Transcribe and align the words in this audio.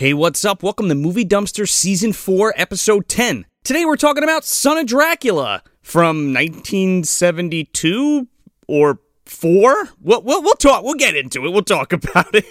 Hey, 0.00 0.14
what's 0.14 0.46
up? 0.46 0.62
Welcome 0.62 0.88
to 0.88 0.94
Movie 0.94 1.26
Dumpster 1.26 1.68
Season 1.68 2.14
4, 2.14 2.54
Episode 2.56 3.06
10. 3.06 3.44
Today 3.64 3.84
we're 3.84 3.96
talking 3.96 4.24
about 4.24 4.46
Son 4.46 4.78
of 4.78 4.86
Dracula 4.86 5.62
from 5.82 6.32
1972 6.32 8.26
or 8.66 9.00
4? 9.26 9.88
We'll, 10.00 10.22
we'll, 10.22 10.42
we'll 10.42 10.54
talk. 10.54 10.84
We'll 10.84 10.94
get 10.94 11.16
into 11.16 11.44
it. 11.44 11.50
We'll 11.50 11.60
talk 11.60 11.92
about 11.92 12.34
it. 12.34 12.46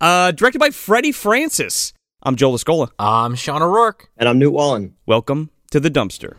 Uh, 0.00 0.30
directed 0.30 0.60
by 0.60 0.70
Freddie 0.70 1.10
Francis. 1.10 1.92
I'm 2.22 2.36
Joel 2.36 2.56
Escola. 2.56 2.90
I'm 3.00 3.34
Sean 3.34 3.62
O'Rourke. 3.62 4.08
And 4.16 4.28
I'm 4.28 4.38
Newt 4.38 4.52
Wallen. 4.52 4.94
Welcome 5.06 5.50
to 5.72 5.80
the 5.80 5.90
dumpster. 5.90 6.36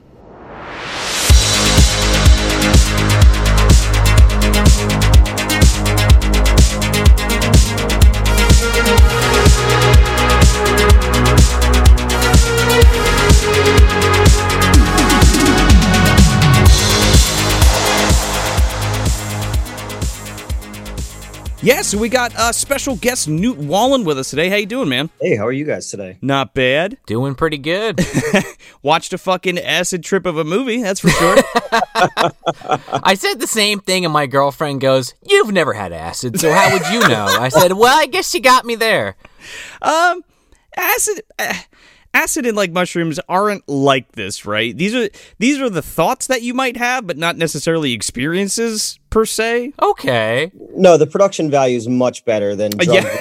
Yeah, 21.63 21.81
so 21.81 21.97
we 21.97 22.07
got 22.07 22.35
uh, 22.35 22.51
special 22.51 22.95
guest 22.97 23.27
Newt 23.27 23.57
Wallen 23.57 24.03
with 24.05 24.19
us 24.19 24.29
today. 24.29 24.47
How 24.47 24.57
you 24.57 24.67
doing, 24.67 24.89
man? 24.89 25.09
Hey, 25.19 25.35
how 25.35 25.47
are 25.47 25.51
you 25.51 25.65
guys 25.65 25.89
today? 25.89 26.19
Not 26.21 26.53
bad. 26.53 26.97
Doing 27.07 27.33
pretty 27.33 27.57
good. 27.57 27.99
Watched 28.83 29.11
a 29.11 29.17
fucking 29.17 29.57
acid 29.57 30.03
trip 30.03 30.27
of 30.27 30.37
a 30.37 30.43
movie, 30.43 30.83
that's 30.83 30.99
for 30.99 31.09
sure. 31.09 31.35
I 33.03 33.15
said 33.15 33.39
the 33.39 33.47
same 33.47 33.79
thing, 33.79 34.05
and 34.05 34.13
my 34.13 34.27
girlfriend 34.27 34.81
goes, 34.81 35.15
You've 35.27 35.51
never 35.51 35.73
had 35.73 35.91
acid, 35.93 36.39
so 36.39 36.53
how 36.53 36.71
would 36.73 36.85
you 36.89 36.99
know? 37.09 37.25
I 37.25 37.49
said, 37.49 37.73
Well, 37.73 37.97
I 37.99 38.05
guess 38.05 38.33
you 38.35 38.39
got 38.39 38.63
me 38.63 38.75
there. 38.75 39.15
um, 39.81 40.23
acid. 40.75 41.23
Uh, 41.39 41.53
acid 42.13 42.45
and 42.45 42.55
like 42.55 42.71
mushrooms 42.71 43.19
aren't 43.27 43.67
like 43.67 44.11
this, 44.13 44.45
right? 44.45 44.75
These 44.77 44.95
are 44.95 45.09
these 45.39 45.59
are 45.59 45.69
the 45.69 45.81
thoughts 45.81 46.27
that 46.27 46.41
you 46.41 46.53
might 46.53 46.77
have, 46.77 47.05
but 47.05 47.17
not 47.17 47.35
necessarily 47.37 47.93
experiences 47.93 48.99
per 49.17 49.25
se. 49.25 49.73
Okay. 49.81 50.51
No, 50.75 50.95
the 50.95 51.07
production 51.07 51.49
value 51.49 51.75
is 51.75 51.87
much 51.87 52.23
better 52.23 52.55
than 52.55 52.73
Uh, 52.79 52.83
drugs. 52.83 53.07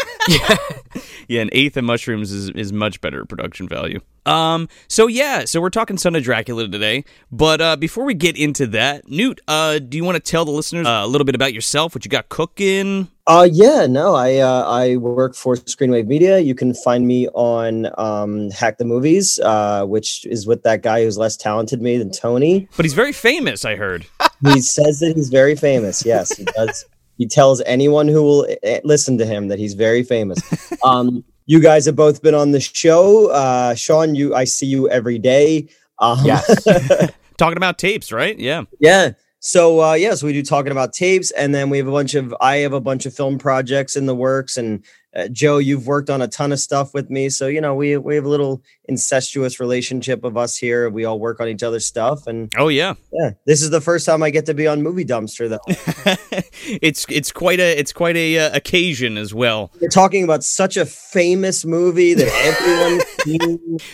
yeah. 0.28 0.56
yeah, 1.28 1.42
an 1.42 1.50
eighth 1.52 1.76
of 1.76 1.84
mushrooms 1.84 2.32
is, 2.32 2.50
is 2.50 2.72
much 2.72 3.00
better 3.00 3.24
production 3.24 3.68
value. 3.68 4.00
Um, 4.26 4.68
so 4.88 5.06
yeah, 5.06 5.44
so 5.44 5.60
we're 5.60 5.70
talking 5.70 5.96
Son 5.96 6.14
of 6.14 6.22
Dracula 6.22 6.68
today. 6.68 7.04
But 7.32 7.60
uh, 7.60 7.76
before 7.76 8.04
we 8.04 8.14
get 8.14 8.36
into 8.36 8.66
that, 8.68 9.08
Newt, 9.08 9.40
uh, 9.48 9.78
do 9.78 9.96
you 9.96 10.04
want 10.04 10.16
to 10.16 10.20
tell 10.20 10.44
the 10.44 10.50
listeners 10.50 10.86
uh, 10.86 11.02
a 11.02 11.06
little 11.06 11.24
bit 11.24 11.34
about 11.34 11.54
yourself, 11.54 11.94
what 11.94 12.04
you 12.04 12.10
got 12.10 12.28
cooking? 12.28 13.08
Uh 13.26 13.48
yeah, 13.50 13.86
no, 13.86 14.16
I 14.16 14.38
uh, 14.38 14.64
I 14.64 14.96
work 14.96 15.36
for 15.36 15.54
Screenwave 15.54 16.08
Media. 16.08 16.40
You 16.40 16.54
can 16.54 16.74
find 16.74 17.06
me 17.06 17.28
on 17.28 17.88
um, 17.96 18.50
Hack 18.50 18.78
the 18.78 18.84
Movies, 18.84 19.38
uh, 19.38 19.84
which 19.84 20.26
is 20.26 20.48
with 20.48 20.64
that 20.64 20.82
guy 20.82 21.04
who's 21.04 21.16
less 21.16 21.36
talented 21.36 21.78
than 21.78 21.84
me 21.84 21.96
than 21.96 22.10
Tony. 22.10 22.68
But 22.76 22.84
he's 22.84 22.94
very 22.94 23.12
famous, 23.12 23.64
I 23.64 23.76
heard. 23.76 24.06
He 24.42 24.60
says 24.60 24.98
that 25.00 25.14
he's 25.14 25.28
very 25.28 25.54
famous. 25.54 26.04
Yes, 26.04 26.36
he 26.36 26.44
does. 26.44 26.86
He 27.20 27.26
tells 27.28 27.60
anyone 27.66 28.08
who 28.08 28.22
will 28.22 28.46
eh, 28.62 28.80
listen 28.82 29.18
to 29.18 29.26
him 29.26 29.48
that 29.48 29.58
he's 29.58 29.74
very 29.74 30.02
famous. 30.02 30.40
Um, 30.82 31.22
you 31.44 31.60
guys 31.60 31.84
have 31.84 31.96
both 31.96 32.22
been 32.22 32.34
on 32.34 32.52
the 32.52 32.60
show. 32.60 33.30
Uh, 33.30 33.74
Sean, 33.74 34.14
you 34.14 34.34
I 34.34 34.44
see 34.44 34.64
you 34.64 34.88
every 34.88 35.18
day. 35.18 35.68
Um, 35.98 36.18
Yes. 36.24 36.64
Talking 37.36 37.58
about 37.58 37.76
tapes, 37.76 38.10
right? 38.10 38.38
Yeah. 38.38 38.64
Yeah. 38.78 39.12
So 39.40 39.82
uh 39.82 39.92
yeah, 39.94 40.14
so 40.14 40.26
we 40.26 40.32
do 40.32 40.42
talking 40.42 40.72
about 40.72 40.92
tapes 40.94 41.30
and 41.32 41.54
then 41.54 41.68
we 41.68 41.76
have 41.76 41.86
a 41.86 41.90
bunch 41.90 42.14
of 42.14 42.34
I 42.40 42.56
have 42.58 42.72
a 42.72 42.80
bunch 42.80 43.04
of 43.04 43.14
film 43.14 43.38
projects 43.38 43.96
in 43.96 44.06
the 44.06 44.14
works 44.14 44.56
and 44.56 44.82
uh, 45.14 45.28
Joe, 45.28 45.58
you've 45.58 45.86
worked 45.86 46.08
on 46.08 46.22
a 46.22 46.28
ton 46.28 46.52
of 46.52 46.60
stuff 46.60 46.94
with 46.94 47.10
me. 47.10 47.28
So, 47.30 47.46
you 47.48 47.60
know, 47.60 47.74
we 47.74 47.96
we 47.96 48.14
have 48.14 48.24
a 48.24 48.28
little 48.28 48.62
incestuous 48.84 49.58
relationship 49.60 50.24
of 50.24 50.36
us 50.36 50.56
here. 50.56 50.88
We 50.88 51.04
all 51.04 51.18
work 51.18 51.40
on 51.40 51.48
each 51.48 51.62
other's 51.62 51.86
stuff 51.86 52.26
and 52.26 52.52
Oh 52.56 52.68
yeah. 52.68 52.94
yeah, 53.12 53.30
this 53.46 53.62
is 53.62 53.70
the 53.70 53.80
first 53.80 54.06
time 54.06 54.22
I 54.22 54.30
get 54.30 54.46
to 54.46 54.54
be 54.54 54.66
on 54.66 54.82
Movie 54.82 55.04
Dumpster 55.04 55.48
though. 55.48 55.58
it's 56.82 57.06
it's 57.08 57.32
quite 57.32 57.60
a 57.60 57.78
it's 57.78 57.92
quite 57.92 58.16
a 58.16 58.38
uh, 58.38 58.56
occasion 58.56 59.16
as 59.18 59.34
well. 59.34 59.72
We're 59.80 59.88
talking 59.88 60.22
about 60.24 60.44
such 60.44 60.76
a 60.76 60.86
famous 60.86 61.64
movie 61.64 62.14
that 62.14 62.28
everyone. 62.28 63.00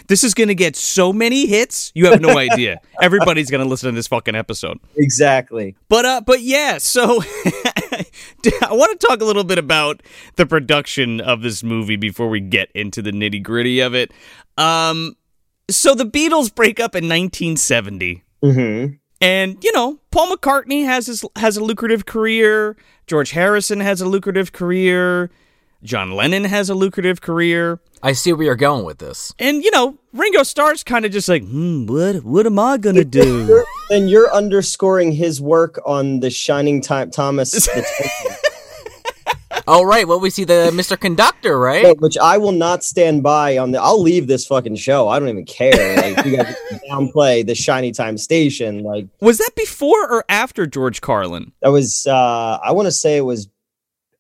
This 0.09 0.23
is 0.23 0.35
going 0.35 0.49
to 0.49 0.55
get 0.55 0.77
so 0.77 1.13
many 1.13 1.47
hits, 1.47 1.91
you 1.95 2.07
have 2.07 2.21
no 2.21 2.39
idea. 2.39 2.81
Everybody's 3.03 3.51
going 3.51 3.63
to 3.63 3.69
listen 3.69 3.91
to 3.91 3.95
this 3.95 4.07
fucking 4.07 4.35
episode. 4.37 4.79
Exactly. 4.97 5.77
But 5.89 6.05
uh 6.05 6.21
but 6.25 6.43
yeah, 6.43 6.79
so 6.79 7.23
I 8.63 8.73
want 8.73 8.99
to 9.01 9.07
talk 9.07 9.21
a 9.21 9.25
little 9.25 9.45
bit 9.45 9.59
about 9.59 10.03
the 10.37 10.47
production 10.47 11.21
of 11.21 11.43
this 11.43 11.63
movie 11.63 11.97
before 11.97 12.29
we 12.29 12.41
get 12.41 12.71
into 12.75 13.03
the 13.03 13.11
nitty-gritty 13.13 13.81
of 13.81 13.95
it. 13.95 14.13
Um 14.59 15.17
so 15.71 15.95
the 15.95 16.05
Beatles 16.07 16.55
break 16.55 16.79
up 16.79 16.95
in 16.95 17.05
1970. 17.05 18.23
hmm 18.43 18.87
And 19.21 19.63
you 19.65 19.73
know, 19.73 19.99
Paul 20.11 20.35
McCartney 20.37 20.85
has 20.85 21.07
his 21.07 21.25
has 21.37 21.57
a 21.57 21.65
lucrative 21.65 22.07
career. 22.07 22.77
George 23.07 23.31
Harrison 23.33 23.81
has 23.81 24.01
a 24.01 24.07
lucrative 24.09 24.53
career. 24.53 25.31
John 25.83 26.13
Lennon 26.13 26.45
has 26.45 26.69
a 26.71 26.75
lucrative 26.75 27.21
career. 27.21 27.81
I 28.03 28.13
see 28.13 28.33
where 28.33 28.47
you're 28.47 28.57
going 28.57 28.85
with 28.85 28.99
this. 28.99 29.33
And 29.39 29.63
you 29.63 29.71
know, 29.71 29.99
Ringo 30.13 30.43
Starr's 30.43 30.83
kind 30.83 31.05
of 31.05 31.13
just 31.13 31.29
like, 31.29 31.43
hmm, 31.43 31.87
what 31.87 32.25
what 32.25 32.47
am 32.47 32.59
I 32.59 32.77
gonna 32.79 33.05
do? 33.05 33.65
Then 33.89 34.09
you're 34.09 34.33
underscoring 34.33 35.13
his 35.13 35.41
work 35.41 35.81
on 35.87 36.21
the 36.21 36.31
Shining 36.31 36.81
Time 36.81 37.11
Thomas 37.11 37.53
the 37.53 38.11
Oh, 39.69 39.83
right. 39.83 40.07
Well, 40.07 40.21
we 40.21 40.31
see 40.31 40.45
the 40.45 40.71
Mr. 40.73 40.99
Conductor, 40.99 41.59
right? 41.59 41.83
Yeah, 41.83 41.93
which 41.99 42.17
I 42.19 42.39
will 42.39 42.53
not 42.53 42.85
stand 42.85 43.25
by 43.25 43.59
on 43.59 43.73
the. 43.73 43.81
I'll 43.81 44.01
leave 44.01 44.29
this 44.29 44.47
fucking 44.47 44.77
show. 44.77 45.09
I 45.09 45.19
don't 45.19 45.29
even 45.29 45.45
care. 45.45 45.73
Like 45.97 46.25
you 46.25 46.37
guys 46.37 46.55
downplay 46.89 47.45
the 47.45 47.55
Shining 47.57 47.93
Time 47.93 48.17
Station. 48.17 48.85
Like 48.85 49.09
Was 49.21 49.39
that 49.39 49.51
before 49.57 50.09
or 50.09 50.25
after 50.29 50.67
George 50.67 51.01
Carlin? 51.01 51.53
that 51.63 51.71
was. 51.71 52.07
uh 52.07 52.59
I 52.63 52.71
want 52.73 52.87
to 52.87 52.93
say 52.93 53.17
it 53.17 53.23
was 53.23 53.49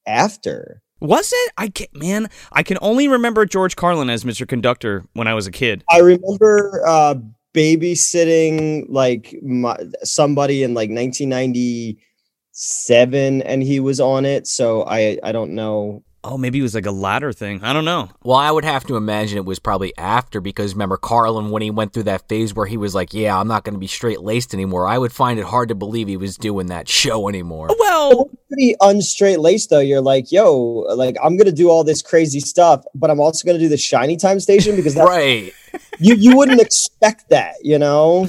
after. 0.06 0.82
Was 1.00 1.32
it? 1.32 1.52
I 1.56 1.68
can 1.68 1.86
man, 1.92 2.28
I 2.50 2.62
can 2.64 2.78
only 2.80 3.06
remember 3.06 3.44
George 3.46 3.76
Carlin 3.76 4.10
as 4.10 4.24
Mr. 4.24 4.48
Conductor 4.48 5.04
when 5.12 5.28
I 5.28 5.34
was 5.34 5.46
a 5.46 5.52
kid. 5.52 5.84
I 5.90 5.98
remember 5.98 6.82
uh 6.86 7.14
babysitting 7.56 8.86
like 8.88 9.34
my, 9.42 9.76
somebody 10.04 10.62
in 10.62 10.74
like 10.74 10.90
1997, 10.90 13.42
and 13.42 13.62
he 13.62 13.80
was 13.80 14.00
on 14.00 14.24
it. 14.24 14.46
So 14.46 14.84
I 14.84 15.18
I 15.22 15.32
don't 15.32 15.54
know. 15.54 16.02
Oh, 16.28 16.36
maybe 16.36 16.58
it 16.58 16.62
was 16.62 16.74
like 16.74 16.86
a 16.86 16.90
ladder 16.90 17.32
thing. 17.32 17.62
I 17.62 17.72
don't 17.72 17.84
know. 17.84 18.08
Well, 18.24 18.36
I 18.36 18.50
would 18.50 18.64
have 18.64 18.84
to 18.86 18.96
imagine 18.96 19.38
it 19.38 19.44
was 19.44 19.60
probably 19.60 19.96
after 19.96 20.40
because 20.40 20.74
remember 20.74 20.96
Carlin 20.96 21.50
when 21.50 21.62
he 21.62 21.70
went 21.70 21.92
through 21.92 22.02
that 22.04 22.28
phase 22.28 22.52
where 22.52 22.66
he 22.66 22.76
was 22.76 22.96
like, 22.96 23.14
"Yeah, 23.14 23.38
I'm 23.38 23.46
not 23.46 23.62
going 23.62 23.74
to 23.74 23.78
be 23.78 23.86
straight 23.86 24.20
laced 24.20 24.52
anymore." 24.52 24.88
I 24.88 24.98
would 24.98 25.12
find 25.12 25.38
it 25.38 25.44
hard 25.44 25.68
to 25.68 25.76
believe 25.76 26.08
he 26.08 26.16
was 26.16 26.36
doing 26.36 26.66
that 26.66 26.88
show 26.88 27.28
anymore. 27.28 27.68
Well, 27.78 28.28
Pretty 28.48 28.74
unstraight 28.80 29.40
laced 29.40 29.70
though. 29.70 29.80
You're 29.80 30.00
like, 30.00 30.30
yo, 30.32 30.56
like 30.96 31.16
I'm 31.22 31.36
gonna 31.36 31.52
do 31.52 31.70
all 31.70 31.84
this 31.84 32.02
crazy 32.02 32.40
stuff, 32.40 32.84
but 32.94 33.10
I'm 33.10 33.20
also 33.20 33.46
gonna 33.46 33.58
do 33.58 33.68
the 33.68 33.76
Shining 33.76 34.18
Time 34.18 34.40
Station 34.40 34.76
because 34.76 34.94
that's 34.94 35.08
Right. 35.08 35.52
you 36.00 36.14
you 36.14 36.36
wouldn't 36.36 36.60
expect 36.60 37.28
that, 37.30 37.54
you 37.62 37.78
know? 37.78 38.28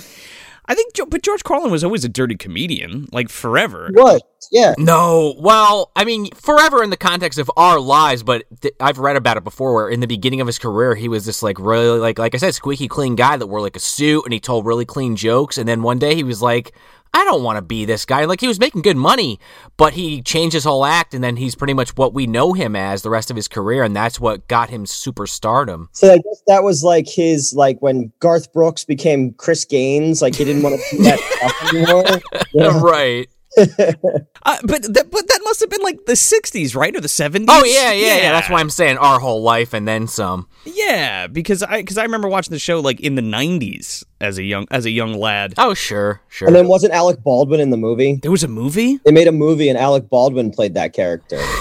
I 0.67 0.75
think, 0.75 0.94
but 1.09 1.22
George 1.22 1.44
Carlin 1.44 1.72
was 1.72 1.83
always 1.83 2.03
a 2.03 2.09
dirty 2.09 2.35
comedian, 2.35 3.07
like 3.13 3.29
forever. 3.29 3.89
What? 3.94 4.22
Yeah. 4.51 4.73
No, 4.78 5.35
well, 5.39 5.91
I 5.95 6.03
mean, 6.03 6.29
forever 6.31 6.83
in 6.83 6.89
the 6.89 6.97
context 6.97 7.39
of 7.39 7.50
our 7.55 7.79
lives, 7.79 8.22
but 8.22 8.44
th- 8.61 8.75
I've 8.79 9.00
read 9.00 9.16
about 9.16 9.38
it 9.38 9.44
before. 9.44 9.73
Where 9.73 9.89
in 9.89 10.01
the 10.01 10.07
beginning 10.07 10.41
of 10.41 10.47
his 10.47 10.59
career, 10.59 10.94
he 10.95 11.07
was 11.07 11.25
this 11.25 11.41
like 11.41 11.57
really 11.59 12.00
like 12.00 12.19
like 12.19 12.35
I 12.35 12.38
said, 12.38 12.53
squeaky 12.53 12.88
clean 12.88 13.16
guy 13.16 13.38
that 13.38 13.47
wore 13.47 13.61
like 13.61 13.75
a 13.75 13.79
suit 13.79 14.23
and 14.25 14.33
he 14.33 14.39
told 14.39 14.66
really 14.66 14.85
clean 14.85 15.16
jokes. 15.16 15.57
And 15.57 15.67
then 15.67 15.83
one 15.83 16.00
day 16.00 16.16
he 16.16 16.23
was 16.23 16.41
like, 16.41 16.73
I 17.13 17.23
don't 17.23 17.44
want 17.44 17.57
to 17.57 17.62
be 17.62 17.85
this 17.85 18.06
guy. 18.06 18.25
Like 18.25 18.41
he 18.41 18.47
was 18.47 18.59
making 18.59 18.81
good 18.81 18.97
money, 18.97 19.40
but 19.78 19.94
he 19.94 20.22
changed 20.22 20.53
his 20.53 20.63
whole 20.63 20.85
act, 20.85 21.13
and 21.13 21.23
then 21.23 21.38
he's 21.38 21.56
pretty 21.56 21.73
much 21.73 21.95
what 21.97 22.13
we 22.13 22.28
know 22.28 22.53
him 22.53 22.75
as 22.75 23.01
the 23.01 23.09
rest 23.09 23.29
of 23.29 23.35
his 23.35 23.47
career, 23.47 23.84
and 23.84 23.95
that's 23.95 24.19
what 24.19 24.47
got 24.47 24.69
him 24.69 24.85
superstardom. 24.85 25.87
So 25.91 26.14
I 26.14 26.17
guess 26.17 26.41
that 26.47 26.64
was 26.64 26.84
like 26.84 27.08
his 27.08 27.53
like 27.55 27.79
when 27.79 28.11
Garth 28.20 28.52
Brooks 28.53 28.85
became 28.85 29.34
Chris 29.34 29.66
Gaines, 29.66 30.22
like 30.22 30.35
he 30.35 30.46
didn't 30.46 30.64
want 30.64 30.79
to 30.79 30.97
do 30.97 31.03
that 31.03 31.70
anymore. 31.73 32.43
Yeah. 32.53 32.79
right. 32.82 33.29
Uh, 33.58 34.58
but 34.64 34.82
that, 34.94 35.08
but 35.12 35.28
that 35.28 35.40
must 35.44 35.59
have 35.59 35.70
been 35.70 35.82
like 35.82 36.06
the 36.06 36.14
'60s, 36.14 36.76
right, 36.76 36.96
or 36.96 37.02
the 37.02 37.08
'70s? 37.08 37.46
Oh 37.50 37.64
yeah, 37.66 37.92
yeah, 37.92 38.18
yeah, 38.18 38.32
That's 38.32 38.50
why 38.50 38.59
I'm 38.59 38.70
saying 38.70 38.98
our 38.98 39.20
whole 39.20 39.42
life 39.42 39.74
and 39.74 39.88
then 39.88 40.08
some. 40.08 40.48
Yeah, 40.66 41.28
because 41.28 41.64
I 41.64 41.82
because 41.82 41.98
I 41.98 42.04
remember 42.04 42.28
watching 42.28 42.52
the 42.52 42.59
show 42.59 42.80
like 42.80 43.00
in 43.00 43.16
the 43.16 43.22
'90s 43.22 44.04
as 44.22 44.38
a 44.38 44.44
young 44.44 44.68
as 44.72 44.86
a 44.86 44.92
young 44.92 45.14
lad. 45.14 45.54
Oh 45.58 45.74
sure, 45.74 46.22
sure. 46.30 46.48
And 46.48 46.56
then 46.56 46.68
wasn't 46.68 46.94
Alec 46.94 47.24
Baldwin 47.24 47.59
in 47.59 47.72
the 47.72 47.78
movie? 47.78 48.20
There 48.22 48.32
was 48.32 48.44
a 48.44 48.48
movie. 48.48 49.00
They 49.04 49.12
made 49.12 49.28
a 49.28 49.32
movie 49.32 49.70
and 49.70 49.78
Alec 49.78 50.09
Baldwin 50.09 50.52
played 50.52 50.76
that 50.76 50.94
character. 50.94 51.40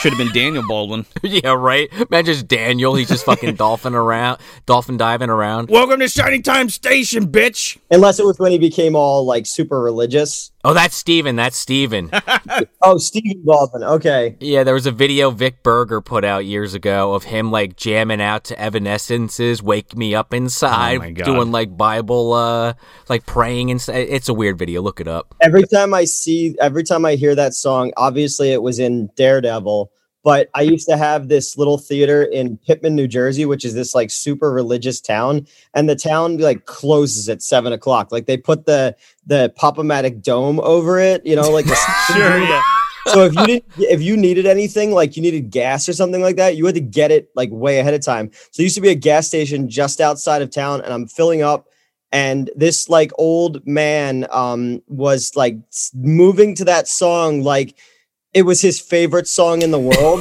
Should 0.00 0.14
have 0.14 0.18
been 0.18 0.32
Daniel 0.32 0.66
Baldwin. 0.66 1.04
yeah, 1.22 1.50
right. 1.50 1.86
Imagine 1.92 2.32
just 2.32 2.48
Daniel. 2.48 2.94
He's 2.94 3.08
just 3.08 3.26
fucking 3.26 3.54
dolphin 3.56 3.94
around, 3.94 4.40
dolphin 4.64 4.96
diving 4.96 5.28
around. 5.28 5.68
Welcome 5.68 6.00
to 6.00 6.08
Shining 6.08 6.42
Time 6.42 6.70
Station, 6.70 7.30
bitch. 7.30 7.76
Unless 7.90 8.18
it 8.18 8.24
was 8.24 8.38
when 8.38 8.50
he 8.50 8.56
became 8.56 8.96
all 8.96 9.26
like 9.26 9.44
super 9.44 9.78
religious. 9.78 10.52
Oh, 10.62 10.74
that's 10.74 10.94
Steven. 10.94 11.36
That's 11.36 11.56
Steven. 11.56 12.10
oh, 12.82 12.98
Steven 12.98 13.42
Baldwin. 13.44 13.82
Okay. 13.82 14.36
Yeah, 14.40 14.62
there 14.62 14.74
was 14.74 14.84
a 14.86 14.92
video 14.92 15.30
Vic 15.30 15.62
Berger 15.62 16.02
put 16.02 16.22
out 16.22 16.44
years 16.44 16.74
ago 16.74 17.14
of 17.14 17.24
him 17.24 17.50
like 17.50 17.76
jamming 17.76 18.20
out 18.20 18.44
to 18.44 18.56
Evanescence's 18.56 19.62
"Wake 19.62 19.96
Me 19.96 20.14
Up 20.14 20.34
Inside," 20.34 21.18
Oh 21.18 21.24
doing 21.24 21.50
like 21.50 21.76
Bible, 21.76 22.34
uh, 22.34 22.74
like 23.08 23.24
praying 23.24 23.70
and 23.70 23.82
it's 23.88 24.28
a 24.28 24.34
weird 24.34 24.58
video. 24.58 24.82
Look 24.82 25.00
it 25.00 25.08
up. 25.08 25.34
Every 25.40 25.66
time 25.66 25.94
I 25.94 26.04
see, 26.04 26.56
every 26.60 26.84
time 26.84 27.06
I 27.06 27.14
hear 27.14 27.34
that 27.34 27.54
song, 27.54 27.92
obviously 27.96 28.52
it 28.52 28.62
was 28.62 28.78
in 28.78 29.08
Daredevil. 29.16 29.90
But 30.22 30.50
I 30.54 30.62
used 30.62 30.86
to 30.88 30.96
have 30.96 31.28
this 31.28 31.56
little 31.56 31.78
theater 31.78 32.22
in 32.24 32.58
Pitman, 32.58 32.94
New 32.94 33.08
Jersey, 33.08 33.46
which 33.46 33.64
is 33.64 33.74
this 33.74 33.94
like 33.94 34.10
super 34.10 34.52
religious 34.52 35.00
town, 35.00 35.46
and 35.74 35.88
the 35.88 35.96
town 35.96 36.36
like 36.38 36.66
closes 36.66 37.28
at 37.28 37.42
seven 37.42 37.72
o'clock. 37.72 38.12
Like 38.12 38.26
they 38.26 38.36
put 38.36 38.66
the 38.66 38.96
the 39.26 39.52
Pop-O-Matic 39.56 40.22
dome 40.22 40.60
over 40.60 40.98
it, 40.98 41.24
you 41.24 41.36
know, 41.36 41.50
like 41.50 41.64
the 41.64 41.74
Sure, 42.12 42.38
yeah. 42.38 42.62
so 43.06 43.24
if 43.24 43.34
you 43.34 43.46
did 43.46 43.64
if 43.78 44.02
you 44.02 44.16
needed 44.16 44.46
anything 44.46 44.92
like 44.92 45.16
you 45.16 45.22
needed 45.22 45.50
gas 45.50 45.88
or 45.88 45.92
something 45.92 46.20
like 46.20 46.36
that 46.36 46.56
you 46.56 46.66
had 46.66 46.74
to 46.74 46.80
get 46.80 47.10
it 47.10 47.30
like 47.34 47.48
way 47.50 47.78
ahead 47.78 47.94
of 47.94 48.04
time 48.04 48.30
so 48.32 48.48
there 48.56 48.64
used 48.64 48.74
to 48.74 48.80
be 48.80 48.90
a 48.90 48.94
gas 48.94 49.26
station 49.26 49.68
just 49.68 50.00
outside 50.00 50.42
of 50.42 50.50
town 50.50 50.80
and 50.82 50.92
i'm 50.92 51.06
filling 51.06 51.42
up 51.42 51.68
and 52.12 52.50
this 52.56 52.88
like 52.88 53.10
old 53.16 53.66
man 53.66 54.26
um 54.30 54.82
was 54.86 55.34
like 55.34 55.56
moving 55.94 56.54
to 56.54 56.64
that 56.64 56.88
song 56.88 57.42
like 57.42 57.76
it 58.34 58.42
was 58.42 58.60
his 58.60 58.80
favorite 58.80 59.26
song 59.28 59.62
in 59.62 59.70
the 59.70 59.78
world 59.78 60.20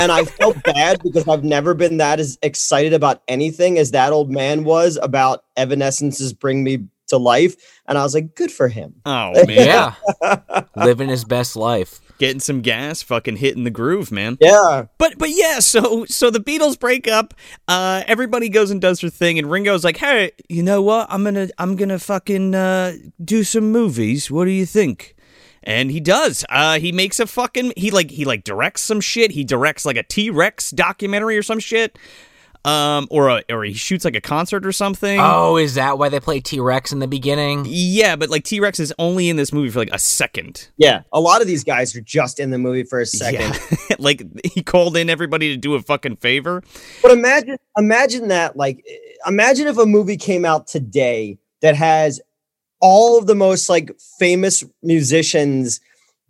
and 0.00 0.12
i 0.12 0.24
felt 0.24 0.62
bad 0.64 1.00
because 1.02 1.26
i've 1.28 1.44
never 1.44 1.74
been 1.74 1.96
that 1.98 2.20
as 2.20 2.38
excited 2.42 2.92
about 2.92 3.22
anything 3.28 3.78
as 3.78 3.90
that 3.92 4.12
old 4.12 4.30
man 4.30 4.64
was 4.64 4.98
about 5.02 5.44
evanescence's 5.56 6.32
bring 6.32 6.62
me 6.64 6.78
to 7.08 7.16
life 7.16 7.54
and 7.86 7.96
i 7.98 8.02
was 8.02 8.14
like 8.14 8.34
good 8.34 8.52
for 8.52 8.68
him 8.68 8.94
Oh 9.06 9.32
man, 9.46 9.94
Yeah, 10.22 10.62
living 10.76 11.08
his 11.08 11.24
best 11.24 11.56
life. 11.56 12.00
getting 12.18 12.40
some 12.40 12.60
gas, 12.62 13.00
fucking 13.02 13.36
hitting 13.36 13.64
the 13.64 13.70
groove, 13.70 14.10
man. 14.12 14.36
yeah 14.40 14.84
But 14.98 15.16
but 15.18 15.30
yeah, 15.30 15.60
so 15.60 16.04
so 16.04 16.30
the 16.30 16.40
Beatles 16.40 16.78
break 16.78 17.06
up. 17.08 17.32
Uh, 17.68 18.02
everybody 18.06 18.48
goes 18.50 18.70
and 18.70 18.80
does 18.80 19.00
their 19.00 19.08
thing, 19.10 19.38
and 19.38 19.48
Ringo's 19.50 19.84
like, 19.84 19.96
"Hey, 19.98 20.32
you 20.48 20.62
know 20.64 20.82
what? 20.82 21.06
I'm 21.10 21.22
gonna 21.24 21.48
I'm 21.58 21.76
gonna 21.76 21.98
fucking 21.98 22.54
uh, 22.54 22.94
do 23.24 23.42
some 23.44 23.70
movies. 23.72 24.30
What 24.30 24.44
do 24.46 24.50
you 24.50 24.66
think?" 24.66 25.14
And 25.62 25.90
he 25.90 26.00
does. 26.00 26.44
Uh, 26.48 26.78
he 26.78 26.92
makes 26.92 27.20
a 27.20 27.26
fucking 27.26 27.72
he 27.76 27.90
like 27.90 28.10
he 28.10 28.24
like 28.24 28.44
directs 28.44 28.82
some 28.82 29.00
shit. 29.00 29.32
He 29.32 29.44
directs 29.44 29.84
like 29.84 29.96
a 29.96 30.02
T 30.02 30.30
Rex 30.30 30.70
documentary 30.70 31.36
or 31.36 31.42
some 31.42 31.58
shit. 31.58 31.98
Um, 32.64 33.06
or 33.10 33.28
a, 33.28 33.44
or 33.48 33.64
he 33.64 33.72
shoots 33.72 34.04
like 34.04 34.16
a 34.16 34.20
concert 34.20 34.66
or 34.66 34.72
something. 34.72 35.18
Oh, 35.22 35.56
is 35.56 35.76
that 35.76 35.96
why 35.96 36.08
they 36.08 36.20
play 36.20 36.40
T 36.40 36.60
Rex 36.60 36.92
in 36.92 36.98
the 36.98 37.06
beginning? 37.06 37.64
Yeah, 37.66 38.16
but 38.16 38.30
like 38.30 38.44
T 38.44 38.60
Rex 38.60 38.80
is 38.80 38.92
only 38.98 39.28
in 39.28 39.36
this 39.36 39.52
movie 39.52 39.70
for 39.70 39.78
like 39.78 39.92
a 39.92 39.98
second. 39.98 40.68
Yeah, 40.76 41.02
a 41.12 41.20
lot 41.20 41.40
of 41.40 41.46
these 41.46 41.64
guys 41.64 41.94
are 41.96 42.00
just 42.00 42.40
in 42.40 42.50
the 42.50 42.58
movie 42.58 42.82
for 42.82 43.00
a 43.00 43.06
second. 43.06 43.58
Yeah. 43.88 43.96
like 43.98 44.22
he 44.44 44.62
called 44.62 44.96
in 44.96 45.08
everybody 45.08 45.48
to 45.50 45.56
do 45.56 45.74
a 45.74 45.82
fucking 45.82 46.16
favor. 46.16 46.62
But 47.00 47.12
imagine, 47.12 47.56
imagine 47.76 48.28
that. 48.28 48.56
Like, 48.56 48.84
imagine 49.26 49.68
if 49.68 49.78
a 49.78 49.86
movie 49.86 50.16
came 50.16 50.44
out 50.44 50.66
today 50.66 51.38
that 51.62 51.74
has 51.74 52.20
all 52.80 53.18
of 53.18 53.26
the 53.26 53.34
most 53.34 53.68
like 53.68 53.90
famous 54.18 54.64
musicians 54.82 55.80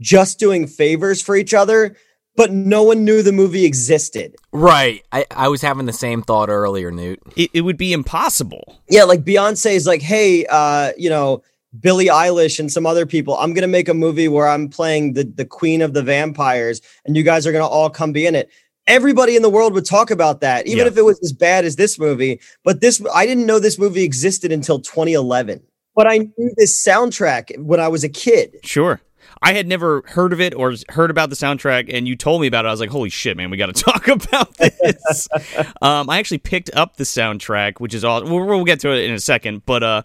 just 0.00 0.39
doing 0.39 0.67
favors 0.67 1.21
for 1.21 1.35
each 1.37 1.53
other, 1.55 1.97
but 2.37 2.53
no 2.53 2.85
one 2.85 3.05
knew 3.05 3.23
the 3.23 3.33
movie 3.33 3.65
existed. 3.65 4.37
Right. 4.53 5.05
I, 5.11 5.27
I 5.31 5.49
was 5.49 5.61
having 5.61 5.87
the 5.87 5.93
same 5.93 6.23
thought 6.23 6.49
earlier, 6.49 6.91
Newt. 6.93 7.21
It, 7.37 7.50
it 7.53 7.61
would 7.62 7.77
be 7.77 7.93
impossible. 7.93 8.81
Yeah, 8.89 9.05
like 9.05 9.25
Beyonce 9.25 9.73
is 9.73 9.87
like, 9.87 10.03
hey, 10.03 10.47
uh, 10.47 10.93
you 10.97 11.11
know, 11.11 11.43
Billie 11.81 12.06
Eilish 12.06 12.59
and 12.61 12.73
some 12.73 12.87
other 12.87 13.05
people. 13.06 13.37
I'm 13.37 13.53
gonna 13.53 13.67
make 13.69 13.89
a 13.89 13.95
movie 13.95 14.29
where 14.29 14.49
I'm 14.49 14.69
playing 14.69 15.12
the 15.12 15.25
the 15.25 15.45
queen 15.45 15.83
of 15.83 15.93
the 15.93 16.03
vampires, 16.03 16.81
and 17.05 17.15
you 17.17 17.23
guys 17.23 17.47
are 17.47 17.53
gonna 17.53 17.67
all 17.67 17.91
come 17.91 18.12
be 18.12 18.25
in 18.25 18.35
it. 18.35 18.49
Everybody 18.87 19.37
in 19.37 19.43
the 19.43 19.50
world 19.50 19.75
would 19.75 19.85
talk 19.85 20.11
about 20.11 20.41
that, 20.41 20.67
even 20.67 20.79
Yeah. 20.79 20.87
if 20.87 20.97
it 20.97 21.05
was 21.05 21.21
as 21.23 21.33
bad 21.35 21.67
as 21.67 21.77
this 21.77 21.99
movie. 21.99 22.41
But 22.65 22.81
this, 22.81 23.03
I 23.15 23.27
didn't 23.27 23.45
know 23.45 23.59
this 23.59 23.79
movie 23.79 24.03
existed 24.03 24.50
until 24.50 24.81
2011. 24.81 25.61
But 25.99 26.06
I 26.06 26.19
knew 26.19 26.53
this 26.56 26.81
soundtrack 26.87 27.59
when 27.59 27.81
I 27.81 27.89
was 27.89 28.05
a 28.05 28.09
kid. 28.09 28.61
Sure. 28.62 29.00
I 29.43 29.53
had 29.53 29.67
never 29.67 30.05
heard 30.06 30.33
of 30.33 30.41
it 30.41 30.55
or 30.55 30.73
heard 30.91 31.11
about 31.11 31.29
the 31.29 31.35
soundtrack, 31.35 31.93
and 31.93 32.06
you 32.06 32.15
told 32.15 32.41
me 32.41 32.47
about 32.47 32.65
it. 32.65 32.69
I 32.69 32.71
was 32.71 32.79
like, 32.79 32.91
"Holy 32.91 33.11
shit, 33.11 33.37
man, 33.37 33.50
we 33.50 33.56
got 33.56 33.67
to 33.67 33.73
talk 33.85 34.06
about 34.06 34.55
this." 34.59 35.29
um, 35.83 36.09
I 36.09 36.21
actually 36.21 36.39
picked 36.39 36.71
up 36.73 36.99
the 36.99 37.05
soundtrack, 37.05 37.81
which 37.81 37.95
is 37.95 38.05
all. 38.05 38.23
We'll, 38.23 38.45
we'll 38.45 38.65
get 38.65 38.79
to 38.81 38.93
it 38.93 39.06
in 39.06 39.12
a 39.12 39.19
second, 39.19 39.67
but 39.67 39.83
uh, 39.83 40.03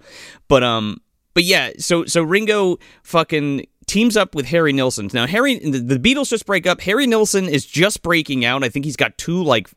but 0.47 0.63
um, 0.63 0.99
but 1.35 1.43
yeah. 1.43 1.73
So 1.77 2.05
so 2.05 2.23
Ringo 2.23 2.77
fucking 3.03 3.67
teams 3.85 4.17
up 4.17 4.33
with 4.33 4.47
Harry 4.47 4.73
Nilsson. 4.73 5.11
Now 5.13 5.27
Harry, 5.27 5.59
the, 5.59 5.77
the 5.77 5.99
Beatles 5.99 6.29
just 6.29 6.47
break 6.47 6.65
up. 6.65 6.81
Harry 6.81 7.05
Nilsson 7.05 7.47
is 7.47 7.67
just 7.67 8.01
breaking 8.01 8.45
out. 8.45 8.63
I 8.63 8.69
think 8.69 8.83
he's 8.83 8.95
got 8.95 9.15
two 9.19 9.43
like 9.43 9.69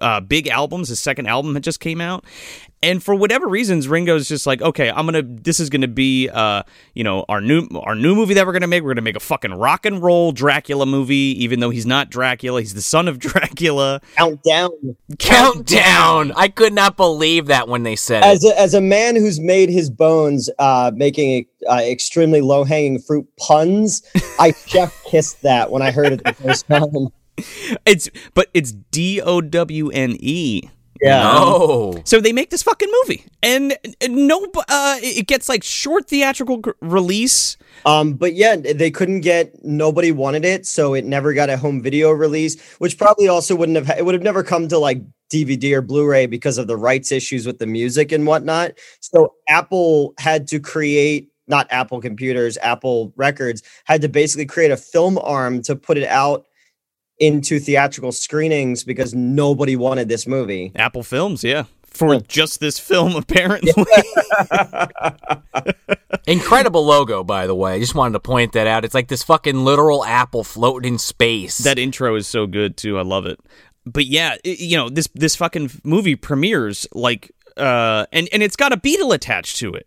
uh, 0.00 0.20
big 0.20 0.48
albums. 0.48 0.88
His 0.88 1.00
second 1.00 1.26
album 1.26 1.54
had 1.54 1.62
just 1.64 1.80
came 1.80 2.00
out, 2.00 2.24
and 2.82 3.02
for 3.02 3.14
whatever 3.14 3.48
reasons, 3.48 3.88
Ringo's 3.88 4.28
just 4.28 4.46
like, 4.46 4.62
okay, 4.62 4.90
I'm 4.90 5.06
gonna. 5.06 5.22
This 5.22 5.60
is 5.60 5.70
gonna 5.70 5.88
be, 5.88 6.28
uh, 6.28 6.62
you 6.94 7.04
know, 7.04 7.24
our 7.28 7.40
new 7.40 7.66
our 7.82 7.94
new 7.94 8.14
movie 8.14 8.34
that 8.34 8.46
we're 8.46 8.52
gonna 8.52 8.66
make. 8.66 8.82
We're 8.82 8.94
gonna 8.94 9.02
make 9.02 9.16
a 9.16 9.20
fucking 9.20 9.54
rock 9.54 9.86
and 9.86 10.02
roll 10.02 10.32
Dracula 10.32 10.86
movie, 10.86 11.34
even 11.42 11.60
though 11.60 11.70
he's 11.70 11.86
not 11.86 12.10
Dracula. 12.10 12.60
He's 12.60 12.74
the 12.74 12.82
son 12.82 13.08
of 13.08 13.18
Dracula. 13.20 14.00
Countdown. 14.16 14.70
Countdown. 15.18 16.32
I 16.36 16.48
could 16.48 16.72
not 16.72 16.96
believe 16.96 17.46
that 17.46 17.68
when 17.68 17.82
they 17.82 17.96
said 17.96 18.22
As 18.22 18.44
it. 18.44 18.54
a, 18.54 18.60
as 18.60 18.74
a 18.74 18.80
man 18.80 19.16
who's 19.16 19.40
made 19.40 19.68
his 19.70 19.90
bones 19.90 20.50
uh, 20.58 20.90
making 20.94 21.46
uh, 21.68 21.80
extremely 21.82 22.40
low 22.40 22.64
hanging 22.64 22.98
fruit 23.00 23.26
puns, 23.38 24.02
I 24.38 24.52
chef 24.66 24.94
kissed 25.04 25.42
that 25.42 25.70
when 25.70 25.82
I 25.82 25.90
heard 25.90 26.12
it 26.12 26.24
the 26.24 26.32
first 26.34 26.66
time. 26.68 27.08
It's 27.86 28.08
but 28.34 28.48
it's 28.54 28.72
D 28.72 29.20
O 29.20 29.40
W 29.40 29.90
N 29.90 30.16
E. 30.20 30.68
Yeah. 31.00 31.22
No. 31.22 32.02
So 32.04 32.20
they 32.20 32.32
make 32.32 32.50
this 32.50 32.62
fucking 32.62 32.90
movie, 33.02 33.24
and, 33.42 33.76
and 34.00 34.26
no, 34.26 34.46
uh, 34.68 34.98
it 35.00 35.26
gets 35.26 35.48
like 35.48 35.62
short 35.62 36.08
theatrical 36.08 36.58
g- 36.58 36.72
release. 36.80 37.56
Um, 37.86 38.14
but 38.14 38.34
yeah, 38.34 38.56
they 38.56 38.90
couldn't 38.90 39.20
get 39.20 39.64
nobody 39.64 40.10
wanted 40.10 40.44
it, 40.44 40.66
so 40.66 40.94
it 40.94 41.04
never 41.04 41.32
got 41.34 41.50
a 41.50 41.56
home 41.56 41.82
video 41.82 42.10
release, 42.10 42.60
which 42.78 42.98
probably 42.98 43.28
also 43.28 43.54
wouldn't 43.54 43.76
have 43.76 43.98
it 43.98 44.04
would 44.04 44.14
have 44.14 44.22
never 44.22 44.42
come 44.42 44.66
to 44.68 44.78
like 44.78 45.00
DVD 45.32 45.74
or 45.74 45.82
Blu-ray 45.82 46.26
because 46.26 46.58
of 46.58 46.66
the 46.66 46.76
rights 46.76 47.12
issues 47.12 47.46
with 47.46 47.58
the 47.58 47.66
music 47.66 48.10
and 48.12 48.26
whatnot. 48.26 48.72
So 49.00 49.34
Apple 49.48 50.14
had 50.18 50.48
to 50.48 50.58
create 50.58 51.28
not 51.46 51.66
Apple 51.70 52.00
computers, 52.00 52.58
Apple 52.58 53.12
records 53.16 53.62
had 53.84 54.02
to 54.02 54.08
basically 54.08 54.46
create 54.46 54.70
a 54.70 54.76
film 54.76 55.18
arm 55.18 55.62
to 55.62 55.76
put 55.76 55.96
it 55.96 56.08
out 56.08 56.44
into 57.18 57.58
theatrical 57.58 58.12
screenings 58.12 58.84
because 58.84 59.14
nobody 59.14 59.76
wanted 59.76 60.08
this 60.08 60.26
movie. 60.26 60.72
Apple 60.76 61.02
Films, 61.02 61.42
yeah, 61.44 61.64
for 61.84 62.20
just 62.20 62.60
this 62.60 62.78
film 62.78 63.16
apparently. 63.22 63.72
Incredible 66.26 66.84
logo, 66.84 67.24
by 67.24 67.46
the 67.46 67.54
way. 67.54 67.72
I 67.74 67.78
just 67.78 67.94
wanted 67.94 68.12
to 68.12 68.20
point 68.20 68.52
that 68.52 68.66
out. 68.66 68.84
It's 68.84 68.94
like 68.94 69.08
this 69.08 69.22
fucking 69.22 69.64
literal 69.64 70.04
apple 70.04 70.44
floating 70.44 70.94
in 70.94 70.98
space. 70.98 71.58
That 71.58 71.78
intro 71.78 72.14
is 72.16 72.26
so 72.26 72.46
good 72.46 72.76
too. 72.76 72.98
I 72.98 73.02
love 73.02 73.24
it. 73.26 73.40
But 73.86 74.06
yeah, 74.06 74.36
it- 74.44 74.60
you 74.60 74.76
know 74.76 74.88
this 74.90 75.08
this 75.14 75.36
fucking 75.36 75.70
movie 75.84 76.16
premieres 76.16 76.86
like 76.92 77.30
uh 77.56 78.06
and 78.12 78.28
and 78.32 78.42
it's 78.42 78.56
got 78.56 78.72
a 78.72 78.76
Beatle 78.76 79.14
attached 79.14 79.56
to 79.58 79.72
it. 79.72 79.86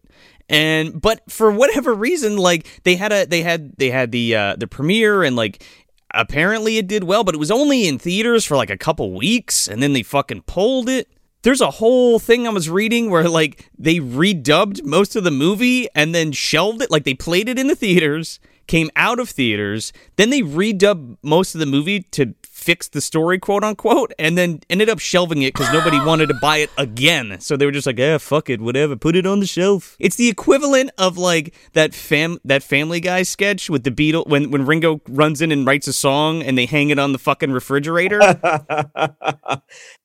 And 0.50 1.00
but 1.00 1.22
for 1.32 1.52
whatever 1.52 1.94
reason 1.94 2.38
like 2.38 2.82
they 2.84 2.96
had 2.96 3.12
a 3.14 3.26
they 3.26 3.42
had 3.44 3.78
they 3.78 3.90
had 3.92 4.12
the 4.12 4.36
uh 4.36 4.56
the 4.58 4.68
premiere 4.68 5.24
and 5.24 5.36
like 5.36 5.64
apparently 6.14 6.78
it 6.78 6.88
did 6.88 7.04
well, 7.04 7.24
but 7.24 7.36
it 7.36 7.40
was 7.40 7.52
only 7.52 7.88
in 7.88 8.00
theaters 8.00 8.46
for 8.46 8.58
like 8.58 8.70
a 8.70 8.78
couple 8.78 9.14
weeks 9.14 9.68
and 9.68 9.82
then 9.82 9.94
they 9.94 10.04
fucking 10.04 10.44
pulled 10.44 10.90
it. 10.90 11.10
There's 11.44 11.62
a 11.62 11.72
whole 11.72 12.20
thing 12.20 12.46
I 12.46 12.52
was 12.52 12.70
reading 12.70 13.10
where 13.10 13.28
like 13.28 13.70
they 13.78 13.98
redubbed 13.98 14.84
most 14.84 15.16
of 15.16 15.24
the 15.24 15.32
movie 15.32 15.88
and 15.96 16.14
then 16.14 16.32
shelved 16.32 16.82
it. 16.82 16.92
Like 16.92 17.04
they 17.04 17.16
played 17.16 17.50
it 17.50 17.58
in 17.58 17.68
the 17.68 17.76
theaters, 17.76 18.40
came 18.68 18.90
out 18.96 19.20
of 19.20 19.30
theaters, 19.30 19.92
then 20.18 20.30
they 20.30 20.42
redubbed 20.42 21.18
most 21.24 21.56
of 21.56 21.60
the 21.60 21.66
movie 21.66 22.02
to 22.12 22.36
fix 22.62 22.88
the 22.88 23.02
story, 23.02 23.40
quote 23.40 23.64
unquote, 23.64 24.14
and 24.20 24.38
then 24.38 24.62
ended 24.70 24.90
up 24.90 25.00
shelving 25.00 25.42
it 25.42 25.54
because 25.54 25.72
nobody 25.74 26.00
wanted 26.06 26.28
to 26.28 26.36
buy 26.36 26.58
it 26.58 26.70
again. 26.78 27.38
So 27.40 27.58
they 27.58 27.66
were 27.66 27.72
just 27.72 27.88
like, 27.88 27.98
"Yeah, 27.98 28.18
fuck 28.18 28.50
it, 28.50 28.62
whatever, 28.62 28.96
put 28.96 29.16
it 29.16 29.26
on 29.26 29.40
the 29.40 29.46
shelf." 29.46 29.96
It's 30.00 30.16
the 30.16 30.30
equivalent 30.30 30.92
of 30.98 31.18
like 31.18 31.54
that 31.74 31.94
fam 31.94 32.40
that 32.46 32.64
Family 32.64 33.00
Guy 33.00 33.24
sketch 33.24 33.70
with 33.70 33.84
the 33.84 33.92
Beatle 33.92 34.28
when 34.28 34.52
when 34.52 34.66
Ringo 34.66 35.02
runs 35.10 35.42
in 35.42 35.52
and 35.52 35.66
writes 35.66 35.88
a 35.88 35.94
song 35.94 36.42
and 36.44 36.58
they 36.58 36.66
hang 36.66 36.90
it 36.90 37.00
on 37.00 37.12
the 37.12 37.20
fucking 37.20 37.52
refrigerator. 37.52 38.20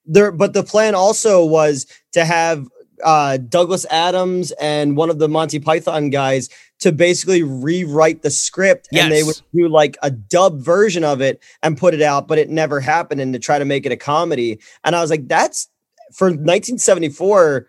there 0.06 0.32
but 0.32 0.54
the 0.54 0.62
plan 0.62 0.94
also 0.94 1.44
was 1.44 1.86
to 2.12 2.24
have 2.24 2.66
uh 3.04 3.36
Douglas 3.36 3.84
Adams 3.90 4.52
and 4.52 4.96
one 4.96 5.10
of 5.10 5.18
the 5.18 5.28
Monty 5.28 5.58
Python 5.58 6.10
guys 6.10 6.48
to 6.80 6.92
basically 6.92 7.42
rewrite 7.42 8.22
the 8.22 8.30
script 8.30 8.88
and 8.92 9.10
they 9.10 9.22
would 9.22 9.40
do 9.54 9.68
like 9.68 9.96
a 10.02 10.10
dub 10.10 10.60
version 10.60 11.04
of 11.04 11.20
it 11.20 11.42
and 11.62 11.78
put 11.78 11.94
it 11.94 12.02
out 12.02 12.28
but 12.28 12.38
it 12.38 12.50
never 12.50 12.80
happened 12.80 13.20
and 13.20 13.32
to 13.32 13.38
try 13.38 13.58
to 13.58 13.64
make 13.64 13.86
it 13.86 13.92
a 13.92 13.96
comedy 13.96 14.60
and 14.84 14.94
I 14.94 15.00
was 15.00 15.10
like 15.10 15.26
that's 15.28 15.68
for 16.14 16.26
1974 16.26 17.66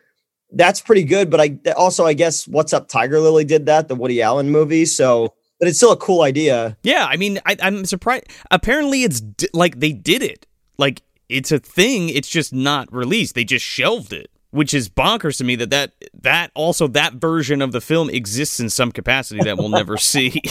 that's 0.52 0.82
pretty 0.82 1.04
good 1.04 1.30
but 1.30 1.40
I 1.40 1.58
also 1.78 2.06
I 2.06 2.14
guess 2.14 2.48
What's 2.48 2.74
Up 2.74 2.88
Tiger 2.88 3.20
Lily 3.20 3.46
did 3.46 3.66
that 3.68 3.88
the 3.88 3.96
Woody 3.96 4.22
Allen 4.22 4.50
movie 4.50 4.86
so 4.86 5.34
but 5.60 5.68
it's 5.68 5.78
still 5.78 5.92
a 5.92 5.98
cool 5.98 6.22
idea. 6.22 6.78
Yeah, 6.84 7.06
I 7.10 7.18
mean, 7.18 7.40
I, 7.46 7.58
I'm 7.62 7.86
surprised. 7.86 8.26
Apparently, 8.52 9.04
it's 9.04 9.22
di- 9.22 9.48
like 9.54 9.80
they 9.80 9.92
did 9.92 10.22
it. 10.22 10.46
Like 10.78 11.02
it's 11.30 11.52
a 11.52 11.60
thing. 11.60 12.10
It's 12.10 12.30
just 12.30 12.54
not 12.54 12.92
released. 12.94 13.36
They 13.36 13.44
just 13.44 13.66
shelved 13.66 14.14
it, 14.14 14.30
which 14.52 14.74
is 14.74 14.90
bonkers 14.90 15.38
to 15.38 15.44
me. 15.44 15.56
That 15.56 15.70
that 15.72 15.92
that 16.22 16.52
also 16.56 16.88
that 16.90 17.14
version 17.14 17.62
of 17.62 17.72
the 17.72 17.82
film 17.82 18.10
exists 18.10 18.60
in 18.60 18.70
some 18.70 18.92
capacity 18.92 19.42
that 19.44 19.58
we'll 19.58 19.70
never 19.70 19.98
see. 19.98 20.42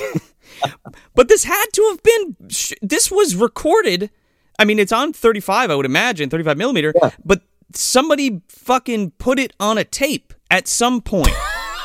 but 1.15 1.29
this 1.29 1.45
had 1.45 1.67
to 1.73 1.83
have 1.91 2.03
been. 2.03 2.37
This 2.83 3.11
was 3.11 3.35
recorded. 3.35 4.11
I 4.59 4.65
mean, 4.65 4.79
it's 4.79 4.93
on 4.93 5.12
35. 5.12 5.71
I 5.71 5.75
would 5.75 5.87
imagine 5.87 6.31
35 6.31 6.57
millimeter. 6.57 6.95
But 7.25 7.43
somebody 7.75 8.43
fucking 8.49 9.12
put 9.12 9.38
it 9.38 9.53
on 9.61 9.76
a 9.76 9.85
tape 9.85 10.33
at 10.50 10.69
some 10.69 11.00
point. 11.00 11.29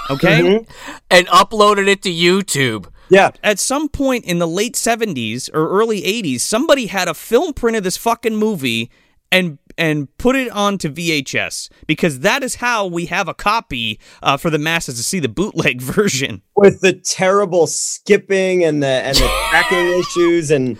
Okay 0.09 0.41
mm-hmm. 0.41 0.71
and 1.09 1.27
uploaded 1.27 1.87
it 1.87 2.01
to 2.01 2.09
YouTube. 2.09 2.87
Yeah. 3.09 3.31
at 3.43 3.59
some 3.59 3.87
point 3.89 4.25
in 4.25 4.39
the 4.39 4.47
late 4.47 4.75
70s 4.75 5.49
or 5.53 5.69
early 5.69 6.01
80s 6.01 6.39
somebody 6.39 6.87
had 6.87 7.09
a 7.09 7.13
film 7.13 7.53
print 7.53 7.75
of 7.75 7.83
this 7.83 7.97
fucking 7.97 8.35
movie 8.35 8.89
and 9.31 9.57
and 9.77 10.15
put 10.17 10.35
it 10.35 10.51
onto 10.51 10.89
VHS 10.89 11.69
because 11.87 12.19
that 12.19 12.43
is 12.43 12.55
how 12.55 12.85
we 12.85 13.05
have 13.07 13.27
a 13.27 13.33
copy 13.33 13.99
uh, 14.21 14.37
for 14.37 14.49
the 14.49 14.59
masses 14.59 14.95
to 14.95 15.03
see 15.03 15.19
the 15.19 15.29
bootleg 15.29 15.81
version. 15.81 16.41
With 16.55 16.81
the 16.81 16.93
terrible 16.93 17.67
skipping 17.67 18.63
and 18.63 18.81
the 18.83 18.87
and 18.87 19.17
the 19.17 19.45
tracking 19.49 19.99
issues 19.99 20.51
and 20.51 20.77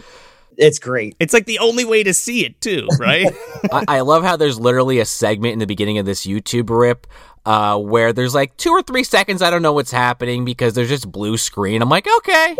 it's 0.58 0.80
great. 0.80 1.16
It's 1.20 1.34
like 1.34 1.46
the 1.46 1.60
only 1.60 1.86
way 1.86 2.04
to 2.04 2.14
see 2.14 2.46
it 2.46 2.62
too, 2.62 2.88
right? 3.00 3.34
I, 3.72 3.86
I 3.88 4.02
love 4.02 4.24
how 4.24 4.38
there's 4.38 4.60
literally 4.60 5.00
a 5.00 5.06
segment 5.06 5.54
in 5.54 5.60
the 5.60 5.66
beginning 5.66 5.98
of 5.98 6.06
this 6.06 6.26
YouTube 6.26 6.70
rip 6.70 7.08
uh, 7.46 7.80
where 7.80 8.14
there's 8.14 8.36
like 8.36 8.56
two 8.58 8.70
or 8.70 8.84
three 8.84 9.04
seconds 9.04 9.42
I 9.42 9.50
don't 9.50 9.62
know 9.62 9.74
what's 9.74 9.92
happening 9.92 10.46
because 10.46 10.74
there's 10.74 10.90
just 10.90 11.12
blue 11.12 11.38
screen. 11.38 11.82
I'm 11.82 11.90
like, 11.90 12.08
okay. 12.18 12.56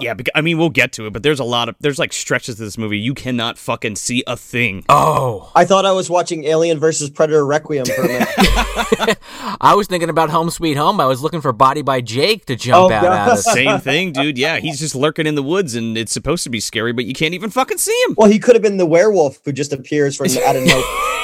Yeah, 0.00 0.14
because, 0.14 0.32
I 0.34 0.40
mean 0.40 0.58
we'll 0.58 0.70
get 0.70 0.92
to 0.94 1.06
it, 1.06 1.12
but 1.12 1.22
there's 1.22 1.40
a 1.40 1.44
lot 1.44 1.68
of 1.68 1.76
there's 1.80 1.98
like 1.98 2.12
stretches 2.12 2.56
to 2.56 2.62
this 2.64 2.76
movie 2.78 2.98
you 2.98 3.14
cannot 3.14 3.58
fucking 3.58 3.96
see 3.96 4.22
a 4.26 4.36
thing. 4.36 4.84
oh, 4.88 5.50
I 5.54 5.64
thought 5.64 5.84
I 5.86 5.92
was 5.92 6.08
watching 6.10 6.44
Alien 6.44 6.78
versus 6.78 7.10
Predator 7.10 7.44
Requiem 7.46 7.84
for 7.86 8.02
a 8.02 8.08
minute. 8.08 8.28
I 9.60 9.74
was 9.76 9.86
thinking 9.86 10.08
about 10.10 10.30
Home 10.30 10.50
Sweet 10.50 10.76
Home. 10.76 11.00
I 11.00 11.06
was 11.06 11.22
looking 11.22 11.40
for 11.40 11.52
Body 11.52 11.82
by 11.82 12.00
Jake 12.00 12.46
to 12.46 12.56
jump 12.56 12.90
Oh, 12.90 12.92
out 12.94 13.02
God. 13.02 13.12
at 13.12 13.28
us. 13.28 13.44
Same 13.52 13.78
thing, 13.80 14.12
dude. 14.12 14.38
Yeah, 14.38 14.58
he's 14.58 14.78
just 14.78 14.94
lurking 14.94 15.26
in 15.26 15.34
the 15.34 15.42
woods 15.42 15.74
and 15.74 15.96
it's 15.98 16.12
supposed 16.12 16.44
to 16.44 16.50
be 16.50 16.60
scary, 16.60 16.92
but 16.92 17.04
you 17.04 17.14
can't 17.14 17.34
even 17.34 17.50
fucking 17.50 17.78
see 17.78 17.96
him. 18.08 18.14
well, 18.16 18.28
he 18.30 18.38
could 18.38 18.54
have 18.54 18.62
been 18.62 18.76
the 18.76 18.86
werewolf 18.86 19.40
who 19.44 19.52
just 19.52 19.72
appears 19.72 20.16
from 20.16 20.26
out 20.46 20.56
of 20.56 20.64
nowhere. 20.64 20.84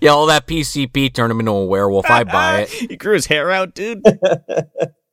Yeah, 0.00 0.10
all 0.10 0.26
that 0.26 0.46
PCP 0.46 1.12
turned 1.14 1.30
him 1.30 1.40
into 1.40 1.52
a 1.52 1.64
werewolf. 1.64 2.10
I 2.10 2.24
buy 2.24 2.62
it. 2.62 2.68
he 2.70 2.96
grew 2.96 3.14
his 3.14 3.26
hair 3.26 3.50
out, 3.50 3.74
dude. 3.74 4.02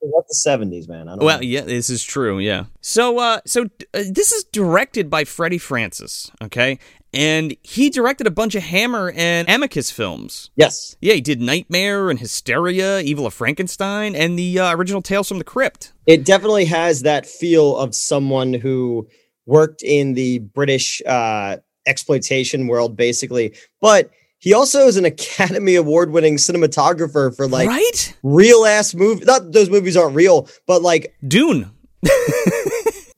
What 0.04 0.26
the 0.28 0.34
seventies, 0.34 0.88
man? 0.88 1.08
I 1.08 1.12
don't 1.12 1.24
Well, 1.24 1.38
know. 1.38 1.42
yeah, 1.42 1.60
this 1.60 1.88
is 1.88 2.02
true. 2.02 2.38
Yeah. 2.40 2.64
So, 2.80 3.18
uh, 3.20 3.40
so 3.46 3.64
uh, 3.94 4.02
this 4.10 4.32
is 4.32 4.42
directed 4.44 5.08
by 5.08 5.22
Freddie 5.24 5.58
Francis. 5.58 6.30
Okay, 6.42 6.80
and 7.14 7.54
he 7.62 7.88
directed 7.88 8.26
a 8.26 8.30
bunch 8.32 8.56
of 8.56 8.64
Hammer 8.64 9.12
and 9.14 9.48
Amicus 9.48 9.92
films. 9.92 10.50
Yes. 10.56 10.96
Yeah, 11.00 11.14
he 11.14 11.20
did 11.20 11.40
Nightmare 11.40 12.10
and 12.10 12.18
Hysteria, 12.18 12.98
Evil 13.00 13.26
of 13.26 13.34
Frankenstein, 13.34 14.16
and 14.16 14.36
the 14.38 14.58
uh, 14.58 14.74
original 14.74 15.02
Tales 15.02 15.28
from 15.28 15.38
the 15.38 15.44
Crypt. 15.44 15.92
It 16.06 16.24
definitely 16.24 16.64
has 16.64 17.02
that 17.02 17.24
feel 17.24 17.76
of 17.76 17.94
someone 17.94 18.54
who 18.54 19.06
worked 19.46 19.82
in 19.82 20.14
the 20.14 20.40
British 20.40 21.00
uh, 21.06 21.58
exploitation 21.86 22.66
world, 22.66 22.96
basically. 22.96 23.54
But 23.80 24.10
he 24.42 24.52
also 24.52 24.80
is 24.88 24.96
an 24.96 25.04
Academy 25.04 25.76
Award 25.76 26.10
winning 26.10 26.34
cinematographer 26.36 27.34
for 27.34 27.46
like 27.46 27.68
right? 27.68 28.16
real 28.24 28.66
ass 28.66 28.92
movies. 28.92 29.24
Not 29.24 29.52
those 29.52 29.70
movies 29.70 29.96
aren't 29.96 30.16
real, 30.16 30.48
but 30.66 30.82
like, 30.82 31.14
Dune. 31.26 31.70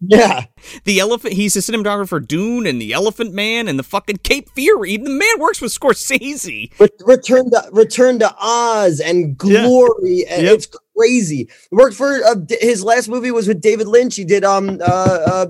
yeah. 0.01 0.45
The 0.85 1.01
elephant. 1.01 1.33
He's 1.33 1.57
a 1.57 1.61
cinematographer 1.61 2.07
for 2.09 2.21
Dune 2.21 2.67
and 2.67 2.79
the 2.79 2.93
Elephant 2.93 3.33
Man 3.33 3.69
and 3.69 3.79
the 3.79 3.83
fucking 3.83 4.19
Cape 4.19 4.51
Fear. 4.51 4.85
Even 4.85 5.05
the 5.05 5.11
man 5.11 5.41
works 5.41 5.63
with 5.63 5.73
Scorsese. 5.73 6.79
Re- 6.79 6.89
Return 7.07 7.51
to 7.51 7.69
Return 7.73 8.19
to 8.19 8.35
Oz 8.39 9.01
and 9.01 9.37
Yeah. 9.43 9.63
Glory, 9.67 10.27
and 10.29 10.43
Yep. 10.43 10.55
it's 10.55 10.69
crazy. 10.97 11.49
Worked 11.71 11.97
for 11.97 12.23
uh, 12.23 12.35
his 12.61 12.85
last 12.85 13.09
movie 13.09 13.31
was 13.31 13.49
with 13.49 13.63
David 13.63 13.87
Lynch. 13.89 14.17
He 14.17 14.25
did 14.25 14.45
um 14.45 14.79
uh, 14.83 14.85
uh 14.85 15.47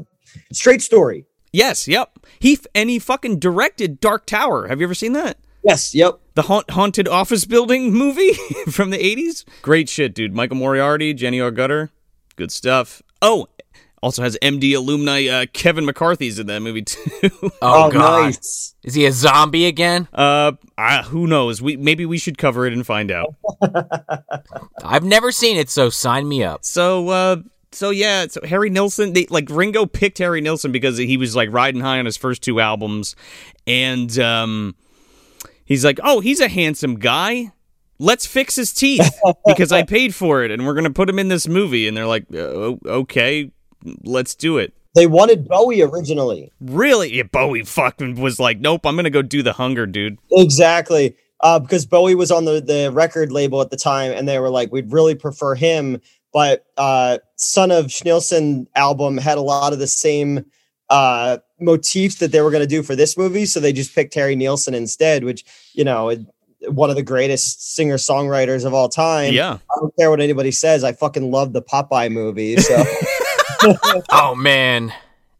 Straight 0.53 0.83
Story. 0.83 1.27
Yes. 1.53 1.89
Yep. 1.89 2.21
He 2.39 2.53
f- 2.55 2.67
and 2.75 2.89
he 2.91 2.99
fucking 3.01 3.39
directed 3.41 3.99
Dark 4.01 4.27
Tower. 4.27 4.69
Have 4.69 4.81
you 4.81 4.87
ever 4.87 4.95
seen 4.95 5.13
that? 5.15 5.39
Yes, 5.65 5.95
yep. 5.95 6.21
the 6.35 6.43
haunt- 6.43 6.71
haunted 6.71 7.09
office 7.09 7.45
building 7.47 7.93
movie 7.93 8.33
from 8.71 8.91
the 8.91 8.99
80s. 8.99 9.45
Great 9.63 9.89
shit, 9.89 10.15
dude. 10.15 10.35
Michael 10.35 10.57
Moriarty, 10.57 11.15
Jenny 11.15 11.39
Agutter. 11.39 11.91
Good 12.37 12.53
stuff. 12.53 13.03
Oh, 13.23 13.47
also 14.03 14.23
has 14.23 14.37
MD 14.43 14.77
alumni 14.77 15.27
uh, 15.27 15.47
Kevin 15.55 15.87
McCarthy's 15.87 16.39
in 16.39 16.47
that 16.49 16.61
movie 16.61 16.83
too. 16.83 17.01
Oh, 17.63 17.91
God. 17.91 18.23
nice. 18.25 18.75
Is 18.83 18.93
he 18.93 19.07
a 19.07 19.13
zombie 19.13 19.65
again? 19.65 20.07
uh, 20.13 20.53
uh, 20.77 21.03
who 21.05 21.27
knows? 21.27 21.63
We 21.63 21.79
maybe 21.79 22.05
we 22.05 22.19
should 22.19 22.37
cover 22.37 22.67
it 22.67 22.75
and 22.75 22.85
find 22.85 23.11
out. 23.11 23.35
I've 24.85 25.05
never 25.05 25.33
seen 25.33 25.57
it, 25.57 25.71
so 25.71 25.89
sign 25.89 26.29
me 26.29 26.43
up. 26.45 26.65
So, 26.65 27.09
uh, 27.09 27.37
so 27.73 27.89
yeah, 27.91 28.27
so 28.29 28.41
Harry 28.45 28.69
Nilsson, 28.69 29.15
they 29.15 29.27
like 29.31 29.49
Ringo 29.49 29.87
picked 29.87 30.19
Harry 30.19 30.41
Nilsson 30.43 30.73
because 30.73 30.99
he 30.99 31.17
was 31.17 31.35
like 31.35 31.51
riding 31.51 31.81
high 31.81 31.99
on 31.99 32.05
his 32.05 32.17
first 32.19 32.43
two 32.43 32.61
albums, 32.61 33.17
and 33.67 34.17
um, 34.19 34.75
he's 35.65 35.85
like, 35.85 35.99
oh, 36.03 36.21
he's 36.21 36.41
a 36.41 36.49
handsome 36.49 36.97
guy. 36.99 37.53
Let's 37.99 38.27
fix 38.27 38.57
his 38.57 38.73
teeth 38.73 39.09
because 39.47 39.73
I 39.73 39.85
paid 39.85 40.15
for 40.15 40.43
it, 40.43 40.51
and 40.51 40.67
we're 40.67 40.75
gonna 40.75 40.91
put 40.91 41.09
him 41.09 41.19
in 41.19 41.29
this 41.29 41.47
movie. 41.47 41.87
And 41.87 41.97
they're 41.97 42.07
like, 42.07 42.27
"Oh, 42.35 42.79
okay, 42.85 43.53
let's 44.05 44.35
do 44.35 44.59
it. 44.59 44.75
They 44.95 45.07
wanted 45.07 45.49
Bowie 45.49 45.83
originally. 45.83 46.53
Really? 46.61 47.17
Yeah, 47.17 47.25
Bowie 47.25 47.65
fucking 47.65 48.21
was 48.21 48.39
like, 48.39 48.61
nope, 48.61 48.87
I'm 48.87 48.97
gonna 48.97 49.11
go 49.11 49.23
do 49.23 49.43
the 49.43 49.53
hunger, 49.53 49.87
dude. 49.87 50.19
Exactly. 50.31 51.17
Uh, 51.41 51.59
because 51.59 51.85
Bowie 51.85 52.15
was 52.15 52.31
on 52.31 52.45
the, 52.45 52.61
the 52.61 52.91
record 52.93 53.31
label 53.31 53.61
at 53.61 53.71
the 53.71 53.77
time, 53.77 54.13
and 54.13 54.27
they 54.29 54.39
were 54.39 54.51
like, 54.51 54.73
we'd 54.73 54.93
really 54.93 55.15
prefer 55.15 55.55
him. 55.55 56.01
But 56.33 56.65
uh, 56.77 57.19
Son 57.37 57.71
of 57.71 57.87
Schmilsson 57.87 58.67
album 58.75 59.19
had 59.19 59.37
a 59.37 59.43
lot 59.43 59.73
of 59.73 59.79
the 59.79 59.87
same 59.87 60.47
uh, 60.89 61.39
motifs 61.61 62.17
that 62.17 62.33
they 62.33 62.41
were 62.41 62.51
going 62.51 62.63
to 62.63 62.67
do 62.67 62.83
for 62.83 62.97
this 62.97 63.17
movie. 63.17 63.47
So 63.47 63.61
they 63.61 63.73
just 63.73 63.95
picked 63.95 64.15
Harry 64.15 64.37
Nilsson 64.37 64.75
instead, 64.75 65.25
which, 65.25 65.45
you 65.73 65.85
know, 65.85 66.09
it- 66.11 66.21
one 66.69 66.89
of 66.89 66.97
the 66.97 67.03
greatest 67.03 67.75
singer 67.75 67.97
songwriters 67.97 68.65
of 68.65 68.73
all 68.73 68.89
time. 68.89 69.35
Yeah. 69.35 69.59
I 69.71 69.81
don't 69.81 69.95
care 69.99 70.09
what 70.09 70.23
anybody 70.23 70.51
says. 70.51 70.83
I 70.83 70.93
fucking 70.93 71.31
love 71.31 71.53
the 71.53 71.61
Popeye 71.61 72.11
movie. 72.11 72.57
So 72.57 72.83
Oh 74.11 74.35
man, 74.35 74.91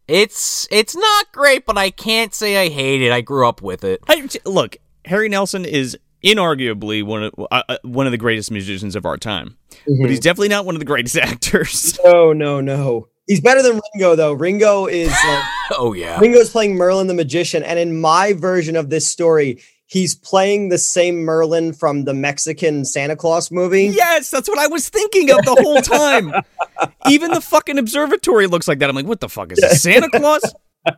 it's 0.07 0.69
it's 0.71 0.95
not 0.95 1.33
great, 1.33 1.65
but 1.65 1.79
I 1.79 1.89
can't 1.91 2.35
say 2.35 2.59
I 2.59 2.69
hate 2.69 3.01
it. 3.03 3.11
I 3.11 3.23
grew 3.23 3.49
up 3.49 3.63
with 3.63 3.85
it. 3.85 4.01
I, 4.07 4.29
look, 4.45 4.77
Harry 5.07 5.29
Nilsson 5.31 5.65
is 5.65 5.97
inarguably 6.23 7.03
one 7.03 7.25
of 7.25 7.33
uh, 7.51 7.63
uh, 7.71 7.77
one 7.85 8.07
of 8.07 8.13
the 8.13 8.19
greatest 8.19 8.51
musicians 8.51 8.95
of 8.97 9.07
our 9.07 9.17
time, 9.17 9.57
but 9.87 10.11
he's 10.11 10.21
definitely 10.21 10.49
not 10.49 10.67
one 10.67 10.75
of 10.75 10.79
the 10.79 10.85
greatest 10.87 11.17
actors. 11.19 11.99
no, 12.05 12.33
no, 12.35 12.61
no. 12.61 13.09
He's 13.27 13.41
better 13.41 13.63
than 13.63 13.81
Ringo 13.95 14.17
though. 14.17 14.33
Ringo 14.33 14.87
is 14.87 15.09
like 15.11 15.45
Oh 15.73 15.93
yeah. 15.95 16.19
Ringo's 16.21 16.51
playing 16.51 16.75
Merlin 16.77 17.07
the 17.07 17.15
magician, 17.15 17.63
and 17.63 17.79
in 17.79 18.01
my 18.01 18.33
version 18.35 18.77
of 18.77 18.91
this 18.91 19.07
story, 19.07 19.63
he's 19.87 20.15
playing 20.15 20.69
the 20.69 20.79
same 20.79 21.25
Merlin 21.25 21.73
from 21.73 22.05
the 22.05 22.13
Mexican 22.15 22.85
Santa 22.85 23.17
Claus 23.17 23.51
movie. 23.51 23.87
yes, 23.87 24.31
that's 24.31 24.49
what 24.49 24.59
I 24.59 24.67
was 24.67 24.89
thinking 24.91 25.31
of 25.31 25.39
the 25.45 25.57
whole 25.63 25.81
time. 25.81 26.33
Even 27.09 27.31
the 27.33 27.41
fucking 27.41 27.79
observatory 27.79 28.47
looks 28.47 28.69
like 28.69 28.79
that. 28.81 28.91
I'm 28.91 28.97
like, 28.97 29.07
what 29.07 29.21
the 29.21 29.29
fuck 29.29 29.53
is 29.53 29.59
this, 29.59 29.83
Santa 29.83 30.11
Claus? 30.11 30.55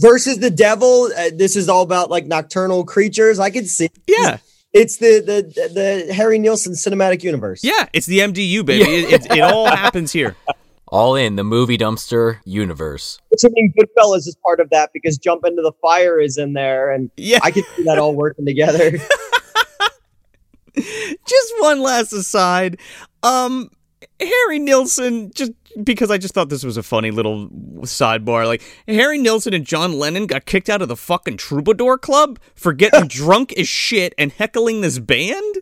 Versus 0.00 0.38
the 0.38 0.50
devil. 0.50 1.04
Uh, 1.16 1.30
this 1.34 1.56
is 1.56 1.68
all 1.68 1.82
about 1.82 2.10
like 2.10 2.26
nocturnal 2.26 2.84
creatures. 2.84 3.38
I 3.40 3.50
could 3.50 3.66
see. 3.68 3.88
Yeah, 4.06 4.38
It's 4.72 4.98
the 4.98 5.20
the 5.20 6.04
the 6.06 6.12
Harry 6.14 6.38
Nilsson 6.38 6.74
cinematic 6.74 7.22
universe. 7.24 7.64
yeah, 7.64 7.86
it's 7.92 8.06
the 8.06 8.18
MDU 8.20 8.64
baby. 8.64 8.84
It, 8.84 9.24
it, 9.26 9.32
it 9.32 9.40
all 9.40 9.66
happens 9.66 10.12
here. 10.12 10.36
All 10.90 11.14
in 11.16 11.36
the 11.36 11.44
movie 11.44 11.76
dumpster 11.78 12.38
universe. 12.44 13.18
Which 13.28 13.42
I 13.44 13.48
mean, 13.52 13.72
Goodfellas 13.78 14.26
is 14.26 14.36
part 14.44 14.60
of 14.60 14.70
that 14.70 14.90
because 14.92 15.18
Jump 15.18 15.44
into 15.44 15.62
the 15.62 15.72
Fire 15.82 16.18
is 16.20 16.38
in 16.38 16.54
there, 16.54 16.90
and 16.90 17.10
Yeah. 17.16 17.40
I 17.42 17.50
can 17.50 17.62
see 17.76 17.82
that 17.84 17.98
all 17.98 18.14
working 18.14 18.46
together. 18.46 18.92
just 20.74 21.54
one 21.60 21.80
last 21.82 22.12
aside. 22.12 22.78
Um, 23.22 23.70
Harry 24.20 24.58
Nilsson, 24.58 25.30
just 25.34 25.52
because 25.82 26.10
I 26.10 26.18
just 26.18 26.34
thought 26.34 26.48
this 26.48 26.64
was 26.64 26.76
a 26.76 26.82
funny 26.82 27.10
little 27.10 27.48
sidebar. 27.82 28.46
Like 28.46 28.62
Harry 28.86 29.18
Nilsson 29.18 29.54
and 29.54 29.64
John 29.64 29.98
Lennon 29.98 30.26
got 30.26 30.44
kicked 30.46 30.68
out 30.68 30.82
of 30.82 30.88
the 30.88 30.96
fucking 30.96 31.36
Troubadour 31.36 31.98
Club 31.98 32.38
for 32.54 32.72
getting 32.72 33.06
drunk 33.08 33.52
as 33.54 33.68
shit 33.68 34.14
and 34.18 34.32
heckling 34.32 34.80
this 34.80 34.98
band. 34.98 35.56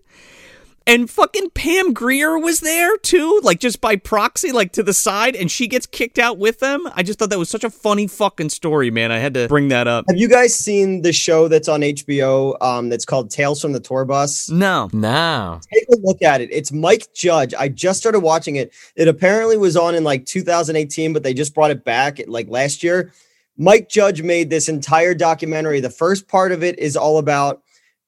And 0.89 1.11
fucking 1.11 1.51
Pam 1.51 1.93
Grier 1.93 2.39
was 2.39 2.61
there 2.61 2.97
too, 2.99 3.41
like 3.43 3.59
just 3.59 3.81
by 3.81 3.97
proxy, 3.97 4.53
like 4.53 4.71
to 4.73 4.85
the 4.85 4.95
side, 4.95 5.35
and 5.35 5.51
she 5.51 5.67
gets 5.67 5.85
kicked 5.85 6.17
out 6.17 6.39
with 6.39 6.61
them. 6.61 6.89
I 6.95 7.03
just 7.03 7.19
thought 7.19 7.31
that 7.31 7.41
was 7.41 7.51
such 7.51 7.65
a 7.65 7.71
funny 7.71 8.07
fucking 8.07 8.51
story, 8.51 8.93
man. 8.93 9.11
I 9.11 9.19
had 9.19 9.35
to 9.35 9.49
bring 9.49 9.67
that 9.69 9.89
up. 9.89 10.05
Have 10.09 10.17
you 10.17 10.29
guys 10.29 10.55
seen 10.55 11.03
the 11.03 11.13
show 11.13 11.49
that's 11.49 11.67
on 11.67 11.81
HBO? 11.81 12.57
Um, 12.63 12.89
that's 12.89 13.05
called 13.05 13.33
Tales 13.33 13.61
from 13.61 13.73
the 13.73 13.81
Tour 13.81 14.05
Bus. 14.05 14.49
No, 14.49 14.89
No. 14.93 15.61
Take 15.75 15.89
a 15.89 15.97
look 16.03 16.23
at 16.23 16.41
it. 16.41 16.51
It's 16.53 16.71
Mike 16.71 17.13
Judge. 17.13 17.53
I 17.55 17.69
just 17.69 17.99
started 17.99 18.21
watching 18.21 18.55
it. 18.55 18.73
It 18.95 19.09
apparently 19.09 19.57
was 19.57 19.77
on 19.77 19.97
in 19.97 20.05
like 20.05 20.25
2018, 20.25 21.13
but 21.13 21.25
they 21.25 21.35
just 21.35 21.53
brought 21.53 21.73
it 21.73 21.85
back 21.85 22.21
like 22.29 22.49
last 22.49 22.85
year. 22.85 23.13
Mike 23.59 23.89
Judge 23.89 24.23
made 24.23 24.51
this 24.51 24.69
entire 24.69 25.15
documentary. 25.15 25.81
The 25.81 25.91
first 25.91 26.29
part 26.29 26.53
of 26.53 26.63
it 26.63 26.79
is 26.79 26.97
all 26.97 27.19
about 27.19 27.63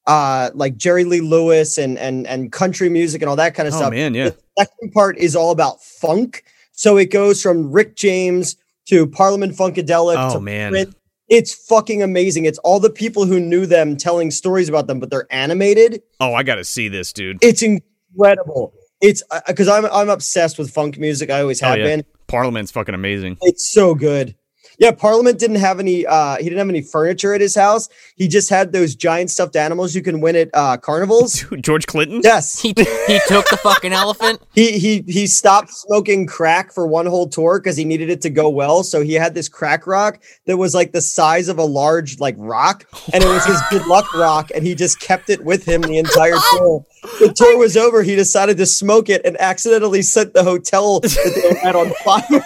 uh 0.09 0.49
like 0.55 0.75
Jerry 0.75 1.05
Lee 1.05 1.21
Lewis 1.21 1.77
and 1.77 1.97
and 1.97 2.27
and 2.27 2.51
country 2.51 2.89
music 2.89 3.21
and 3.21 3.29
all 3.29 3.35
that 3.37 3.53
kind 3.55 3.67
of 3.67 3.73
oh 3.75 3.77
stuff. 3.77 3.91
man, 3.91 4.13
yeah. 4.13 4.31
The 4.31 4.37
second 4.65 4.91
part 4.91 5.17
is 5.17 5.35
all 5.35 5.51
about 5.51 5.81
funk. 5.81 6.43
So 6.71 6.97
it 6.97 7.11
goes 7.11 7.41
from 7.41 7.71
Rick 7.71 7.95
James 7.95 8.57
to 8.87 9.05
Parliament 9.07 9.53
Funkadelic 9.55 10.15
Oh 10.35 10.39
man, 10.39 10.71
Prince. 10.71 10.95
It's 11.29 11.53
fucking 11.53 12.01
amazing. 12.01 12.45
It's 12.45 12.57
all 12.59 12.79
the 12.79 12.89
people 12.89 13.25
who 13.25 13.39
knew 13.39 13.67
them 13.67 13.95
telling 13.95 14.31
stories 14.31 14.67
about 14.67 14.87
them, 14.87 14.99
but 14.99 15.11
they're 15.11 15.27
animated. 15.29 16.01
oh 16.19 16.33
I 16.33 16.41
gotta 16.43 16.63
see 16.63 16.87
this, 16.89 17.13
dude. 17.13 17.37
It's 17.41 17.61
incredible. 17.61 18.73
It's 19.01 19.23
because 19.47 19.67
I'm 19.67 19.85
I'm 19.85 20.09
obsessed 20.09 20.57
with 20.57 20.71
funk 20.71 20.97
music. 20.97 21.29
I 21.29 21.41
always 21.41 21.61
Oh, 21.63 21.67
have 21.67 21.77
yeah. 21.77 21.85
been. 21.85 22.03
Parliament's 22.27 22.71
fucking 22.71 22.95
amazing. 22.95 23.37
It's 23.41 23.69
so 23.71 23.93
good. 23.95 24.35
Yeah, 24.79 24.91
Parliament 24.91 25.37
didn't 25.39 25.57
have 25.57 25.79
any. 25.79 26.05
uh 26.05 26.37
He 26.37 26.43
didn't 26.45 26.57
have 26.57 26.69
any 26.69 26.81
furniture 26.81 27.33
at 27.33 27.41
his 27.41 27.53
house. 27.53 27.89
He 28.15 28.27
just 28.27 28.49
had 28.49 28.71
those 28.71 28.95
giant 28.95 29.29
stuffed 29.29 29.55
animals 29.55 29.93
you 29.93 30.01
can 30.01 30.21
win 30.21 30.35
at 30.35 30.49
uh 30.53 30.77
carnivals. 30.77 31.43
George 31.61 31.85
Clinton. 31.85 32.21
Yes, 32.23 32.59
He 32.59 32.69
he 33.07 33.19
took 33.27 33.47
the 33.49 33.59
fucking 33.61 33.91
elephant. 33.93 34.41
he 34.55 34.79
he 34.79 35.03
he 35.07 35.27
stopped 35.27 35.69
smoking 35.71 36.25
crack 36.25 36.73
for 36.73 36.87
one 36.87 37.05
whole 37.05 37.27
tour 37.27 37.59
because 37.59 37.75
he 37.77 37.83
needed 37.85 38.09
it 38.09 38.21
to 38.21 38.29
go 38.29 38.49
well. 38.49 38.83
So 38.83 39.01
he 39.01 39.13
had 39.13 39.35
this 39.35 39.49
crack 39.49 39.85
rock 39.85 40.21
that 40.45 40.57
was 40.57 40.73
like 40.73 40.93
the 40.93 41.01
size 41.01 41.49
of 41.49 41.57
a 41.59 41.65
large 41.65 42.19
like 42.19 42.35
rock, 42.37 42.85
and 43.13 43.23
it 43.23 43.27
was 43.27 43.45
his 43.45 43.61
good 43.69 43.85
luck 43.85 44.13
rock, 44.13 44.49
and 44.55 44.65
he 44.65 44.75
just 44.75 44.99
kept 45.01 45.29
it 45.29 45.43
with 45.43 45.65
him 45.65 45.81
the 45.81 45.97
entire 45.97 46.37
tour. 46.51 46.85
The 47.19 47.33
tour 47.35 47.57
was 47.57 47.77
over. 47.77 48.03
He 48.03 48.15
decided 48.15 48.57
to 48.57 48.65
smoke 48.65 49.09
it 49.09 49.21
and 49.25 49.39
accidentally 49.39 50.01
set 50.01 50.33
the 50.33 50.43
hotel 50.43 50.99
that 50.99 51.31
they 51.35 51.49
were 51.49 51.67
at 51.67 51.75
on 51.75 51.91
fire. 52.03 52.43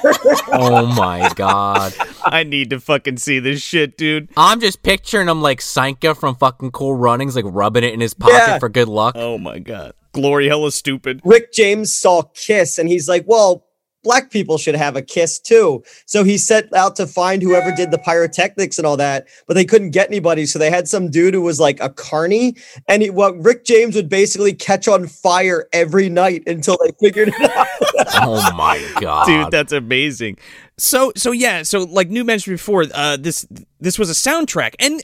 Oh 0.52 0.86
my 0.96 1.32
god. 1.36 1.94
I 2.24 2.44
need 2.44 2.70
to 2.70 2.80
fucking 2.80 3.18
see 3.18 3.40
this 3.40 3.62
shit, 3.62 3.98
dude. 3.98 4.30
I'm 4.38 4.60
just 4.60 4.84
picturing 4.84 5.28
him 5.28 5.42
like 5.42 5.62
Sanka 5.62 6.16
from 6.16 6.36
fucking 6.36 6.72
Cool 6.72 6.96
Runnings, 6.96 7.36
like 7.36 7.46
rubbing 7.48 7.84
it 7.84 7.94
in 7.94 8.00
his 8.00 8.14
pocket 8.14 8.34
Yeah. 8.36 8.60
for 8.60 8.70
good 8.70 8.88
luck. 8.88 9.16
Oh 9.18 9.38
my 9.38 9.60
god, 9.60 9.94
Glory 10.14 10.48
hella 10.48 10.72
stupid. 10.72 11.22
Rick 11.24 11.52
James 11.54 11.94
saw 11.94 12.22
Kiss 12.34 12.78
and 12.78 12.88
he's 12.88 13.10
like, 13.10 13.26
well, 13.28 13.66
black 14.04 14.30
people 14.30 14.58
should 14.58 14.76
have 14.76 14.96
a 14.96 15.02
kiss 15.02 15.40
too. 15.40 15.84
So 16.06 16.24
he 16.24 16.38
set 16.38 16.74
out 16.74 16.96
to 16.98 17.08
find 17.08 17.42
whoever 17.42 17.72
did 17.72 17.92
the 17.92 17.98
pyrotechnics 17.98 18.78
and 18.78 18.86
all 18.86 18.98
that, 18.98 19.28
but 19.48 19.54
they 19.56 19.66
couldn't 19.66 19.92
get 19.92 20.08
anybody. 20.10 20.46
So 20.46 20.60
they 20.60 20.70
had 20.70 20.88
some 20.88 21.10
dude 21.10 21.34
who 21.34 21.42
was 21.42 21.60
like 21.60 21.80
a 21.82 21.90
carny. 21.90 22.56
And 22.88 23.02
he, 23.02 23.10
what 23.10 23.36
Rick 23.44 23.66
James 23.66 23.96
would 23.96 24.10
basically 24.10 24.54
catch 24.54 24.88
on 24.88 25.08
fire 25.08 25.68
every 25.74 26.10
night 26.10 26.44
until 26.48 26.78
they 26.84 26.92
figured 27.00 27.30
it 27.30 27.52
out. 27.52 27.68
Oh 28.16 28.54
my 28.56 28.80
god. 29.00 29.26
dude 29.26 29.52
that's 29.52 29.72
amazing 29.72 30.38
so 30.78 31.12
so 31.16 31.32
yeah 31.32 31.64
so 31.64 31.80
like 31.84 32.10
Newt 32.10 32.26
mentioned 32.26 32.54
before 32.54 32.86
uh 32.94 33.18
this 33.18 33.48
this 33.80 33.98
was 34.00 34.10
a 34.10 34.14
soundtrack 34.14 34.76
and 34.80 35.04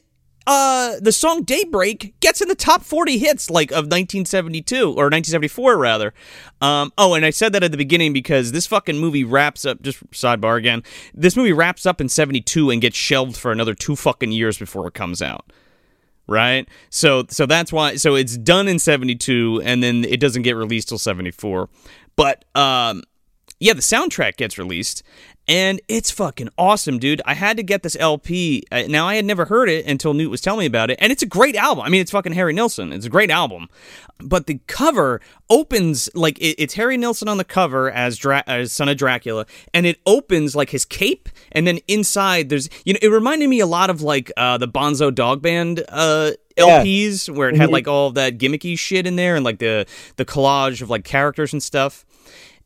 uh 0.50 1.00
the 1.00 1.12
song 1.12 1.44
daybreak 1.44 2.20
gets 2.22 2.42
in 2.42 2.48
the 2.48 2.56
top 2.56 2.82
40 2.82 3.20
hits 3.20 3.52
like 3.52 3.70
of 3.70 3.86
1972 3.86 4.76
or 4.76 5.06
1974 5.06 5.78
rather. 5.78 6.14
Um 6.60 6.92
oh 6.98 7.14
and 7.14 7.24
i 7.24 7.30
said 7.30 7.54
that 7.54 7.64
at 7.64 7.72
the 7.72 7.78
beginning 7.78 8.14
because 8.14 8.52
this 8.52 8.66
fucking 8.66 8.98
movie 8.98 9.24
wraps 9.24 9.64
up 9.64 9.82
just 9.84 10.04
sidebar 10.10 10.58
again 10.58 10.84
this 11.14 11.36
movie 11.36 11.54
wraps 11.54 11.86
up 11.86 12.02
in 12.02 12.10
72 12.10 12.72
and 12.72 12.82
gets 12.82 12.98
shelved 12.98 13.38
for 13.38 13.52
another 13.52 13.76
two 13.76 13.96
fucking 13.96 14.32
years 14.32 14.58
before 14.58 14.88
it 14.88 14.96
comes 14.96 15.22
out. 15.22 15.54
Right? 16.28 16.68
So 16.90 17.26
so 17.30 17.46
that's 17.46 17.72
why 17.72 17.96
so 17.98 18.16
it's 18.16 18.36
done 18.36 18.68
in 18.68 18.80
72 18.80 19.62
and 19.64 19.84
then 19.84 20.04
it 20.04 20.20
doesn't 20.20 20.42
get 20.42 20.56
released 20.56 20.90
till 20.90 20.98
74 20.98 21.70
but 22.16 22.44
um 22.56 23.04
yeah, 23.60 23.74
the 23.74 23.82
soundtrack 23.82 24.38
gets 24.38 24.58
released, 24.58 25.04
and 25.48 25.82
it's 25.88 26.12
fucking 26.12 26.50
awesome, 26.58 27.00
dude. 27.00 27.22
I 27.26 27.34
had 27.34 27.58
to 27.58 27.64
get 27.64 27.84
this 27.84 27.98
LP. 28.00 28.64
Uh, 28.72 28.84
Now 28.88 29.08
I 29.08 29.16
had 29.16 29.26
never 29.26 29.46
heard 29.46 29.68
it 29.70 29.86
until 29.86 30.14
Newt 30.14 30.30
was 30.32 30.42
telling 30.42 30.60
me 30.62 30.66
about 30.66 30.90
it, 30.92 30.98
and 31.02 31.12
it's 31.12 31.24
a 31.24 31.28
great 31.28 31.56
album. 31.56 31.84
I 31.84 31.90
mean, 31.90 32.02
it's 32.02 32.12
fucking 32.12 32.34
Harry 32.34 32.54
Nilsson. 32.54 32.94
It's 32.94 33.06
a 33.06 33.10
great 33.10 33.32
album, 33.32 33.68
but 34.20 34.46
the 34.48 34.60
cover 34.68 35.22
opens 35.50 36.10
like 36.14 36.38
it's 36.40 36.76
Harry 36.76 36.98
Nilsson 36.98 37.28
on 37.28 37.38
the 37.38 37.44
cover 37.44 37.90
as 37.92 38.18
Dra- 38.18 38.44
as 38.48 38.72
Son 38.72 38.88
of 38.90 38.98
Dracula, 38.98 39.46
and 39.74 39.86
it 39.86 40.00
opens 40.06 40.56
like 40.56 40.70
his 40.70 40.86
cape, 40.86 41.28
and 41.52 41.66
then 41.68 41.80
inside 41.88 42.50
there's 42.50 42.70
you 42.86 42.94
know 42.94 43.00
it 43.02 43.08
reminded 43.10 43.50
me 43.50 43.60
a 43.60 43.66
lot 43.68 43.90
of 43.90 44.02
like 44.02 44.32
uh, 44.38 44.58
the 44.58 44.68
Bonzo 44.68 45.14
Dog 45.14 45.42
Band. 45.42 45.84
Uh, 45.90 46.32
Yeah. 46.58 46.84
LPs 46.84 47.30
where 47.34 47.48
it 47.48 47.56
had 47.56 47.70
Mhm. 47.70 47.72
like 47.72 47.88
all 47.88 48.12
that 48.12 48.38
gimmicky 48.38 48.78
shit 48.78 49.08
in 49.08 49.16
there 49.16 49.38
and 49.38 49.46
like 49.46 49.60
the 49.60 49.86
the 50.18 50.26
collage 50.26 50.82
of 50.82 50.90
like 50.90 51.06
characters 51.06 51.54
and 51.54 51.64
stuff 51.64 52.06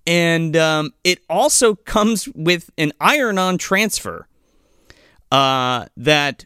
and 0.06 0.56
um, 0.58 0.94
it 1.04 1.20
also 1.30 1.76
comes 1.76 2.28
with 2.30 2.70
an 2.78 2.92
iron-on 3.00 3.58
transfer 3.58 4.28
uh, 5.32 5.86
that 5.98 6.46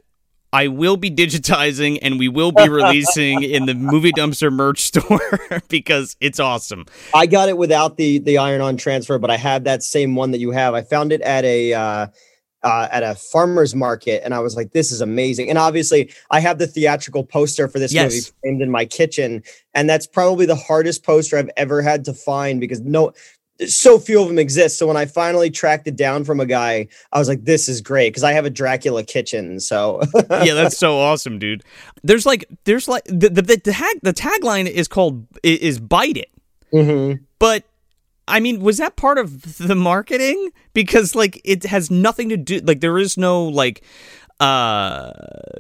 I 0.53 0.69
will 0.69 0.97
be 0.97 1.11
digitizing 1.11 1.99
and 2.01 2.17
we 2.17 2.29
will 2.29 2.51
be 2.51 2.69
releasing 2.69 3.43
in 3.43 3.65
the 3.65 3.73
movie 3.73 4.13
dumpster 4.13 4.51
merch 4.51 4.81
store 4.81 5.41
because 5.67 6.15
it's 6.21 6.39
awesome. 6.39 6.85
I 7.13 7.25
got 7.25 7.49
it 7.49 7.57
without 7.57 7.97
the 7.97 8.19
the 8.19 8.37
iron 8.37 8.61
on 8.61 8.77
transfer, 8.77 9.19
but 9.19 9.29
I 9.29 9.37
have 9.37 9.65
that 9.65 9.83
same 9.83 10.15
one 10.15 10.31
that 10.31 10.39
you 10.39 10.51
have. 10.51 10.73
I 10.73 10.81
found 10.81 11.11
it 11.11 11.21
at 11.21 11.43
a 11.43 11.73
uh, 11.73 12.07
uh, 12.63 12.87
at 12.91 13.03
a 13.03 13.15
farmer's 13.15 13.75
market, 13.75 14.21
and 14.23 14.33
I 14.33 14.39
was 14.39 14.55
like, 14.55 14.71
"This 14.71 14.91
is 14.91 15.01
amazing!" 15.01 15.49
And 15.49 15.57
obviously, 15.57 16.11
I 16.31 16.39
have 16.39 16.57
the 16.57 16.67
theatrical 16.67 17.23
poster 17.23 17.67
for 17.67 17.79
this 17.79 17.93
Yes. 17.93 18.11
movie 18.11 18.25
framed 18.41 18.61
in 18.61 18.71
my 18.71 18.85
kitchen, 18.85 19.43
and 19.73 19.89
that's 19.89 20.07
probably 20.07 20.45
the 20.45 20.55
hardest 20.55 21.03
poster 21.03 21.37
I've 21.37 21.51
ever 21.57 21.81
had 21.81 22.05
to 22.05 22.13
find 22.13 22.59
because 22.59 22.79
no. 22.79 23.13
So 23.65 23.97
few 23.97 24.21
of 24.21 24.27
them 24.27 24.37
exist. 24.37 24.77
So 24.77 24.85
when 24.87 24.97
I 24.97 25.05
finally 25.05 25.49
tracked 25.49 25.87
it 25.87 25.95
down 25.95 26.23
from 26.23 26.39
a 26.39 26.45
guy, 26.45 26.87
I 27.11 27.19
was 27.19 27.27
like, 27.27 27.45
"This 27.45 27.67
is 27.67 27.81
great" 27.81 28.09
because 28.09 28.23
I 28.23 28.33
have 28.33 28.45
a 28.45 28.49
Dracula 28.49 29.03
kitchen. 29.03 29.59
So 29.59 30.01
yeah, 30.29 30.53
that's 30.53 30.77
so 30.77 30.99
awesome, 30.99 31.39
dude. 31.39 31.63
There's 32.03 32.25
like 32.25 32.45
there's 32.65 32.87
like 32.87 33.03
the 33.05 33.29
the, 33.29 33.41
the 33.41 33.57
tag 33.57 33.99
the 34.03 34.13
tagline 34.13 34.67
is 34.67 34.87
called 34.87 35.25
is 35.43 35.79
bite 35.79 36.17
it. 36.17 36.29
Mhm. 36.71 37.21
But 37.39 37.63
I 38.27 38.39
mean, 38.39 38.61
was 38.61 38.77
that 38.77 38.95
part 38.95 39.17
of 39.17 39.57
the 39.57 39.75
marketing? 39.75 40.51
Because 40.73 41.15
like 41.15 41.41
it 41.43 41.63
has 41.63 41.89
nothing 41.89 42.29
to 42.29 42.37
do 42.37 42.59
like 42.59 42.81
there 42.81 42.97
is 42.97 43.17
no 43.17 43.45
like 43.45 43.83
uh 44.39 45.11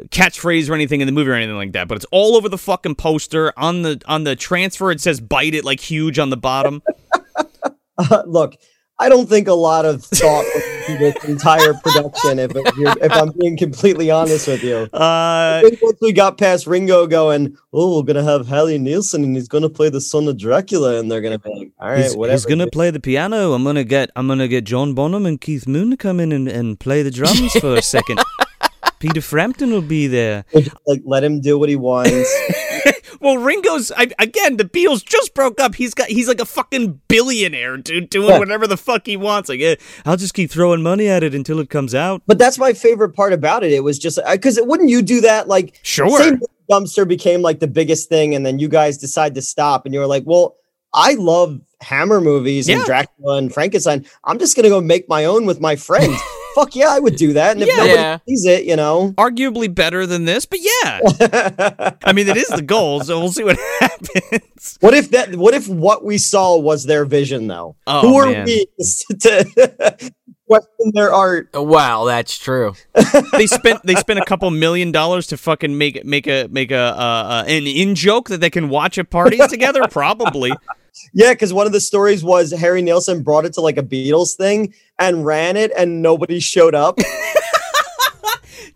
catchphrase 0.09 0.69
or 0.69 0.75
anything 0.75 1.01
in 1.01 1.07
the 1.07 1.11
movie 1.11 1.31
or 1.31 1.33
anything 1.33 1.55
like 1.55 1.71
that 1.71 1.87
but 1.87 1.95
it's 1.95 2.05
all 2.11 2.35
over 2.35 2.47
the 2.47 2.59
fucking 2.59 2.93
poster 2.93 3.51
on 3.57 3.81
the 3.81 3.99
on 4.05 4.23
the 4.23 4.35
transfer 4.35 4.91
it 4.91 5.01
says 5.01 5.19
bite 5.19 5.55
it 5.55 5.65
like 5.65 5.79
huge 5.79 6.19
on 6.19 6.29
the 6.29 6.37
bottom 6.37 6.83
Uh, 7.97 8.23
look, 8.27 8.55
I 8.99 9.09
don't 9.09 9.29
think 9.29 9.47
a 9.47 9.53
lot 9.53 9.85
of 9.85 10.03
thought 10.03 10.43
went 10.55 10.65
into 10.89 10.99
this 10.99 11.23
entire 11.25 11.75
production. 11.75 12.39
If 12.39 12.51
if, 12.55 13.11
I'm 13.11 13.31
being 13.39 13.55
completely 13.55 14.09
honest 14.09 14.47
with 14.47 14.63
you, 14.63 14.89
uh 14.93 15.61
I 15.61 15.61
think 15.63 15.81
once 15.83 15.99
we 16.01 16.13
got 16.13 16.39
past 16.39 16.65
Ringo 16.65 17.05
going, 17.05 17.55
oh, 17.71 17.97
we're 17.97 18.03
gonna 18.11 18.23
have 18.23 18.47
Harry 18.47 18.79
Nilsson 18.79 19.23
and 19.23 19.35
he's 19.35 19.47
gonna 19.47 19.69
play 19.69 19.89
the 19.89 20.01
son 20.01 20.27
of 20.27 20.37
Dracula, 20.37 20.99
and 20.99 21.11
they're 21.11 21.21
gonna 21.21 21.37
be 21.37 21.49
like, 21.49 21.71
all 21.79 21.89
right, 21.89 22.03
he's, 22.03 22.15
whatever. 22.15 22.33
he's 22.33 22.45
gonna 22.45 22.67
play 22.67 22.89
the 22.89 22.99
piano 22.99 23.53
i'm 23.53 23.63
gonna 23.63 23.83
get 23.83 24.09
i'm 24.15 24.27
gonna 24.27 24.47
get 24.47 24.63
john 24.63 24.93
bonham 24.93 25.25
and 25.25 25.39
keith 25.41 25.67
moon 25.67 25.91
to 25.91 25.97
come 25.97 26.19
in 26.19 26.31
and, 26.31 26.47
and 26.47 26.79
play 26.79 27.03
the 27.03 27.11
drums 27.11 27.53
for 27.53 27.75
a 27.75 27.81
second 27.81 28.19
peter 28.99 29.21
frampton 29.21 29.71
will 29.71 29.81
be 29.81 30.07
there 30.07 30.43
like 30.85 31.01
let 31.05 31.23
him 31.23 31.39
do 31.41 31.57
what 31.57 31.69
he 31.69 31.75
wants. 31.75 32.33
Well, 33.19 33.37
Ringo's 33.39 33.91
I, 33.97 34.09
again. 34.19 34.57
The 34.57 34.63
Beatles 34.63 35.03
just 35.03 35.33
broke 35.33 35.59
up. 35.59 35.73
He's 35.73 35.95
got 35.95 36.07
he's 36.07 36.27
like 36.27 36.39
a 36.39 36.45
fucking 36.45 37.01
billionaire, 37.07 37.75
dude, 37.77 38.11
doing 38.11 38.29
Yeah. 38.29 38.37
whatever 38.37 38.67
the 38.67 38.77
fuck 38.77 39.07
he 39.07 39.17
wants. 39.17 39.49
Like, 39.49 39.59
eh, 39.59 39.75
I'll 40.05 40.17
just 40.17 40.35
keep 40.35 40.51
throwing 40.51 40.83
money 40.83 41.07
at 41.07 41.23
it 41.23 41.33
until 41.33 41.59
it 41.59 41.69
comes 41.69 41.95
out. 41.95 42.21
but 42.27 42.37
that's 42.37 42.59
my 42.59 42.73
favorite 42.73 43.15
part 43.15 43.33
about 43.33 43.63
it. 43.63 43.71
It 43.71 43.83
was 43.83 43.97
just 43.97 44.19
because 44.31 44.59
wouldn't 44.61 44.89
you 44.89 45.01
do 45.01 45.21
that? 45.21 45.47
Like, 45.47 45.79
Sure. 45.81 46.37
dumpster 46.69 47.07
became 47.07 47.41
like 47.41 47.59
the 47.59 47.67
biggest 47.67 48.07
thing, 48.07 48.35
and 48.35 48.45
then 48.45 48.59
you 48.59 48.67
guys 48.67 48.99
decide 48.99 49.33
to 49.35 49.41
stop, 49.41 49.85
and 49.85 49.93
you 49.95 49.99
were 49.99 50.07
like, 50.07 50.23
well. 50.25 50.55
I 50.93 51.15
love 51.15 51.59
Hammer 51.81 52.21
movies 52.21 52.69
and 52.69 52.81
Dracula 52.85 53.35
and 53.37 53.53
Frankenstein. 53.53 54.05
I'm 54.23 54.39
just 54.39 54.55
gonna 54.55 54.69
go 54.69 54.79
make 54.79 55.07
my 55.09 55.25
own 55.25 55.45
with 55.45 55.59
my 55.59 55.75
friends. 55.75 56.17
Fuck 56.57 56.75
yeah, 56.75 56.87
I 56.89 56.97
would 56.99 57.15
do 57.17 57.33
that. 57.33 57.51
And 57.51 57.61
if 57.61 57.67
Yeah. 57.69 57.75
nobody 57.75 57.93
Yeah. 57.93 58.17
sees 58.27 58.45
it, 58.45 58.65
you 58.65 58.75
know. 58.75 59.13
Arguably 59.17 59.73
better 59.73 60.07
than 60.07 60.25
this, 60.25 60.45
but 60.45 60.59
yeah. 60.59 60.99
I 62.03 62.13
mean, 62.13 62.27
it 62.27 62.35
is 62.37 62.47
the 62.47 62.63
goal, 62.63 63.01
so 63.01 63.19
we'll 63.19 63.31
see 63.31 63.43
what 63.43 63.57
happens. 63.79 64.77
What 64.79 64.95
if 64.95 65.11
that? 65.11 65.35
What 65.35 65.53
if 65.53 65.67
what 65.67 66.03
we 66.03 66.17
saw 66.17 66.57
was 66.57 66.85
their 66.85 67.05
vision, 67.05 67.45
though? 67.47 67.75
Oh, 67.85 68.01
Who 68.01 68.15
are 68.17 68.25
man. 68.31 68.45
we 68.45 68.65
to 69.21 70.11
question 70.47 70.91
their 70.93 71.13
art. 71.13 71.49
Wow, 71.53 72.05
that's 72.05 72.37
true. 72.37 72.73
they 73.33 73.45
spent 73.47 73.81
they 73.85 73.95
spent 73.95 74.19
a 74.19 74.25
couple 74.25 74.49
million 74.49 74.91
dollars 74.91 75.27
to 75.27 75.37
fucking 75.37 75.77
make 75.77 75.95
it 75.95 76.05
make 76.05 76.25
a 76.27 76.47
make 76.49 76.71
a 76.71 76.77
uh, 76.77 77.43
uh, 77.43 77.43
an 77.47 77.67
in 77.67 77.93
joke 77.95 78.29
that 78.29 78.41
they 78.41 78.49
can 78.49 78.69
watch 78.69 78.97
at 78.97 79.09
parties 79.09 79.45
together. 79.47 79.81
Probably. 79.91 80.51
Yeah, 81.13 81.33
because 81.33 81.53
one 81.53 81.65
of 81.67 81.73
the 81.73 81.81
stories 81.81 82.23
was 82.23 82.51
Harry 82.51 82.81
Nilsson 82.81 83.23
brought 83.23 83.45
it 83.45 83.53
to 83.53 83.61
like 83.61 83.77
a 83.77 83.83
Beatles 83.83 84.35
thing 84.35 84.73
and 84.99 85.25
ran 85.25 85.57
it, 85.57 85.71
and 85.77 86.01
nobody 86.01 86.39
showed 86.39 86.75
up. 86.75 86.97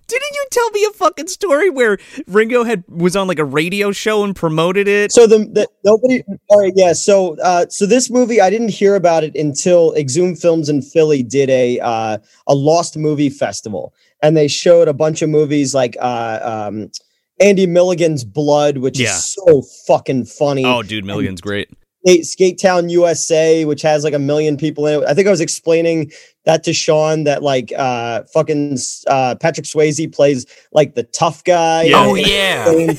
Didn't 0.08 0.34
you 0.34 0.46
tell 0.52 0.70
me 0.72 0.84
a 0.86 0.92
fucking 0.92 1.28
story 1.28 1.70
where 1.70 1.98
Ringo 2.28 2.66
had 2.66 2.84
was 2.90 3.16
on 3.16 3.28
like 3.30 3.40
a 3.40 3.46
radio 3.46 3.94
show 3.94 4.26
and 4.26 4.36
promoted 4.36 4.86
it? 4.88 5.12
So 5.14 5.26
the, 5.26 5.38
the 5.40 5.68
nobody. 5.86 6.22
All 6.50 6.60
right, 6.60 6.74
yeah. 6.76 6.92
So 6.92 7.38
uh, 7.42 7.68
so 7.70 7.86
this 7.86 8.10
movie, 8.10 8.42
I 8.42 8.50
didn't 8.50 8.70
hear 8.70 8.96
about 8.96 9.24
it 9.24 9.36
until 9.36 9.94
Exhumed 9.96 10.38
Films 10.38 10.68
in 10.68 10.82
Philly 10.82 11.24
did 11.24 11.50
a 11.50 11.80
uh, 11.80 12.18
a 12.48 12.54
Lost 12.54 12.98
Movie 12.98 13.30
Festival, 13.30 13.94
and 14.22 14.36
they 14.36 14.50
showed 14.50 14.90
a 14.90 14.94
bunch 14.94 15.22
of 15.22 15.30
movies 15.30 15.74
like 15.74 15.96
uh, 16.02 16.40
um, 16.68 16.92
Andy 17.40 17.66
Milligan's 17.66 18.26
Blood, 18.26 18.80
which 18.80 19.00
Yeah. 19.00 19.16
is 19.16 19.34
so 19.34 19.62
fucking 19.88 20.26
funny. 20.26 20.66
oh, 20.66 20.84
dude, 20.84 21.06
Milligan's 21.06 21.40
great. 21.40 21.70
Skate, 22.06 22.26
Skate 22.26 22.60
Town 22.60 22.90
USA, 22.90 23.66
which 23.66 23.82
has 23.82 24.04
like 24.04 24.14
a 24.14 24.20
million 24.20 24.58
people 24.58 24.88
in 24.88 25.02
it. 25.02 25.06
I 25.08 25.14
think 25.14 25.28
I 25.28 25.32
was 25.32 25.42
explaining 25.42 26.12
that 26.46 26.64
to 26.64 26.74
Sean 26.74 27.24
that 27.26 27.44
like 27.44 27.72
uh 27.78 28.24
fucking 28.34 28.78
uh 29.08 29.36
Patrick 29.36 29.66
Swayze 29.66 30.12
plays 30.14 30.46
like 30.72 30.96
the 30.96 31.04
tough 31.04 31.44
guy. 31.44 31.84
Yeah. 31.84 32.06
Oh 32.06 32.16
yeah. 32.16 32.94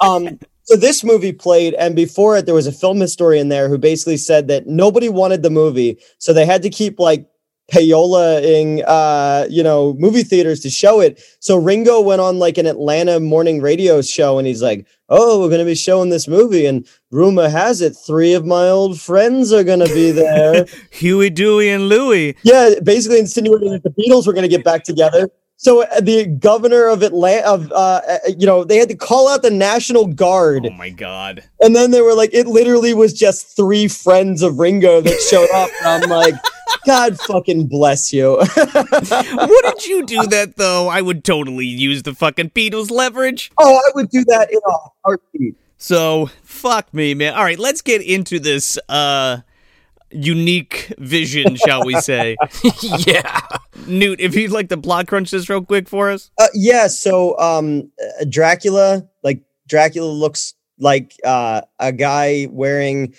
um 0.00 0.38
so 0.64 0.76
this 0.76 1.04
movie 1.04 1.32
played 1.32 1.74
and 1.74 1.94
before 1.94 2.36
it 2.36 2.46
there 2.46 2.54
was 2.54 2.66
a 2.66 2.72
film 2.72 2.98
historian 2.98 3.48
there 3.48 3.68
who 3.68 3.78
basically 3.78 4.16
said 4.16 4.48
that 4.48 4.66
nobody 4.66 5.08
wanted 5.08 5.42
the 5.42 5.50
movie 5.50 5.98
so 6.18 6.32
they 6.32 6.44
had 6.44 6.62
to 6.62 6.70
keep 6.70 6.98
like 6.98 7.26
payola-ing 7.72 8.82
uh 8.86 9.46
you 9.50 9.62
know 9.62 9.94
movie 9.94 10.22
theaters 10.22 10.60
to 10.60 10.70
show 10.70 11.00
it 11.00 11.20
so 11.40 11.56
ringo 11.56 12.00
went 12.00 12.20
on 12.20 12.38
like 12.38 12.58
an 12.58 12.66
atlanta 12.66 13.18
morning 13.18 13.60
radio 13.60 14.00
show 14.00 14.38
and 14.38 14.46
he's 14.46 14.62
like 14.62 14.86
oh 15.08 15.40
we're 15.40 15.48
going 15.48 15.58
to 15.58 15.64
be 15.64 15.74
showing 15.74 16.08
this 16.10 16.28
movie 16.28 16.64
and 16.66 16.86
rumor 17.10 17.48
has 17.48 17.80
it 17.80 17.90
three 18.06 18.34
of 18.34 18.44
my 18.46 18.68
old 18.68 19.00
friends 19.00 19.52
are 19.52 19.64
going 19.64 19.80
to 19.84 19.92
be 19.94 20.10
there 20.10 20.64
Huey, 20.92 21.30
Dewey, 21.30 21.68
and 21.70 21.88
Louie. 21.88 22.34
yeah, 22.42 22.70
basically 22.82 23.18
insinuating 23.18 23.70
that 23.72 23.82
the 23.82 23.90
Beatles 23.90 24.26
were 24.26 24.32
going 24.32 24.42
to 24.42 24.48
get 24.48 24.64
back 24.64 24.82
together. 24.82 25.28
So 25.58 25.82
uh, 25.84 26.00
the 26.00 26.26
governor 26.26 26.86
of 26.86 27.02
Atlanta, 27.02 27.46
of 27.46 27.72
uh, 27.72 28.00
uh, 28.08 28.18
you 28.36 28.46
know, 28.46 28.64
they 28.64 28.76
had 28.78 28.88
to 28.88 28.96
call 28.96 29.28
out 29.28 29.42
the 29.42 29.50
National 29.50 30.06
Guard, 30.06 30.66
Oh 30.66 30.70
my 30.74 30.90
god. 30.90 31.44
and 31.60 31.74
then 31.76 31.90
they 31.92 32.00
were 32.00 32.14
like, 32.14 32.30
it 32.34 32.46
literally 32.46 32.92
was 32.94 33.12
just 33.12 33.54
three 33.56 33.88
friends 33.88 34.42
of 34.42 34.58
Ringo 34.58 35.00
that 35.00 35.20
showed 35.20 35.48
up. 35.54 35.70
And 35.84 36.04
I'm 36.04 36.10
like, 36.10 36.34
God 36.86 37.18
fucking 37.20 37.66
bless 37.66 38.12
you. 38.12 38.36
Wouldn't 38.56 39.86
you 39.86 40.04
do 40.06 40.26
that 40.26 40.54
though? 40.56 40.88
I 40.88 41.00
would 41.00 41.24
totally 41.24 41.66
use 41.66 42.02
the 42.02 42.14
fucking 42.14 42.50
Beatles 42.50 42.90
leverage. 42.90 43.50
oh, 43.58 43.76
I 43.76 43.90
would 43.94 44.10
do 44.10 44.24
that 44.28 44.50
in 44.50 44.58
a 44.66 44.76
heartbeat. 45.04 45.56
So 45.78 46.30
fuck 46.42 46.92
me, 46.94 47.14
man. 47.14 47.34
All 47.34 47.44
right, 47.44 47.58
let's 47.58 47.82
get 47.82 48.02
into 48.02 48.38
this 48.38 48.78
uh 48.88 49.38
unique 50.10 50.92
vision, 50.98 51.56
shall 51.56 51.84
we 51.84 51.94
say? 52.00 52.36
yeah. 52.82 53.40
Newt, 53.86 54.20
if 54.20 54.34
you'd 54.34 54.52
like 54.52 54.68
to 54.70 54.76
plot 54.76 55.06
crunch 55.06 55.30
this 55.30 55.48
real 55.48 55.62
quick 55.64 55.88
for 55.88 56.10
us. 56.10 56.30
Uh, 56.38 56.46
yeah, 56.54 56.86
so 56.86 57.38
um, 57.38 57.90
uh, 58.00 58.24
Dracula, 58.28 59.06
like 59.22 59.42
Dracula 59.68 60.10
looks 60.10 60.54
like 60.78 61.14
uh, 61.24 61.62
a 61.78 61.92
guy 61.92 62.48
wearing. 62.50 63.14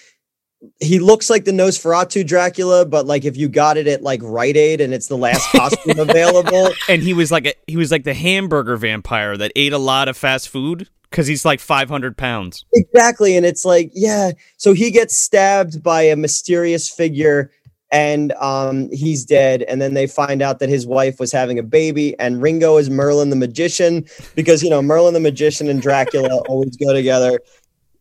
He 0.80 1.00
looks 1.00 1.30
like 1.30 1.46
the 1.46 1.52
Nosferatu 1.52 2.26
Dracula, 2.26 2.86
but 2.86 3.06
like 3.06 3.26
if 3.26 3.38
you 3.38 3.48
got 3.48 3.78
it 3.78 3.88
at 3.88 4.02
like 4.02 4.22
Rite 4.24 4.58
Aid 4.58 4.82
and 4.82 4.94
it's 4.94 5.08
the 5.08 5.18
last 5.18 5.50
costume 5.56 6.00
available. 6.00 6.72
And 6.90 7.02
he 7.04 7.14
was 7.14 7.32
like 7.32 7.46
a 7.46 7.54
he 7.68 7.78
was 7.78 7.92
like 7.92 8.04
the 8.04 8.14
hamburger 8.14 8.76
vampire 8.76 9.38
that 9.38 9.52
ate 9.56 9.74
a 9.74 9.78
lot 9.78 10.08
of 10.08 10.18
fast 10.18 10.50
food 10.50 10.90
because 11.10 11.28
he's 11.28 11.46
like 11.46 11.60
five 11.60 11.90
hundred 11.90 12.18
pounds. 12.18 12.66
Exactly, 12.74 13.38
and 13.38 13.46
it's 13.46 13.66
like 13.66 13.92
yeah. 13.94 14.32
So 14.58 14.74
he 14.74 14.92
gets 14.92 15.18
stabbed 15.18 15.84
by 15.84 16.04
a 16.04 16.16
mysterious 16.16 16.90
figure, 16.90 17.52
and 17.92 18.34
um, 18.34 18.90
he's 18.92 19.26
dead. 19.26 19.64
And 19.64 19.82
then 19.82 19.94
they 19.94 20.08
find 20.08 20.42
out 20.42 20.60
that 20.60 20.70
his 20.70 20.86
wife 20.86 21.20
was 21.20 21.32
having 21.32 21.58
a 21.60 21.64
baby, 21.64 22.18
and 22.20 22.42
Ringo 22.42 22.78
is 22.78 22.90
Merlin 22.90 23.30
the 23.30 23.36
magician 23.36 24.06
because 24.36 24.64
you 24.64 24.70
know 24.70 24.82
Merlin 24.82 25.14
the 25.14 25.20
magician 25.20 25.70
and 25.70 25.82
Dracula 25.82 26.38
always 26.48 26.76
go 26.78 26.94
together. 26.94 27.40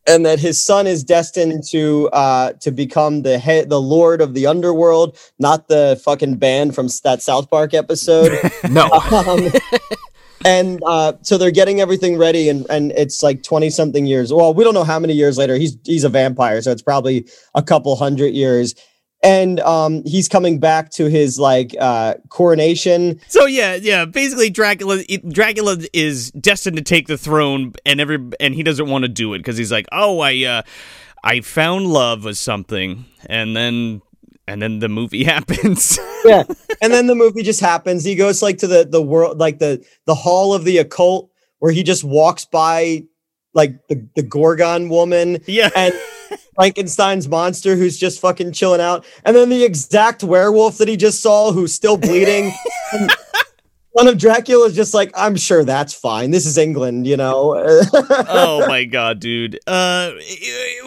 And 0.07 0.25
that 0.25 0.39
his 0.39 0.63
son 0.63 0.87
is 0.87 1.03
destined 1.03 1.63
to 1.69 2.09
uh, 2.13 2.53
to 2.61 2.71
become 2.71 3.23
the 3.23 3.37
head, 3.37 3.69
the 3.69 3.81
lord 3.81 4.21
of 4.21 4.33
the 4.33 4.47
underworld, 4.47 5.17
not 5.37 5.67
the 5.67 5.99
fucking 6.03 6.35
band 6.35 6.75
from 6.75 6.87
that 7.03 7.21
South 7.21 7.49
Park 7.49 7.73
episode. 7.73 8.39
No. 8.69 8.89
um, 9.11 9.49
and 10.45 10.81
uh, 10.85 11.13
so 11.21 11.37
they're 11.37 11.51
getting 11.51 11.81
everything 11.81 12.17
ready, 12.17 12.49
and 12.49 12.65
and 12.69 12.91
it's 12.93 13.23
like 13.23 13.43
twenty 13.43 13.69
something 13.69 14.05
years. 14.05 14.31
Well, 14.31 14.53
we 14.53 14.63
don't 14.63 14.73
know 14.73 14.83
how 14.83 14.99
many 14.99 15.13
years 15.13 15.37
later. 15.37 15.55
He's 15.55 15.77
he's 15.83 16.03
a 16.03 16.09
vampire, 16.09 16.61
so 16.61 16.71
it's 16.71 16.81
probably 16.81 17.27
a 17.55 17.63
couple 17.63 17.95
hundred 17.95 18.33
years. 18.33 18.75
And 19.23 19.59
um, 19.61 20.03
he's 20.05 20.29
coming 20.29 20.59
back 20.59 20.91
to 20.91 21.09
his 21.09 21.39
like 21.39 21.75
uh, 21.79 22.15
coronation. 22.29 23.19
So 23.27 23.45
yeah, 23.45 23.75
yeah. 23.75 24.05
Basically, 24.05 24.49
Dracula 24.49 25.03
Dracula 25.29 25.77
is 25.91 26.31
destined 26.31 26.77
to 26.77 26.83
take 26.83 27.07
the 27.07 27.17
throne, 27.17 27.73
and 27.85 27.99
every 27.99 28.19
and 28.39 28.53
he 28.53 28.61
doesn't 28.61 28.87
want 28.87 29.03
to 29.03 29.09
do 29.09 29.33
it 29.33 29.39
because 29.39 29.57
he's 29.57 29.71
like, 29.71 29.87
oh, 29.91 30.19
I 30.19 30.43
uh, 30.43 30.61
I 31.23 31.41
found 31.41 31.87
love 31.87 32.25
or 32.25 32.35
something, 32.35 33.05
and 33.25 33.55
then 33.55 34.01
and 34.47 34.61
then 34.61 34.79
the 34.79 34.89
movie 34.89 35.23
happens. 35.25 35.99
Yeah, 36.25 36.43
and 36.81 36.93
then 36.93 37.07
the 37.07 37.15
movie 37.15 37.43
just 37.43 37.59
happens. 37.59 38.03
He 38.03 38.15
goes 38.15 38.41
like 38.41 38.59
to 38.59 38.67
the 38.67 38.85
the 38.85 39.01
world, 39.01 39.37
like 39.37 39.59
the 39.59 39.85
the 40.05 40.15
hall 40.15 40.53
of 40.53 40.63
the 40.63 40.77
occult, 40.77 41.29
where 41.59 41.71
he 41.71 41.83
just 41.83 42.03
walks 42.03 42.45
by 42.45 43.03
like 43.53 43.87
the 43.87 44.07
the 44.15 44.23
Gorgon 44.23 44.89
woman 44.89 45.39
yeah, 45.47 45.69
and 45.75 45.93
Frankenstein's 46.57 47.27
monster 47.27 47.75
who's 47.75 47.97
just 47.97 48.19
fucking 48.19 48.51
chilling 48.51 48.81
out, 48.81 49.05
and 49.23 49.35
then 49.35 49.49
the 49.49 49.63
exact 49.63 50.23
werewolf 50.23 50.79
that 50.79 50.87
he 50.87 50.97
just 50.97 51.21
saw 51.21 51.51
who's 51.51 51.73
still 51.73 51.97
bleeding. 51.97 52.51
and 53.97 54.05
one 54.05 54.13
of 54.13 54.19
Dracula's 54.19 54.75
just 54.75 54.93
like, 54.93 55.11
I'm 55.15 55.35
sure 55.35 55.63
that's 55.63 55.93
fine. 55.93 56.31
This 56.31 56.45
is 56.45 56.57
England, 56.57 57.07
you 57.07 57.17
know. 57.17 57.55
oh 57.93 58.65
my 58.67 58.85
god, 58.85 59.19
dude. 59.19 59.59
Uh, 59.65 60.11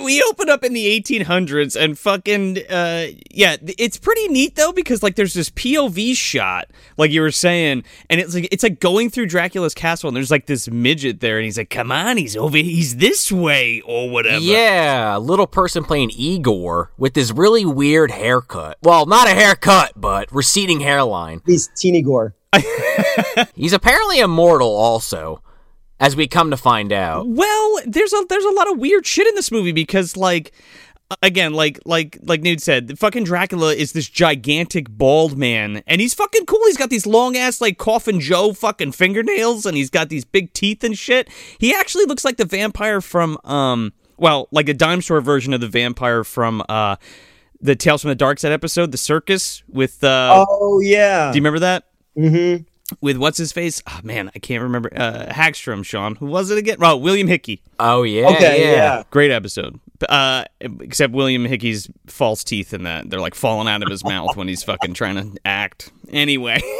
we 0.04 0.22
open 0.22 0.48
up 0.48 0.64
in 0.64 0.72
the 0.72 1.00
1800s 1.00 1.80
and 1.80 1.98
fucking 1.98 2.58
uh, 2.68 3.06
yeah, 3.30 3.56
it's 3.78 3.98
pretty 3.98 4.28
neat 4.28 4.54
though 4.56 4.72
because 4.72 5.02
like 5.02 5.16
there's 5.16 5.34
this 5.34 5.50
POV 5.50 6.16
shot, 6.16 6.70
like 6.96 7.10
you 7.10 7.20
were 7.20 7.30
saying, 7.30 7.84
and 8.08 8.20
it's 8.20 8.34
like 8.34 8.48
it's 8.50 8.62
like 8.62 8.80
going 8.80 9.10
through 9.10 9.26
Dracula's 9.26 9.74
castle 9.74 10.08
and 10.08 10.16
there's 10.16 10.30
like 10.30 10.46
this 10.46 10.68
midget 10.68 11.20
there, 11.20 11.38
and 11.38 11.44
he's 11.44 11.58
like, 11.58 11.70
"Come 11.70 11.90
on, 11.90 12.16
he's 12.16 12.36
over, 12.36 12.56
he's 12.56 12.96
this 12.96 13.32
way 13.32 13.80
or 13.84 14.10
whatever." 14.10 14.42
Yeah, 14.42 15.16
little 15.16 15.46
person 15.46 15.84
playing 15.84 16.10
Igor 16.10 16.92
with 16.96 17.14
this 17.14 17.32
really 17.32 17.64
weird 17.64 18.10
haircut. 18.10 18.78
Well, 18.82 19.06
not 19.06 19.26
a 19.26 19.30
haircut, 19.30 19.92
but 19.96 20.30
receding 20.32 20.80
hairline. 20.80 21.42
He's 21.46 21.68
teeny 21.76 22.02
gore. 22.02 22.34
He's 23.54 23.72
apparently 23.72 24.20
immortal 24.20 24.68
also, 24.68 25.42
as 25.98 26.16
we 26.16 26.26
come 26.26 26.50
to 26.50 26.56
find 26.56 26.92
out. 26.92 27.26
Well, 27.28 27.80
there's 27.86 28.12
a 28.12 28.24
there's 28.28 28.44
a 28.44 28.50
lot 28.50 28.70
of 28.70 28.78
weird 28.78 29.06
shit 29.06 29.26
in 29.26 29.34
this 29.34 29.50
movie 29.52 29.72
because 29.72 30.16
like 30.16 30.52
again, 31.22 31.52
like 31.52 31.78
like 31.84 32.18
like 32.22 32.42
Newt 32.42 32.60
said, 32.60 32.88
the 32.88 32.96
fucking 32.96 33.24
Dracula 33.24 33.74
is 33.74 33.92
this 33.92 34.08
gigantic 34.08 34.88
bald 34.88 35.36
man, 35.38 35.82
and 35.86 36.00
he's 36.00 36.14
fucking 36.14 36.46
cool. 36.46 36.60
He's 36.66 36.76
got 36.76 36.90
these 36.90 37.06
long 37.06 37.36
ass 37.36 37.60
like 37.60 37.78
Coffin 37.78 38.20
Joe 38.20 38.52
fucking 38.52 38.92
fingernails, 38.92 39.66
and 39.66 39.76
he's 39.76 39.90
got 39.90 40.08
these 40.08 40.24
big 40.24 40.52
teeth 40.52 40.82
and 40.84 40.96
shit. 40.96 41.28
He 41.58 41.74
actually 41.74 42.04
looks 42.06 42.24
like 42.24 42.36
the 42.36 42.44
vampire 42.44 43.00
from 43.00 43.38
um, 43.44 43.92
well, 44.16 44.48
like 44.50 44.68
a 44.68 44.74
dime 44.74 45.02
store 45.02 45.20
version 45.20 45.52
of 45.54 45.60
the 45.60 45.68
vampire 45.68 46.24
from 46.24 46.62
uh, 46.68 46.96
the 47.60 47.76
Tales 47.76 48.02
from 48.02 48.08
the 48.10 48.14
Dark 48.14 48.38
Side 48.38 48.52
episode, 48.52 48.92
the 48.92 48.98
circus 48.98 49.62
with 49.68 50.02
uh, 50.04 50.44
Oh 50.48 50.80
yeah. 50.80 51.30
do 51.32 51.36
you 51.38 51.42
remember 51.42 51.60
that? 51.60 51.84
Mm-hmm. 52.16 52.62
With 53.00 53.18
what's 53.18 53.38
his 53.38 53.52
face? 53.52 53.82
Oh 53.86 54.00
man, 54.02 54.30
I 54.34 54.40
can't 54.40 54.62
remember. 54.62 54.90
Uh, 54.94 55.26
Hagstrom, 55.30 55.84
Sean. 55.84 56.16
Who 56.16 56.26
was 56.26 56.50
it 56.50 56.58
again? 56.58 56.78
Oh, 56.80 56.96
William 56.96 57.28
Hickey. 57.28 57.62
Oh 57.78 58.02
yeah, 58.02 58.26
Okay, 58.30 58.62
yeah. 58.64 58.72
yeah. 58.72 59.02
Great 59.10 59.30
episode. 59.30 59.78
Uh, 60.08 60.44
except 60.60 61.12
William 61.12 61.44
Hickey's 61.44 61.88
false 62.06 62.42
teeth 62.44 62.72
in 62.72 62.84
that. 62.84 63.10
They're 63.10 63.20
like 63.20 63.34
falling 63.34 63.68
out 63.68 63.82
of 63.82 63.90
his 63.90 64.02
mouth 64.04 64.36
when 64.36 64.48
he's 64.48 64.62
fucking 64.62 64.94
trying 64.94 65.16
to 65.16 65.40
act. 65.44 65.90
Anyway. 66.10 66.60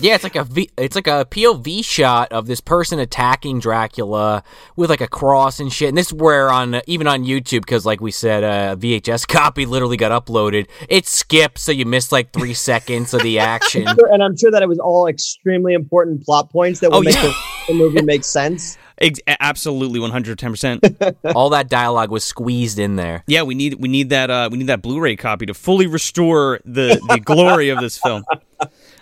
Yeah, 0.00 0.16
it's 0.16 0.24
like 0.24 0.34
a 0.34 0.42
v- 0.42 0.70
it's 0.76 0.96
like 0.96 1.06
a 1.06 1.24
POV 1.30 1.84
shot 1.84 2.32
of 2.32 2.46
this 2.48 2.60
person 2.60 2.98
attacking 2.98 3.60
Dracula 3.60 4.42
with 4.74 4.90
like 4.90 5.00
a 5.00 5.06
cross 5.06 5.60
and 5.60 5.72
shit. 5.72 5.88
And 5.90 5.96
this 5.96 6.08
is 6.08 6.12
where 6.12 6.50
on 6.50 6.80
even 6.88 7.06
on 7.06 7.22
YouTube 7.24 7.60
because 7.60 7.86
like 7.86 8.00
we 8.00 8.10
said, 8.10 8.42
uh, 8.42 8.74
VHS 8.74 9.28
copy 9.28 9.66
literally 9.66 9.96
got 9.96 10.10
uploaded. 10.10 10.66
It 10.88 11.06
skips, 11.06 11.62
so 11.62 11.70
you 11.70 11.84
miss 11.86 12.10
like 12.10 12.32
three 12.32 12.54
seconds 12.54 13.14
of 13.14 13.22
the 13.22 13.38
action. 13.54 13.86
And 13.86 14.20
I'm 14.20 14.36
sure 14.36 14.50
that 14.50 14.62
it 14.64 14.68
was 14.68 14.80
all 14.80 15.06
extremely 15.06 15.74
important 15.74 16.24
plot 16.24 16.50
points 16.50 16.80
that 16.80 16.90
will 16.90 16.98
Oh, 16.98 17.02
make 17.02 17.14
yeah. 17.14 17.22
the, 17.22 17.34
the 17.68 17.74
movie 17.74 18.02
make 18.02 18.24
sense. 18.24 18.76
Ex- 18.98 19.20
absolutely, 19.40 19.98
one 20.00 20.10
hundred 20.10 20.38
ten 20.38 20.50
percent. 20.52 20.84
All 21.34 21.50
that 21.50 21.68
dialogue 21.68 22.10
was 22.10 22.22
squeezed 22.24 22.78
in 22.78 22.96
there. 22.96 23.24
Yeah, 23.26 23.42
we 23.42 23.54
need 23.54 23.74
we 23.74 23.88
need 23.88 24.10
that 24.10 24.30
uh, 24.30 24.48
we 24.52 24.58
need 24.58 24.68
that 24.68 24.82
Blu-ray 24.82 25.16
copy 25.16 25.46
to 25.46 25.54
fully 25.54 25.86
restore 25.86 26.60
the 26.64 27.00
the 27.08 27.18
glory 27.20 27.70
of 27.70 27.80
this 27.80 27.98
film. 27.98 28.24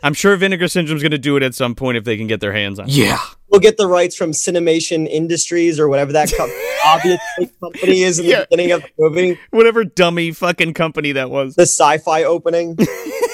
I'm 0.04 0.14
sure 0.14 0.34
Vinegar 0.36 0.66
Syndrome's 0.66 1.02
going 1.02 1.12
to 1.12 1.18
do 1.18 1.36
it 1.36 1.42
at 1.44 1.54
some 1.54 1.76
point 1.76 1.96
if 1.96 2.02
they 2.04 2.16
can 2.16 2.26
get 2.26 2.40
their 2.40 2.52
hands 2.52 2.80
on 2.80 2.86
it. 2.88 2.92
Yeah. 2.92 3.18
We'll 3.50 3.60
get 3.60 3.76
the 3.76 3.86
rights 3.86 4.16
from 4.16 4.32
Cinemation 4.32 5.06
Industries 5.06 5.78
or 5.78 5.88
whatever 5.88 6.12
that 6.14 6.32
com- 6.36 6.50
obvious 6.86 7.20
company 7.60 8.02
is 8.02 8.18
in 8.18 8.24
the 8.24 8.30
Yeah. 8.32 8.44
beginning 8.50 8.72
of 8.72 8.82
the 8.82 8.88
movie. 8.98 9.38
Whatever 9.50 9.84
dummy 9.84 10.32
fucking 10.32 10.74
company 10.74 11.12
that 11.12 11.30
was. 11.30 11.54
The 11.54 11.62
sci-fi 11.66 12.24
opening. 12.24 12.76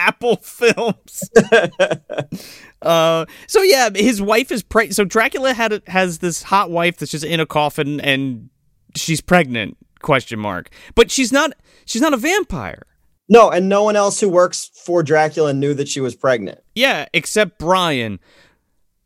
Apple 0.00 0.36
Films. 0.42 1.30
uh, 2.82 3.26
so 3.46 3.62
yeah, 3.62 3.90
his 3.94 4.22
wife 4.22 4.50
is 4.50 4.62
pregnant. 4.62 4.96
So 4.96 5.04
Dracula 5.04 5.52
had 5.52 5.72
a, 5.74 5.82
has 5.86 6.18
this 6.18 6.42
hot 6.42 6.70
wife 6.70 6.96
that's 6.96 7.12
just 7.12 7.24
in 7.24 7.38
a 7.40 7.46
coffin 7.46 8.00
and 8.00 8.48
she's 8.96 9.20
pregnant? 9.20 9.76
Question 10.00 10.40
mark. 10.40 10.70
But 10.94 11.10
she's 11.10 11.30
not. 11.30 11.52
She's 11.84 12.00
not 12.00 12.14
a 12.14 12.16
vampire. 12.16 12.86
No, 13.28 13.50
and 13.50 13.68
no 13.68 13.84
one 13.84 13.94
else 13.94 14.18
who 14.18 14.28
works 14.28 14.70
for 14.84 15.02
Dracula 15.02 15.52
knew 15.52 15.74
that 15.74 15.88
she 15.88 16.00
was 16.00 16.16
pregnant. 16.16 16.58
Yeah, 16.74 17.06
except 17.12 17.58
Brian, 17.58 18.18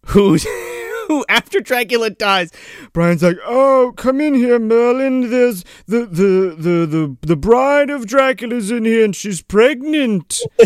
who 0.07 0.39
who 1.09 1.25
after 1.29 1.61
Dracula 1.61 2.11
dies, 2.11 2.51
Brian's 2.93 3.23
like, 3.23 3.39
"Oh, 3.47 3.93
come 3.97 4.21
in 4.21 4.35
here, 4.35 4.59
Merlin. 4.59 5.31
There's 5.31 5.65
the 5.87 6.07
the 6.07 6.55
the 6.57 6.87
the 6.87 7.17
the 7.21 7.37
bride 7.37 7.91
of 7.91 8.07
Dracula's 8.07 8.71
in 8.71 8.85
here, 8.85 9.05
and 9.05 9.15
she's 9.15 9.43
pregnant." 9.43 10.41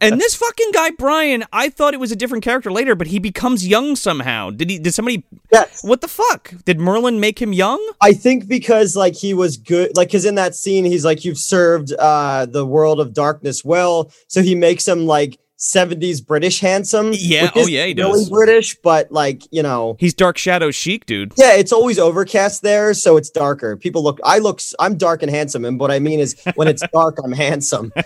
and 0.00 0.20
this 0.20 0.34
fucking 0.34 0.70
guy, 0.72 0.90
Brian, 0.90 1.44
I 1.52 1.68
thought 1.68 1.94
it 1.94 2.00
was 2.00 2.12
a 2.12 2.16
different 2.16 2.44
character 2.44 2.70
later, 2.70 2.94
but 2.94 3.08
he 3.08 3.18
becomes 3.18 3.66
young 3.66 3.96
somehow. 3.96 4.50
Did 4.50 4.70
he? 4.70 4.78
Did 4.78 4.94
somebody? 4.94 5.24
Yes. 5.52 5.82
What 5.82 6.00
the 6.00 6.08
fuck? 6.08 6.54
Did 6.64 6.80
Merlin 6.80 7.20
make 7.20 7.40
him 7.40 7.52
young? 7.52 7.80
I 8.00 8.12
think 8.12 8.48
because 8.48 8.96
like 8.96 9.14
he 9.14 9.34
was 9.34 9.56
good, 9.56 9.96
like 9.96 10.08
because 10.08 10.24
in 10.24 10.34
that 10.36 10.54
scene 10.54 10.84
he's 10.84 11.04
like 11.04 11.24
you've 11.24 11.38
served 11.38 11.92
uh 11.98 12.46
the 12.46 12.66
world 12.66 13.00
of 13.00 13.12
darkness 13.12 13.64
well, 13.64 14.10
so 14.26 14.42
he 14.42 14.54
makes 14.54 14.86
him 14.86 15.06
like 15.06 15.38
'70s 15.60 16.24
British 16.26 16.60
handsome. 16.60 17.10
Yeah, 17.12 17.50
oh 17.54 17.66
yeah, 17.66 17.84
he 17.86 17.92
really 17.94 17.94
does. 17.94 18.30
British, 18.30 18.76
but 18.82 19.12
like 19.12 19.42
you 19.52 19.62
know, 19.62 19.96
He's 20.00 20.14
Dark 20.14 20.38
Shadow 20.38 20.70
chic, 20.70 21.06
dude. 21.06 21.32
yeah, 21.36 21.54
it's 21.54 21.72
always 21.72 21.98
overcast 21.98 22.62
there, 22.62 22.94
so 22.94 23.16
it's 23.16 23.30
darker. 23.30 23.76
People 23.76 24.02
look, 24.02 24.18
I 24.24 24.38
look, 24.38 24.60
I'm 24.78 24.96
dark 24.96 25.22
and 25.22 25.30
handsome, 25.30 25.64
and 25.64 25.78
what 25.78 25.90
I 25.90 25.98
mean 25.98 26.18
is 26.20 26.34
when 26.54 26.66
it's 26.68 26.82
dark, 26.92 27.18
I'm 27.22 27.32
handsome. 27.32 27.92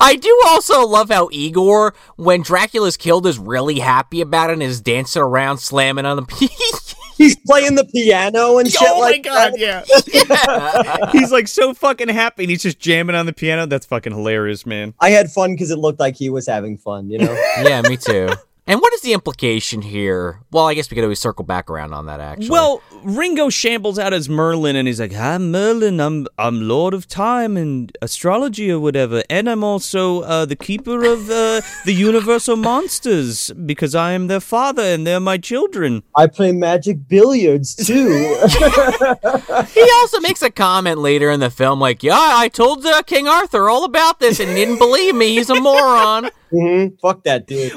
I 0.00 0.16
do 0.16 0.42
also 0.48 0.86
love 0.86 1.10
how 1.10 1.28
Igor, 1.32 1.94
when 2.16 2.42
Dracula's 2.42 2.96
killed, 2.96 3.26
is 3.26 3.38
really 3.38 3.78
happy 3.78 4.20
about 4.20 4.50
it 4.50 4.54
and 4.54 4.62
is 4.62 4.80
dancing 4.80 5.22
around, 5.22 5.58
slamming 5.58 6.06
on 6.06 6.16
the 6.16 6.22
He's 7.18 7.36
playing 7.36 7.74
the 7.74 7.84
piano 7.84 8.58
and 8.58 8.66
oh 8.68 8.70
shit 8.70 8.88
oh 8.90 9.00
like 9.00 9.24
my 9.26 9.50
god, 9.50 9.52
that. 9.54 9.58
yeah. 9.58 11.10
he's 11.12 11.30
like 11.32 11.48
so 11.48 11.74
fucking 11.74 12.08
happy 12.08 12.44
and 12.44 12.50
he's 12.50 12.62
just 12.62 12.78
jamming 12.78 13.16
on 13.16 13.26
the 13.26 13.32
piano. 13.32 13.66
That's 13.66 13.84
fucking 13.86 14.12
hilarious, 14.12 14.64
man. 14.64 14.94
I 15.00 15.10
had 15.10 15.30
fun 15.30 15.52
because 15.52 15.70
it 15.70 15.78
looked 15.78 16.00
like 16.00 16.16
he 16.16 16.30
was 16.30 16.46
having 16.46 16.78
fun, 16.78 17.10
you 17.10 17.18
know. 17.18 17.32
yeah, 17.60 17.82
me 17.82 17.96
too. 17.96 18.30
And 18.68 18.80
what 18.82 18.92
is 18.92 19.00
the 19.00 19.14
implication 19.14 19.80
here? 19.80 20.40
Well, 20.50 20.66
I 20.66 20.74
guess 20.74 20.90
we 20.90 20.94
could 20.94 21.02
always 21.02 21.18
circle 21.18 21.42
back 21.42 21.70
around 21.70 21.94
on 21.94 22.04
that. 22.04 22.20
Actually, 22.20 22.50
Well, 22.50 22.82
Ringo 23.02 23.48
shambles 23.48 23.98
out 23.98 24.12
as 24.12 24.28
Merlin 24.28 24.76
and 24.76 24.86
he's 24.86 25.00
like, 25.00 25.14
I'm 25.14 25.50
Merlin, 25.50 26.00
I'm 26.00 26.26
I'm 26.38 26.68
Lord 26.68 26.92
of 26.92 27.08
Time 27.08 27.56
and 27.56 27.90
astrology 28.02 28.70
or 28.70 28.78
whatever, 28.78 29.22
and 29.30 29.48
I'm 29.48 29.64
also 29.64 30.20
uh, 30.20 30.44
the 30.44 30.54
keeper 30.54 31.02
of 31.02 31.30
uh, 31.30 31.62
the 31.86 31.94
universal 31.94 32.56
monsters 32.56 33.50
because 33.52 33.94
I 33.94 34.12
am 34.12 34.26
their 34.26 34.38
father 34.40 34.82
and 34.82 35.06
they're 35.06 35.18
my 35.18 35.38
children. 35.38 36.02
I 36.14 36.26
play 36.26 36.52
magic 36.52 37.08
billiards 37.08 37.74
too. 37.74 38.08
he 39.72 39.90
also 40.00 40.20
makes 40.20 40.42
a 40.42 40.50
comment 40.50 40.98
later 40.98 41.30
in 41.30 41.40
the 41.40 41.48
film, 41.50 41.80
like, 41.80 42.02
"Yeah, 42.02 42.18
I 42.18 42.48
told 42.48 42.84
uh, 42.84 43.02
King 43.04 43.26
Arthur 43.26 43.70
all 43.70 43.84
about 43.84 44.20
this, 44.20 44.40
and 44.40 44.50
he 44.50 44.56
didn't 44.56 44.78
believe 44.78 45.14
me. 45.14 45.36
He's 45.36 45.48
a 45.48 45.58
moron." 45.58 46.28
hmm 46.50 46.88
Fuck 47.00 47.24
that 47.24 47.46
dude. 47.46 47.72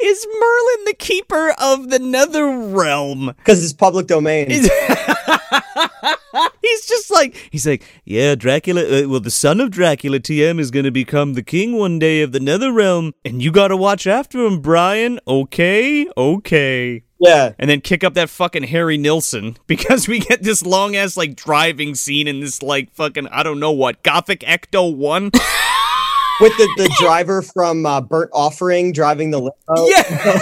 Is 0.00 0.26
Merlin 0.26 0.84
the 0.86 0.94
keeper 0.98 1.54
of 1.60 1.90
the 1.90 1.98
nether 1.98 2.46
realm? 2.46 3.32
Because 3.38 3.62
it's 3.62 3.72
public 3.72 4.06
domain. 4.06 4.48
He's 6.62 6.86
just 6.86 7.10
like 7.10 7.36
he's 7.50 7.66
like, 7.66 7.84
yeah, 8.04 8.34
Dracula. 8.34 8.82
Uh, 8.82 9.08
well, 9.08 9.20
the 9.20 9.30
son 9.30 9.60
of 9.60 9.70
Dracula, 9.70 10.18
TM, 10.18 10.58
is 10.58 10.70
gonna 10.70 10.90
become 10.90 11.34
the 11.34 11.42
king 11.42 11.76
one 11.76 11.98
day 11.98 12.22
of 12.22 12.32
the 12.32 12.40
Nether 12.40 12.72
Realm, 12.72 13.12
and 13.24 13.42
you 13.42 13.52
gotta 13.52 13.76
watch 13.76 14.06
after 14.06 14.44
him, 14.44 14.60
Brian. 14.60 15.20
Okay, 15.28 16.08
okay. 16.16 17.04
yeah. 17.20 17.52
And 17.58 17.70
then 17.70 17.80
kick 17.80 18.02
up 18.02 18.14
that 18.14 18.30
fucking 18.30 18.64
Harry 18.64 18.98
Nilsson 18.98 19.56
because 19.66 20.08
we 20.08 20.18
get 20.18 20.42
this 20.42 20.64
long 20.64 20.96
ass 20.96 21.16
like 21.16 21.36
driving 21.36 21.94
scene 21.94 22.26
in 22.26 22.40
this 22.40 22.62
like 22.62 22.92
fucking 22.92 23.28
I 23.28 23.42
don't 23.42 23.60
know 23.60 23.72
what 23.72 24.02
Gothic 24.02 24.40
Ecto 24.40 24.94
one. 24.94 25.30
With 26.40 26.56
the, 26.56 26.68
the 26.76 26.96
driver 27.00 27.42
from 27.42 27.86
uh, 27.86 28.00
Burnt 28.00 28.30
Offering 28.32 28.92
driving 28.92 29.30
the 29.30 29.38
limo. 29.38 29.52
Yeah. 29.88 30.38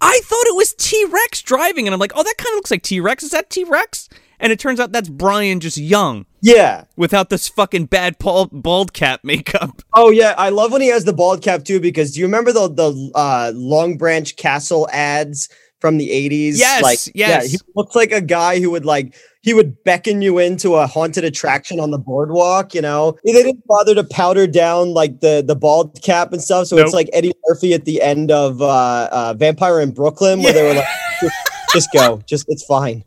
I 0.00 0.20
thought 0.24 0.46
it 0.46 0.56
was 0.56 0.74
T 0.78 1.04
Rex 1.10 1.42
driving, 1.42 1.86
and 1.86 1.92
I'm 1.94 2.00
like, 2.00 2.12
oh, 2.14 2.22
that 2.22 2.34
kind 2.38 2.48
of 2.52 2.56
looks 2.56 2.70
like 2.70 2.82
T 2.82 3.00
Rex. 3.00 3.22
Is 3.22 3.30
that 3.30 3.50
T 3.50 3.64
Rex? 3.64 4.08
And 4.38 4.50
it 4.52 4.58
turns 4.58 4.80
out 4.80 4.92
that's 4.92 5.10
Brian 5.10 5.60
just 5.60 5.76
young 5.76 6.24
Yeah. 6.40 6.84
without 6.96 7.28
this 7.28 7.46
fucking 7.48 7.86
bad 7.86 8.18
bald, 8.18 8.48
bald 8.62 8.94
cap 8.94 9.20
makeup. 9.22 9.82
Oh 9.94 10.10
yeah, 10.10 10.34
I 10.38 10.48
love 10.48 10.72
when 10.72 10.80
he 10.80 10.88
has 10.88 11.04
the 11.04 11.12
bald 11.12 11.42
cap 11.42 11.64
too 11.64 11.78
because 11.80 12.12
do 12.12 12.20
you 12.20 12.26
remember 12.26 12.50
the 12.52 12.68
the 12.68 13.10
uh, 13.14 13.52
Long 13.54 13.98
Branch 13.98 14.34
Castle 14.36 14.88
ads 14.92 15.50
from 15.80 15.98
the 15.98 16.08
80s? 16.08 16.54
Yes, 16.56 16.82
like, 16.82 16.98
yes. 17.14 17.14
Yeah, 17.14 17.42
he 17.42 17.58
looks 17.76 17.94
like 17.94 18.12
a 18.12 18.22
guy 18.22 18.60
who 18.60 18.70
would 18.70 18.86
like 18.86 19.14
he 19.42 19.54
would 19.54 19.82
beckon 19.84 20.22
you 20.22 20.38
into 20.38 20.74
a 20.74 20.86
haunted 20.86 21.24
attraction 21.24 21.80
on 21.80 21.90
the 21.90 21.98
boardwalk, 21.98 22.74
you 22.74 22.82
know. 22.82 23.16
They 23.24 23.32
didn't 23.32 23.66
bother 23.66 23.94
to 23.94 24.04
powder 24.04 24.46
down 24.46 24.92
like 24.92 25.20
the 25.20 25.42
the 25.46 25.56
bald 25.56 26.00
cap 26.02 26.32
and 26.32 26.42
stuff, 26.42 26.66
so 26.66 26.76
Nope. 26.76 26.86
it's 26.86 26.94
like 26.94 27.08
Eddie 27.12 27.32
Murphy 27.48 27.72
at 27.74 27.84
the 27.84 28.02
end 28.02 28.30
of 28.30 28.60
uh, 28.60 29.08
uh 29.10 29.34
Vampire 29.36 29.80
in 29.80 29.92
Brooklyn 29.92 30.42
where 30.42 30.52
they 30.52 30.62
were 30.62 30.74
like 30.74 30.88
just, 31.20 31.36
just 31.72 31.88
go, 31.92 32.20
just 32.26 32.46
it's 32.48 32.64
fine. 32.64 33.04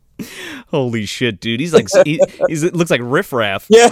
Holy 0.68 1.06
shit, 1.06 1.40
dude! 1.40 1.60
He's 1.60 1.74
like 1.74 1.88
he, 2.04 2.20
he's, 2.48 2.62
it 2.62 2.74
looks 2.74 2.90
like 2.90 3.00
riffraff. 3.02 3.68
Yeah. 3.70 3.88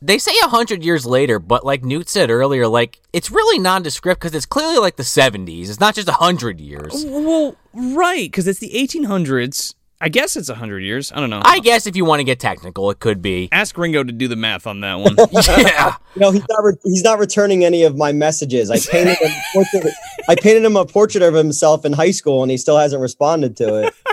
They 0.00 0.18
say 0.18 0.32
a 0.42 0.48
hundred 0.48 0.84
years 0.84 1.04
later, 1.04 1.38
but 1.38 1.64
like 1.64 1.84
Newt 1.84 2.08
said 2.08 2.30
earlier, 2.30 2.66
like 2.66 3.00
it's 3.12 3.30
really 3.30 3.58
nondescript 3.58 4.20
because 4.20 4.34
it's 4.34 4.46
clearly 4.46 4.78
like 4.78 4.96
the 4.96 5.02
'70s. 5.02 5.68
It's 5.68 5.80
not 5.80 5.94
just 5.94 6.08
a 6.08 6.12
hundred 6.12 6.60
years. 6.60 7.04
Well, 7.06 7.56
right, 7.74 8.24
because 8.24 8.46
it's 8.46 8.60
the 8.60 8.70
1800s. 8.70 9.74
I 10.00 10.08
guess 10.08 10.36
it's 10.36 10.48
100 10.48 10.78
years. 10.80 11.10
I 11.12 11.18
don't 11.18 11.28
know. 11.30 11.42
I 11.44 11.58
guess 11.58 11.86
if 11.88 11.96
you 11.96 12.04
want 12.04 12.20
to 12.20 12.24
get 12.24 12.38
technical, 12.38 12.88
it 12.90 13.00
could 13.00 13.20
be. 13.20 13.48
Ask 13.50 13.76
Ringo 13.76 14.04
to 14.04 14.12
do 14.12 14.28
the 14.28 14.36
math 14.36 14.66
on 14.66 14.80
that 14.82 14.94
one. 14.94 15.16
yeah. 15.32 15.96
No, 16.14 16.30
he's 16.30 16.44
not. 16.48 16.62
Re- 16.62 16.74
he's 16.84 17.02
not 17.02 17.18
returning 17.18 17.64
any 17.64 17.82
of 17.82 17.96
my 17.96 18.12
messages. 18.12 18.70
I 18.70 18.78
painted 18.78 19.16
him. 19.18 19.30
a 19.32 19.42
portrait- 19.52 19.94
I 20.28 20.34
painted 20.36 20.64
him 20.64 20.76
a 20.76 20.84
portrait 20.84 21.22
of 21.22 21.34
himself 21.34 21.84
in 21.84 21.92
high 21.92 22.12
school, 22.12 22.42
and 22.42 22.50
he 22.50 22.56
still 22.56 22.78
hasn't 22.78 23.02
responded 23.02 23.56
to 23.58 23.86
it. 23.86 23.94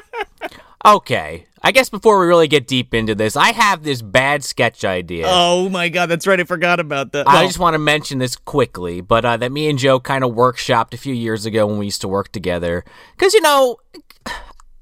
Okay. 0.86 1.48
I 1.64 1.72
guess 1.72 1.90
before 1.90 2.20
we 2.20 2.28
really 2.28 2.48
get 2.48 2.68
deep 2.68 2.94
into 2.94 3.16
this, 3.16 3.36
I 3.36 3.54
have 3.54 3.82
this 3.82 4.04
bad 4.04 4.44
sketch 4.44 4.86
idea. 4.86 5.26
oh 5.28 5.68
my 5.68 5.90
god, 5.90 6.06
that's 6.12 6.28
right. 6.28 6.40
I 6.40 6.44
forgot 6.44 6.80
about 6.80 7.12
that. 7.14 7.28
I 7.28 7.34
Well, 7.34 7.48
just 7.48 7.58
want 7.58 7.74
to 7.74 7.80
mention 7.80 8.20
this 8.20 8.36
quickly, 8.36 9.02
but 9.02 9.26
uh, 9.26 9.36
that 9.38 9.52
me 9.52 9.68
and 9.68 9.80
Joe 9.80 10.00
kind 10.00 10.24
of 10.24 10.34
workshopped 10.34 10.94
a 10.94 10.98
few 10.98 11.16
years 11.16 11.48
ago 11.48 11.66
when 11.66 11.80
we 11.80 11.86
used 11.86 12.02
to 12.02 12.08
work 12.08 12.32
together. 12.32 12.86
Because, 13.18 13.34
you 13.34 13.42
know, 13.42 13.78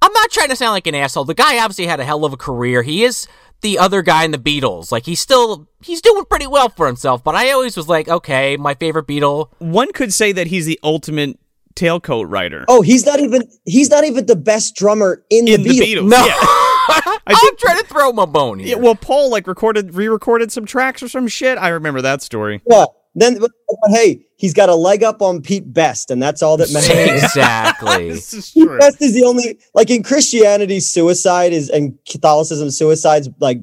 I'm 0.04 0.12
not 0.12 0.32
trying 0.32 0.50
to 0.50 0.56
sound 0.58 0.74
like 0.74 0.86
an 0.86 0.96
asshole. 0.96 1.24
The 1.24 1.34
guy 1.34 1.60
obviously 1.60 1.86
had 1.86 2.02
a 2.02 2.04
hell 2.04 2.26
of 2.26 2.34
a 2.34 2.38
career. 2.38 2.84
He 2.84 3.06
is 3.06 3.26
the 3.62 3.80
other 3.80 4.02
guy 4.02 4.26
in 4.26 4.32
the 4.32 4.38
Beatles. 4.38 4.92
Like, 4.92 5.06
he's 5.06 5.22
still, 5.22 5.70
he's 5.82 6.02
doing 6.02 6.26
pretty 6.26 6.46
well 6.46 6.68
for 6.68 6.88
himself, 6.88 7.24
but 7.24 7.36
I 7.36 7.52
always 7.52 7.78
was 7.78 7.88
like, 7.88 8.10
okay, 8.10 8.58
my 8.58 8.74
favorite 8.74 9.08
Beatle. 9.08 9.50
one 9.60 9.94
could 9.94 10.14
say 10.14 10.34
that 10.34 10.48
he's 10.48 10.66
the 10.66 10.78
ultimate 10.84 11.40
tailcoat 11.76 12.26
rider. 12.28 12.66
Oh, 12.68 12.82
he's 12.82 13.06
not 13.06 13.22
even. 13.22 13.44
He's 13.66 13.90
not 13.90 14.04
even 14.04 14.26
the 14.26 14.36
best 14.36 14.76
drummer 14.76 15.24
in, 15.30 15.48
in 15.48 15.64
the, 15.64 15.70
the 15.70 15.80
Beatles. 15.80 16.00
Beatles. 16.00 16.10
No. 16.10 16.26
Yeah. 16.26 16.34
I 16.86 17.20
I 17.26 17.32
am 17.32 17.36
think 17.38 17.60
trying 17.60 17.78
to 17.80 17.86
throw 17.86 18.10
him 18.10 18.20
a 18.20 18.28
bone 18.28 18.60
here. 18.60 18.76
Yeah, 18.76 18.76
well, 18.76 18.96
Paul 18.96 19.32
like 19.32 19.48
recorded, 19.48 19.96
re-recorded 19.96 20.52
some 20.52 20.66
tracks 20.66 21.02
or 21.02 21.08
some 21.08 21.30
shit. 21.30 21.58
I 21.58 21.70
remember 21.70 22.02
that 22.02 22.22
story. 22.22 22.62
Yeah. 22.70 22.86
Then, 23.16 23.40
but, 23.40 23.52
but 23.68 23.92
hey, 23.92 24.26
he's 24.38 24.54
got 24.54 24.70
a 24.70 24.76
leg 24.76 25.04
up 25.04 25.22
on 25.22 25.42
Pete 25.42 25.72
Best, 25.72 26.10
and 26.10 26.22
that's 26.22 26.42
all 26.42 26.58
that 26.58 26.72
matters. 26.72 27.24
exactly. 27.24 28.10
This 28.14 28.34
is 28.34 28.52
Pete. 28.52 28.70
Best 28.80 29.02
is 29.02 29.14
the 29.14 29.24
only 29.26 29.60
like 29.74 29.90
in 29.90 30.04
Christianity, 30.04 30.80
suicide 30.80 31.54
is 31.54 31.70
and 31.70 31.98
Catholicism, 32.06 32.72
suicide's 32.72 33.30
like 33.40 33.60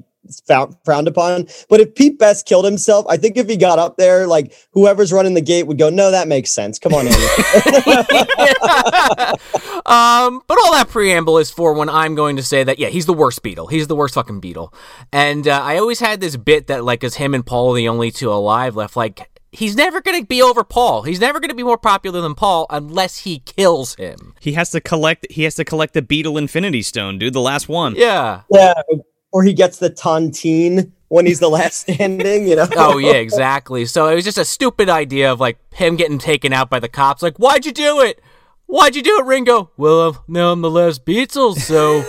found, 0.47 0.75
frowned 0.85 1.07
upon. 1.07 1.47
But 1.69 1.79
if 1.81 1.95
Pete 1.95 2.17
Best 2.17 2.45
killed 2.45 2.65
himself, 2.65 3.05
I 3.09 3.17
think 3.17 3.37
if 3.37 3.49
he 3.49 3.57
got 3.57 3.79
up 3.79 3.97
there, 3.97 4.27
like 4.27 4.53
whoever's 4.71 5.11
running 5.11 5.33
the 5.33 5.41
gate 5.41 5.67
would 5.67 5.77
go, 5.77 5.89
"No, 5.89 6.11
that 6.11 6.27
makes 6.27 6.51
sense. 6.51 6.79
Come 6.79 6.93
on 6.93 7.07
in." 7.07 7.13
um, 9.85 10.41
but 10.47 10.57
all 10.63 10.71
that 10.73 10.87
preamble 10.89 11.37
is 11.37 11.51
for 11.51 11.73
when 11.73 11.89
I'm 11.89 12.15
going 12.15 12.35
to 12.37 12.43
say 12.43 12.63
that, 12.63 12.79
yeah, 12.79 12.89
he's 12.89 13.05
the 13.05 13.13
worst 13.13 13.43
Beatle. 13.43 13.69
He's 13.69 13.87
the 13.87 13.95
worst 13.95 14.13
fucking 14.13 14.41
Beatle. 14.41 14.73
And 15.11 15.47
uh, 15.47 15.61
I 15.61 15.77
always 15.77 15.99
had 15.99 16.21
this 16.21 16.37
bit 16.37 16.67
that, 16.67 16.83
like, 16.83 17.03
is 17.03 17.15
him 17.15 17.33
and 17.33 17.45
Paul 17.45 17.73
the 17.73 17.87
only 17.87 18.11
two 18.11 18.31
alive 18.31 18.75
left? 18.75 18.95
Like, 18.95 19.30
he's 19.51 19.75
never 19.75 20.01
going 20.01 20.19
to 20.19 20.25
be 20.25 20.41
over 20.41 20.63
Paul. 20.63 21.03
He's 21.03 21.19
never 21.19 21.39
going 21.39 21.49
to 21.49 21.55
be 21.55 21.63
more 21.63 21.77
popular 21.77 22.21
than 22.21 22.35
Paul 22.35 22.65
unless 22.69 23.19
he 23.19 23.39
kills 23.39 23.95
him. 23.95 24.33
He 24.39 24.53
has 24.53 24.71
to 24.71 24.81
collect. 24.81 25.27
He 25.29 25.43
has 25.43 25.55
to 25.55 25.65
collect 25.65 25.93
the 25.93 26.01
Beatle 26.01 26.37
Infinity 26.37 26.81
Stone, 26.81 27.19
dude. 27.19 27.33
The 27.33 27.41
last 27.41 27.69
one. 27.69 27.95
Yeah. 27.95 28.41
Yeah, 28.49 28.73
or 29.31 29.43
he 29.43 29.53
gets 29.53 29.77
the 29.77 29.89
tontine 29.89 30.91
when 31.09 31.25
he's 31.25 31.39
the 31.39 31.49
last 31.49 31.81
standing. 31.81 32.47
You 32.47 32.55
know. 32.55 32.67
Oh 32.75 32.97
yeah, 32.97 33.13
exactly. 33.13 33.85
So 33.85 34.07
it 34.07 34.15
was 34.15 34.23
just 34.23 34.37
a 34.37 34.45
stupid 34.45 34.89
idea 34.89 35.31
of 35.31 35.39
like 35.39 35.57
him 35.73 35.95
getting 35.95 36.19
taken 36.19 36.53
out 36.53 36.69
by 36.69 36.79
the 36.79 36.89
cops. 36.89 37.21
Like, 37.21 37.37
why'd 37.37 37.65
you 37.65 37.71
do 37.71 38.01
it? 38.01 38.21
Why'd 38.67 38.95
you 38.95 39.03
do 39.03 39.19
it, 39.19 39.25
Ringo? 39.25 39.71
Well, 39.75 40.23
now 40.29 40.53
I'm 40.53 40.61
the 40.61 40.71
last 40.71 41.05
Beatles, 41.05 41.57
so 41.57 42.05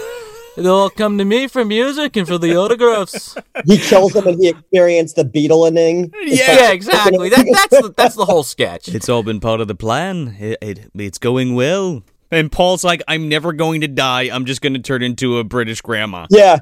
they'll 0.57 0.75
all 0.75 0.91
come 0.91 1.19
to 1.19 1.25
me 1.25 1.47
for 1.47 1.65
music 1.65 2.17
and 2.17 2.27
for 2.27 2.39
the 2.39 2.57
autographs. 2.57 3.37
he 3.67 3.79
kills 3.79 4.15
him 4.15 4.27
and 4.27 4.41
he 4.41 4.49
experienced 4.49 5.17
the 5.17 5.25
beetling. 5.25 6.13
Yeah, 6.25 6.73
exactly. 6.73 7.29
That, 7.29 7.47
that's 7.71 7.83
the, 7.83 7.95
that's 7.97 8.15
the 8.15 8.25
whole 8.25 8.43
sketch. 8.43 8.89
It's 8.89 9.09
all 9.09 9.23
been 9.23 9.41
part 9.41 9.61
of 9.61 9.69
the 9.69 9.75
plan. 9.75 10.37
It, 10.39 10.59
it, 10.63 10.91
it's 10.95 11.19
going 11.19 11.55
well. 11.55 12.03
And 12.31 12.51
Paul's 12.51 12.83
like, 12.83 13.03
I'm 13.07 13.29
never 13.29 13.53
going 13.53 13.83
to 13.83 13.89
die. 13.89 14.31
I'm 14.33 14.47
just 14.47 14.63
going 14.63 14.73
to 14.73 14.81
turn 14.81 15.03
into 15.03 15.39
a 15.39 15.45
British 15.45 15.83
grandma. 15.83 16.27
Yeah. 16.31 16.61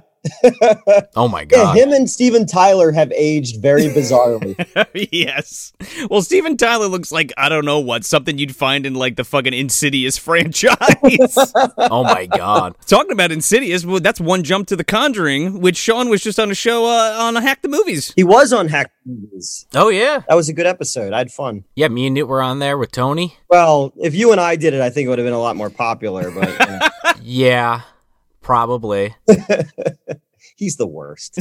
Oh 1.16 1.28
my 1.28 1.40
Yeah, 1.50 1.64
god. 1.64 1.76
him 1.76 1.92
and 1.92 2.08
Steven 2.08 2.46
Tyler 2.46 2.92
have 2.92 3.10
aged 3.12 3.60
very 3.62 3.84
bizarrely. 3.88 4.54
yes. 5.12 5.72
Well, 6.10 6.22
Steven 6.22 6.56
Tyler 6.56 6.86
looks 6.86 7.10
like, 7.10 7.32
I 7.38 7.48
don't 7.48 7.64
know 7.64 7.80
what, 7.80 8.04
something 8.04 8.36
you'd 8.38 8.54
find 8.54 8.84
in 8.86 8.94
like 8.94 9.16
the 9.16 9.24
fucking 9.24 9.54
Insidious 9.54 10.18
franchise. 10.18 10.76
Oh 11.78 12.04
my 12.04 12.26
god. 12.26 12.74
Talking 12.86 13.12
about 13.12 13.32
Insidious, 13.32 13.84
well, 13.84 14.00
that's 14.00 14.20
one 14.20 14.42
jump 14.42 14.68
to 14.68 14.76
The 14.76 14.84
Conjuring, 14.84 15.60
which 15.60 15.76
Sean 15.76 16.08
was 16.10 16.22
just 16.22 16.38
on 16.38 16.50
a 16.50 16.54
show 16.54 16.84
uh, 16.86 17.16
on 17.20 17.36
Hack 17.36 17.62
the 17.62 17.68
Movies. 17.68 18.12
he 18.14 18.24
was 18.24 18.52
on 18.52 18.68
Hack 18.68 18.90
the 19.06 19.12
Movies. 19.12 19.66
Oh 19.74 19.88
yeah. 19.88 20.22
That 20.28 20.34
was 20.34 20.48
a 20.48 20.52
good 20.52 20.66
episode. 20.66 21.12
I 21.12 21.18
had 21.18 21.32
fun. 21.32 21.64
Yeah, 21.74 21.88
me 21.88 22.06
and 22.06 22.14
Newt 22.14 22.28
were 22.28 22.42
on 22.42 22.58
there 22.58 22.76
with 22.76 22.92
Tony. 22.92 23.36
Well, 23.48 23.92
if 23.96 24.14
you 24.14 24.32
and 24.32 24.40
I 24.40 24.56
did 24.56 24.74
it, 24.74 24.80
I 24.80 24.90
think 24.90 25.06
it 25.06 25.08
would 25.08 25.18
have 25.18 25.26
been 25.26 25.34
a 25.34 25.40
lot 25.40 25.56
more 25.56 25.70
popular. 25.70 26.30
But 26.30 26.92
Yeah, 27.22 27.82
probably. 28.50 29.14
he's 30.56 30.74
the 30.76 30.86
worst. 30.86 31.38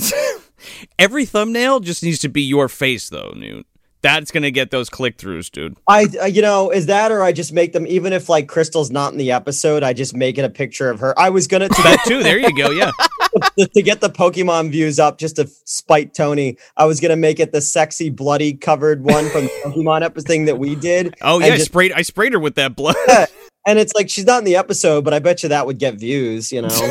Every 1.00 1.26
thumbnail 1.26 1.80
just 1.80 2.04
needs 2.04 2.20
to 2.20 2.30
be 2.30 2.44
your 2.44 2.70
face, 2.70 3.10
though, 3.10 3.34
Newt. 3.36 3.66
That's 4.04 4.30
going 4.30 4.44
to 4.44 4.52
get 4.52 4.70
those 4.70 4.92
click 4.92 5.18
throughs, 5.18 5.52
dude. 5.52 5.76
I, 5.88 6.02
you 6.28 6.44
know, 6.44 6.70
is 6.70 6.86
that 6.86 7.12
or 7.12 7.24
I 7.24 7.32
just 7.32 7.52
make 7.52 7.74
them 7.74 7.88
even 7.88 8.14
if 8.14 8.30
like 8.30 8.48
Crystal's 8.48 8.92
not 8.92 9.12
in 9.12 9.18
the 9.18 9.32
episode, 9.32 9.82
I 9.82 9.94
just 9.94 10.16
make 10.16 10.38
it 10.38 10.46
a 10.46 10.50
picture 10.50 10.92
of 10.92 11.00
her. 11.00 11.18
I 11.20 11.32
was 11.32 11.48
gonna 11.48 11.68
to 11.68 11.82
That 11.84 12.04
too. 12.06 12.22
There 12.22 12.38
you 12.38 12.56
go. 12.56 12.70
Yeah. 12.70 12.92
to 13.58 13.82
get 13.82 14.00
the 14.02 14.10
Pokemon 14.10 14.72
views 14.72 15.00
up 15.00 15.18
just 15.18 15.38
to 15.38 15.48
spite 15.66 16.14
Tony. 16.14 16.58
I 16.78 16.86
was 16.86 17.02
gonna 17.02 17.18
make 17.18 17.40
it 17.40 17.52
the 17.52 17.60
sexy 17.60 18.10
bloody 18.12 18.54
covered 18.54 19.04
one 19.04 19.28
from 19.30 19.46
the 19.46 19.52
Pokemon 19.66 20.04
episode 20.04 20.28
thing 20.28 20.46
that 20.46 20.60
we 20.60 20.76
did. 20.76 21.16
Oh 21.22 21.40
yeah, 21.40 21.48
I 21.48 21.50
just- 21.58 21.66
sprayed. 21.66 21.92
I 21.92 22.04
sprayed 22.04 22.34
her 22.34 22.40
with 22.40 22.56
that 22.56 22.76
blood. 22.78 22.96
And 23.66 23.80
it's 23.80 23.94
like 23.96 24.10
she's 24.10 24.26
not 24.26 24.40
in 24.40 24.46
the 24.46 24.56
episode, 24.56 25.04
but 25.04 25.14
I 25.14 25.20
bet 25.20 25.44
you 25.44 25.50
that 25.50 25.66
would 25.66 25.80
get 25.80 25.96
views. 25.96 26.52
You 26.52 26.64
know? 26.64 26.70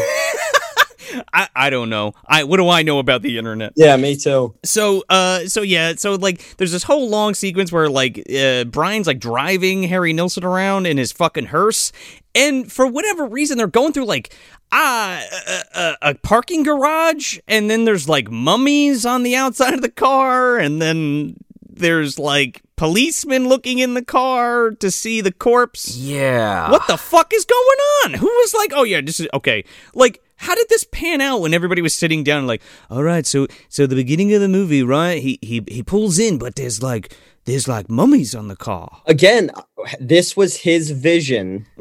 I, 1.33 1.49
I 1.55 1.71
don't 1.71 1.91
know. 1.91 2.13
I 2.27 2.45
what 2.45 2.59
do 2.59 2.69
I 2.69 2.83
know 2.83 2.99
about 2.99 3.23
the 3.23 3.39
internet? 3.39 3.73
yeah, 3.77 3.97
me 3.97 4.17
too. 4.17 4.55
So 4.65 5.05
uh 5.09 5.47
so 5.47 5.63
yeah, 5.63 5.95
so 5.97 6.15
like 6.15 6.57
there's 6.57 6.73
this 6.73 6.83
whole 6.83 7.09
long 7.09 7.35
sequence 7.35 7.73
where 7.73 7.89
like 7.89 8.23
uh 8.31 8.65
Brian's 8.65 9.07
like 9.07 9.19
driving 9.19 9.85
Harry 9.85 10.13
Nilsson 10.13 10.45
around 10.45 10.87
in 10.87 10.99
his 10.99 11.13
fucking 11.13 11.47
hearse 11.47 11.93
and 12.35 12.71
for 12.71 12.87
whatever 12.87 13.27
reason 13.27 13.59
they're 13.59 13.67
going 13.67 13.93
through 13.93 14.05
like 14.05 14.35
ah 14.71 15.23
a, 15.47 15.79
a, 15.79 15.97
a 16.11 16.15
parking 16.17 16.63
garage 16.63 17.39
and 17.49 17.71
then 17.71 17.85
there's 17.85 18.09
like 18.09 18.31
mummies 18.31 19.07
on 19.07 19.23
the 19.23 19.35
outside 19.35 19.75
of 19.75 19.81
the 19.83 19.89
car 19.89 20.59
and 20.59 20.81
then 20.81 21.37
there's 21.79 22.19
like 22.19 22.63
policemen 22.77 23.49
looking 23.49 23.79
in 23.79 23.95
the 23.95 24.05
car 24.05 24.71
to 24.73 24.91
see 24.91 25.21
the 25.21 25.33
corpse. 25.33 25.97
Yeah. 25.97 26.71
What 26.71 26.87
the 26.87 26.97
fuck 26.97 27.33
is 27.35 27.45
going 27.45 27.79
on? 28.05 28.15
Who 28.15 28.27
was 28.27 28.55
like, 28.55 28.73
oh 28.75 28.85
yeah, 28.85 29.01
this 29.01 29.21
is 29.21 29.29
okay. 29.35 29.65
Like, 29.95 30.23
how 30.37 30.55
did 30.55 30.69
this 30.69 30.85
pan 30.85 31.21
out 31.21 31.41
when 31.41 31.53
everybody 31.55 31.83
was 31.83 31.95
sitting 31.95 32.23
down? 32.23 32.47
Like, 32.47 32.63
all 32.91 33.03
right, 33.03 33.27
so 33.27 33.47
so 33.69 33.87
the 33.87 33.97
beginning 33.97 34.33
of 34.35 34.41
the 34.41 34.49
movie, 34.49 34.83
right? 34.83 35.21
He 35.21 35.39
he 35.43 35.63
he 35.69 35.83
pulls 35.83 36.19
in, 36.19 36.39
but 36.39 36.55
there's 36.57 36.83
like 36.83 37.17
there's 37.45 37.67
like 37.67 37.89
mummies 37.89 38.35
on 38.35 38.49
the 38.49 38.57
car. 38.57 39.03
Again, 39.07 39.51
this 40.01 40.37
was 40.37 40.59
his 40.59 40.91
vision. 40.91 41.67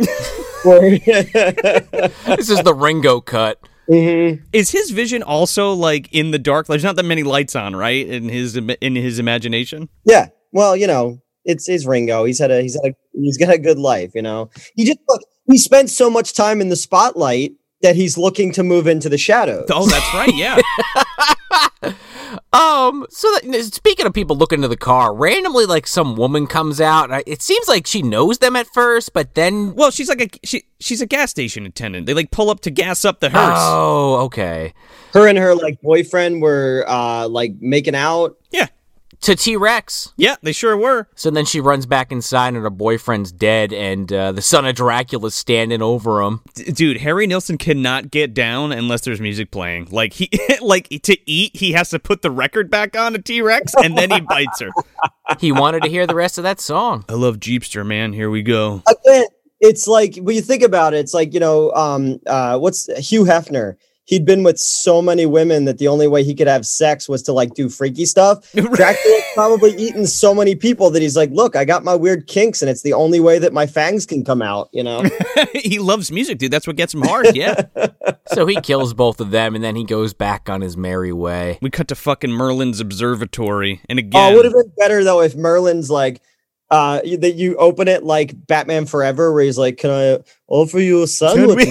This 0.67 2.49
is 2.49 2.61
the 2.63 2.73
Ringo 2.75 3.21
cut. 3.21 3.59
Mhm. 3.89 4.41
Is 4.53 4.71
his 4.71 4.91
vision 4.91 5.23
also 5.23 5.73
like 5.73 6.09
in 6.11 6.31
the 6.31 6.39
dark? 6.39 6.67
There's 6.67 6.83
not 6.83 6.95
that 6.97 7.05
many 7.05 7.23
lights 7.23 7.55
on, 7.55 7.75
right? 7.75 8.05
In 8.07 8.29
his 8.29 8.55
in 8.57 8.95
his 8.95 9.19
imagination. 9.19 9.89
Yeah. 10.05 10.27
Well, 10.51 10.75
you 10.75 10.87
know, 10.87 11.19
it's 11.45 11.69
it's 11.69 11.85
Ringo. 11.85 12.25
He's 12.25 12.39
had 12.39 12.51
a 12.51 12.61
he's 12.61 12.75
had 12.75 12.91
a 12.91 12.95
he's 13.13 13.37
got 13.37 13.53
a 13.53 13.57
good 13.57 13.79
life, 13.79 14.11
you 14.13 14.21
know. 14.21 14.49
He 14.75 14.85
just 14.85 14.99
look 15.07 15.21
he 15.49 15.57
spent 15.57 15.89
so 15.89 16.09
much 16.09 16.33
time 16.33 16.59
in 16.61 16.69
the 16.69 16.75
spotlight 16.75 17.53
that 17.81 17.95
he's 17.95 18.17
looking 18.17 18.51
to 18.53 18.63
move 18.63 18.87
into 18.87 19.07
the 19.07 19.17
shadows. 19.17 19.67
Oh, 19.71 19.85
that's 19.87 20.13
right. 20.13 20.33
Yeah. 20.35 21.93
Um. 22.53 23.05
So 23.09 23.27
that, 23.31 23.69
speaking 23.73 24.05
of 24.05 24.13
people 24.13 24.35
looking 24.37 24.57
into 24.59 24.67
the 24.69 24.77
car, 24.77 25.13
randomly, 25.13 25.65
like 25.65 25.85
some 25.85 26.15
woman 26.15 26.47
comes 26.47 26.79
out. 26.79 27.11
and 27.11 27.21
It 27.27 27.41
seems 27.41 27.67
like 27.67 27.85
she 27.85 28.01
knows 28.01 28.37
them 28.39 28.55
at 28.55 28.67
first, 28.73 29.11
but 29.13 29.35
then. 29.35 29.75
well, 29.75 29.91
she's 29.91 30.07
like 30.09 30.21
a 30.21 30.29
she 30.47 30.63
she's 30.79 31.01
a 31.01 31.05
gas 31.05 31.29
station 31.29 31.65
attendant. 31.65 32.05
They 32.05 32.13
like 32.13 32.31
pull 32.31 32.49
up 32.49 32.61
to 32.61 32.71
gas 32.71 33.03
up 33.03 33.19
the 33.19 33.29
hearse. 33.29 33.57
Oh, 33.59 34.15
okay. 34.25 34.73
Her 35.13 35.27
and 35.27 35.37
her 35.37 35.55
like 35.55 35.81
boyfriend 35.81 36.41
were 36.41 36.85
uh 36.87 37.27
like 37.27 37.55
making 37.59 37.95
out. 37.95 38.37
yeah. 38.51 38.67
To 39.21 39.35
T 39.35 39.55
Rex. 39.57 40.13
Yeah, 40.15 40.35
they 40.41 40.53
sure 40.53 40.77
were. 40.77 41.07
So 41.15 41.29
then 41.31 41.45
she 41.45 41.59
runs 41.59 41.85
back 41.85 42.11
inside, 42.11 42.49
and 42.49 42.57
her 42.57 42.69
boyfriend's 42.69 43.31
dead, 43.31 43.73
and 43.73 44.11
uh, 44.13 44.31
the 44.31 44.41
son 44.41 44.65
of 44.65 44.75
Dracula's 44.75 45.35
standing 45.35 45.81
over 45.81 46.21
him. 46.21 46.41
D- 46.55 46.71
dude 46.71 46.97
harry 46.97 47.27
nilsson 47.27 47.57
cannot 47.57 48.11
get 48.11 48.33
down 48.33 48.71
unless 48.71 49.01
there's 49.01 49.19
music 49.21 49.51
playing 49.51 49.87
like 49.91 50.13
he 50.13 50.29
like 50.61 50.87
to 51.03 51.17
eat 51.29 51.55
he 51.55 51.71
has 51.73 51.89
to 51.89 51.99
put 51.99 52.21
the 52.21 52.31
record 52.31 52.69
back 52.69 52.95
on 52.95 53.15
a 53.15 53.21
t-rex 53.21 53.73
and 53.83 53.97
then 53.97 54.09
he 54.11 54.19
bites 54.21 54.59
her 54.61 54.69
He 55.39 55.51
wanted 55.51 55.83
to 55.83 55.89
hear 55.89 56.07
the 56.07 56.15
rest 56.15 56.37
of 56.37 56.43
that 56.43 56.59
song. 56.59 57.05
i 57.09 57.13
love 57.13 57.37
jeepster 57.39 57.85
man 57.85 58.13
here 58.13 58.29
we 58.29 58.41
go 58.43 58.81
Again, 58.87 59.25
it's 59.59 59.87
like 59.87 60.15
when 60.17 60.35
you 60.35 60.41
think 60.41 60.61
about 60.63 60.93
it, 60.93 60.97
it's 60.99 61.13
like, 61.13 61.33
you 61.33 61.39
know, 61.39 61.71
um 61.71 62.19
uh 62.27 62.57
what's 62.59 62.85
Hugh 63.09 63.23
Hefner? 63.23 63.75
He'd 64.07 64.25
been 64.25 64.41
with 64.43 64.57
so 64.57 65.01
many 65.01 65.25
women 65.25 65.65
that 65.65 65.79
the 65.79 65.89
only 65.89 66.07
way 66.07 66.23
he 66.23 66.33
could 66.33 66.47
have 66.47 66.65
sex 66.65 67.09
was 67.09 67.21
to 67.23 67.33
like 67.33 67.53
do 67.55 67.67
freaky 67.67 68.05
stuff. 68.05 68.49
Dracula's 68.55 69.23
probably 69.33 69.75
eaten 69.75 70.07
so 70.07 70.33
many 70.33 70.55
people 70.55 70.89
that 70.91 71.01
he's 71.01 71.17
like, 71.17 71.29
look, 71.31 71.57
I 71.57 71.65
got 71.65 71.83
my 71.83 71.93
weird 71.93 72.25
kinks, 72.27 72.61
and 72.61 72.69
it's 72.71 72.83
the 72.83 72.93
only 72.93 73.19
way 73.19 73.37
that 73.37 73.51
my 73.51 73.67
fangs 73.67 74.05
can 74.05 74.23
come 74.23 74.41
out, 74.41 74.69
you 74.71 74.81
know? 74.81 75.03
he 75.53 75.77
loves 75.79 76.09
music 76.11 76.37
dude 76.37 76.51
that's 76.51 76.65
what 76.65 76.77
gets 76.77 76.93
him 76.93 77.01
hard 77.01 77.35
yeah 77.35 77.63
So 78.33 78.45
he 78.45 78.59
kills 78.61 78.93
both 78.93 79.19
of 79.21 79.31
them, 79.31 79.55
and 79.55 79.63
then 79.63 79.75
he 79.75 79.83
goes 79.83 80.13
back 80.13 80.49
on 80.49 80.61
his 80.61 80.75
merry 80.77 81.11
way. 81.13 81.59
we 81.61 81.69
cut 81.69 81.87
to 81.89 81.95
fucking 81.95 82.31
merlin's 82.31 82.79
observatory 82.79 83.81
and 83.89 83.99
Oh, 83.99 84.01
again 84.01 84.33
it 84.33 84.35
would 84.35 84.45
have 84.45 84.53
been 84.53 84.71
better 84.77 85.03
though 85.03 85.21
if 85.21 85.35
Merlin's 85.35 85.89
like 85.89 86.21
uh 86.69 86.99
that 87.19 87.35
you 87.35 87.55
open 87.57 87.87
it 87.87 88.03
like 88.03 88.35
Batman 88.47 88.85
Forever, 88.85 89.33
where 89.33 89.43
he's 89.43 89.57
like, 89.57 89.77
"Can 89.77 89.89
I 89.89 90.19
offer 90.47 90.79
you 90.79 91.03
a 91.03 91.07
sandwich?" 91.07 91.69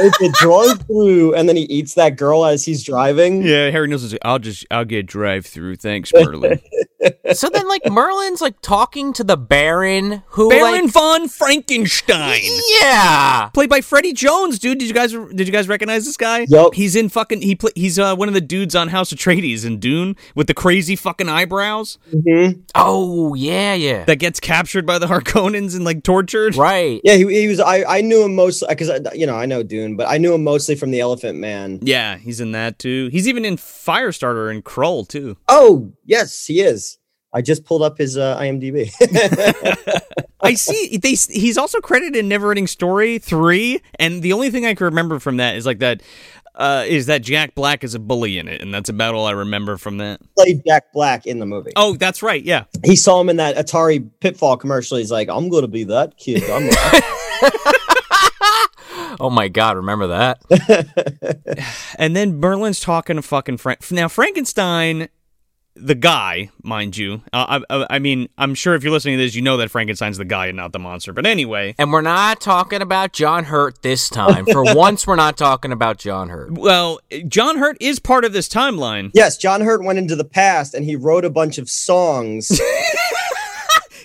It's 0.00 0.20
a 0.20 0.42
drive 0.42 0.82
through, 0.86 1.34
and 1.34 1.48
then 1.48 1.56
he 1.56 1.62
eats 1.64 1.94
that 1.94 2.16
girl 2.16 2.44
as 2.44 2.64
he's 2.64 2.82
driving. 2.84 3.42
yeah 3.42 3.70
harry 3.70 3.88
nilsson's 3.88 4.12
like, 4.12 4.20
i'll 4.24 4.38
just 4.38 4.64
i'll 4.70 4.84
get 4.84 5.06
drive 5.06 5.44
through 5.46 5.76
thanks 5.76 6.12
merlin 6.14 6.60
So 7.34 7.48
then, 7.48 7.68
like 7.68 7.88
Merlin's 7.90 8.40
like 8.40 8.60
talking 8.60 9.12
to 9.12 9.22
the 9.24 9.36
Baron, 9.36 10.22
who 10.30 10.48
baron 10.50 10.84
like, 10.86 10.90
von 10.92 11.28
frankenstein 11.28 12.40
yeah, 12.80 13.50
Played 13.54 13.70
by 13.70 13.80
Freddie 13.80 14.12
Jones, 14.12 14.58
dude. 14.58 14.78
Did 14.78 14.88
you 14.88 14.94
guys 14.94 15.12
did 15.12 15.46
you 15.46 15.52
guys 15.52 15.68
recognize 15.68 16.04
this 16.04 16.16
guy? 16.16 16.46
Yup. 16.48 16.74
He's 16.74 16.96
in 16.96 17.08
fucking 17.08 17.42
he 17.42 17.54
play, 17.54 17.70
he's 17.74 17.98
uh, 17.98 18.16
one 18.16 18.28
of 18.28 18.34
the 18.34 18.40
dudes 18.40 18.74
on 18.74 18.88
House 18.88 19.12
of 19.12 19.18
Atreides 19.18 19.64
in 19.64 19.78
Dune 19.78 20.16
with 20.34 20.46
the 20.48 20.54
crazy 20.54 20.96
fucking 20.96 21.28
eyebrows 21.28 21.98
Mhm. 22.12 22.62
oh 22.74 23.34
yeah, 23.34 23.74
yeah, 23.74 24.04
that 24.04 24.16
gets 24.16 24.40
captured 24.40 24.86
by 24.86 24.98
the 24.98 25.06
Harkonnens 25.06 25.76
and 25.76 25.84
like 25.84 26.02
tortured. 26.02 26.56
right. 26.56 27.00
Yeah, 27.04 27.14
he, 27.14 27.26
he 27.42 27.46
was. 27.48 27.60
I 27.60 27.84
I 27.84 28.00
knew 28.00 28.22
him 28.24 28.34
mostly 28.34 28.66
because 28.70 28.90
you 29.14 29.26
know 29.26 29.36
I 29.36 29.46
know 29.46 29.62
Dune, 29.62 29.96
but 29.96 30.08
I 30.08 30.18
knew 30.18 30.34
him 30.34 30.42
mostly 30.44 30.74
from 30.74 30.90
the 30.90 31.00
Elephant 31.00 31.38
Man. 31.38 31.78
Yeah, 31.82 32.16
he's 32.16 32.40
in 32.40 32.52
that 32.52 32.78
too. 32.78 33.08
He's 33.12 33.28
even 33.28 33.44
in 33.44 33.56
Firestarter 33.56 34.50
and 34.50 34.64
Krull 34.64 35.06
too. 35.06 35.36
Oh 35.48 35.92
yes, 36.04 36.44
he 36.46 36.60
is. 36.60 36.87
I 37.32 37.42
just 37.42 37.64
pulled 37.64 37.82
up 37.82 37.98
his 37.98 38.16
uh, 38.16 38.38
IMDb. 38.38 38.90
I 40.40 40.54
see. 40.54 40.96
They 40.96 41.10
he's 41.10 41.58
also 41.58 41.80
credited 41.80 42.16
in 42.16 42.28
Neverending 42.28 42.68
Story 42.68 43.18
three, 43.18 43.82
and 43.98 44.22
the 44.22 44.32
only 44.32 44.50
thing 44.50 44.64
I 44.64 44.74
can 44.74 44.86
remember 44.86 45.18
from 45.18 45.36
that 45.38 45.56
is 45.56 45.66
like 45.66 45.80
that 45.80 46.02
uh, 46.54 46.84
is 46.86 47.06
that 47.06 47.22
Jack 47.22 47.54
Black 47.54 47.84
is 47.84 47.94
a 47.94 47.98
bully 47.98 48.38
in 48.38 48.48
it, 48.48 48.60
and 48.60 48.72
that's 48.72 48.88
about 48.88 49.14
all 49.14 49.26
I 49.26 49.32
remember 49.32 49.76
from 49.76 49.98
that. 49.98 50.20
Played 50.36 50.62
Jack 50.66 50.92
Black 50.92 51.26
in 51.26 51.38
the 51.38 51.46
movie. 51.46 51.72
Oh, 51.76 51.96
that's 51.96 52.22
right. 52.22 52.42
Yeah. 52.42 52.64
He 52.84 52.96
saw 52.96 53.20
him 53.20 53.28
in 53.28 53.36
that 53.36 53.56
Atari 53.56 54.08
Pitfall 54.20 54.56
commercial. 54.56 54.96
He's 54.96 55.10
like, 55.10 55.28
"I'm 55.28 55.48
going 55.48 55.62
to 55.62 55.68
be 55.68 55.84
that 55.84 56.16
kid." 56.16 56.42
I'm 56.50 56.68
Oh 59.20 59.30
my 59.30 59.48
god, 59.48 59.76
remember 59.76 60.06
that? 60.08 60.40
And 61.98 62.14
then 62.14 62.38
Merlin's 62.38 62.80
talking 62.80 63.16
to 63.16 63.22
fucking 63.22 63.56
Frank. 63.56 63.90
Now 63.90 64.06
Frankenstein, 64.08 65.08
the 65.80 65.94
guy, 65.94 66.50
mind 66.62 66.96
you. 66.96 67.22
Uh, 67.32 67.60
I, 67.70 67.86
I 67.90 67.98
mean, 67.98 68.28
I'm 68.36 68.54
sure 68.54 68.74
if 68.74 68.82
you're 68.82 68.92
listening 68.92 69.16
to 69.18 69.24
this, 69.24 69.34
you 69.34 69.42
know 69.42 69.56
that 69.58 69.70
Frankenstein's 69.70 70.18
the 70.18 70.24
guy 70.24 70.46
and 70.46 70.56
not 70.56 70.72
the 70.72 70.78
monster. 70.78 71.12
But 71.12 71.26
anyway, 71.26 71.74
And 71.78 71.92
we're 71.92 72.00
not 72.00 72.40
talking 72.40 72.82
about 72.82 73.12
John 73.12 73.44
Hurt 73.44 73.82
this 73.82 74.08
time. 74.08 74.46
For 74.46 74.62
once, 74.74 75.06
we're 75.06 75.16
not 75.16 75.36
talking 75.36 75.72
about 75.72 75.98
John 75.98 76.28
Hurt. 76.28 76.52
well, 76.52 77.00
John 77.28 77.58
Hurt 77.58 77.76
is 77.80 77.98
part 77.98 78.24
of 78.24 78.32
this 78.32 78.48
timeline. 78.48 79.10
Yes, 79.14 79.36
John 79.36 79.60
Hurt 79.60 79.82
went 79.82 79.98
into 79.98 80.16
the 80.16 80.24
past 80.24 80.74
and 80.74 80.84
he 80.84 80.96
wrote 80.96 81.24
a 81.24 81.30
bunch 81.30 81.58
of 81.58 81.68
songs. 81.68 82.48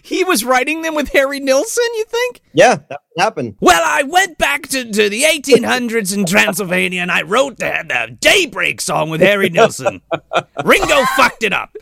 He 0.06 0.26
was 0.26 0.44
writing 0.44 0.82
them 0.82 0.96
with 0.96 1.14
Harry 1.14 1.40
Nilsson, 1.40 1.86
you 1.96 2.04
think? 2.04 2.42
yeah, 2.52 2.80
that 2.90 3.00
happened. 3.18 3.56
Well, 3.62 3.82
I 3.86 4.04
went 4.04 4.38
back 4.38 4.68
to, 4.68 4.84
to 4.84 5.10
the 5.10 5.24
1800s 5.24 6.14
in 6.14 6.26
Transylvania 6.26 7.02
and 7.02 7.10
I 7.10 7.22
wrote 7.22 7.58
the, 7.58 7.86
the 7.88 8.18
Daybreak 8.20 8.82
song 8.82 9.10
with 9.10 9.22
Harry 9.22 9.50
Nilsson. 9.50 10.02
Ringo 10.66 11.04
fucked 11.16 11.44
it 11.44 11.54
up. 11.54 11.74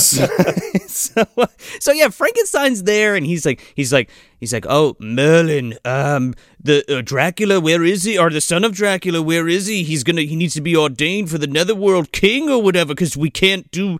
so, 0.00 0.26
so, 0.88 1.24
so, 1.78 1.92
yeah, 1.92 2.08
Frankenstein's 2.08 2.82
there 2.82 3.14
and 3.14 3.24
he's 3.24 3.46
like, 3.46 3.60
he's 3.76 3.92
like, 3.92 4.10
he's 4.40 4.52
like, 4.52 4.66
oh, 4.68 4.96
Merlin, 4.98 5.78
um, 5.84 6.34
the 6.60 6.84
uh, 6.92 7.02
Dracula, 7.02 7.60
where 7.60 7.84
is 7.84 8.02
he? 8.02 8.18
Or 8.18 8.30
the 8.30 8.40
son 8.40 8.64
of 8.64 8.72
Dracula, 8.72 9.22
where 9.22 9.48
is 9.48 9.66
he? 9.66 9.84
He's 9.84 10.02
gonna, 10.02 10.22
he 10.22 10.34
needs 10.34 10.54
to 10.54 10.60
be 10.60 10.76
ordained 10.76 11.30
for 11.30 11.38
the 11.38 11.46
Netherworld 11.46 12.10
king 12.10 12.50
or 12.50 12.60
whatever 12.60 12.94
because 12.94 13.16
we 13.16 13.30
can't 13.30 13.70
do 13.70 13.98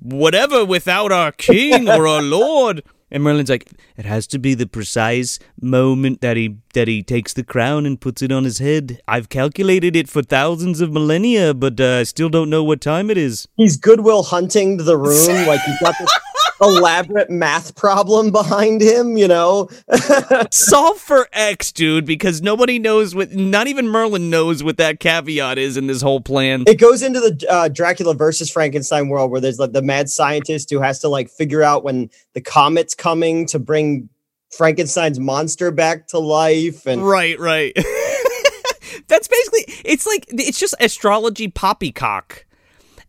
whatever 0.00 0.64
without 0.64 1.12
our 1.12 1.32
king 1.32 1.88
or 1.88 2.06
our 2.06 2.22
lord. 2.22 2.82
And 3.10 3.22
Merlin's 3.22 3.50
like, 3.50 3.70
it 3.98 4.06
has 4.06 4.26
to 4.28 4.38
be 4.38 4.54
the 4.54 4.66
precise 4.66 5.38
moment 5.60 6.22
that 6.22 6.38
he 6.38 6.56
that 6.72 6.88
he 6.88 7.02
takes 7.02 7.34
the 7.34 7.44
crown 7.44 7.84
and 7.84 8.00
puts 8.00 8.22
it 8.22 8.32
on 8.32 8.44
his 8.44 8.58
head. 8.58 9.02
I've 9.06 9.28
calculated 9.28 9.94
it 9.94 10.08
for 10.08 10.22
thousands 10.22 10.80
of 10.80 10.90
millennia, 10.92 11.52
but 11.52 11.78
uh, 11.78 11.98
I 12.00 12.02
still 12.04 12.30
don't 12.30 12.48
know 12.48 12.64
what 12.64 12.80
time 12.80 13.10
it 13.10 13.18
is. 13.18 13.46
He's 13.58 13.76
Goodwill 13.76 14.22
hunting 14.22 14.78
the 14.78 14.96
room. 14.96 15.46
like 15.46 15.60
he's 15.60 15.78
got 15.80 15.94
this 16.00 16.10
elaborate 16.60 17.30
math 17.30 17.74
problem 17.74 18.30
behind 18.30 18.80
him, 18.80 19.16
you 19.16 19.28
know? 19.28 19.68
Solve 20.50 20.98
for 20.98 21.28
X, 21.32 21.72
dude, 21.72 22.04
because 22.04 22.42
nobody 22.42 22.78
knows 22.78 23.14
what. 23.14 23.32
Not 23.32 23.66
even 23.66 23.88
Merlin 23.88 24.30
knows 24.30 24.62
what 24.62 24.76
that 24.76 25.00
caveat 25.00 25.58
is 25.58 25.76
in 25.76 25.86
this 25.86 26.02
whole 26.02 26.20
plan. 26.20 26.64
it 26.66 26.78
goes 26.78 27.02
into 27.02 27.20
the 27.20 27.46
uh, 27.48 27.68
Dracula 27.68 28.14
versus 28.14 28.50
Frankenstein 28.50 29.08
world 29.08 29.30
where 29.30 29.40
there's 29.40 29.58
like 29.58 29.72
the 29.72 29.82
mad 29.82 30.08
scientist 30.08 30.70
who 30.70 30.80
has 30.80 30.98
to 31.00 31.08
like 31.08 31.28
figure 31.28 31.62
out 31.62 31.84
when 31.84 32.10
the 32.34 32.40
comet's 32.40 32.94
coming 32.94 33.46
to 33.46 33.58
bring 33.58 34.08
Frankenstein's 34.56 35.18
monster 35.18 35.70
back 35.70 36.08
to 36.08 36.18
life. 36.18 36.86
And 36.86 37.06
Right, 37.06 37.38
right. 37.38 37.72
That's 39.08 39.28
basically 39.28 39.74
it's 39.84 40.06
like 40.06 40.26
it's 40.28 40.58
just 40.58 40.74
astrology 40.80 41.48
poppycock. 41.48 42.46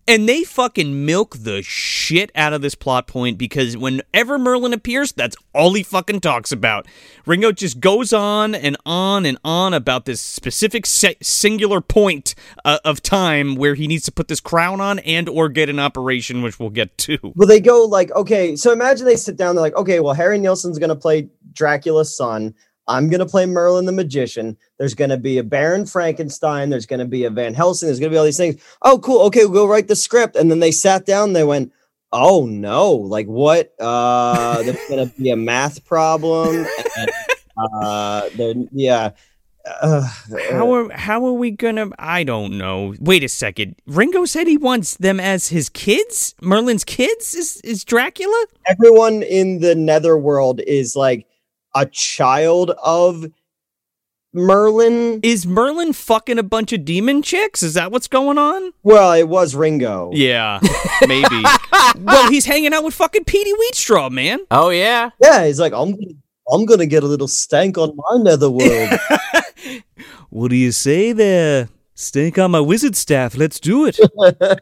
And 0.05 0.27
they 0.27 0.43
fucking 0.43 1.05
milk 1.05 1.37
the 1.37 1.61
shit 1.61 2.29
out 2.35 2.51
of 2.51 2.61
this 2.61 2.75
plot 2.75 3.07
point 3.07 3.37
because 3.37 3.77
whenever 3.77 4.37
Merlin 4.37 4.73
appears, 4.73 5.13
that's 5.13 5.37
all 5.53 5.73
he 5.73 5.83
fucking 5.83 6.19
talks 6.19 6.51
about. 6.51 6.85
Ringo 7.25 7.53
just 7.53 7.79
goes 7.79 8.11
on 8.11 8.53
and 8.53 8.75
on 8.85 9.25
and 9.25 9.37
on 9.45 9.73
about 9.73 10.03
this 10.03 10.19
specific 10.19 10.85
singular 10.85 11.79
point 11.79 12.35
uh, 12.65 12.79
of 12.83 13.01
time 13.01 13.55
where 13.55 13.75
he 13.75 13.87
needs 13.87 14.03
to 14.03 14.11
put 14.11 14.27
this 14.27 14.41
crown 14.41 14.81
on 14.81 14.99
and 14.99 15.29
or 15.29 15.47
get 15.47 15.69
an 15.69 15.79
operation, 15.79 16.41
which 16.41 16.59
we'll 16.59 16.69
get 16.69 16.97
to. 16.97 17.17
Well, 17.35 17.47
they 17.47 17.61
go 17.61 17.85
like, 17.85 18.11
okay, 18.11 18.57
so 18.57 18.73
imagine 18.73 19.05
they 19.05 19.15
sit 19.15 19.37
down, 19.37 19.55
they're 19.55 19.61
like, 19.61 19.77
okay, 19.77 20.01
well, 20.01 20.13
Harry 20.13 20.37
Nilsson's 20.37 20.79
gonna 20.79 20.97
play 20.97 21.29
Dracula's 21.53 22.15
son. 22.15 22.55
I'm 22.87 23.09
gonna 23.09 23.25
play 23.25 23.45
Merlin 23.45 23.85
the 23.85 23.91
magician. 23.91 24.57
There's 24.77 24.93
gonna 24.93 25.17
be 25.17 25.37
a 25.37 25.43
Baron 25.43 25.85
Frankenstein. 25.85 26.69
There's 26.69 26.85
gonna 26.85 27.05
be 27.05 27.23
a 27.25 27.29
Van 27.29 27.53
Helsing. 27.53 27.87
There's 27.87 27.99
gonna 27.99 28.09
be 28.11 28.17
all 28.17 28.25
these 28.25 28.37
things. 28.37 28.61
Oh, 28.81 28.99
cool. 28.99 29.21
Okay, 29.27 29.45
we'll 29.45 29.53
go 29.53 29.67
write 29.67 29.87
the 29.87 29.95
script. 29.95 30.35
And 30.35 30.51
then 30.51 30.59
they 30.59 30.71
sat 30.71 31.05
down. 31.05 31.33
They 31.33 31.43
went, 31.45 31.71
oh 32.11 32.45
no, 32.45 32.91
like 32.91 33.27
what? 33.27 33.73
Uh, 33.79 34.61
there's 34.63 34.77
gonna 34.89 35.05
be 35.17 35.29
a 35.31 35.35
math 35.37 35.85
problem. 35.85 36.65
And, 36.97 37.11
uh, 37.81 38.29
yeah. 38.71 39.11
Uh, 39.81 40.01
How 40.51 40.73
are 40.75 40.89
how 40.91 41.25
are 41.25 41.31
we 41.31 41.51
gonna? 41.51 41.87
I 41.97 42.25
don't 42.25 42.57
know. 42.57 42.95
Wait 42.99 43.23
a 43.23 43.29
second. 43.29 43.77
Ringo 43.87 44.25
said 44.25 44.45
he 44.45 44.57
wants 44.57 44.97
them 44.97 45.21
as 45.21 45.47
his 45.47 45.69
kids. 45.69 46.35
Merlin's 46.41 46.83
kids 46.83 47.33
is 47.33 47.61
is 47.61 47.85
Dracula. 47.85 48.45
everyone 48.67 49.23
in 49.23 49.61
the 49.61 49.73
netherworld 49.73 50.59
is 50.67 50.97
like 50.97 51.25
a 51.75 51.85
child 51.85 52.71
of 52.83 53.25
Merlin. 54.33 55.19
Is 55.23 55.45
Merlin 55.45 55.93
fucking 55.93 56.39
a 56.39 56.43
bunch 56.43 56.73
of 56.73 56.85
demon 56.85 57.21
chicks? 57.21 57.61
Is 57.61 57.75
that 57.75 57.91
what's 57.91 58.07
going 58.07 58.37
on? 58.37 58.73
Well, 58.83 59.13
it 59.13 59.27
was 59.27 59.55
Ringo. 59.55 60.11
Yeah, 60.13 60.59
maybe. 61.07 61.43
well, 61.99 62.29
he's 62.31 62.45
hanging 62.45 62.73
out 62.73 62.83
with 62.83 62.93
fucking 62.95 63.25
Petey 63.25 63.51
Wheatstraw, 63.53 64.11
man. 64.11 64.39
Oh, 64.49 64.69
yeah. 64.69 65.11
Yeah, 65.21 65.45
he's 65.45 65.59
like, 65.59 65.73
I'm 65.73 65.91
gonna, 65.91 66.13
I'm 66.51 66.65
gonna 66.65 66.85
get 66.85 67.03
a 67.03 67.07
little 67.07 67.27
stank 67.27 67.77
on 67.77 67.95
my 67.95 68.23
netherworld. 68.23 68.89
What 70.33 70.49
do 70.49 70.55
you 70.55 70.71
say 70.71 71.11
there? 71.11 71.69
Stink 71.93 72.39
on 72.39 72.49
my 72.49 72.59
wizard 72.59 72.95
staff. 72.95 73.37
Let's 73.37 73.59
do 73.59 73.85
it. 73.85 73.99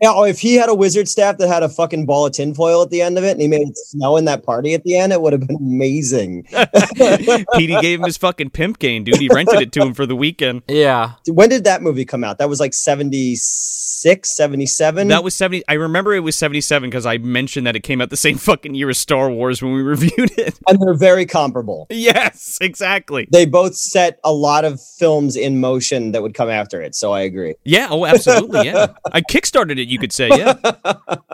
yeah, 0.00 0.12
oh, 0.14 0.24
if 0.24 0.40
he 0.40 0.54
had 0.54 0.70
a 0.70 0.74
wizard 0.74 1.08
staff 1.08 1.36
that 1.38 1.48
had 1.48 1.62
a 1.62 1.68
fucking 1.68 2.06
ball 2.06 2.24
of 2.26 2.32
tinfoil 2.32 2.80
at 2.82 2.88
the 2.88 3.02
end 3.02 3.18
of 3.18 3.24
it 3.24 3.32
and 3.32 3.42
he 3.42 3.48
made 3.48 3.68
it 3.68 3.76
snow 3.76 4.16
in 4.16 4.24
that 4.24 4.42
party 4.42 4.72
at 4.72 4.82
the 4.84 4.96
end, 4.96 5.12
it 5.12 5.20
would 5.20 5.34
have 5.34 5.46
been 5.46 5.56
amazing. 5.56 6.44
Petey 7.54 7.78
gave 7.80 8.00
him 8.00 8.04
his 8.06 8.16
fucking 8.16 8.50
pimp 8.50 8.78
cane, 8.78 9.04
dude. 9.04 9.16
He 9.16 9.28
rented 9.28 9.60
it 9.60 9.72
to 9.72 9.82
him 9.82 9.92
for 9.92 10.06
the 10.06 10.16
weekend. 10.16 10.62
Yeah. 10.68 11.12
when 11.26 11.50
did 11.50 11.64
that 11.64 11.82
movie 11.82 12.06
come 12.06 12.24
out? 12.24 12.38
That 12.38 12.48
was 12.48 12.60
like 12.60 12.72
76, 12.72 14.36
77? 14.36 15.08
That 15.08 15.22
was 15.22 15.34
70. 15.34 15.64
I 15.68 15.74
remember 15.74 16.14
it 16.14 16.20
was 16.20 16.34
77 16.34 16.88
because 16.88 17.04
I 17.04 17.18
mentioned 17.18 17.66
that 17.66 17.76
it 17.76 17.82
came 17.82 18.00
out 18.00 18.08
the 18.08 18.16
same 18.16 18.38
fucking 18.38 18.74
year 18.74 18.88
as 18.88 18.96
Star 18.96 19.30
Wars 19.30 19.60
when 19.60 19.74
we 19.74 19.82
reviewed 19.82 20.30
it. 20.38 20.58
and 20.66 20.80
they're 20.80 20.94
very 20.94 21.26
comparable. 21.26 21.86
Yes, 21.90 22.56
exactly. 22.62 23.28
They 23.30 23.44
both 23.44 23.76
set 23.76 24.18
a 24.24 24.32
lot 24.32 24.64
of 24.64 24.80
films 24.80 25.36
in 25.36 25.60
motion 25.60 26.12
that 26.12 26.22
would 26.22 26.32
come 26.32 26.48
after 26.48 26.80
it. 26.80 26.94
So 26.94 27.12
I 27.12 27.20
agree. 27.20 27.56
Yeah, 27.64 27.88
oh, 27.90 28.06
absolutely, 28.06 28.64
yeah. 28.64 28.88
I 29.12 29.20
kickstarted 29.20 29.78
it, 29.78 29.89
you 29.90 29.98
could 29.98 30.12
say, 30.12 30.28
yeah. 30.28 30.54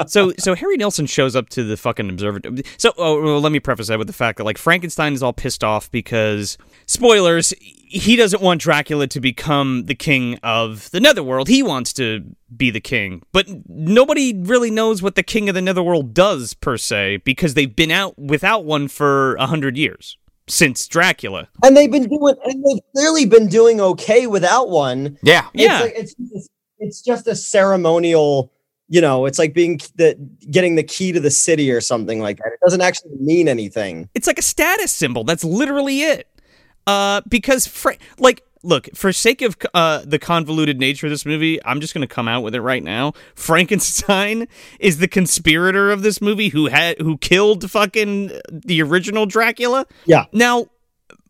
So, 0.07 0.33
so 0.39 0.55
Harry 0.55 0.77
Nilsson 0.77 1.07
shows 1.07 1.35
up 1.37 1.49
to 1.51 1.65
the 1.65 1.77
fucking 1.77 2.09
observatory. 2.09 2.63
So, 2.79 2.93
oh, 2.99 3.23
well, 3.23 3.41
let 3.41 3.53
me 3.53 3.61
preface 3.61 3.89
that 3.89 3.99
with 3.99 4.07
the 4.07 4.13
fact 4.13 4.39
that 4.39 4.45
like 4.45 4.59
Frankenstein 4.59 5.13
is 5.13 5.23
all 5.23 5.33
pissed 5.33 5.63
off 5.65 5.91
because 5.91 6.59
spoilers, 6.87 7.53
he 7.61 8.17
doesn't 8.17 8.43
want 8.43 8.61
Dracula 8.61 9.07
to 9.09 9.21
become 9.21 9.85
the 9.87 9.95
king 9.95 10.39
of 10.43 10.91
the 10.91 11.01
Netherworld. 11.01 11.49
He 11.49 11.63
wants 11.63 11.93
to 11.95 12.25
be 12.57 12.71
the 12.71 12.81
king, 12.81 13.23
but 13.33 13.47
nobody 13.69 14.35
really 14.37 14.71
knows 14.71 15.03
what 15.03 15.15
the 15.15 15.23
king 15.23 15.49
of 15.49 15.55
the 15.55 15.63
Netherworld 15.63 16.15
does 16.15 16.55
per 16.55 16.77
se 16.77 17.19
because 17.19 17.55
they've 17.55 17.75
been 17.75 17.91
out 17.91 18.19
without 18.19 18.65
one 18.65 18.89
for 18.89 19.35
a 19.37 19.47
hundred 19.47 19.77
years 19.77 20.17
since 20.49 20.87
Dracula. 20.87 21.49
And 21.65 21.77
they've 21.77 21.91
been 21.91 22.09
doing, 22.09 22.37
and 22.45 22.65
they've 22.65 22.83
clearly 22.95 23.27
been 23.27 23.49
doing 23.49 23.81
okay 23.81 24.27
without 24.29 24.69
one. 24.69 25.19
Yeah. 25.23 25.47
It's 25.55 25.63
Yeah. 25.65 25.81
like, 25.81 25.95
it's 25.97 26.15
just, 26.15 26.51
it's 26.79 27.01
just 27.01 27.27
a 27.27 27.35
ceremonial. 27.35 28.53
You 28.89 29.01
know, 29.01 29.27
it's 29.27 29.39
like 29.39 29.53
being 29.53 29.81
the 29.97 30.15
getting 30.49 30.77
the 30.77 30.85
key 30.85 31.11
to 31.11 31.19
the 31.19 31.31
city 31.31 31.73
or 31.73 31.81
something 31.81 32.21
like 32.21 32.37
that. 32.39 32.53
It 32.53 32.61
doesn't 32.65 32.81
actually 32.81 33.17
mean 33.19 33.49
anything. 33.49 34.09
It's 34.15 34.29
like 34.29 34.39
a 34.39 34.43
status 34.43 34.93
symbol. 34.93 35.25
That's 35.25 35.43
literally 35.43 36.03
it. 36.03 36.29
Uh, 36.87 37.21
because 37.29 37.67
Fra- 37.67 37.97
like, 38.19 38.45
look, 38.63 38.89
for 38.95 39.13
sake 39.13 39.43
of 39.43 39.57
uh 39.75 40.03
the 40.05 40.21
convoluted 40.21 40.79
nature 40.79 41.09
of 41.09 41.11
this 41.11 41.27
movie, 41.27 41.59
I'm 41.65 41.81
just 41.81 41.95
gonna 41.95 42.07
come 42.07 42.29
out 42.29 42.43
with 42.43 42.55
it 42.55 42.61
right 42.61 42.83
now. 42.83 43.13
Frankenstein 43.35 44.47
is 44.79 44.99
the 44.99 45.09
conspirator 45.09 45.91
of 45.91 46.03
this 46.03 46.21
movie 46.21 46.51
who 46.51 46.67
had 46.67 47.01
who 47.01 47.19
killed 47.19 47.69
fucking 47.69 48.31
the 48.53 48.83
original 48.83 49.27
Dracula. 49.27 49.87
Yeah. 50.05 50.27
Now, 50.33 50.67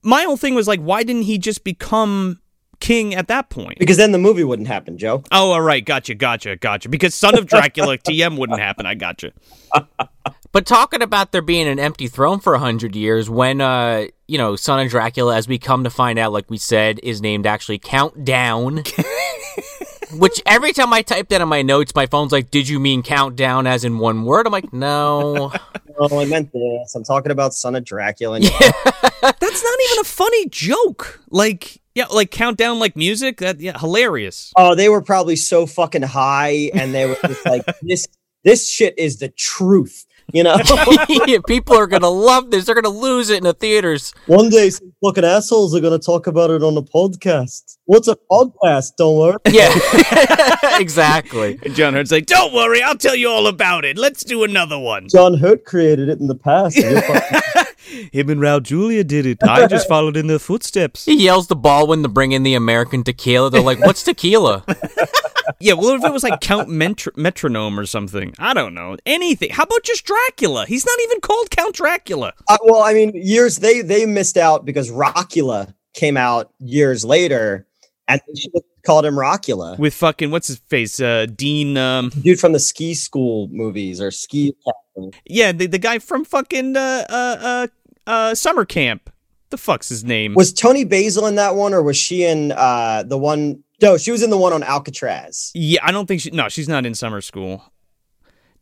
my 0.02 0.24
whole 0.24 0.36
thing 0.36 0.54
was 0.54 0.68
like, 0.68 0.80
why 0.80 1.04
didn't 1.04 1.22
he 1.22 1.38
just 1.38 1.64
become 1.64 2.38
king 2.80 3.14
at 3.14 3.28
that 3.28 3.50
point? 3.50 3.78
Because 3.78 3.96
then 3.96 4.12
the 4.12 4.18
movie 4.18 4.44
wouldn't 4.44 4.68
happen, 4.68 4.98
Joe. 4.98 5.22
Oh, 5.32 5.52
all 5.52 5.60
right, 5.60 5.84
gotcha, 5.84 6.14
gotcha, 6.14 6.56
gotcha. 6.56 6.88
Because 6.88 7.14
Son 7.14 7.36
of 7.36 7.46
Dracula 7.46 7.98
TM 7.98 8.38
wouldn't 8.38 8.60
happen. 8.60 8.86
I 8.86 8.94
gotcha. 8.94 9.32
But 10.52 10.64
talking 10.64 11.02
about 11.02 11.32
there 11.32 11.42
being 11.42 11.68
an 11.68 11.78
empty 11.78 12.08
throne 12.08 12.40
for 12.40 12.54
a 12.54 12.58
hundred 12.58 12.96
years, 12.96 13.28
when 13.28 13.60
uh, 13.60 14.06
you 14.26 14.38
know, 14.38 14.56
Son 14.56 14.80
of 14.80 14.90
Dracula, 14.90 15.36
as 15.36 15.46
we 15.46 15.58
come 15.58 15.84
to 15.84 15.90
find 15.90 16.18
out, 16.18 16.32
like 16.32 16.50
we 16.50 16.56
said, 16.56 16.98
is 17.02 17.20
named 17.20 17.46
actually 17.46 17.78
Countdown. 17.78 18.82
Which 20.12 20.40
every 20.46 20.72
time 20.72 20.92
I 20.92 21.02
type 21.02 21.28
that 21.30 21.40
in 21.40 21.48
my 21.48 21.62
notes, 21.62 21.92
my 21.94 22.06
phone's 22.06 22.30
like, 22.30 22.50
"Did 22.50 22.68
you 22.68 22.78
mean 22.78 23.02
countdown 23.02 23.66
as 23.66 23.84
in 23.84 23.98
one 23.98 24.24
word?" 24.24 24.46
I'm 24.46 24.52
like, 24.52 24.72
"No." 24.72 25.52
Oh, 25.98 26.20
I 26.20 26.26
meant 26.26 26.52
this. 26.52 26.94
I'm 26.94 27.04
talking 27.04 27.32
about 27.32 27.54
Son 27.54 27.74
of 27.74 27.82
Dracula. 27.82 28.36
And 28.36 28.44
That's 28.44 29.40
not 29.40 29.40
even 29.40 29.98
a 30.00 30.04
funny 30.04 30.46
joke. 30.50 31.22
Like, 31.30 31.80
yeah, 31.96 32.04
like 32.06 32.30
countdown 32.30 32.78
like 32.78 32.94
music. 32.94 33.38
That 33.38 33.58
yeah, 33.58 33.76
hilarious. 33.78 34.52
Oh, 34.56 34.74
they 34.74 34.88
were 34.90 35.00
probably 35.02 35.34
so 35.34 35.66
fucking 35.66 36.02
high, 36.02 36.70
and 36.74 36.94
they 36.94 37.06
were 37.06 37.16
just 37.26 37.44
like, 37.46 37.64
"This, 37.82 38.06
this 38.44 38.70
shit 38.70 38.96
is 38.98 39.18
the 39.18 39.30
truth." 39.30 40.04
You 40.32 40.42
know, 40.42 40.56
Yeah, 41.08 41.38
People 41.46 41.76
are 41.76 41.86
gonna 41.86 42.10
love 42.10 42.50
this. 42.50 42.64
They're 42.66 42.74
gonna 42.74 42.88
lose 42.88 43.30
it 43.30 43.38
in 43.38 43.44
the 43.44 43.54
theaters. 43.54 44.12
one 44.26 44.48
day 44.50 44.70
some 44.70 44.92
fucking 45.02 45.24
assholes 45.24 45.72
are 45.74 45.80
gonna 45.80 46.00
talk 46.00 46.26
about 46.26 46.50
it 46.50 46.64
on 46.64 46.74
the 46.74 46.82
podcast. 46.82 47.78
What's 47.84 48.08
a 48.08 48.16
podcast? 48.30 48.96
Don't 48.98 49.16
worry. 49.16 49.36
Yeah, 49.48 49.72
exactly. 50.80 51.60
And 51.62 51.76
John 51.76 51.94
Hurt's 51.94 52.10
like, 52.10 52.26
don't 52.26 52.52
worry, 52.52 52.82
I'll 52.82 52.96
tell 52.98 53.14
you 53.14 53.28
all 53.28 53.46
about 53.46 53.84
it. 53.84 53.96
Let's 53.96 54.24
do 54.24 54.42
another 54.42 54.78
one. 54.80 55.06
John 55.08 55.34
Hurt 55.38 55.64
created 55.64 56.08
it 56.08 56.18
in 56.18 56.26
the 56.26 56.34
past. 56.34 56.76
And 57.96 58.10
you're 58.12 58.12
fucking- 58.12 58.18
Him 58.20 58.30
and 58.30 58.40
Raul 58.40 58.62
Julia 58.62 59.04
did 59.04 59.26
it. 59.26 59.38
I 59.42 59.66
just 59.66 59.88
followed 59.94 60.16
in 60.16 60.26
their 60.26 60.38
footsteps. 60.38 61.04
He 61.04 61.24
yells 61.24 61.46
to 61.48 61.54
Baldwin 61.54 62.02
to 62.02 62.08
bring 62.08 62.32
in 62.32 62.42
the 62.42 62.54
American 62.54 63.02
tequila. 63.04 63.50
They're 63.50 63.60
like, 63.62 63.80
"What's 63.80 64.02
tequila?" 64.02 64.64
Yeah, 65.60 65.74
well, 65.74 65.94
if 65.94 66.04
it 66.04 66.12
was 66.12 66.24
like 66.24 66.40
Count 66.40 66.68
Metro- 66.68 67.12
Metronome 67.16 67.78
or 67.78 67.86
something, 67.86 68.34
I 68.38 68.52
don't 68.52 68.74
know 68.74 68.96
anything. 69.06 69.50
How 69.50 69.62
about 69.62 69.84
just 69.84 70.04
Dracula? 70.04 70.66
He's 70.66 70.84
not 70.84 70.98
even 71.04 71.20
called 71.20 71.50
Count 71.50 71.74
Dracula. 71.76 72.34
Uh, 72.48 72.58
well, 72.64 72.82
I 72.82 72.92
mean, 72.92 73.12
years 73.14 73.56
they 73.58 73.80
they 73.80 74.06
missed 74.06 74.36
out 74.36 74.64
because 74.64 74.90
Rockula 74.90 75.72
came 75.94 76.16
out 76.16 76.52
years 76.58 77.04
later, 77.04 77.66
and 78.08 78.20
they 78.26 78.40
should 78.40 78.52
called 78.84 79.06
him 79.06 79.14
Rockula. 79.14 79.78
With 79.78 79.94
fucking 79.94 80.30
what's 80.32 80.48
his 80.48 80.58
face, 80.58 81.00
uh, 81.00 81.26
Dean. 81.34 81.76
Um, 81.76 82.10
Dude 82.10 82.40
from 82.40 82.52
the 82.52 82.60
ski 82.60 82.94
school 82.94 83.48
movies 83.50 84.00
or 84.00 84.10
ski. 84.10 84.52
Yeah, 85.26 85.52
the 85.52 85.66
the 85.66 85.78
guy 85.78 86.00
from 86.00 86.24
fucking 86.24 86.76
uh, 86.76 87.04
uh, 87.08 87.36
uh, 87.40 87.66
uh, 88.06 88.34
summer 88.34 88.64
camp. 88.64 89.10
The 89.50 89.56
fuck's 89.58 89.88
his 89.88 90.02
name? 90.02 90.34
Was 90.34 90.52
Toni 90.52 90.84
Basil 90.84 91.26
in 91.26 91.36
that 91.36 91.54
one, 91.54 91.72
or 91.72 91.82
was 91.82 91.96
she 91.96 92.24
in 92.24 92.52
uh 92.52 93.04
the 93.04 93.16
one? 93.18 93.62
No, 93.80 93.96
she 93.96 94.10
was 94.10 94.22
in 94.22 94.30
the 94.30 94.36
one 94.38 94.52
on 94.52 94.62
Alcatraz. 94.62 95.52
yeah, 95.54 95.80
I 95.82 95.92
don't 95.92 96.06
think 96.06 96.20
she. 96.20 96.30
No, 96.30 96.48
she's 96.48 96.68
not 96.68 96.84
in 96.84 96.94
summer 96.94 97.20
school. 97.20 97.62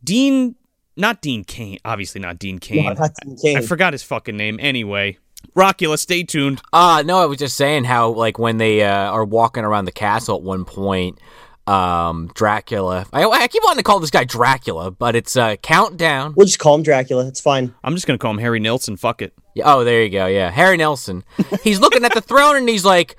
Dean, 0.03 0.55
not 0.95 1.21
Dean 1.21 1.43
Cain. 1.43 1.79
Obviously 1.85 2.21
not 2.21 2.37
Dean 2.37 2.59
Cain. 2.59 2.85
No, 2.85 2.93
that's 2.93 3.19
Dean 3.25 3.37
Cain. 3.37 3.57
I 3.57 3.61
forgot 3.61 3.93
his 3.93 4.03
fucking 4.03 4.37
name. 4.37 4.59
Anyway, 4.61 5.17
Rockula, 5.55 5.97
stay 5.97 6.23
tuned. 6.23 6.61
Uh 6.71 7.01
no, 7.05 7.17
I 7.17 7.25
was 7.25 7.39
just 7.39 7.57
saying 7.57 7.85
how 7.85 8.09
like 8.09 8.37
when 8.37 8.57
they 8.57 8.83
uh, 8.83 9.11
are 9.11 9.25
walking 9.25 9.63
around 9.63 9.85
the 9.85 9.91
castle 9.91 10.37
at 10.37 10.43
one 10.43 10.65
point, 10.65 11.19
um, 11.67 12.29
Dracula. 12.35 13.05
I, 13.11 13.23
I 13.25 13.47
keep 13.47 13.63
wanting 13.63 13.77
to 13.79 13.83
call 13.83 13.99
this 13.99 14.11
guy 14.11 14.23
Dracula, 14.23 14.91
but 14.91 15.15
it's 15.15 15.35
uh, 15.35 15.55
Countdown. 15.57 16.33
We'll 16.35 16.45
just 16.45 16.59
call 16.59 16.75
him 16.75 16.83
Dracula. 16.83 17.27
It's 17.27 17.41
fine. 17.41 17.73
I'm 17.83 17.95
just 17.95 18.05
gonna 18.07 18.19
call 18.19 18.31
him 18.31 18.37
Harry 18.39 18.59
Nilsson. 18.59 18.97
Fuck 18.97 19.21
it. 19.21 19.33
Yeah, 19.55 19.73
Oh, 19.73 19.83
there 19.83 20.03
you 20.03 20.09
go. 20.09 20.27
Yeah, 20.27 20.51
Harry 20.51 20.77
Nelson. 20.77 21.23
He's 21.63 21.79
looking 21.79 22.03
at 22.05 22.13
the 22.13 22.21
throne 22.21 22.57
and 22.57 22.67
he's 22.67 22.83
like, 22.85 23.15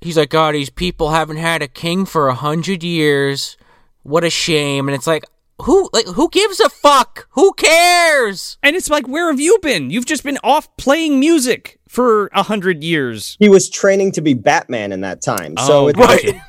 he's 0.00 0.16
like, 0.16 0.30
God, 0.30 0.54
these 0.54 0.70
people 0.70 1.10
haven't 1.10 1.36
had 1.36 1.62
a 1.62 1.68
king 1.68 2.06
for 2.06 2.28
a 2.28 2.34
hundred 2.34 2.82
years. 2.82 3.56
What 4.02 4.24
a 4.24 4.30
shame. 4.30 4.88
And 4.88 4.94
it's 4.94 5.06
like, 5.06 5.24
who, 5.62 5.88
like, 5.92 6.06
who 6.06 6.28
gives 6.30 6.60
a 6.60 6.68
fuck? 6.68 7.28
Who 7.32 7.52
cares? 7.54 8.56
And 8.62 8.76
it's 8.76 8.88
like, 8.90 9.06
where 9.08 9.30
have 9.30 9.40
you 9.40 9.58
been? 9.62 9.90
You've 9.90 10.06
just 10.06 10.22
been 10.22 10.38
off 10.44 10.74
playing 10.76 11.18
music 11.20 11.78
for 11.88 12.28
a 12.28 12.42
hundred 12.42 12.82
years. 12.84 13.36
He 13.40 13.48
was 13.48 13.68
training 13.70 14.12
to 14.12 14.20
be 14.20 14.34
Batman 14.34 14.92
in 14.92 15.00
that 15.02 15.22
time, 15.22 15.56
so 15.58 15.84
Oh, 15.84 15.88
it's, 15.88 15.98
Right. 15.98 16.40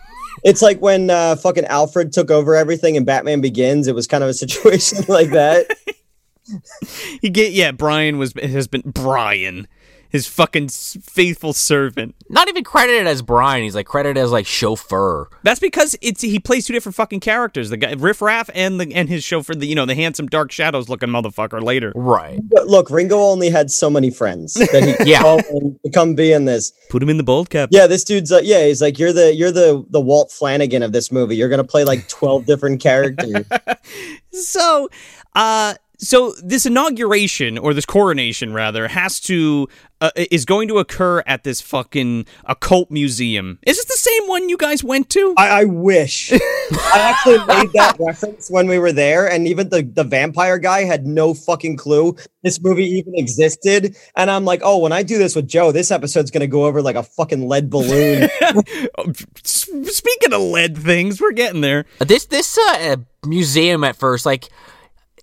It's 0.43 0.61
like 0.61 0.79
when 0.79 1.09
uh, 1.09 1.35
fucking 1.35 1.65
Alfred 1.65 2.13
took 2.13 2.31
over 2.31 2.55
everything 2.55 2.95
in 2.95 3.05
Batman 3.05 3.41
Begins. 3.41 3.87
It 3.87 3.95
was 3.95 4.07
kind 4.07 4.23
of 4.23 4.29
a 4.29 4.33
situation 4.33 4.99
like 5.07 5.31
that. 5.31 5.67
Get 7.21 7.51
yeah. 7.51 7.71
Brian 7.71 8.17
was 8.17 8.33
has 8.41 8.67
been 8.67 8.83
Brian, 8.85 9.67
his 10.09 10.27
fucking 10.27 10.69
faithful 10.69 11.53
servant. 11.53 12.15
Not 12.29 12.47
even 12.49 12.63
credited 12.63 13.07
as 13.07 13.21
Brian. 13.21 13.63
He's 13.63 13.75
like 13.75 13.85
credited 13.87 14.17
as 14.21 14.31
like 14.31 14.45
chauffeur. 14.45 15.29
That's 15.43 15.59
because 15.59 15.95
it's 16.01 16.21
he 16.21 16.39
plays 16.39 16.65
two 16.65 16.73
different 16.73 16.95
fucking 16.95 17.19
characters. 17.19 17.69
The 17.69 17.77
guy 17.77 17.93
Riff 17.97 18.21
Raff 18.21 18.49
and 18.53 18.79
the 18.79 18.93
and 18.93 19.09
his 19.09 19.23
chauffeur, 19.23 19.53
the 19.55 19.65
you 19.67 19.75
know 19.75 19.85
the 19.85 19.95
handsome 19.95 20.27
Dark 20.27 20.51
Shadows 20.51 20.89
looking 20.89 21.09
motherfucker 21.09 21.61
later. 21.61 21.91
Right. 21.95 22.39
But 22.43 22.67
look, 22.67 22.89
Ringo 22.89 23.17
only 23.19 23.49
had 23.49 23.69
so 23.71 23.89
many 23.89 24.09
friends 24.09 24.53
that 24.53 24.83
he 24.83 24.93
could 24.97 25.07
Yeah. 25.07 25.21
call 25.21 25.39
in 25.39 25.79
to 25.85 25.91
come 25.91 26.15
be 26.15 26.31
in 26.31 26.45
this. 26.45 26.71
Put 26.89 27.03
him 27.03 27.09
in 27.09 27.17
the 27.17 27.23
bold 27.23 27.49
cap. 27.49 27.69
Yeah, 27.71 27.87
this 27.87 28.03
dude's 28.03 28.31
uh, 28.31 28.41
yeah, 28.43 28.65
he's 28.65 28.81
like 28.81 28.97
you're 28.99 29.13
the 29.13 29.33
you're 29.33 29.51
the 29.51 29.85
the 29.89 30.01
Walt 30.01 30.31
Flanagan 30.31 30.83
of 30.83 30.91
this 30.91 31.11
movie. 31.11 31.35
You're 31.35 31.49
gonna 31.49 31.63
play 31.63 31.83
like 31.83 32.07
twelve 32.07 32.45
different 32.45 32.81
characters. 32.81 33.45
So, 34.31 34.89
uh, 35.35 35.73
so 35.97 36.33
this 36.43 36.65
inauguration 36.65 37.57
or 37.57 37.73
this 37.73 37.85
coronation 37.85 38.53
rather 38.53 38.87
has 38.87 39.19
to 39.21 39.67
uh, 39.99 40.11
is 40.15 40.45
going 40.45 40.67
to 40.67 40.77
occur 40.77 41.23
at 41.25 41.43
this 41.43 41.59
fucking 41.59 42.25
occult 42.45 42.91
museum. 42.91 43.57
Is 43.65 43.77
this 43.77 43.85
the 43.85 43.97
same 43.97 44.27
one 44.27 44.47
you 44.47 44.57
guys 44.57 44.83
went 44.83 45.09
to? 45.11 45.33
I, 45.37 45.61
I 45.61 45.63
wish. 45.63 46.31
I 46.33 46.39
actually 46.93 47.39
made 47.47 47.71
that 47.73 47.97
reference 47.99 48.49
when 48.49 48.67
we 48.67 48.77
were 48.77 48.91
there, 48.91 49.29
and 49.29 49.47
even 49.47 49.69
the, 49.69 49.81
the 49.81 50.03
vampire 50.03 50.59
guy 50.59 50.83
had 50.83 51.07
no 51.07 51.33
fucking 51.33 51.77
clue 51.77 52.15
this 52.43 52.61
movie 52.61 52.85
even 52.85 53.13
existed. 53.15 53.95
And 54.15 54.29
I'm 54.29 54.45
like, 54.45 54.61
oh, 54.63 54.77
when 54.77 54.91
I 54.91 55.03
do 55.03 55.17
this 55.17 55.35
with 55.35 55.47
Joe, 55.47 55.71
this 55.71 55.91
episode's 55.91 56.31
gonna 56.31 56.47
go 56.47 56.65
over 56.65 56.81
like 56.81 56.95
a 56.95 57.03
fucking 57.03 57.47
lead 57.47 57.69
balloon. 57.69 58.29
Speaking 59.43 60.33
of 60.33 60.41
lead 60.41 60.77
things, 60.77 61.19
we're 61.19 61.31
getting 61.31 61.61
there. 61.61 61.85
This 61.99 62.25
this 62.25 62.57
uh, 62.57 62.97
museum 63.25 63.83
at 63.83 63.95
first, 63.95 64.25
like, 64.25 64.49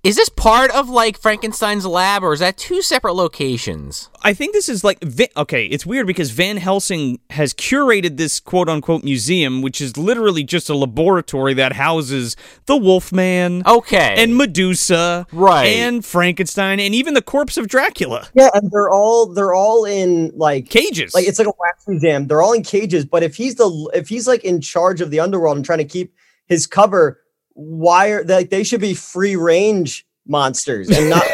is 0.05 0.17
this 0.17 0.29
part 0.29 0.71
of 0.73 0.89
like 0.91 1.19
Frankenstein's 1.19 1.87
lab 1.87 2.23
or 2.23 2.35
is 2.35 2.41
that 2.41 2.59
two 2.59 2.83
separate 2.83 3.15
locations? 3.15 4.11
I 4.23 4.35
think 4.35 4.53
this 4.53 4.69
is 4.69 4.85
like 4.85 4.99
okay. 5.37 5.65
It's 5.67 5.87
weird 5.87 6.07
because 6.07 6.31
Van 6.31 6.59
Helsing 6.59 7.19
has 7.31 7.55
curated 7.55 8.19
this 8.19 8.39
quote 8.39 8.69
unquote 8.69 9.03
museum, 9.03 9.63
which 9.63 9.81
is 9.81 9.97
literally 9.97 10.45
just 10.45 10.69
a 10.69 10.75
laboratory 10.75 11.55
that 11.55 11.73
houses 11.73 12.37
the 12.67 12.77
Wolfman. 12.77 13.63
Okay. 13.67 14.15
And 14.19 14.37
Medusa, 14.37 15.27
Right. 15.33 15.67
and 15.67 16.05
Frankenstein, 16.05 16.81
and 16.81 16.95
even 16.95 17.15
the 17.15 17.23
corpse 17.23 17.57
of 17.57 17.67
Dracula. 17.67 18.29
yeah, 18.35 18.51
and 18.55 18.71
they're 18.71 18.91
all 18.91 19.33
they're 19.33 19.55
all 19.55 19.85
in 19.87 20.33
like 20.37 20.69
Cages. 20.69 21.15
like 21.15 21.27
it's 21.27 21.39
like 21.39 21.49
a 21.49 21.53
wax 21.59 21.89
museum. 21.89 22.27
They're 22.27 22.43
all 22.43 22.53
in 22.53 22.63
cages, 22.63 23.05
but 23.07 23.23
if 23.23 23.37
he's 23.37 23.55
the 23.55 23.91
if 23.95 24.09
he's 24.09 24.29
like 24.29 24.45
in 24.45 24.61
charge 24.61 25.01
of 25.01 25.11
the 25.11 25.21
underworld 25.21 25.57
and 25.57 25.65
trying 25.65 25.79
to 25.79 25.85
keep 25.85 26.15
his 26.47 26.67
cover, 26.67 27.21
why 27.55 28.09
are 28.09 28.25
they, 28.25 28.35
like 28.35 28.51
they 28.51 28.65
should 28.65 28.81
be 28.81 28.95
free 28.95 29.37
range 29.37 30.07
monsters 30.27 30.91
and 30.91 31.11
not 31.11 31.25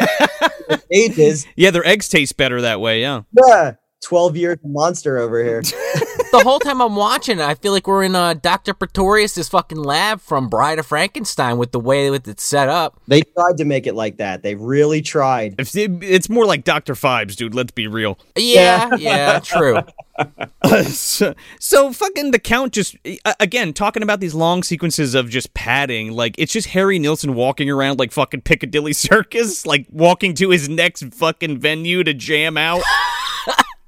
cages? 0.91 1.45
yeah, 1.55 1.71
their 1.71 1.85
eggs 1.85 2.07
taste 2.07 2.37
better 2.37 2.61
that 2.61 2.79
way. 2.79 3.01
Yeah. 3.01 3.23
Yeah, 3.47 3.73
twelve 4.03 4.37
years 4.37 4.57
monster 4.63 5.17
over 5.17 5.43
here. 5.43 5.61
the 6.31 6.39
whole 6.39 6.59
time 6.59 6.81
I'm 6.81 6.95
watching, 6.95 7.39
it, 7.39 7.43
I 7.43 7.55
feel 7.55 7.71
like 7.71 7.87
we're 7.87 8.03
in 8.03 8.15
uh, 8.15 8.33
Dr. 8.33 8.73
Pretorius' 8.73 9.49
fucking 9.49 9.77
lab 9.77 10.21
from 10.21 10.49
Bride 10.49 10.79
of 10.79 10.87
Frankenstein 10.87 11.57
with 11.57 11.71
the 11.71 11.79
way 11.79 12.09
that 12.09 12.27
it's 12.27 12.43
set 12.43 12.69
up. 12.69 12.99
They 13.07 13.21
tried 13.21 13.57
to 13.57 13.65
make 13.65 13.87
it 13.87 13.95
like 13.95 14.17
that. 14.17 14.43
They 14.43 14.55
really 14.55 15.01
tried. 15.01 15.55
If 15.59 15.75
It's 15.75 16.29
more 16.29 16.45
like 16.45 16.63
Dr. 16.63 16.93
Phibes, 16.93 17.35
dude. 17.35 17.53
Let's 17.53 17.71
be 17.71 17.87
real. 17.87 18.17
Yeah, 18.35 18.95
yeah, 18.95 19.39
true. 19.39 19.81
so, 20.83 21.33
so 21.59 21.93
fucking 21.93 22.31
the 22.31 22.39
count 22.39 22.73
just 22.73 22.95
uh, 23.25 23.33
again 23.39 23.73
talking 23.73 24.03
about 24.03 24.19
these 24.19 24.33
long 24.33 24.61
sequences 24.61 25.15
of 25.15 25.29
just 25.29 25.53
padding 25.53 26.11
like 26.11 26.35
it's 26.37 26.53
just 26.53 26.67
harry 26.67 26.99
nilsson 26.99 27.33
walking 27.33 27.69
around 27.69 27.97
like 27.97 28.11
fucking 28.11 28.41
piccadilly 28.41 28.93
circus 28.93 29.65
like 29.65 29.87
walking 29.89 30.33
to 30.33 30.49
his 30.49 30.69
next 30.69 31.13
fucking 31.13 31.57
venue 31.57 32.03
to 32.03 32.13
jam 32.13 32.57
out 32.57 32.81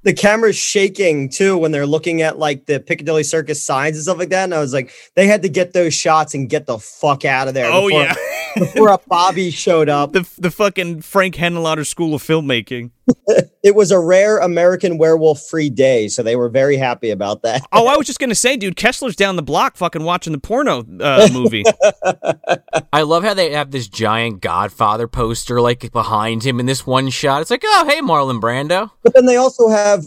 The 0.04 0.12
camera's 0.12 0.56
shaking 0.56 1.28
too 1.30 1.56
when 1.58 1.72
they're 1.72 1.86
looking 1.86 2.22
at 2.22 2.38
like 2.38 2.66
the 2.66 2.78
Piccadilly 2.78 3.24
Circus 3.24 3.62
signs 3.62 3.96
and 3.96 4.04
stuff 4.04 4.18
like 4.18 4.28
that. 4.28 4.44
And 4.44 4.54
I 4.54 4.60
was 4.60 4.72
like, 4.72 4.92
they 5.14 5.26
had 5.26 5.42
to 5.42 5.48
get 5.48 5.72
those 5.72 5.94
shots 5.94 6.34
and 6.34 6.48
get 6.48 6.66
the 6.66 6.78
fuck 6.78 7.24
out 7.24 7.48
of 7.48 7.54
there. 7.54 7.70
oh 7.72 7.88
before, 7.88 8.02
yeah 8.02 8.14
before 8.56 8.88
a 8.88 8.98
Bobby 9.08 9.50
showed 9.50 9.88
up. 9.88 10.12
the, 10.12 10.28
the 10.38 10.50
fucking 10.50 11.02
frank 11.02 11.34
henenlotter 11.34 11.86
school 11.86 12.14
of 12.14 12.22
filmmaking 12.22 12.90
It 13.62 13.74
was 13.74 13.90
a 13.90 13.98
rare 13.98 14.38
American 14.38 14.98
werewolf 14.98 15.42
free 15.42 15.70
day, 15.70 16.08
so 16.08 16.22
they 16.22 16.36
were 16.36 16.48
very 16.48 16.76
happy 16.76 17.10
about 17.10 17.42
that. 17.42 17.62
oh 17.72 17.86
i 17.86 17.96
was 17.96 18.06
just 18.06 18.18
gonna 18.18 18.34
say 18.34 18.56
dude 18.56 18.76
kessler's 18.76 19.16
down 19.16 19.36
the 19.36 19.42
block 19.42 19.76
fucking 19.76 20.02
watching 20.02 20.32
the 20.32 20.38
porno 20.38 20.84
uh, 21.00 21.28
movie 21.32 21.64
I 22.92 23.02
love 23.02 23.24
how 23.24 23.34
they 23.34 23.52
have 23.52 23.70
this 23.70 23.88
giant 23.88 24.40
Godfather 24.40 25.08
poster 25.08 25.60
like 25.60 25.90
behind 25.92 26.44
him 26.44 26.60
in 26.60 26.66
this 26.66 26.86
one 26.86 27.10
shot. 27.10 27.42
It's 27.42 27.50
like, 27.50 27.62
oh, 27.64 27.84
hey, 27.88 28.00
Marlon 28.00 28.40
Brando. 28.40 28.90
But 29.02 29.14
then 29.14 29.26
they 29.26 29.36
also 29.36 29.68
have 29.68 30.04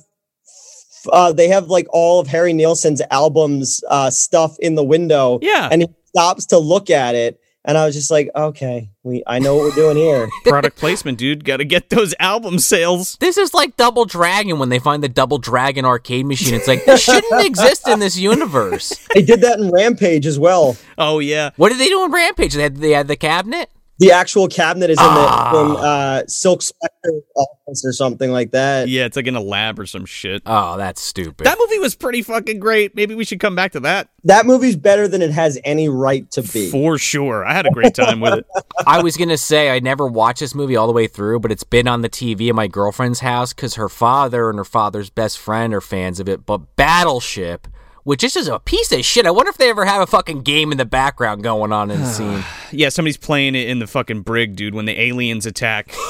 uh, 1.12 1.32
they 1.32 1.48
have 1.48 1.68
like 1.68 1.88
all 1.89 2.20
of 2.20 2.28
Harry 2.28 2.54
Nilsson's 2.54 3.02
albums 3.12 3.84
uh, 3.89 4.10
stuff 4.10 4.58
in 4.60 4.76
the 4.76 4.84
window. 4.84 5.39
Yeah. 5.41 5.70
And 5.72 5.84
he 5.84 5.88
stops 6.06 6.45
to 6.48 6.58
look 6.58 6.89
at 6.89 7.16
it. 7.16 7.39
And 7.68 7.78
I 7.78 7.86
was 7.86 7.93
just 7.93 8.09
like, 8.09 8.30
okay, 8.34 8.89
we 9.03 9.24
I 9.28 9.39
know 9.39 9.55
what 9.55 9.63
we're 9.65 9.72
doing 9.76 9.97
here. 9.97 10.30
product 10.45 10.78
placement 10.78 11.18
dude 11.18 11.43
gotta 11.43 11.65
get 11.65 11.89
those 11.89 12.15
album 12.18 12.59
sales 12.59 13.18
This 13.20 13.38
is 13.38 13.53
like 13.53 13.76
Double 13.76 14.05
Dragon 14.05 14.57
when 14.57 14.70
they 14.70 14.80
find 14.80 15.03
the 15.03 15.09
Double 15.09 15.38
Dragon 15.38 15.84
arcade 15.84 16.26
machine. 16.26 16.53
It's 16.53 16.68
like, 16.68 16.86
this 16.86 17.03
shouldn't 17.03 17.45
exist 17.45 17.88
in 17.88 17.99
this 17.99 18.18
universe. 18.18 18.93
they 19.13 19.22
did 19.22 19.41
that 19.41 19.59
in 19.59 19.70
Rampage 19.70 20.26
as 20.26 20.39
well. 20.39 20.78
oh 20.97 21.20
yeah 21.20 21.51
What 21.57 21.70
did 21.70 21.80
they 21.80 21.89
do 21.89 22.03
in 22.05 22.11
Rampage? 22.11 22.53
They 22.53 22.63
had, 22.63 22.78
they 22.78 22.91
had 22.91 23.07
the 23.09 23.18
cabinet? 23.18 23.70
The 24.00 24.12
actual 24.12 24.48
cabinet 24.48 24.91
is 24.91 25.00
in 25.00 25.04
Ah. 25.06 25.52
the 25.52 25.60
in, 25.60 25.72
uh, 25.78 26.24
Silk 26.28 26.62
Spectre 26.62 27.12
office 27.36 27.84
or 27.84 27.91
something 27.91 28.32
like 28.32 28.52
that. 28.52 28.88
Yeah, 28.89 29.06
it's 29.06 29.16
like 29.18 29.26
in 29.26 29.36
a 29.36 29.41
lab 29.41 29.80
or 29.80 29.88
some 29.88 30.06
shit. 30.06 30.43
Oh, 30.45 30.78
that's 30.78 31.02
stupid. 31.02 31.45
That 31.45 31.58
movie 31.60 31.80
was 31.80 31.95
pretty 31.95 32.22
fucking 32.22 32.60
great. 32.60 32.95
Maybe 32.95 33.16
we 33.16 33.26
should 33.26 33.39
come 33.39 33.56
back 33.56 33.72
to 33.72 33.80
that 33.82 34.10
That 34.24 34.45
movie's 34.45 34.76
better 34.76 35.08
than 35.08 35.22
it 35.24 35.32
has 35.32 35.58
any 35.64 35.89
right 35.89 36.30
to 36.32 36.43
be. 36.43 36.70
for 36.70 36.98
sure. 37.00 37.43
I 37.43 37.54
had 37.54 37.66
a 37.66 37.72
great 37.72 37.95
time 37.95 38.20
with 38.20 38.34
it. 38.36 38.45
I 38.86 39.02
was 39.02 39.18
gonna 39.18 39.38
say 39.38 39.72
I 39.72 39.80
never 39.80 40.06
watched 40.06 40.41
this 40.41 40.54
movie 40.54 40.76
all 40.76 40.86
the 40.88 40.93
way 40.93 41.08
through, 41.08 41.39
but 41.39 41.52
it's 41.52 41.64
been 41.64 41.88
on 41.88 42.02
the 42.02 42.10
TV 42.10 42.50
at 42.50 42.56
my 42.56 42.68
girlfriend's 42.68 43.22
house 43.22 43.52
because 43.54 43.76
her 43.76 43.89
father 43.89 44.50
and 44.50 44.58
her 44.60 44.64
father's 44.66 45.10
best 45.10 45.39
friend 45.39 45.74
are 45.74 45.82
fans 45.82 46.20
of 46.20 46.30
it. 46.30 46.45
But 46.45 46.76
Battleship, 46.76 47.68
which 48.08 48.22
this 48.22 48.38
is 48.38 48.45
just 48.45 48.55
a 48.55 48.60
piece 48.62 48.89
of 48.93 49.03
shit. 49.03 49.26
I 49.26 49.32
wonder 49.32 49.49
if 49.49 49.58
they 49.58 49.70
ever 49.70 49.84
have 49.84 50.01
a 50.01 50.08
fucking 50.08 50.43
game 50.43 50.72
in 50.72 50.78
the 50.78 50.86
background 50.86 51.43
going 51.43 51.74
on 51.74 51.91
in 51.91 51.99
the 51.99 52.05
scene. 52.14 52.41
Yeah, 52.72 52.88
somebody's 52.88 53.18
playing 53.18 53.53
it 53.53 53.68
in 53.68 53.80
the 53.80 53.88
fucking 53.88 54.22
brig, 54.22 54.55
dude, 54.55 54.74
when 54.74 54.86
the 54.86 54.99
aliens 54.99 55.45
attack. 55.45 55.93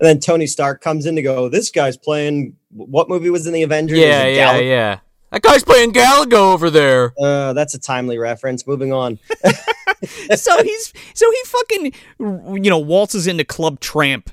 And 0.00 0.04
then 0.04 0.18
Tony 0.18 0.48
Stark 0.48 0.80
comes 0.80 1.06
in 1.06 1.14
to 1.14 1.22
go, 1.22 1.48
This 1.48 1.70
guy's 1.70 1.96
playing 1.96 2.56
what 2.72 3.08
movie 3.08 3.30
was 3.30 3.46
in 3.46 3.52
the 3.52 3.62
Avengers? 3.62 3.96
Yeah, 3.96 4.26
Was 4.26 4.36
yeah, 4.36 4.52
Gal- 4.52 4.60
yeah. 4.62 4.98
That 5.30 5.42
guy's 5.42 5.62
playing 5.62 5.92
Galaga 5.92 6.32
over 6.32 6.70
there. 6.70 7.14
Uh, 7.16 7.52
that's 7.52 7.72
a 7.74 7.78
timely 7.78 8.18
reference. 8.18 8.66
Moving 8.66 8.92
on. 8.92 9.20
so 10.34 10.62
he's 10.62 10.92
so 11.14 11.30
he 11.30 11.38
fucking 11.44 11.92
you 12.18 12.68
know 12.68 12.78
waltzes 12.78 13.28
into 13.28 13.44
Club 13.44 13.78
Tramp, 13.78 14.28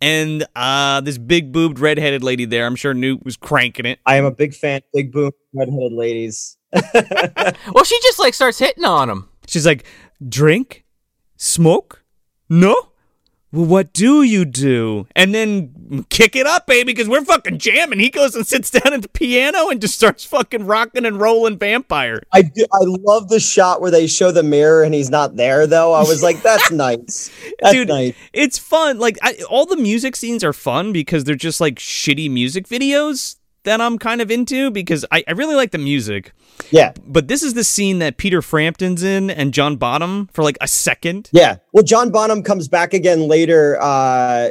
and 0.00 0.46
uh 0.56 1.00
this 1.00 1.18
big 1.18 1.52
boobed 1.52 1.78
redheaded 1.78 2.22
lady 2.22 2.44
there. 2.44 2.66
I'm 2.66 2.76
sure 2.76 2.94
Newt 2.94 3.24
was 3.24 3.36
cranking 3.36 3.86
it. 3.86 3.98
I 4.06 4.16
am 4.16 4.24
a 4.24 4.30
big 4.30 4.54
fan. 4.54 4.80
Big 4.92 5.12
boom, 5.12 5.32
redheaded 5.54 5.92
ladies. 5.92 6.56
Well, 7.72 7.84
she 7.84 7.98
just 8.02 8.18
like 8.18 8.34
starts 8.34 8.58
hitting 8.58 8.84
on 8.84 9.10
him. 9.10 9.28
She's 9.46 9.66
like, 9.66 9.84
drink, 10.28 10.84
smoke, 11.36 12.04
no. 12.48 12.89
Well, 13.52 13.66
what 13.66 13.92
do 13.92 14.22
you 14.22 14.44
do? 14.44 15.06
And 15.16 15.34
then 15.34 16.04
kick 16.08 16.36
it 16.36 16.46
up, 16.46 16.68
baby, 16.68 16.92
because 16.92 17.08
we're 17.08 17.24
fucking 17.24 17.58
jamming. 17.58 17.98
He 17.98 18.08
goes 18.08 18.36
and 18.36 18.46
sits 18.46 18.70
down 18.70 18.92
at 18.92 19.02
the 19.02 19.08
piano 19.08 19.68
and 19.68 19.80
just 19.80 19.94
starts 19.96 20.24
fucking 20.24 20.66
rocking 20.66 21.04
and 21.04 21.20
rolling 21.20 21.58
vampire. 21.58 22.22
I 22.32 22.42
do, 22.42 22.64
I 22.72 22.84
love 22.84 23.28
the 23.28 23.40
shot 23.40 23.80
where 23.80 23.90
they 23.90 24.06
show 24.06 24.30
the 24.30 24.44
mirror 24.44 24.84
and 24.84 24.94
he's 24.94 25.10
not 25.10 25.34
there 25.34 25.66
though. 25.66 25.92
I 25.92 26.02
was 26.02 26.22
like, 26.22 26.42
that's 26.42 26.70
nice. 26.70 27.30
That's 27.60 27.74
Dude, 27.74 27.88
nice. 27.88 28.14
it's 28.32 28.58
fun. 28.58 28.98
Like 28.98 29.18
I, 29.22 29.36
all 29.48 29.66
the 29.66 29.76
music 29.76 30.14
scenes 30.14 30.44
are 30.44 30.52
fun 30.52 30.92
because 30.92 31.24
they're 31.24 31.34
just 31.34 31.60
like 31.60 31.76
shitty 31.76 32.30
music 32.30 32.68
videos 32.68 33.36
that 33.64 33.80
I'm 33.80 33.98
kind 33.98 34.20
of 34.20 34.30
into 34.30 34.70
because 34.70 35.04
I, 35.10 35.24
I 35.28 35.32
really 35.32 35.54
like 35.54 35.70
the 35.70 35.78
music. 35.78 36.32
Yeah. 36.70 36.92
But 37.06 37.28
this 37.28 37.42
is 37.42 37.54
the 37.54 37.64
scene 37.64 37.98
that 37.98 38.16
Peter 38.16 38.42
Frampton's 38.42 39.02
in 39.02 39.30
and 39.30 39.52
John 39.52 39.76
Bonham 39.76 40.28
for 40.32 40.42
like 40.42 40.58
a 40.60 40.68
second. 40.68 41.28
Yeah. 41.32 41.56
Well, 41.72 41.84
John 41.84 42.10
Bonham 42.10 42.42
comes 42.42 42.68
back 42.68 42.94
again 42.94 43.28
later 43.28 43.78
uh, 43.80 44.50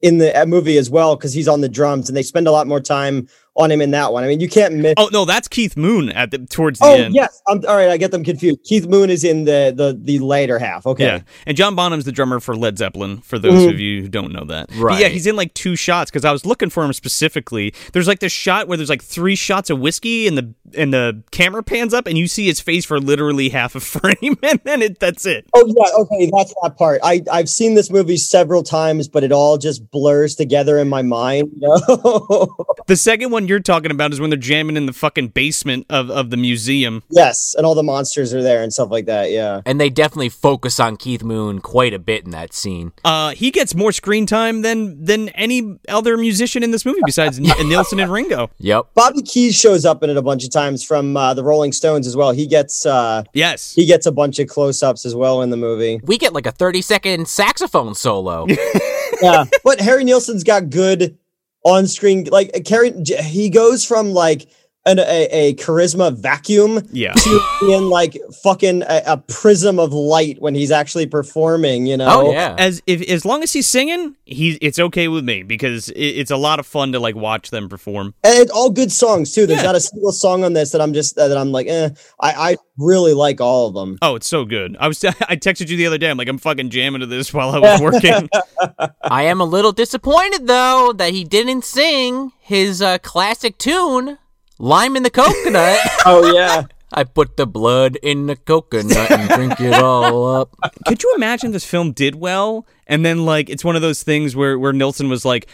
in 0.00 0.18
the 0.18 0.44
movie 0.46 0.78
as 0.78 0.90
well 0.90 1.16
because 1.16 1.32
he's 1.32 1.48
on 1.48 1.60
the 1.60 1.68
drums 1.68 2.08
and 2.08 2.16
they 2.16 2.22
spend 2.22 2.46
a 2.46 2.52
lot 2.52 2.66
more 2.66 2.80
time 2.80 3.28
on 3.56 3.70
him 3.70 3.80
in 3.80 3.90
that 3.92 4.12
one. 4.12 4.24
I 4.24 4.26
mean, 4.28 4.40
you 4.40 4.48
can't 4.48 4.74
miss. 4.74 4.94
Oh 4.96 5.08
no, 5.12 5.24
that's 5.24 5.46
Keith 5.48 5.76
Moon 5.76 6.08
at 6.10 6.30
the 6.30 6.38
towards 6.38 6.78
the 6.80 6.86
Oh 6.86 6.94
end. 6.94 7.14
yes, 7.14 7.40
I'm 7.46 7.62
all 7.68 7.76
right. 7.76 7.88
I 7.88 7.96
get 7.96 8.10
them 8.10 8.24
confused. 8.24 8.60
Keith 8.64 8.86
Moon 8.86 9.10
is 9.10 9.22
in 9.24 9.44
the 9.44 9.72
the 9.76 9.98
the 10.00 10.18
later 10.18 10.58
half. 10.58 10.86
Okay, 10.86 11.04
Yeah, 11.04 11.20
and 11.46 11.56
John 11.56 11.74
Bonham's 11.74 12.04
the 12.04 12.12
drummer 12.12 12.40
for 12.40 12.56
Led 12.56 12.78
Zeppelin. 12.78 13.18
For 13.18 13.38
those 13.38 13.62
Mhm. 13.62 13.70
of 13.70 13.80
you 13.80 14.02
who 14.02 14.08
don't 14.08 14.32
know 14.32 14.44
that, 14.46 14.68
But 14.68 14.78
Right. 14.78 15.00
yeah, 15.00 15.08
he's 15.08 15.26
in 15.26 15.36
like 15.36 15.54
two 15.54 15.76
shots 15.76 16.10
because 16.10 16.24
I 16.24 16.32
was 16.32 16.44
looking 16.44 16.70
for 16.70 16.84
him 16.84 16.92
specifically. 16.92 17.72
There's 17.92 18.08
like 18.08 18.18
this 18.20 18.32
shot 18.32 18.66
where 18.68 18.76
there's 18.76 18.90
like 18.90 19.02
three 19.02 19.36
shots 19.36 19.70
of 19.70 19.78
whiskey, 19.78 20.26
and 20.26 20.36
the 20.36 20.52
and 20.76 20.92
the 20.92 21.22
camera 21.30 21.62
pans 21.62 21.94
up, 21.94 22.06
and 22.08 22.18
you 22.18 22.26
see 22.26 22.46
his 22.46 22.60
face 22.60 22.84
for 22.84 22.98
literally 22.98 23.50
half 23.50 23.74
a 23.76 23.80
frame, 23.80 24.36
and 24.42 24.60
then 24.64 24.82
it 24.82 24.98
that's 24.98 25.24
it. 25.26 25.46
Oh 25.54 25.64
yeah, 25.66 26.00
okay, 26.00 26.30
that's 26.36 26.52
that 26.62 26.76
part. 26.76 27.00
I 27.04 27.22
I've 27.30 27.48
seen 27.48 27.74
this 27.74 27.90
movie 27.90 28.16
several 28.16 28.62
times, 28.64 29.06
but 29.06 29.22
it 29.22 29.30
all 29.32 29.58
just 29.58 29.90
blurs 29.90 30.34
together 30.34 30.78
in 30.78 30.88
my 30.88 31.02
mind. 31.02 31.50
You 31.60 31.68
know? 31.68 32.56
The 32.86 32.96
second 32.96 33.30
one 33.30 33.43
you're 33.48 33.60
talking 33.60 33.90
about 33.90 34.12
is 34.12 34.20
when 34.20 34.30
they're 34.30 34.38
jamming 34.38 34.76
in 34.76 34.86
the 34.86 34.92
fucking 34.92 35.28
basement 35.28 35.86
of, 35.90 36.10
of 36.10 36.30
the 36.30 36.36
museum. 36.36 37.02
yes, 37.10 37.54
and 37.56 37.64
all 37.66 37.74
the 37.74 37.82
monsters 37.82 38.32
are 38.34 38.42
there 38.42 38.62
and 38.62 38.72
stuff 38.72 38.90
like 38.90 39.06
that. 39.06 39.30
Yeah. 39.30 39.60
And 39.66 39.80
they 39.80 39.90
definitely 39.90 40.28
focus 40.28 40.78
on 40.80 40.96
Keith 40.96 41.22
Moon 41.22 41.60
quite 41.60 41.94
a 41.94 41.98
bit 41.98 42.24
in 42.24 42.30
that 42.30 42.52
scene. 42.52 42.92
Uh, 43.04 43.30
he 43.30 43.50
gets 43.50 43.74
more 43.74 43.92
screen 43.92 44.26
time 44.26 44.62
than 44.62 45.04
than 45.04 45.28
any 45.30 45.78
other 45.88 46.16
musician 46.16 46.62
in 46.62 46.70
this 46.70 46.84
movie 46.84 47.00
besides 47.06 47.38
N- 47.38 47.46
Nilsson 47.68 48.00
and 48.00 48.12
Ringo. 48.12 48.50
Yep. 48.58 48.86
Bobby 48.94 49.22
Keys 49.22 49.54
shows 49.54 49.84
up 49.84 50.02
in 50.02 50.10
it 50.10 50.16
a 50.16 50.22
bunch 50.22 50.44
of 50.44 50.50
times 50.50 50.84
from 50.84 51.16
uh, 51.16 51.34
the 51.34 51.42
Rolling 51.44 51.72
Stones 51.72 52.06
as 52.06 52.16
well. 52.16 52.32
He 52.32 52.46
gets 52.46 52.84
uh, 52.86 53.24
Yes. 53.32 53.72
he 53.74 53.86
gets 53.86 54.06
a 54.06 54.12
bunch 54.12 54.38
of 54.38 54.48
close 54.48 54.82
ups 54.82 55.04
as 55.06 55.14
well 55.14 55.42
in 55.42 55.50
the 55.50 55.56
movie. 55.56 56.00
We 56.04 56.18
get 56.18 56.32
like 56.32 56.46
a 56.46 56.52
30 56.52 56.82
second 56.82 57.28
saxophone 57.28 57.94
solo. 57.94 58.46
yeah, 59.22 59.44
but 59.64 59.80
Harry 59.80 60.04
Nilsson's 60.04 60.44
got 60.44 60.70
good 60.70 61.18
on 61.64 61.86
screen. 61.86 62.24
Like 62.30 62.64
Karen 62.64 63.04
he 63.04 63.50
goes 63.50 63.84
from 63.84 64.12
like 64.12 64.46
an, 64.86 64.98
a, 64.98 65.28
a 65.30 65.54
charisma 65.54 66.14
vacuum 66.14 66.86
Yeah. 66.92 67.12
to 67.14 67.40
being 67.60 67.84
like 67.84 68.16
fucking 68.42 68.82
a, 68.82 69.02
a 69.06 69.16
prism 69.16 69.78
of 69.78 69.92
light 69.92 70.40
when 70.42 70.54
he's 70.54 70.70
actually 70.70 71.06
performing. 71.06 71.86
You 71.86 71.96
know? 71.96 72.26
oh, 72.28 72.32
yeah. 72.32 72.54
As 72.58 72.82
if 72.86 73.00
as 73.08 73.24
long 73.24 73.42
as 73.42 73.52
he's 73.52 73.66
singing, 73.66 74.16
he's 74.26 74.58
it's 74.60 74.78
okay 74.78 75.08
with 75.08 75.24
me 75.24 75.42
because 75.42 75.88
it, 75.90 75.98
it's 76.00 76.30
a 76.30 76.36
lot 76.36 76.58
of 76.60 76.66
fun 76.66 76.92
to 76.92 77.00
like 77.00 77.14
watch 77.16 77.50
them 77.50 77.68
perform. 77.68 78.14
and 78.22 78.38
it's 78.38 78.50
all 78.50 78.70
good 78.70 78.92
songs 78.92 79.32
too. 79.34 79.46
There's 79.46 79.60
Yeah. 79.60 79.66
not 79.66 79.74
a 79.76 79.80
single 79.80 80.12
song 80.12 80.44
on 80.44 80.52
this 80.52 80.72
that 80.72 80.80
I'm 80.80 80.92
just 80.92 81.16
that 81.16 81.36
I'm 81.36 81.50
like, 81.52 81.66
eh. 81.68 81.90
I 82.20 82.52
I 82.52 82.56
really 82.76 83.14
like 83.14 83.40
all 83.40 83.68
of 83.68 83.74
them. 83.74 83.98
Oh, 84.02 84.16
it's 84.16 84.28
so 84.28 84.44
good. 84.44 84.76
I 84.78 84.88
was 84.88 85.02
I 85.04 85.36
texted 85.36 85.68
you 85.68 85.76
the 85.76 85.86
other 85.86 85.98
day. 85.98 86.10
I'm 86.10 86.18
like 86.18 86.28
I'm 86.28 86.38
fucking 86.38 86.70
jamming 86.70 87.00
to 87.00 87.06
this 87.06 87.32
while 87.34 87.50
I 87.50 87.58
was 87.58 87.80
working. 87.80 88.28
I 89.02 89.22
am 89.24 89.40
a 89.40 89.44
little 89.44 89.72
disappointed, 89.72 90.46
though, 90.46 90.92
that 90.96 91.12
he 91.12 91.24
didn't 91.24 91.64
sing 91.64 92.32
his 92.40 92.80
uh, 92.82 92.98
classic 92.98 93.58
tune, 93.58 94.18
Lime 94.58 94.96
in 94.96 95.02
the 95.02 95.10
Coconut. 95.10 95.78
Oh 96.06 96.32
yeah. 96.34 96.64
I 96.96 97.02
put 97.02 97.36
the 97.36 97.46
blood 97.46 97.96
in 98.02 98.26
the 98.26 98.36
coconut 98.36 99.10
and 99.10 99.28
drink 99.30 99.60
it 99.60 99.74
all 99.74 100.28
up. 100.32 100.54
Could 100.86 101.02
you 101.02 101.12
imagine 101.16 101.50
this 101.50 101.64
film 101.64 101.90
did 101.90 102.14
well 102.14 102.66
and 102.86 103.04
then 103.04 103.24
like 103.24 103.50
it's 103.50 103.64
one 103.64 103.74
of 103.74 103.82
those 103.82 104.04
things 104.04 104.36
where 104.36 104.56
where 104.58 104.72
Nilsson 104.72 105.08
was 105.08 105.24
like, 105.24 105.48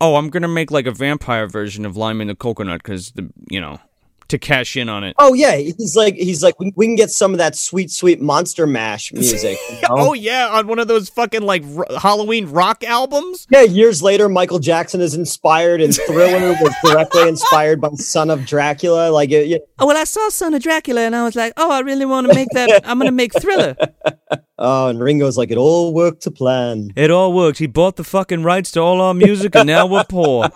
"Oh, 0.00 0.16
I'm 0.16 0.30
going 0.30 0.42
to 0.42 0.48
make 0.48 0.72
like 0.72 0.86
a 0.86 0.90
vampire 0.90 1.46
version 1.46 1.86
of 1.86 1.96
Lime 1.96 2.20
in 2.20 2.26
the 2.26 2.34
Coconut 2.34 2.82
cuz 2.82 3.12
the, 3.12 3.30
you 3.48 3.60
know, 3.60 3.78
to 4.30 4.38
cash 4.38 4.76
in 4.76 4.88
on 4.88 5.04
it." 5.04 5.14
Oh 5.18 5.34
yeah. 5.34 5.56
He's 5.56 5.94
like 5.96 6.14
he's 6.14 6.42
like 6.42 6.58
we, 6.58 6.72
we 6.76 6.86
can 6.86 6.96
get 6.96 7.10
some 7.10 7.32
of 7.32 7.38
that 7.38 7.54
sweet 7.56 7.90
sweet 7.90 8.20
monster 8.20 8.66
mash 8.66 9.12
music. 9.12 9.58
you 9.70 9.74
know? 9.82 9.88
Oh 9.90 10.12
yeah, 10.14 10.48
on 10.48 10.66
one 10.66 10.78
of 10.78 10.88
those 10.88 11.08
fucking 11.08 11.42
like 11.42 11.62
r- 11.76 11.86
Halloween 11.98 12.46
rock 12.50 12.82
albums. 12.84 13.46
Yeah, 13.50 13.62
years 13.62 14.02
later, 14.02 14.28
Michael 14.28 14.58
Jackson 14.58 15.00
is 15.00 15.14
inspired, 15.14 15.80
and 15.80 15.94
Thriller 15.94 16.50
was 16.60 16.74
directly 16.84 17.28
inspired 17.28 17.80
by 17.80 17.90
Son 17.96 18.30
of 18.30 18.46
Dracula. 18.46 19.10
Like, 19.10 19.30
it, 19.30 19.50
it- 19.50 19.62
Oh 19.78 19.86
well, 19.86 19.96
I 19.96 20.04
saw 20.04 20.28
Son 20.28 20.52
of 20.54 20.62
Dracula 20.62 21.02
and 21.02 21.16
I 21.16 21.24
was 21.24 21.34
like, 21.36 21.52
"Oh, 21.56 21.70
I 21.70 21.80
really 21.80 22.04
want 22.04 22.28
to 22.28 22.34
make 22.34 22.48
that. 22.52 22.82
I'm 22.86 22.98
going 22.98 23.06
to 23.06 23.12
make 23.12 23.32
Thriller." 23.40 23.74
oh, 24.58 24.88
and 24.88 25.00
Ringo's 25.00 25.38
like, 25.38 25.50
it 25.50 25.56
all 25.56 25.94
worked 25.94 26.22
to 26.24 26.30
plan. 26.30 26.90
It 26.96 27.10
all 27.10 27.32
worked. 27.32 27.58
He 27.58 27.66
bought 27.66 27.96
the 27.96 28.04
fucking 28.04 28.42
rights 28.42 28.70
to 28.72 28.80
all 28.80 29.00
our 29.00 29.14
music 29.14 29.54
and 29.56 29.66
now 29.66 29.86
we're 29.86 30.04
poor. 30.04 30.50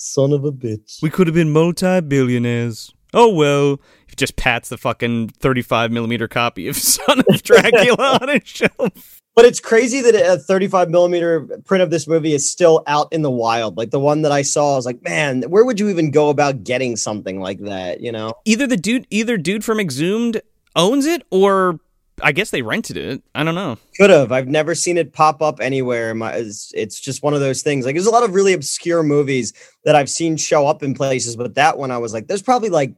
Son 0.00 0.32
of 0.32 0.44
a 0.44 0.52
bitch. 0.52 1.02
We 1.02 1.10
could 1.10 1.26
have 1.26 1.34
been 1.34 1.50
multi-billionaires. 1.50 2.94
Oh 3.12 3.34
well. 3.34 3.80
He 4.06 4.14
just 4.16 4.36
pats 4.36 4.68
the 4.68 4.78
fucking 4.78 5.30
35 5.30 5.90
millimeter 5.90 6.28
copy 6.28 6.68
of 6.68 6.76
Son 6.78 7.20
of 7.28 7.42
Dracula 7.42 8.18
on 8.22 8.28
his 8.28 8.42
shelf. 8.44 9.22
But 9.34 9.44
it's 9.44 9.60
crazy 9.60 10.00
that 10.00 10.14
a 10.14 10.38
35 10.38 10.88
millimeter 10.88 11.46
print 11.64 11.82
of 11.82 11.90
this 11.90 12.06
movie 12.06 12.32
is 12.32 12.50
still 12.50 12.82
out 12.86 13.12
in 13.12 13.22
the 13.22 13.30
wild. 13.30 13.76
Like 13.76 13.90
the 13.90 14.00
one 14.00 14.22
that 14.22 14.32
I 14.32 14.42
saw, 14.42 14.74
I 14.74 14.76
was 14.76 14.86
like, 14.86 15.02
man, 15.02 15.42
where 15.42 15.64
would 15.64 15.80
you 15.80 15.88
even 15.88 16.10
go 16.10 16.28
about 16.28 16.64
getting 16.64 16.96
something 16.96 17.40
like 17.40 17.60
that? 17.60 18.00
You 18.00 18.12
know? 18.12 18.34
Either 18.44 18.66
the 18.66 18.76
dude, 18.76 19.06
either 19.10 19.36
dude 19.36 19.64
from 19.64 19.78
Exhumed 19.80 20.40
owns 20.76 21.06
it, 21.06 21.22
or 21.30 21.80
I 22.22 22.32
guess 22.32 22.50
they 22.50 22.62
rented 22.62 22.96
it. 22.96 23.22
I 23.34 23.44
don't 23.44 23.54
know. 23.54 23.78
Could 23.96 24.10
have. 24.10 24.32
I've 24.32 24.48
never 24.48 24.74
seen 24.74 24.98
it 24.98 25.12
pop 25.12 25.42
up 25.42 25.60
anywhere. 25.60 26.14
My, 26.14 26.32
it's, 26.32 26.72
it's 26.74 27.00
just 27.00 27.22
one 27.22 27.34
of 27.34 27.40
those 27.40 27.62
things. 27.62 27.84
Like, 27.84 27.94
there's 27.94 28.06
a 28.06 28.10
lot 28.10 28.24
of 28.24 28.34
really 28.34 28.52
obscure 28.52 29.02
movies 29.02 29.52
that 29.84 29.96
I've 29.96 30.10
seen 30.10 30.36
show 30.36 30.66
up 30.66 30.82
in 30.82 30.94
places, 30.94 31.36
but 31.36 31.54
that 31.54 31.78
one 31.78 31.90
I 31.90 31.98
was 31.98 32.12
like, 32.12 32.26
there's 32.26 32.42
probably 32.42 32.70
like 32.70 32.94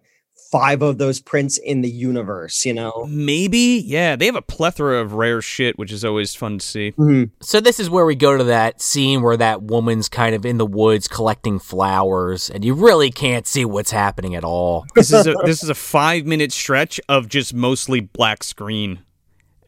five 0.51 0.83
of 0.83 0.99
those 0.99 1.21
prints 1.21 1.59
in 1.59 1.81
the 1.81 1.89
universe, 1.89 2.67
you 2.67 2.75
know? 2.75 3.07
Maybe, 3.09 3.85
yeah. 3.87 4.17
They 4.17 4.27
have 4.27 4.35
a 4.35 4.43
plethora 4.43 5.01
of 5.01 5.13
rare 5.13 5.41
shit, 5.41 5.79
which 5.79 5.93
is 5.93 6.05
always 6.05 6.35
fun 6.35 6.59
to 6.59 6.67
see. 6.67 6.93
Mhm. 6.99 7.31
So 7.41 7.61
this 7.61 7.79
is 7.79 7.89
where 7.89 8.05
we 8.05 8.17
go 8.17 8.37
to 8.37 8.43
that 8.45 8.81
scene 8.83 9.23
where 9.23 9.37
that 9.37 9.63
woman's 9.63 10.09
kind 10.09 10.35
of 10.35 10.45
in 10.45 10.59
the 10.59 10.67
woods 10.67 11.07
collecting 11.07 11.61
flowers, 11.61 12.51
and 12.51 12.65
you 12.65 12.75
really 12.75 13.13
can't 13.13 13.47
see 13.47 13.65
what's 13.65 13.93
happening 13.93 14.35
at 14.35 14.43
all. 14.43 14.87
This 14.97 15.13
is 15.13 15.29
a 15.29 15.35
this 15.45 15.63
is 15.63 15.69
a 15.69 15.75
five 15.75 16.27
minute 16.27 16.51
stretch 16.51 17.01
of 17.09 17.29
just 17.29 17.55
mostly 17.55 18.01
black 18.01 18.43
screen, 18.43 19.01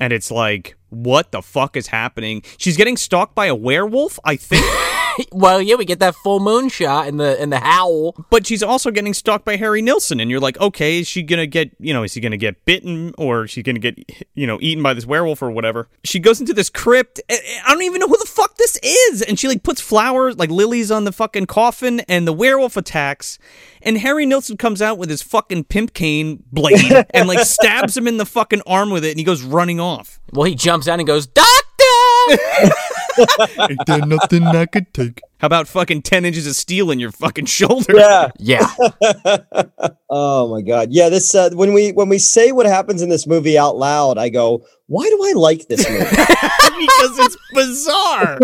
and 0.02 0.12
it's 0.12 0.32
like, 0.32 0.74
what 0.90 1.30
the 1.30 1.40
fuck 1.40 1.76
is 1.76 1.86
happening? 1.86 2.42
She's 2.58 2.76
getting 2.76 2.96
stalked 2.96 3.36
by 3.36 3.46
a 3.46 3.54
werewolf, 3.54 4.18
I 4.24 4.34
think. 4.34 4.66
well, 5.32 5.62
yeah, 5.62 5.76
we 5.76 5.84
get 5.84 6.00
that 6.00 6.16
full 6.16 6.40
moon 6.40 6.70
shot 6.70 7.06
in 7.06 7.18
the 7.18 7.40
in 7.40 7.50
the 7.50 7.60
howl. 7.60 8.16
But 8.28 8.44
she's 8.44 8.64
also 8.64 8.90
getting 8.90 9.14
stalked 9.14 9.44
by 9.44 9.54
Harry 9.54 9.80
Nilsson, 9.80 10.18
and 10.18 10.28
you're 10.28 10.40
like, 10.40 10.58
okay, 10.58 10.98
is 10.98 11.06
she 11.06 11.22
gonna 11.22 11.46
get, 11.46 11.70
you 11.78 11.94
know, 11.94 12.02
is 12.02 12.12
she 12.14 12.20
gonna 12.20 12.36
get 12.36 12.64
bitten 12.64 13.14
or 13.16 13.44
is 13.44 13.52
she 13.52 13.62
gonna 13.62 13.78
get, 13.78 13.96
you 14.34 14.44
know, 14.44 14.58
eaten 14.60 14.82
by 14.82 14.92
this 14.92 15.06
werewolf 15.06 15.40
or 15.40 15.52
whatever? 15.52 15.88
She 16.02 16.18
goes 16.18 16.40
into 16.40 16.52
this 16.52 16.68
crypt. 16.68 17.20
I 17.30 17.38
I 17.64 17.72
don't 17.72 17.82
even 17.84 18.00
know 18.00 18.08
who 18.08 18.18
the 18.18 18.26
fuck 18.26 18.56
this 18.56 18.76
is, 18.82 19.22
and 19.22 19.38
she 19.38 19.46
like 19.46 19.62
puts 19.62 19.80
flowers, 19.80 20.36
like 20.36 20.50
lilies, 20.50 20.90
on 20.90 21.04
the 21.04 21.12
fucking 21.12 21.46
coffin, 21.46 22.00
and 22.00 22.26
the 22.26 22.32
werewolf 22.32 22.76
attacks, 22.76 23.38
and 23.84 23.98
Harry 23.98 24.26
Nilsson 24.26 24.56
comes 24.56 24.80
out 24.80 24.98
with 24.98 25.10
his 25.10 25.22
fucking 25.22 25.64
pimp 25.64 25.94
cane 25.94 26.42
blade 26.52 27.06
and 27.14 27.28
like 27.28 27.40
stabs 27.40 27.96
him 27.96 28.06
in 28.06 28.16
the 28.16 28.26
fucking 28.26 28.62
arm 28.66 28.90
with 28.90 29.04
it, 29.04 29.10
and 29.10 29.18
he 29.18 29.24
goes 29.24 29.42
running 29.42 29.80
off. 29.80 30.20
Well, 30.32 30.44
he 30.44 30.54
jumps 30.54 30.88
out 30.88 30.98
and 30.98 31.06
goes, 31.06 31.26
"Doctor!" 31.26 31.48
Ain't 33.58 33.86
there 33.86 34.06
nothing 34.06 34.44
I 34.44 34.66
could 34.66 34.92
take? 34.94 35.20
How 35.38 35.46
about 35.46 35.68
fucking 35.68 36.02
ten 36.02 36.24
inches 36.24 36.46
of 36.46 36.54
steel 36.54 36.90
in 36.90 36.98
your 37.00 37.10
fucking 37.10 37.46
shoulder? 37.46 37.94
Yeah. 37.96 38.30
yeah, 38.38 38.66
Oh 40.08 40.48
my 40.48 40.62
god. 40.62 40.88
Yeah, 40.92 41.08
this 41.08 41.34
uh, 41.34 41.50
when 41.52 41.72
we 41.72 41.92
when 41.92 42.08
we 42.08 42.18
say 42.18 42.52
what 42.52 42.66
happens 42.66 43.02
in 43.02 43.08
this 43.08 43.26
movie 43.26 43.58
out 43.58 43.76
loud, 43.76 44.18
I 44.18 44.28
go, 44.28 44.64
"Why 44.86 45.08
do 45.08 45.20
I 45.24 45.32
like 45.34 45.68
this 45.68 45.88
movie?" 45.88 46.04
because 46.08 47.18
it's 47.18 47.36
bizarre. 47.52 48.38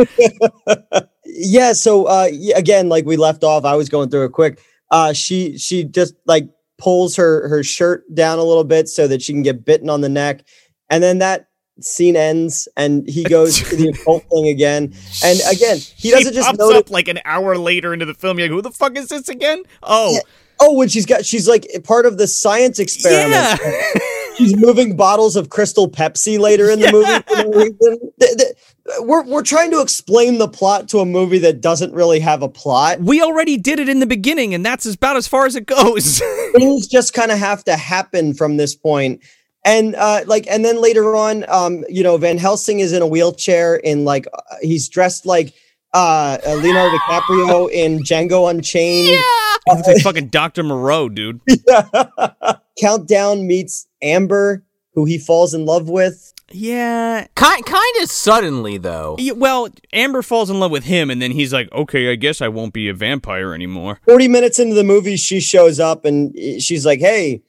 yeah, 1.24 1.72
so 1.72 2.06
uh 2.06 2.28
again, 2.56 2.88
like 2.88 3.06
we 3.06 3.16
left 3.16 3.44
off, 3.44 3.64
I 3.64 3.76
was 3.76 3.88
going 3.88 4.10
through 4.10 4.24
it 4.26 4.32
quick. 4.32 4.60
Uh 4.90 5.12
she 5.12 5.58
she 5.58 5.84
just 5.84 6.14
like 6.26 6.48
pulls 6.78 7.16
her 7.16 7.48
her 7.48 7.62
shirt 7.64 8.04
down 8.14 8.38
a 8.38 8.44
little 8.44 8.64
bit 8.64 8.88
so 8.88 9.08
that 9.08 9.20
she 9.22 9.32
can 9.32 9.42
get 9.42 9.64
bitten 9.64 9.90
on 9.90 10.00
the 10.00 10.08
neck. 10.08 10.44
And 10.90 11.02
then 11.02 11.18
that 11.18 11.48
scene 11.80 12.16
ends 12.16 12.66
and 12.76 13.08
he 13.08 13.22
goes 13.28 13.58
to 13.68 13.76
the 13.76 13.88
occult 13.88 14.24
thing 14.30 14.48
again. 14.48 14.92
And 15.24 15.40
again, 15.50 15.78
he 15.96 16.10
doesn't 16.10 16.32
just 16.32 16.46
pops 16.46 16.58
notice 16.58 16.78
up 16.78 16.90
like 16.90 17.08
an 17.08 17.20
hour 17.24 17.56
later 17.58 17.92
into 17.92 18.06
the 18.06 18.14
film. 18.14 18.38
You're 18.38 18.48
like, 18.48 18.54
who 18.54 18.62
the 18.62 18.70
fuck 18.70 18.96
is 18.96 19.08
this 19.08 19.28
again? 19.28 19.62
Oh, 19.82 20.12
Yeah. 20.14 20.20
Oh, 20.60 20.72
when 20.74 20.88
she's 20.88 21.06
got 21.06 21.24
she's 21.24 21.46
like 21.48 21.68
part 21.84 22.04
of 22.04 22.18
the 22.18 22.26
science 22.26 22.78
experiment. 22.80 23.30
yeah. 23.32 24.00
She's 24.36 24.56
moving 24.56 24.96
bottles 24.96 25.34
of 25.36 25.50
Crystal 25.50 25.88
Pepsi 25.90 26.38
later 26.38 26.70
in 26.70 26.78
the 26.80 26.92
movie. 28.18 28.44
For 28.88 28.96
no 28.96 28.96
reason. 28.96 28.96
Th- 28.96 28.98
th- 28.98 29.06
We're 29.08 29.24
we're 29.34 29.42
trying 29.42 29.70
to 29.72 29.80
explain 29.80 30.38
the 30.38 30.48
plot 30.48 30.88
to 30.90 30.98
a 30.98 31.04
movie 31.06 31.38
that 31.38 31.60
doesn't 31.60 31.92
really 31.92 32.20
have 32.20 32.42
a 32.42 32.48
plot. 32.48 33.00
we 33.00 33.22
already 33.22 33.56
did 33.56 33.78
it 33.78 33.88
in 33.88 34.00
the 34.00 34.06
beginning, 34.06 34.54
and 34.54 34.64
that's 34.64 34.86
about 34.86 35.16
as 35.16 35.26
far 35.26 35.46
as 35.46 35.56
it 35.56 35.66
goes. 35.66 36.20
Things 36.54 36.86
just 36.86 37.14
kind 37.14 37.30
of 37.30 37.38
have 37.38 37.64
to 37.64 37.76
happen 37.76 38.34
from 38.34 38.56
this 38.56 38.74
point. 38.74 39.22
And 39.64 39.94
uh, 39.96 40.20
like, 40.26 40.46
and 40.48 40.64
then 40.64 40.80
later 40.80 41.14
on, 41.16 41.44
um, 41.48 41.84
you 41.88 42.02
know, 42.02 42.16
Van 42.16 42.38
Helsing 42.38 42.80
is 42.80 42.92
in 42.92 43.02
a 43.02 43.06
wheelchair, 43.06 43.76
in 43.76 44.04
like 44.04 44.26
uh, 44.32 44.40
he's 44.62 44.88
dressed 44.88 45.26
like 45.26 45.52
uh, 45.92 46.38
uh, 46.46 46.54
Leonardo 46.54 46.96
DiCaprio 46.96 47.70
in 47.72 47.98
Django 47.98 48.48
Unchained. 48.50 49.08
Yeah, 49.08 49.76
it's 49.78 49.88
like 49.88 50.02
fucking 50.02 50.28
Dr. 50.28 50.62
Moreau, 50.62 51.08
dude. 51.08 51.40
Countdown 52.80 53.46
meets 53.46 53.86
Amber, 54.02 54.64
who 54.94 55.04
he 55.04 55.18
falls 55.18 55.54
in 55.54 55.66
love 55.66 55.88
with. 55.88 56.32
Yeah. 56.50 57.26
kind 57.34 57.64
kind 57.64 57.96
of 58.02 58.10
suddenly 58.10 58.78
though. 58.78 59.16
Yeah, 59.18 59.32
Well, 59.32 59.68
Amber 59.92 60.22
falls 60.22 60.50
in 60.50 60.58
love 60.60 60.70
with 60.70 60.84
him, 60.84 61.10
and 61.10 61.20
then 61.20 61.30
he's 61.30 61.52
like, 61.52 61.70
okay, 61.72 62.10
I 62.10 62.14
guess 62.14 62.40
I 62.40 62.48
won't 62.48 62.72
be 62.72 62.88
a 62.88 62.94
vampire 62.94 63.54
anymore. 63.54 64.00
40 64.06 64.28
minutes 64.28 64.58
into 64.58 64.74
the 64.74 64.84
movie, 64.84 65.16
she 65.16 65.40
shows 65.40 65.78
up 65.80 66.04
and 66.04 66.34
eh, 66.38 66.58
she's 66.58 66.86
like, 66.86 67.00
Hey, 67.00 67.42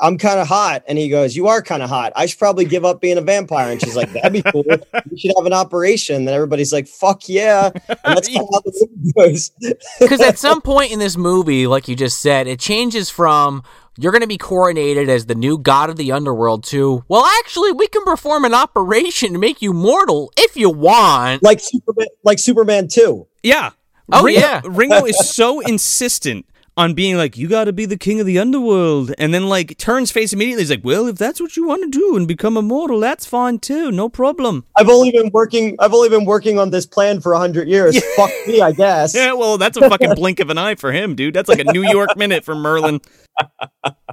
I'm 0.00 0.16
kind 0.16 0.38
of 0.38 0.46
hot. 0.46 0.84
And 0.86 0.96
he 0.96 1.08
goes, 1.08 1.34
You 1.34 1.48
are 1.48 1.60
kind 1.62 1.82
of 1.82 1.88
hot. 1.88 2.12
I 2.14 2.26
should 2.26 2.38
probably 2.38 2.64
give 2.64 2.84
up 2.84 3.00
being 3.00 3.18
a 3.18 3.20
vampire. 3.20 3.72
And 3.72 3.80
she's 3.82 3.96
like, 3.96 4.12
That'd 4.12 4.32
be 4.32 4.42
cool. 4.42 4.64
You 5.10 5.18
should 5.18 5.32
have 5.36 5.46
an 5.46 5.52
operation. 5.52 6.24
Then 6.24 6.34
everybody's 6.34 6.72
like, 6.72 6.86
Fuck 6.86 7.28
yeah. 7.28 7.70
And 7.88 7.98
that's 8.16 8.28
kind 8.28 8.46
how 8.52 8.60
the 8.60 8.88
movie 8.96 9.12
goes. 9.16 9.50
Because 10.00 10.20
at 10.20 10.38
some 10.38 10.60
point 10.60 10.92
in 10.92 10.98
this 11.00 11.16
movie, 11.16 11.66
like 11.66 11.88
you 11.88 11.96
just 11.96 12.20
said, 12.20 12.46
it 12.46 12.60
changes 12.60 13.10
from 13.10 13.62
you're 13.98 14.12
going 14.12 14.22
to 14.22 14.28
be 14.28 14.38
coronated 14.38 15.08
as 15.08 15.26
the 15.26 15.34
new 15.34 15.58
god 15.58 15.90
of 15.90 15.96
the 15.96 16.12
underworld 16.12 16.64
too. 16.64 17.04
well, 17.08 17.24
actually, 17.40 17.72
we 17.72 17.88
can 17.88 18.04
perform 18.04 18.44
an 18.44 18.54
operation 18.54 19.32
to 19.32 19.38
make 19.38 19.60
you 19.60 19.72
mortal 19.72 20.32
if 20.36 20.56
you 20.56 20.70
want. 20.70 21.42
like 21.42 21.60
Superman, 21.60 22.06
like 22.22 22.38
Superman 22.38 22.88
2. 22.88 23.26
Yeah. 23.42 23.70
Oh, 24.10 24.22
Ringo, 24.24 24.40
yeah. 24.40 24.62
Ringo 24.64 25.04
is 25.04 25.28
so 25.28 25.60
insistent 25.68 26.46
on 26.78 26.94
being 26.94 27.16
like, 27.16 27.36
you 27.36 27.48
got 27.48 27.64
to 27.64 27.72
be 27.72 27.86
the 27.86 27.96
king 27.96 28.20
of 28.20 28.26
the 28.26 28.38
underworld, 28.38 29.12
and 29.18 29.34
then 29.34 29.48
like 29.48 29.76
turns 29.78 30.12
face 30.12 30.32
immediately. 30.32 30.62
He's 30.62 30.70
like, 30.70 30.84
well, 30.84 31.08
if 31.08 31.18
that's 31.18 31.40
what 31.40 31.56
you 31.56 31.66
want 31.66 31.82
to 31.82 31.90
do 31.90 32.16
and 32.16 32.28
become 32.28 32.56
immortal, 32.56 33.00
that's 33.00 33.26
fine 33.26 33.58
too, 33.58 33.90
no 33.90 34.08
problem. 34.08 34.64
I've 34.76 34.88
only 34.88 35.10
been 35.10 35.30
working, 35.32 35.74
I've 35.80 35.92
only 35.92 36.08
been 36.08 36.24
working 36.24 36.56
on 36.56 36.70
this 36.70 36.86
plan 36.86 37.20
for 37.20 37.32
a 37.32 37.38
hundred 37.38 37.66
years. 37.68 38.00
Fuck 38.14 38.30
me, 38.46 38.62
I 38.62 38.72
guess. 38.72 39.14
Yeah, 39.18 39.32
well, 39.32 39.58
that's 39.58 39.76
a 39.76 39.88
fucking 39.88 40.14
blink 40.16 40.38
of 40.38 40.48
an 40.48 40.58
eye 40.58 40.76
for 40.76 40.92
him, 40.92 41.16
dude. 41.16 41.34
That's 41.34 41.48
like 41.48 41.58
a 41.58 41.64
New 41.64 41.82
York 41.82 42.16
minute 42.16 42.44
for 42.44 42.54
Merlin. 42.54 43.00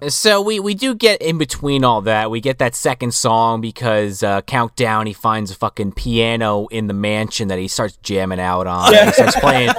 So 0.09 0.41
we, 0.41 0.59
we 0.59 0.75
do 0.75 0.93
get 0.93 1.21
in 1.21 1.37
between 1.37 1.85
all 1.85 2.01
that. 2.01 2.29
We 2.29 2.41
get 2.41 2.59
that 2.59 2.75
second 2.75 3.13
song 3.13 3.61
because 3.61 4.21
uh, 4.21 4.41
Countdown, 4.41 5.07
he 5.07 5.13
finds 5.13 5.51
a 5.51 5.55
fucking 5.55 5.93
piano 5.93 6.67
in 6.67 6.87
the 6.87 6.93
mansion 6.93 7.47
that 7.47 7.57
he 7.57 7.69
starts 7.69 7.97
jamming 8.03 8.39
out 8.39 8.67
on. 8.67 8.93
And 8.93 9.07
he 9.07 9.13
starts 9.13 9.39
playing. 9.39 9.71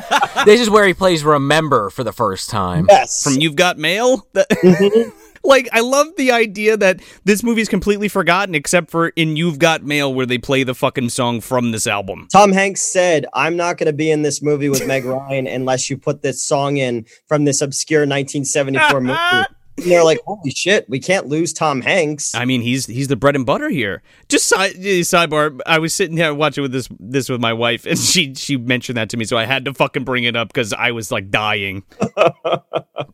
This 0.47 0.61
is 0.61 0.71
where 0.71 0.87
he 0.87 0.95
plays 0.95 1.23
Remember 1.23 1.91
for 1.91 2.03
the 2.03 2.13
first 2.13 2.49
time. 2.49 2.76
Yes. 2.89 3.23
From 3.23 3.35
You've 3.41 3.57
Got 3.57 3.79
Mail. 3.79 4.27
Mhm. 4.35 5.13
like, 5.45 5.69
I 5.73 5.79
love 5.81 6.09
the 6.17 6.33
idea 6.33 6.77
that 6.77 7.01
this 7.25 7.43
movie's 7.45 7.69
completely 7.69 8.09
forgotten 8.09 8.55
except 8.57 8.91
for 8.91 9.09
in 9.11 9.37
You've 9.37 9.59
Got 9.61 9.85
Mail, 9.85 10.13
where 10.13 10.27
they 10.27 10.39
play 10.39 10.65
the 10.65 10.75
fucking 10.75 11.11
song 11.11 11.41
from 11.41 11.71
this 11.71 11.87
album. 11.87 12.27
Tom 12.33 12.51
Hanks 12.53 12.83
said, 12.83 13.27
I'm 13.33 13.57
not 13.57 13.79
going 13.79 13.87
to 13.87 13.93
be 13.93 14.11
in 14.11 14.23
this 14.23 14.43
movie 14.43 14.69
with 14.69 14.85
Meg 14.87 15.05
Ryan 15.07 15.47
unless 15.47 15.89
you 15.89 15.97
put 15.99 16.23
this 16.23 16.43
song 16.43 16.79
in 16.79 17.07
from 17.29 17.45
this 17.45 17.61
obscure 17.63 18.01
1974 18.01 19.01
movie. 19.03 19.47
And 19.79 19.91
they're 19.91 20.05
like, 20.05 20.21
holy 20.27 20.51
shit, 20.51 20.89
we 20.89 20.99
can't 21.01 21.27
lose 21.27 21.53
Tom 21.53 21.83
Hanks. 21.83 22.35
I 22.35 22.45
mean, 22.47 22.63
he's 22.63 22.87
he's 22.87 23.09
the 23.09 23.17
bread 23.17 23.37
and 23.37 23.45
butter 23.45 23.69
here. 23.69 24.03
Just 24.29 24.49
side, 24.49 24.73
eh, 24.77 25.01
sidebar. 25.03 25.61
I 25.67 25.79
was 25.79 25.93
sitting 25.93 26.17
here 26.17 26.33
watching 26.33 26.63
with 26.63 26.73
this 26.73 26.89
this 26.99 27.29
with 27.29 27.41
my 27.41 27.53
wife, 27.53 27.85
and 27.87 27.99
she 27.99 28.35
she 28.35 28.57
mentioned 28.57 28.97
that 28.97 29.11
to 29.11 29.17
me, 29.17 29.25
so 29.27 29.37
I 29.37 29.45
had 29.45 29.65
to 29.67 29.75
fucking 29.75 30.05
bring 30.05 30.25
it 30.25 30.35
up 30.35 30.49
because 30.49 30.73
I 30.73 30.93
was 30.93 31.11
like 31.13 31.31
dying. 31.31 31.83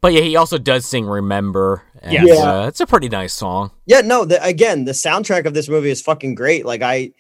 But 0.01 0.13
yeah, 0.15 0.23
he 0.23 0.35
also 0.37 0.59
does 0.59 0.85
sing 0.85 1.07
Remember. 1.07 1.83
And, 2.01 2.27
Yeah. 2.27 2.35
uh, 2.35 2.67
it's 2.67 2.81
a 2.81 2.87
pretty 2.87 3.09
nice 3.09 3.33
song. 3.33 3.71
Yeah, 3.87 4.01
no, 4.01 4.25
the, 4.25 4.43
again, 4.45 4.85
the 4.85 4.93
soundtrack 4.93 5.45
of 5.47 5.55
this 5.55 5.69
movie 5.69 5.91
is 5.91 6.03
fucking 6.03 6.35
great. 6.35 6.67
Like, 6.67 6.83
I. 6.83 7.13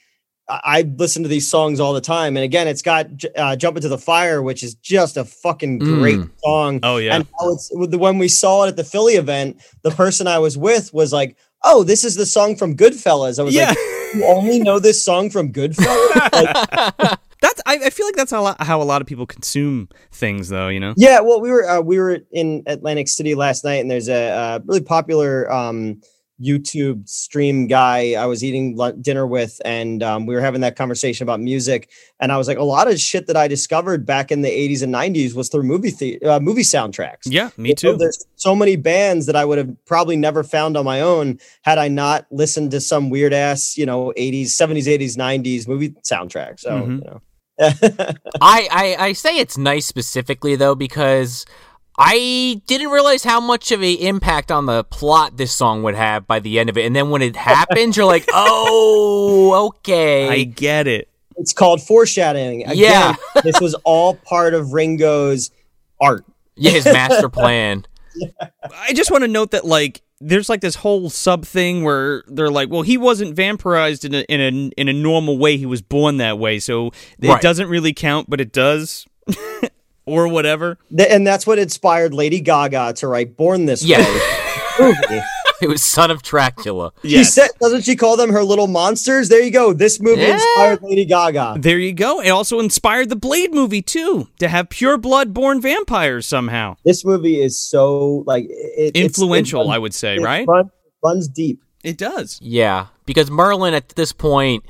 I 0.48 0.60
I 0.64 0.80
listen 0.96 1.22
to 1.22 1.28
these 1.28 1.48
songs 1.48 1.80
all 1.80 1.92
the 1.92 2.00
time, 2.00 2.36
and 2.36 2.44
again, 2.44 2.68
it's 2.68 2.82
got 2.82 3.06
uh, 3.36 3.56
"Jump 3.56 3.76
Into 3.76 3.88
the 3.88 3.98
Fire," 3.98 4.42
which 4.42 4.62
is 4.62 4.74
just 4.74 5.16
a 5.16 5.24
fucking 5.24 5.78
great 5.78 6.18
Mm. 6.18 6.30
song. 6.44 6.80
Oh 6.82 6.96
yeah, 6.98 7.16
And 7.16 7.26
it's 7.42 7.68
the, 7.68 7.98
when 7.98 8.18
we 8.18 8.28
saw 8.28 8.64
it 8.64 8.68
at 8.68 8.76
the 8.76 8.84
Philly 8.84 9.14
event, 9.14 9.62
the 9.82 9.90
person 9.90 10.26
I 10.26 10.38
was 10.38 10.58
with 10.58 10.92
was 10.92 11.12
like, 11.12 11.36
"Oh, 11.64 11.84
this 11.84 12.04
is 12.04 12.14
the 12.16 12.26
song 12.26 12.56
from 12.56 12.76
Goodfellas." 12.76 13.38
I 13.38 13.42
was 13.42 13.54
yeah. 13.54 13.68
like, 13.68 13.78
"You 14.14 14.24
only 14.26 14.58
know 14.60 14.78
this 14.78 15.02
song 15.04 15.30
from 15.30 15.52
Goodfellas?" 15.52 16.08
Like, 16.32 17.18
that's 17.40 17.60
I, 17.66 17.74
I 17.86 17.90
feel 17.90 18.06
like 18.06 18.14
that's 18.14 18.30
how 18.30 18.40
a, 18.40 18.44
lot, 18.44 18.62
how 18.62 18.80
a 18.80 18.84
lot 18.84 19.00
of 19.02 19.08
people 19.08 19.26
consume 19.26 19.88
things, 20.12 20.48
though. 20.48 20.68
You 20.68 20.78
know. 20.80 20.94
yeah, 20.96 21.18
well, 21.20 21.40
we 21.40 21.50
were 21.50 21.68
uh, 21.68 21.80
we 21.80 21.98
were 21.98 22.18
in 22.30 22.62
Atlantic 22.66 23.08
City 23.08 23.34
last 23.34 23.64
night, 23.64 23.80
and 23.80 23.90
there's 23.90 24.08
a 24.08 24.28
uh, 24.30 24.58
really 24.64 24.80
popular 24.80 25.50
um, 25.52 26.00
YouTube 26.42 27.08
stream 27.08 27.66
guy 27.66 28.14
I 28.14 28.26
was 28.26 28.42
eating 28.42 28.76
dinner 29.00 29.26
with, 29.26 29.60
and 29.64 30.02
um, 30.02 30.26
we 30.26 30.34
were 30.34 30.40
having 30.40 30.60
that 30.62 30.76
conversation 30.76 31.22
about 31.24 31.40
music. 31.40 31.88
And 32.20 32.32
I 32.32 32.36
was 32.38 32.48
like, 32.48 32.58
a 32.58 32.64
lot 32.64 32.90
of 32.90 32.98
shit 33.00 33.26
that 33.28 33.36
I 33.36 33.48
discovered 33.48 34.04
back 34.04 34.32
in 34.32 34.42
the 34.42 34.48
80s 34.50 34.82
and 34.82 34.92
90s 34.92 35.34
was 35.34 35.48
through 35.48 35.62
movie 35.64 35.90
the- 35.90 36.20
uh, 36.22 36.40
movie 36.40 36.62
soundtracks. 36.62 37.22
Yeah, 37.26 37.50
me 37.56 37.74
So 37.78 37.92
too. 37.92 37.98
There's 37.98 38.24
so 38.36 38.54
many 38.56 38.76
bands 38.76 39.26
that 39.26 39.36
I 39.36 39.44
would 39.44 39.58
have 39.58 39.70
probably 39.86 40.16
never 40.16 40.42
found 40.42 40.76
on 40.76 40.84
my 40.84 41.00
own 41.00 41.38
had 41.62 41.78
I 41.78 41.88
not 41.88 42.26
listened 42.30 42.70
to 42.72 42.80
some 42.80 43.10
weird 43.10 43.32
ass, 43.32 43.76
you 43.76 43.86
know, 43.86 44.12
80s, 44.16 44.46
70s, 44.48 44.86
80s, 44.86 45.16
90s 45.16 45.68
movie 45.68 45.90
soundtrack. 46.02 46.58
So, 46.60 46.70
Mhm. 46.70 46.98
you 46.98 47.04
know. 47.04 47.20
I, 48.40 48.68
I 48.70 48.96
I 48.98 49.12
say 49.12 49.38
it's 49.38 49.58
nice 49.58 49.86
specifically 49.86 50.56
though 50.56 50.74
because 50.74 51.44
I 52.04 52.60
didn't 52.66 52.88
realize 52.90 53.22
how 53.24 53.40
much 53.40 53.70
of 53.72 53.80
an 53.80 53.96
impact 53.98 54.50
on 54.50 54.66
the 54.66 54.82
plot 54.84 55.36
this 55.36 55.52
song 55.52 55.82
would 55.84 55.94
have 55.94 56.26
by 56.26 56.40
the 56.40 56.58
end 56.58 56.68
of 56.68 56.76
it, 56.76 56.84
and 56.86 56.94
then 56.96 57.10
when 57.10 57.22
it 57.22 57.36
happens, 57.36 57.96
you're 57.96 58.06
like, 58.06 58.24
oh, 58.32 59.66
okay. 59.68 60.28
I 60.28 60.44
get 60.44 60.86
it. 60.86 61.08
it's 61.36 61.52
called 61.52 61.80
foreshadowing. 61.82 62.62
Again, 62.64 62.76
Yeah. 62.76 63.14
this 63.42 63.60
was 63.60 63.74
all 63.84 64.14
part 64.16 64.54
of 64.54 64.72
Ringo's 64.72 65.50
art. 66.00 66.24
yeah, 66.56 66.72
his 66.72 66.84
master 66.84 67.28
plan. 67.28 67.84
I 68.76 68.92
just 68.92 69.10
want 69.10 69.22
to 69.22 69.28
note 69.28 69.52
that 69.52 69.64
like 69.64 70.02
there's 70.20 70.48
like 70.48 70.60
this 70.60 70.74
whole 70.76 71.08
sub 71.10 71.44
thing 71.46 71.82
where 71.82 72.22
they're 72.28 72.50
like, 72.50 72.68
well, 72.68 72.82
he 72.82 72.98
wasn't 72.98 73.34
vampirized 73.36 74.04
in 74.04 74.14
a 74.14 74.20
in 74.28 74.40
a 74.40 74.80
in 74.80 74.88
a 74.88 74.92
normal 74.92 75.38
way. 75.38 75.56
He 75.56 75.66
was 75.66 75.80
born 75.82 76.18
that 76.18 76.38
way, 76.38 76.58
so 76.58 76.88
it 77.18 77.28
Right. 77.28 77.40
doesn't 77.40 77.68
really 77.68 77.92
count, 77.94 78.28
but 78.28 78.40
it 78.40 78.52
does, 78.52 79.06
or 80.06 80.28
whatever. 80.28 80.78
Th- 80.96 81.08
and 81.10 81.26
that's 81.26 81.46
what 81.46 81.58
inspired 81.58 82.12
Lady 82.14 82.40
Gaga 82.40 82.94
to 82.94 83.08
write 83.08 83.36
"Born 83.36 83.66
This 83.66 83.84
Yeah. 83.84 83.98
Way." 84.00 84.20
movie. 84.80 85.22
It 85.60 85.68
was 85.68 85.80
Son 85.80 86.10
of 86.10 86.22
Dracula. 86.24 86.92
She 87.02 87.10
Yes. 87.10 87.34
said, 87.34 87.50
doesn't 87.60 87.82
she 87.82 87.94
call 87.94 88.16
them 88.16 88.30
her 88.32 88.42
little 88.42 88.66
monsters? 88.66 89.28
There 89.28 89.40
you 89.40 89.52
go. 89.52 89.72
This 89.72 90.00
movie 90.00 90.22
Yeah. 90.22 90.34
inspired 90.34 90.82
Lady 90.82 91.04
Gaga. 91.04 91.54
There 91.60 91.78
you 91.78 91.92
go. 91.92 92.20
It 92.20 92.30
also 92.30 92.58
inspired 92.58 93.10
the 93.10 93.14
Blade 93.14 93.54
movie 93.54 93.80
too, 93.80 94.26
to 94.40 94.48
have 94.48 94.70
pure 94.70 94.98
blood 94.98 95.32
born 95.32 95.60
vampires 95.60 96.26
somehow. 96.26 96.74
This 96.84 97.04
movie 97.04 97.40
is 97.40 97.56
so 97.60 98.24
like 98.26 98.46
it, 98.48 98.96
Influential, 98.96 99.70
it 99.70 99.74
I 99.76 99.78
would 99.78 99.94
say, 99.94 100.16
it 100.16 100.20
right? 100.22 100.48
run- 100.48 100.72
runs 101.04 101.28
deep. 101.28 101.62
It 101.84 101.96
does. 101.96 102.40
Yeah, 102.42 102.86
because 103.06 103.30
Merlin 103.30 103.72
at 103.72 103.90
this 103.90 104.10
point 104.10 104.64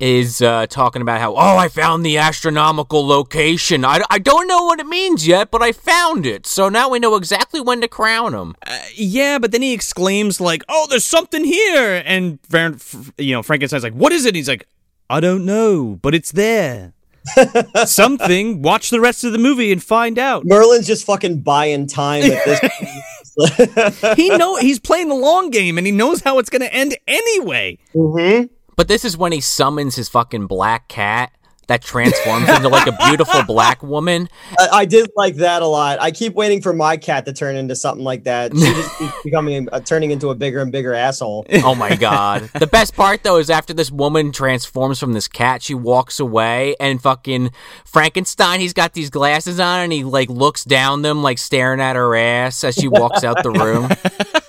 is 0.00 0.40
uh, 0.40 0.66
talking 0.68 1.02
about 1.02 1.20
how, 1.20 1.34
oh, 1.34 1.56
I 1.56 1.68
found 1.68 2.04
the 2.06 2.18
astronomical 2.18 3.06
location. 3.06 3.84
I, 3.84 4.00
I 4.10 4.18
don't 4.18 4.46
know 4.46 4.64
what 4.64 4.78
it 4.80 4.86
means 4.86 5.26
yet, 5.26 5.50
but 5.50 5.62
I 5.62 5.72
found 5.72 6.24
it. 6.26 6.46
So 6.46 6.68
now 6.68 6.88
we 6.88 6.98
know 6.98 7.16
exactly 7.16 7.60
when 7.60 7.80
to 7.80 7.88
crown 7.88 8.32
him. 8.34 8.54
Yeah, 8.94 9.38
but 9.38 9.50
then 9.52 9.62
he 9.62 9.72
exclaims 9.72 10.40
like, 10.40 10.62
"Oh, 10.68 10.86
there's 10.88 11.04
something 11.04 11.44
here!" 11.44 12.02
And 12.04 12.38
Ver- 12.48 12.74
f- 12.74 13.12
you 13.18 13.32
know, 13.32 13.42
Frankenstein's 13.42 13.82
like, 13.82 13.94
"What 13.94 14.12
is 14.12 14.24
it?" 14.24 14.34
He's 14.34 14.48
like, 14.48 14.66
"I 15.10 15.20
don't 15.20 15.44
know, 15.44 15.98
but 16.00 16.14
it's 16.14 16.32
there." 16.32 16.92
something. 17.84 18.62
Watch 18.62 18.90
the 18.90 19.00
rest 19.00 19.24
of 19.24 19.32
the 19.32 19.38
movie 19.38 19.70
and 19.72 19.82
find 19.82 20.18
out. 20.18 20.44
Merlin's 20.46 20.86
just 20.86 21.04
fucking 21.04 21.40
buying 21.42 21.86
time 21.86 22.22
at 22.24 22.44
this. 22.44 22.60
He 24.16 24.30
know 24.30 24.56
he's 24.56 24.80
playing 24.80 25.08
the 25.08 25.14
long 25.14 25.50
game 25.50 25.78
and 25.78 25.86
he 25.86 25.92
knows 25.92 26.22
how 26.22 26.40
it's 26.40 26.50
going 26.50 26.62
to 26.62 26.74
end 26.74 26.96
anyway. 27.06 27.78
hmm 27.92 28.42
But 28.78 28.86
this 28.86 29.04
is 29.04 29.16
when 29.16 29.32
he 29.32 29.40
summons 29.40 29.96
his 29.96 30.08
fucking 30.08 30.46
black 30.46 30.86
cat 30.86 31.32
that 31.66 31.82
transforms 31.82 32.48
into 32.48 32.68
like 32.68 32.86
a 32.86 32.96
beautiful 33.08 33.42
black 33.42 33.82
woman. 33.82 34.28
I, 34.56 34.68
I 34.72 34.84
did 34.84 35.10
like 35.16 35.34
that 35.34 35.62
a 35.62 35.66
lot. 35.66 36.00
I 36.00 36.12
keep 36.12 36.34
waiting 36.34 36.62
for 36.62 36.72
my 36.72 36.96
cat 36.96 37.26
to 37.26 37.32
turn 37.32 37.56
into 37.56 37.74
something 37.74 38.04
like 38.04 38.22
that. 38.22 38.56
She 38.56 38.60
just 38.60 38.98
keeps 38.98 39.22
becoming 39.24 39.68
uh, 39.72 39.80
turning 39.80 40.12
into 40.12 40.30
a 40.30 40.36
bigger 40.36 40.60
and 40.60 40.70
bigger 40.70 40.94
asshole. 40.94 41.44
Oh 41.64 41.74
my 41.74 41.96
god. 41.96 42.50
The 42.54 42.68
best 42.68 42.94
part 42.94 43.24
though 43.24 43.38
is 43.38 43.50
after 43.50 43.74
this 43.74 43.90
woman 43.90 44.30
transforms 44.30 45.00
from 45.00 45.12
this 45.12 45.26
cat, 45.26 45.60
she 45.60 45.74
walks 45.74 46.20
away 46.20 46.76
and 46.78 47.02
fucking 47.02 47.50
Frankenstein, 47.84 48.60
he's 48.60 48.74
got 48.74 48.94
these 48.94 49.10
glasses 49.10 49.58
on 49.58 49.80
and 49.80 49.92
he 49.92 50.04
like 50.04 50.30
looks 50.30 50.62
down 50.62 51.02
them 51.02 51.24
like 51.24 51.38
staring 51.38 51.80
at 51.80 51.96
her 51.96 52.14
ass 52.14 52.62
as 52.62 52.76
she 52.76 52.86
walks 52.86 53.24
out 53.24 53.42
the 53.42 53.50
room. 53.50 53.90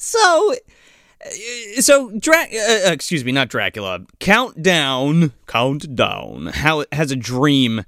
So, 0.00 0.54
so 1.80 2.10
Dra- 2.18 2.36
uh, 2.52 2.88
uh, 2.88 2.92
excuse 2.92 3.24
me, 3.24 3.32
not 3.32 3.48
Dracula. 3.48 4.00
Countdown, 4.20 5.32
Countdown. 5.46 6.46
How 6.46 6.84
has 6.92 7.10
a 7.10 7.16
dream 7.16 7.84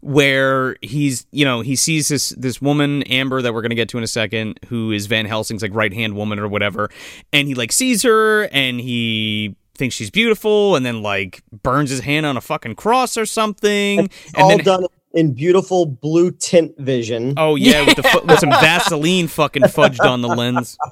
where 0.00 0.76
he's, 0.82 1.26
you 1.30 1.44
know, 1.44 1.60
he 1.60 1.76
sees 1.76 2.08
this 2.08 2.30
this 2.30 2.60
woman 2.60 3.02
Amber 3.04 3.40
that 3.40 3.54
we're 3.54 3.62
gonna 3.62 3.74
get 3.76 3.88
to 3.90 3.98
in 3.98 4.04
a 4.04 4.08
second, 4.08 4.58
who 4.68 4.90
is 4.90 5.06
Van 5.06 5.26
Helsing's 5.26 5.62
like 5.62 5.74
right 5.74 5.92
hand 5.92 6.16
woman 6.16 6.38
or 6.38 6.48
whatever, 6.48 6.90
and 7.32 7.46
he 7.48 7.54
like 7.54 7.70
sees 7.72 8.02
her 8.02 8.44
and 8.52 8.80
he 8.80 9.54
thinks 9.74 9.94
she's 9.94 10.10
beautiful, 10.10 10.74
and 10.76 10.84
then 10.84 11.02
like 11.02 11.42
burns 11.62 11.90
his 11.90 12.00
hand 12.00 12.26
on 12.26 12.36
a 12.36 12.40
fucking 12.40 12.74
cross 12.74 13.16
or 13.16 13.24
something, 13.26 14.00
It's 14.06 14.34
and 14.34 14.42
all 14.42 14.48
then. 14.50 14.64
done 14.64 14.86
in 15.14 15.34
beautiful 15.34 15.86
blue 15.86 16.30
tint 16.30 16.72
vision. 16.78 17.34
Oh 17.36 17.56
yeah, 17.56 17.84
with 17.84 17.96
the 17.96 18.22
with 18.24 18.38
some 18.38 18.50
Vaseline 18.50 19.28
fucking 19.28 19.62
fudged 19.62 20.00
on 20.00 20.22
the 20.22 20.28
lens. 20.28 20.76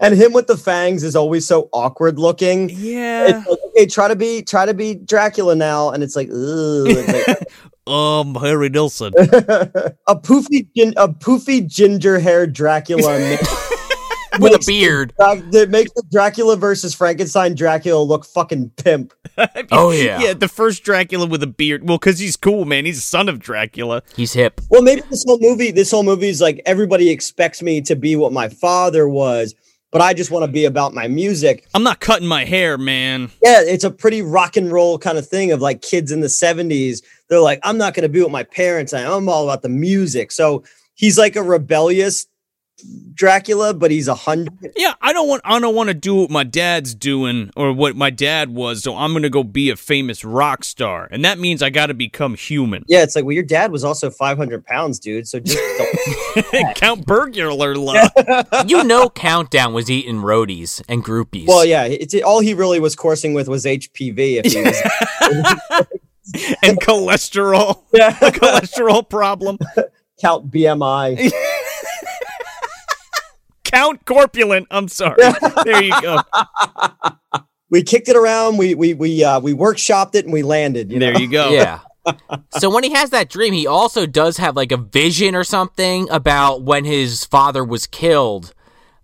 And 0.00 0.14
him 0.14 0.32
with 0.32 0.46
the 0.46 0.56
fangs 0.56 1.02
is 1.02 1.14
always 1.14 1.46
so 1.46 1.68
awkward 1.72 2.18
looking. 2.18 2.70
Yeah. 2.70 3.26
It's 3.28 3.46
like, 3.48 3.58
okay, 3.68 3.86
try 3.86 4.08
to 4.08 4.16
be 4.16 4.42
try 4.42 4.64
to 4.66 4.72
be 4.74 4.94
Dracula 4.94 5.54
now, 5.54 5.90
and 5.90 6.02
it's 6.02 6.16
like, 6.16 6.28
ugh. 6.28 6.86
It's 6.88 7.28
like- 7.28 7.48
Um, 7.86 8.34
Harry 8.36 8.68
Nilsson. 8.68 9.12
a 9.18 10.14
poofy 10.14 10.68
gin- 10.76 10.94
a 10.96 11.08
poofy 11.08 11.66
ginger 11.66 12.18
hair 12.20 12.46
Dracula 12.46 13.14
makes, 14.40 14.52
With 14.58 14.62
a 14.62 14.66
beard. 14.66 15.12
Drac- 15.18 15.50
that 15.52 15.70
makes 15.70 15.90
the 15.92 16.02
Dracula 16.10 16.56
versus 16.56 16.94
Frankenstein 16.94 17.54
Dracula 17.54 18.02
look 18.02 18.24
fucking 18.24 18.70
pimp. 18.70 19.12
Oh 19.72 19.90
yeah. 19.90 20.20
Yeah, 20.20 20.34
the 20.34 20.48
first 20.48 20.82
Dracula 20.84 21.24
with 21.26 21.42
a 21.42 21.46
beard. 21.46 21.88
Well, 21.88 21.96
because 21.98 22.18
he's 22.18 22.36
cool, 22.36 22.64
man. 22.64 22.84
He's 22.84 22.98
a 22.98 23.02
son 23.02 23.28
of 23.28 23.38
Dracula. 23.38 24.02
He's 24.14 24.32
hip. 24.34 24.60
Well, 24.68 24.82
maybe 24.82 25.02
this 25.08 25.24
whole 25.26 25.38
movie, 25.40 25.70
this 25.70 25.90
whole 25.90 26.02
movie 26.02 26.28
is 26.28 26.40
like 26.40 26.60
everybody 26.66 27.08
expects 27.08 27.62
me 27.62 27.80
to 27.82 27.96
be 27.96 28.16
what 28.16 28.32
my 28.32 28.48
father 28.48 29.08
was, 29.08 29.54
but 29.92 30.00
I 30.02 30.12
just 30.14 30.30
want 30.30 30.44
to 30.44 30.50
be 30.50 30.64
about 30.66 30.94
my 30.94 31.08
music. 31.08 31.66
I'm 31.74 31.82
not 31.82 32.00
cutting 32.00 32.28
my 32.28 32.44
hair, 32.44 32.76
man. 32.78 33.30
Yeah, 33.42 33.60
it's 33.62 33.84
a 33.84 33.90
pretty 33.90 34.22
rock 34.22 34.56
and 34.56 34.70
roll 34.70 34.98
kind 34.98 35.18
of 35.18 35.26
thing 35.26 35.52
of 35.52 35.60
like 35.60 35.82
kids 35.82 36.12
in 36.12 36.20
the 36.20 36.28
70s. 36.28 37.02
They're 37.28 37.40
like, 37.40 37.60
I'm 37.62 37.78
not 37.78 37.94
going 37.94 38.02
to 38.02 38.08
be 38.08 38.20
what 38.20 38.30
my 38.30 38.44
parents 38.44 38.92
I'm 38.92 39.28
all 39.28 39.44
about 39.44 39.62
the 39.62 39.68
music. 39.68 40.32
So 40.32 40.64
he's 40.94 41.18
like 41.18 41.36
a 41.36 41.42
rebellious 41.42 42.26
Dracula, 43.14 43.74
but 43.74 43.90
he's 43.90 44.08
a 44.08 44.14
hundred. 44.14 44.72
Yeah, 44.76 44.94
I 45.00 45.12
don't 45.12 45.28
want. 45.28 45.42
I 45.44 45.58
don't 45.60 45.74
want 45.74 45.88
to 45.88 45.94
do 45.94 46.14
what 46.16 46.30
my 46.30 46.44
dad's 46.44 46.94
doing 46.94 47.50
or 47.56 47.72
what 47.72 47.96
my 47.96 48.10
dad 48.10 48.50
was. 48.50 48.82
So 48.82 48.96
I'm 48.96 49.12
gonna 49.12 49.28
go 49.30 49.42
be 49.44 49.70
a 49.70 49.76
famous 49.76 50.24
rock 50.24 50.64
star, 50.64 51.08
and 51.10 51.24
that 51.24 51.38
means 51.38 51.62
I 51.62 51.70
got 51.70 51.86
to 51.86 51.94
become 51.94 52.34
human. 52.34 52.84
Yeah, 52.88 53.02
it's 53.02 53.14
like, 53.16 53.24
well, 53.24 53.34
your 53.34 53.42
dad 53.44 53.72
was 53.72 53.84
also 53.84 54.10
500 54.10 54.64
pounds, 54.64 54.98
dude. 54.98 55.28
So 55.28 55.40
just 55.40 55.58
don't. 56.52 56.74
Count 56.76 57.06
Burglar 57.06 57.74
love. 57.76 58.10
You 58.66 58.84
know 58.84 59.08
Countdown 59.08 59.72
was 59.72 59.90
eating 59.90 60.16
roadies 60.16 60.82
and 60.88 61.04
groupies. 61.04 61.46
well, 61.46 61.64
yeah, 61.64 61.84
it's 61.84 62.14
all 62.22 62.40
he 62.40 62.54
really 62.54 62.80
was 62.80 62.94
coursing 62.96 63.34
with 63.34 63.48
was 63.48 63.64
HPV. 63.64 64.42
If 64.44 64.52
he 64.52 64.62
was, 64.62 65.86
and 66.62 66.80
cholesterol. 66.80 67.82
yeah, 67.92 68.12
cholesterol 68.12 69.08
problem. 69.08 69.58
count 70.20 70.50
BMI. 70.50 71.30
Count 73.70 74.04
corpulent. 74.04 74.66
I'm 74.70 74.88
sorry. 74.88 75.16
There 75.64 75.82
you 75.82 76.00
go. 76.00 76.18
we 77.70 77.82
kicked 77.82 78.08
it 78.08 78.16
around. 78.16 78.56
We 78.56 78.74
we 78.74 78.94
we 78.94 79.22
uh, 79.22 79.40
we 79.40 79.52
workshopped 79.54 80.14
it 80.14 80.24
and 80.24 80.32
we 80.32 80.42
landed. 80.42 80.90
You 80.90 80.98
know? 80.98 81.12
There 81.12 81.20
you 81.20 81.30
go. 81.30 81.50
Yeah. 81.50 81.80
so 82.58 82.70
when 82.70 82.82
he 82.82 82.92
has 82.92 83.10
that 83.10 83.28
dream, 83.28 83.52
he 83.52 83.66
also 83.66 84.06
does 84.06 84.38
have 84.38 84.56
like 84.56 84.72
a 84.72 84.76
vision 84.76 85.34
or 85.34 85.44
something 85.44 86.08
about 86.10 86.62
when 86.62 86.84
his 86.84 87.24
father 87.24 87.64
was 87.64 87.86
killed. 87.86 88.54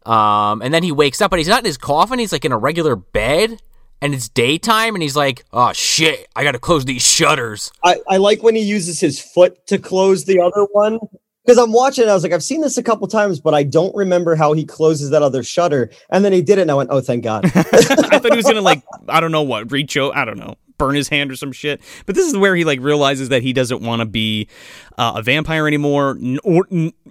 Um, 0.06 0.62
and 0.62 0.72
then 0.72 0.82
he 0.82 0.92
wakes 0.92 1.20
up, 1.20 1.30
but 1.30 1.38
he's 1.38 1.48
not 1.48 1.60
in 1.60 1.64
his 1.64 1.76
coffin. 1.76 2.18
He's 2.18 2.32
like 2.32 2.44
in 2.44 2.52
a 2.52 2.58
regular 2.58 2.96
bed, 2.96 3.60
and 4.00 4.14
it's 4.14 4.28
daytime, 4.28 4.94
and 4.94 5.02
he's 5.02 5.16
like, 5.16 5.44
"Oh 5.52 5.72
shit, 5.72 6.28
I 6.36 6.44
gotta 6.44 6.60
close 6.60 6.84
these 6.84 7.02
shutters." 7.02 7.72
I, 7.82 8.00
I 8.08 8.16
like 8.18 8.42
when 8.42 8.54
he 8.54 8.62
uses 8.62 9.00
his 9.00 9.20
foot 9.20 9.66
to 9.66 9.78
close 9.78 10.24
the 10.24 10.40
other 10.40 10.64
one 10.72 10.98
because 11.46 11.58
I'm 11.58 11.72
watching. 11.72 12.04
it, 12.04 12.08
I 12.08 12.14
was 12.14 12.24
like, 12.24 12.32
I've 12.32 12.42
seen 12.42 12.60
this 12.60 12.76
a 12.76 12.82
couple 12.82 13.06
times, 13.06 13.40
but 13.40 13.54
I 13.54 13.62
don't 13.62 13.94
remember 13.94 14.34
how 14.34 14.52
he 14.52 14.64
closes 14.64 15.10
that 15.10 15.22
other 15.22 15.44
shutter. 15.44 15.90
And 16.10 16.24
then 16.24 16.32
he 16.32 16.42
did 16.42 16.58
it, 16.58 16.62
and 16.62 16.70
I 16.70 16.74
went, 16.74 16.90
"Oh, 16.92 17.00
thank 17.00 17.24
God!" 17.24 17.44
I 17.54 17.60
thought 18.20 18.32
he 18.32 18.36
was 18.36 18.46
gonna 18.46 18.60
like 18.60 18.82
I 19.08 19.20
don't 19.20 19.32
know 19.32 19.42
what 19.42 19.70
reach 19.70 19.96
out 19.96 20.16
I 20.16 20.24
don't 20.24 20.38
know 20.38 20.56
burn 20.78 20.94
his 20.94 21.08
hand 21.08 21.30
or 21.30 21.36
some 21.36 21.52
shit. 21.52 21.80
But 22.06 22.14
this 22.14 22.26
is 22.26 22.36
where 22.36 22.54
he 22.56 22.64
like 22.64 22.80
realizes 22.80 23.28
that 23.30 23.42
he 23.42 23.52
doesn't 23.52 23.82
want 23.82 24.00
to 24.00 24.06
be 24.06 24.48
uh, 24.98 25.14
a 25.16 25.22
vampire 25.22 25.66
anymore, 25.66 26.18
or 26.44 26.66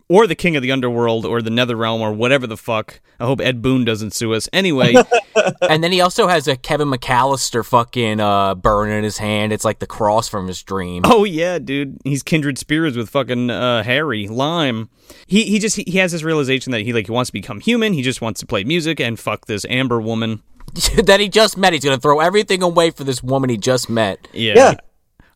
or 0.09 0.27
the 0.27 0.35
king 0.35 0.55
of 0.55 0.61
the 0.61 0.71
underworld, 0.71 1.25
or 1.25 1.41
the 1.41 1.49
Nether 1.49 1.75
Realm, 1.75 2.01
or 2.01 2.11
whatever 2.11 2.47
the 2.47 2.57
fuck. 2.57 2.99
I 3.19 3.25
hope 3.25 3.39
Ed 3.41 3.61
Boon 3.61 3.85
doesn't 3.85 4.11
sue 4.11 4.33
us. 4.33 4.49
Anyway, 4.51 4.95
and 5.61 5.83
then 5.83 5.91
he 5.91 6.01
also 6.01 6.27
has 6.27 6.47
a 6.47 6.57
Kevin 6.57 6.89
McAllister 6.89 7.65
fucking 7.65 8.19
uh, 8.19 8.55
burn 8.55 8.89
in 8.89 9.03
his 9.03 9.17
hand. 9.17 9.53
It's 9.53 9.65
like 9.65 9.79
the 9.79 9.87
cross 9.87 10.27
from 10.27 10.47
his 10.47 10.61
dream. 10.63 11.03
oh 11.05 11.23
yeah, 11.23 11.59
dude, 11.59 11.97
he's 12.03 12.23
kindred 12.23 12.57
spirits 12.57 12.97
with 12.97 13.09
fucking 13.09 13.49
uh, 13.49 13.83
Harry 13.83 14.27
Lime. 14.27 14.89
He 15.27 15.43
he 15.43 15.59
just 15.59 15.75
he, 15.75 15.83
he 15.87 15.97
has 15.99 16.11
this 16.11 16.23
realization 16.23 16.71
that 16.71 16.81
he 16.81 16.93
like 16.93 17.05
he 17.05 17.11
wants 17.11 17.29
to 17.29 17.33
become 17.33 17.59
human. 17.59 17.93
He 17.93 18.01
just 18.01 18.21
wants 18.21 18.39
to 18.41 18.45
play 18.45 18.63
music 18.63 18.99
and 18.99 19.19
fuck 19.19 19.45
this 19.45 19.65
Amber 19.69 20.01
woman. 20.01 20.41
that 21.05 21.19
he 21.19 21.29
just 21.29 21.57
met. 21.57 21.73
He's 21.73 21.83
gonna 21.83 21.97
throw 21.97 22.19
everything 22.19 22.61
away 22.61 22.91
for 22.91 23.03
this 23.03 23.23
woman 23.23 23.49
he 23.49 23.57
just 23.57 23.89
met. 23.89 24.27
Yeah. 24.33 24.53
Yeah. 24.55 24.73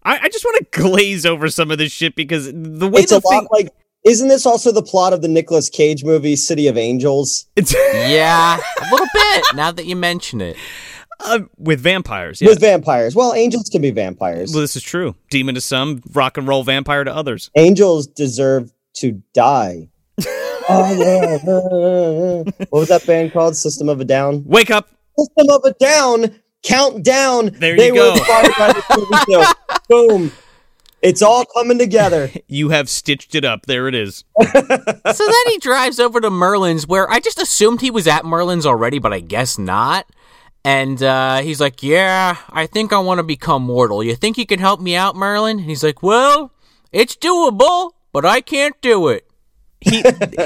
I, 0.03 0.17
I 0.23 0.29
just 0.29 0.45
want 0.45 0.57
to 0.71 0.79
glaze 0.81 1.25
over 1.25 1.49
some 1.49 1.71
of 1.71 1.77
this 1.77 1.91
shit 1.91 2.15
because 2.15 2.45
the 2.51 2.87
way 2.87 3.01
it's 3.01 3.11
a 3.11 3.15
the 3.15 3.21
thing, 3.21 3.41
lot 3.43 3.51
like. 3.51 3.69
Isn't 4.05 4.29
this 4.29 4.45
also 4.45 4.71
the 4.71 4.81
plot 4.81 5.11
of 5.11 5.21
the 5.21 5.27
Nicolas 5.27 5.69
Cage 5.69 6.05
movie 6.05 6.37
City 6.37 6.67
of 6.67 6.77
Angels? 6.77 7.47
it's 7.57 7.73
Yeah, 7.93 8.57
a 8.57 8.91
little 8.91 9.07
bit. 9.13 9.43
Now 9.55 9.71
that 9.73 9.85
you 9.85 9.97
mention 9.97 10.39
it. 10.39 10.55
uh, 11.19 11.39
with 11.57 11.81
vampires. 11.81 12.41
Yeah. 12.41 12.47
With 12.47 12.61
vampires. 12.61 13.13
Well, 13.13 13.33
angels 13.33 13.67
can 13.69 13.81
be 13.81 13.91
vampires. 13.91 14.53
Well, 14.53 14.61
this 14.61 14.77
is 14.77 14.83
true. 14.83 15.15
Demon 15.29 15.55
to 15.55 15.61
some, 15.61 16.01
rock 16.13 16.37
and 16.37 16.47
roll 16.47 16.63
vampire 16.63 17.03
to 17.03 17.13
others. 17.13 17.51
Angels 17.55 18.07
deserve 18.07 18.71
to 18.97 19.21
die. 19.33 19.89
Oh, 20.71 20.93
yeah. 20.93 22.43
what 22.69 22.79
was 22.81 22.89
that 22.89 23.03
band 23.07 23.33
called? 23.33 23.55
System 23.55 23.89
of 23.89 23.99
a 24.01 24.05
Down. 24.05 24.43
Wake 24.45 24.69
up! 24.69 24.87
System 25.20 25.49
of 25.55 25.61
a 25.65 25.74
Down. 25.74 26.36
countdown. 26.63 27.51
There 27.59 27.76
they 27.78 27.88
you 27.88 27.93
were 27.93 27.99
go. 27.99 28.13
inspired 28.13 28.53
by 28.57 28.74
this 28.74 28.86
movie 28.97 29.26
too. 29.26 29.43
Boom. 29.89 30.32
It's 31.01 31.22
all 31.22 31.45
coming 31.45 31.78
together. 31.78 32.30
You 32.47 32.70
have 32.70 32.89
stitched 32.89 33.34
it 33.34 33.45
up. 33.45 33.65
There 33.67 33.88
it 33.88 33.95
is. 33.95 34.24
So 34.43 35.26
then 35.26 35.43
he 35.47 35.57
drives 35.59 35.99
over 35.99 36.20
to 36.22 36.30
Merlin's, 36.30 36.86
where 36.86 37.09
I 37.09 37.20
just 37.20 37.39
assumed 37.41 37.82
he 37.82 37.89
was 37.91 38.05
at 38.07 38.26
Merlin's 38.26 38.65
already, 38.65 38.99
but 38.99 39.13
I 39.13 39.20
guess 39.22 39.57
not. 39.57 40.05
And 40.65 41.01
uh, 41.01 41.38
he's 41.39 41.61
like, 41.61 41.82
"Yeah, 41.82 42.36
I 42.49 42.65
think 42.67 42.91
I 42.91 42.99
want 42.99 43.20
to 43.20 43.24
become 43.24 43.63
mortal. 43.63 44.03
You 44.03 44.15
think 44.15 44.38
you 44.38 44.45
can 44.45 44.59
help 44.59 44.82
me 44.82 44.95
out, 44.95 45.15
Merlin?" 45.15 45.59
And 45.59 45.65
he's 45.70 45.84
like, 45.84 46.03
"Well, 46.03 46.51
it's 46.91 47.15
doable, 47.15 47.91
but 48.11 48.26
I 48.26 48.41
can't 48.41 48.80
do 48.82 49.07
it." 49.07 49.26
He 49.82 50.03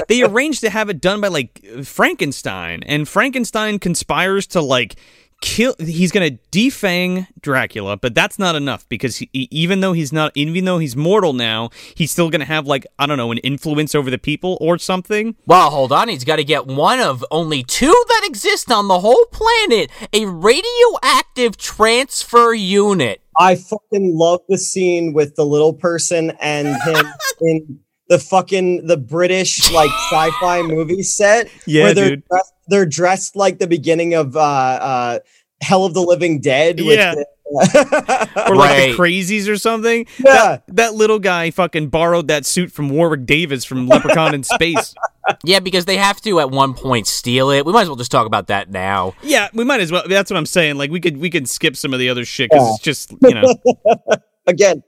they 0.08 0.22
arranged 0.22 0.60
to 0.60 0.70
have 0.70 0.88
it 0.88 1.00
done 1.00 1.20
by 1.20 1.28
like 1.28 1.64
Frankenstein, 1.82 2.82
and 2.84 3.08
Frankenstein 3.08 3.78
conspires 3.78 4.46
to 4.48 4.60
like 4.60 4.96
kill. 5.40 5.74
He's 5.78 6.12
gonna 6.12 6.38
defang 6.52 7.26
Dracula, 7.40 7.96
but 7.96 8.14
that's 8.14 8.38
not 8.38 8.54
enough 8.54 8.88
because 8.88 9.18
he, 9.18 9.28
even 9.32 9.80
though 9.80 9.92
he's 9.92 10.12
not, 10.12 10.32
even 10.34 10.64
though 10.64 10.78
he's 10.78 10.96
mortal 10.96 11.32
now, 11.32 11.70
he's 11.94 12.10
still 12.10 12.30
gonna 12.30 12.44
have 12.44 12.66
like 12.66 12.86
I 12.98 13.06
don't 13.06 13.18
know 13.18 13.32
an 13.32 13.38
influence 13.38 13.94
over 13.94 14.10
the 14.10 14.18
people 14.18 14.56
or 14.60 14.78
something. 14.78 15.36
Well, 15.46 15.70
hold 15.70 15.92
on. 15.92 16.08
He's 16.08 16.24
got 16.24 16.36
to 16.36 16.44
get 16.44 16.66
one 16.66 17.00
of 17.00 17.24
only 17.30 17.62
two 17.62 18.04
that 18.08 18.22
exist 18.24 18.70
on 18.70 18.88
the 18.88 19.00
whole 19.00 19.26
planet 19.32 19.90
a 20.12 20.26
radioactive 20.26 21.56
transfer 21.56 22.54
unit. 22.54 23.20
I 23.38 23.56
fucking 23.56 24.16
love 24.16 24.40
the 24.48 24.58
scene 24.58 25.12
with 25.12 25.34
the 25.34 25.44
little 25.44 25.72
person 25.72 26.32
and 26.40 26.68
him 26.68 27.06
in 27.40 27.80
the 28.08 28.18
fucking 28.18 28.86
the 28.86 28.96
British 28.96 29.72
like 29.72 29.90
sci-fi 30.10 30.62
movie 30.62 31.02
set 31.02 31.48
Yeah, 31.66 31.84
where 31.84 31.94
they're 31.94 32.08
dude. 32.10 32.24
dressed, 32.28 32.52
they're 32.68 32.86
dressed 32.86 33.36
like 33.36 33.58
the 33.58 33.66
beginning 33.66 34.14
of 34.14 34.36
uh 34.36 34.40
uh 34.40 35.18
Hell 35.60 35.84
of 35.84 35.94
the 35.94 36.02
Living 36.02 36.40
Dead 36.40 36.76
with 36.80 36.98
Yeah. 36.98 37.14
the- 37.14 37.26
Or 38.48 38.56
like 38.56 38.70
Right. 38.70 38.90
the 38.92 38.96
crazies 38.96 39.48
or 39.48 39.56
something. 39.56 40.06
Yeah. 40.18 40.32
That, 40.32 40.64
that 40.68 40.94
little 40.94 41.18
guy 41.18 41.50
fucking 41.50 41.88
borrowed 41.88 42.28
that 42.28 42.44
suit 42.46 42.72
from 42.72 42.88
Warwick 42.88 43.26
Davis 43.26 43.64
from 43.64 43.86
Leprechaun 43.86 44.34
in 44.34 44.42
Space. 44.44 44.94
Yeah, 45.42 45.60
because 45.60 45.86
they 45.86 45.96
have 45.96 46.20
to 46.22 46.38
at 46.40 46.50
one 46.50 46.74
point 46.74 47.06
steal 47.06 47.48
it. 47.48 47.64
We 47.64 47.72
might 47.72 47.82
as 47.82 47.88
well 47.88 47.96
just 47.96 48.10
talk 48.10 48.26
about 48.26 48.48
that 48.48 48.70
now. 48.70 49.14
Yeah, 49.22 49.48
we 49.54 49.64
might 49.64 49.80
as 49.80 49.90
well. 49.90 50.02
That's 50.06 50.30
what 50.30 50.36
I'm 50.36 50.44
saying. 50.44 50.76
Like 50.76 50.90
we 50.90 51.00
could 51.00 51.16
we 51.16 51.30
could 51.30 51.48
skip 51.48 51.76
some 51.78 51.94
of 51.94 51.98
the 51.98 52.10
other 52.10 52.26
shit 52.26 52.50
because 52.50 52.74
it's 52.74 52.82
just 52.82 53.10
you 53.22 53.32
know. 53.32 53.54
again 54.46 54.82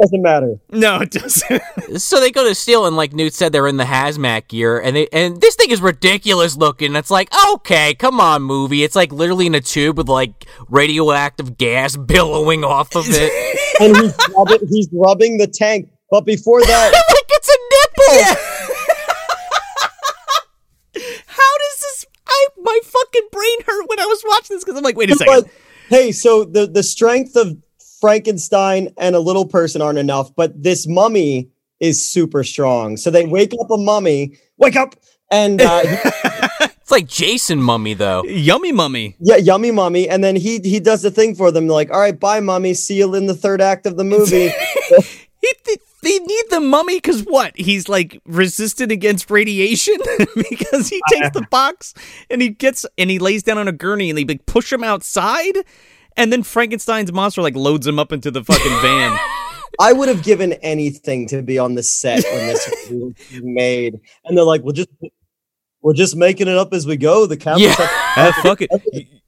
doesn't 0.00 0.22
matter. 0.22 0.58
no, 0.70 1.00
it 1.00 1.10
doesn't. 1.10 1.62
So 2.02 2.20
they 2.20 2.30
go 2.30 2.46
to 2.46 2.54
steal, 2.54 2.84
and 2.86 2.96
like 2.96 3.12
Newt 3.12 3.32
said, 3.32 3.52
they're 3.52 3.66
in 3.68 3.76
the 3.76 3.84
hazmat 3.84 4.48
gear, 4.48 4.78
and 4.78 4.94
they 4.96 5.08
and 5.12 5.40
this 5.40 5.54
thing 5.54 5.70
is 5.70 5.80
ridiculous 5.80 6.56
looking. 6.56 6.94
It's 6.96 7.10
like, 7.10 7.30
okay, 7.52 7.94
come 7.94 8.20
on, 8.20 8.42
movie. 8.42 8.82
It's 8.82 8.96
like 8.96 9.12
literally 9.12 9.46
in 9.46 9.54
a 9.54 9.60
tube 9.60 9.96
with 9.96 10.08
like 10.08 10.46
radioactive 10.68 11.56
gas 11.56 11.96
billowing 12.12 12.64
off 12.64 12.94
of 12.96 13.04
it, 13.08 13.32
And 13.80 13.96
he's 13.96 14.14
rubbing, 14.36 14.68
he's 14.68 14.88
rubbing 14.92 15.38
the 15.38 15.46
tank. 15.46 15.88
But 16.10 16.24
before 16.26 16.60
that, 16.62 16.92
like 16.92 17.24
it's 17.30 17.48
a 17.48 17.58
nipple. 17.72 18.36
How 21.26 21.58
does 21.58 21.80
this? 21.80 22.06
I 22.26 22.46
my 22.62 22.78
fucking 22.82 23.28
brain 23.30 23.62
hurt 23.66 23.88
when 23.88 24.00
I 24.00 24.06
was 24.06 24.22
watching 24.26 24.56
this 24.56 24.64
because 24.64 24.76
I'm 24.76 24.84
like, 24.84 24.96
wait 24.96 25.10
a 25.10 25.14
second. 25.14 25.42
but 25.44 25.50
hey, 25.88 26.12
so 26.12 26.44
the 26.44 26.66
the 26.66 26.82
strength 26.82 27.36
of 27.36 27.56
Frankenstein 28.00 28.88
and 28.98 29.14
a 29.14 29.20
little 29.20 29.46
person 29.46 29.82
aren't 29.82 29.98
enough, 29.98 30.34
but 30.34 30.62
this 30.62 30.86
mummy 30.86 31.50
is 31.80 32.06
super 32.06 32.44
strong. 32.44 32.96
So 32.96 33.10
they 33.10 33.26
wake 33.26 33.52
up 33.60 33.70
a 33.70 33.76
mummy, 33.76 34.38
wake 34.58 34.76
up, 34.76 34.96
and 35.30 35.60
uh, 35.60 35.82
It's 36.86 36.92
like 36.92 37.08
Jason 37.08 37.60
Mummy 37.60 37.94
though. 37.94 38.22
Yummy 38.22 38.70
mummy. 38.70 39.16
yeah, 39.18 39.34
yummy 39.34 39.72
mummy, 39.72 40.08
and 40.08 40.22
then 40.22 40.36
he 40.36 40.60
he 40.60 40.78
does 40.78 41.02
the 41.02 41.10
thing 41.10 41.34
for 41.34 41.50
them. 41.50 41.66
Like, 41.66 41.90
all 41.90 41.98
right, 41.98 42.18
bye, 42.18 42.38
mummy. 42.38 42.74
See 42.74 42.98
you 42.98 43.12
in 43.16 43.26
the 43.26 43.34
third 43.34 43.60
act 43.60 43.86
of 43.86 43.96
the 43.96 44.04
movie. 44.04 44.50
He, 45.42 45.52
they, 45.66 45.76
they 46.02 46.18
need 46.18 46.44
the 46.50 46.60
mummy 46.60 46.96
because 46.96 47.22
what? 47.22 47.52
He's 47.56 47.88
like 47.90 48.20
resistant 48.24 48.90
against 48.90 49.30
radiation 49.30 49.96
because 50.50 50.88
he 50.88 51.00
takes 51.10 51.30
the 51.30 51.46
box 51.50 51.92
and 52.30 52.40
he 52.40 52.48
gets 52.48 52.86
and 52.96 53.10
he 53.10 53.18
lays 53.18 53.42
down 53.42 53.58
on 53.58 53.68
a 53.68 53.72
gurney 53.72 54.08
and 54.08 54.18
they 54.18 54.24
like 54.24 54.46
push 54.46 54.72
him 54.72 54.82
outside, 54.82 55.58
and 56.16 56.32
then 56.32 56.42
Frankenstein's 56.42 57.12
monster 57.12 57.42
like 57.42 57.54
loads 57.54 57.86
him 57.86 57.98
up 57.98 58.12
into 58.12 58.30
the 58.30 58.42
fucking 58.44 58.80
van. 58.82 59.18
I 59.78 59.92
would 59.92 60.08
have 60.08 60.22
given 60.22 60.54
anything 60.54 61.28
to 61.28 61.42
be 61.42 61.58
on 61.58 61.74
the 61.74 61.82
set 61.82 62.24
when 62.24 62.46
this 62.46 62.86
was 62.90 63.14
made, 63.42 64.00
and 64.24 64.36
they're 64.36 64.44
like, 64.44 64.62
"We're 64.62 64.72
just 64.72 64.88
we're 65.82 65.92
just 65.92 66.16
making 66.16 66.48
it 66.48 66.56
up 66.56 66.72
as 66.72 66.86
we 66.86 66.96
go." 66.96 67.26
The 67.26 67.36
camera. 67.36 67.60
Yeah. 67.60 67.74
Ah, 67.78 68.38
fuck 68.42 68.62
it. 68.62 68.70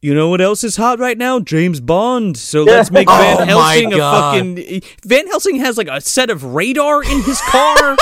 You 0.01 0.15
know 0.15 0.29
what 0.29 0.41
else 0.41 0.63
is 0.65 0.77
hot 0.77 0.99
right 1.01 1.19
now? 1.19 1.41
James 1.41 1.81
Bond. 1.81 2.37
So 2.37 2.63
let's 2.63 2.91
make 2.91 3.09
Van 3.11 3.41
Oh 3.41 3.45
Helsing 3.45 3.93
a 3.93 3.99
fucking. 3.99 4.83
Van 5.05 5.27
Helsing 5.27 5.57
has 5.57 5.77
like 5.77 5.89
a 5.89 6.01
set 6.01 6.31
of 6.31 6.43
radar 6.45 7.03
in 7.03 7.23
his 7.23 7.41
car. 7.43 7.97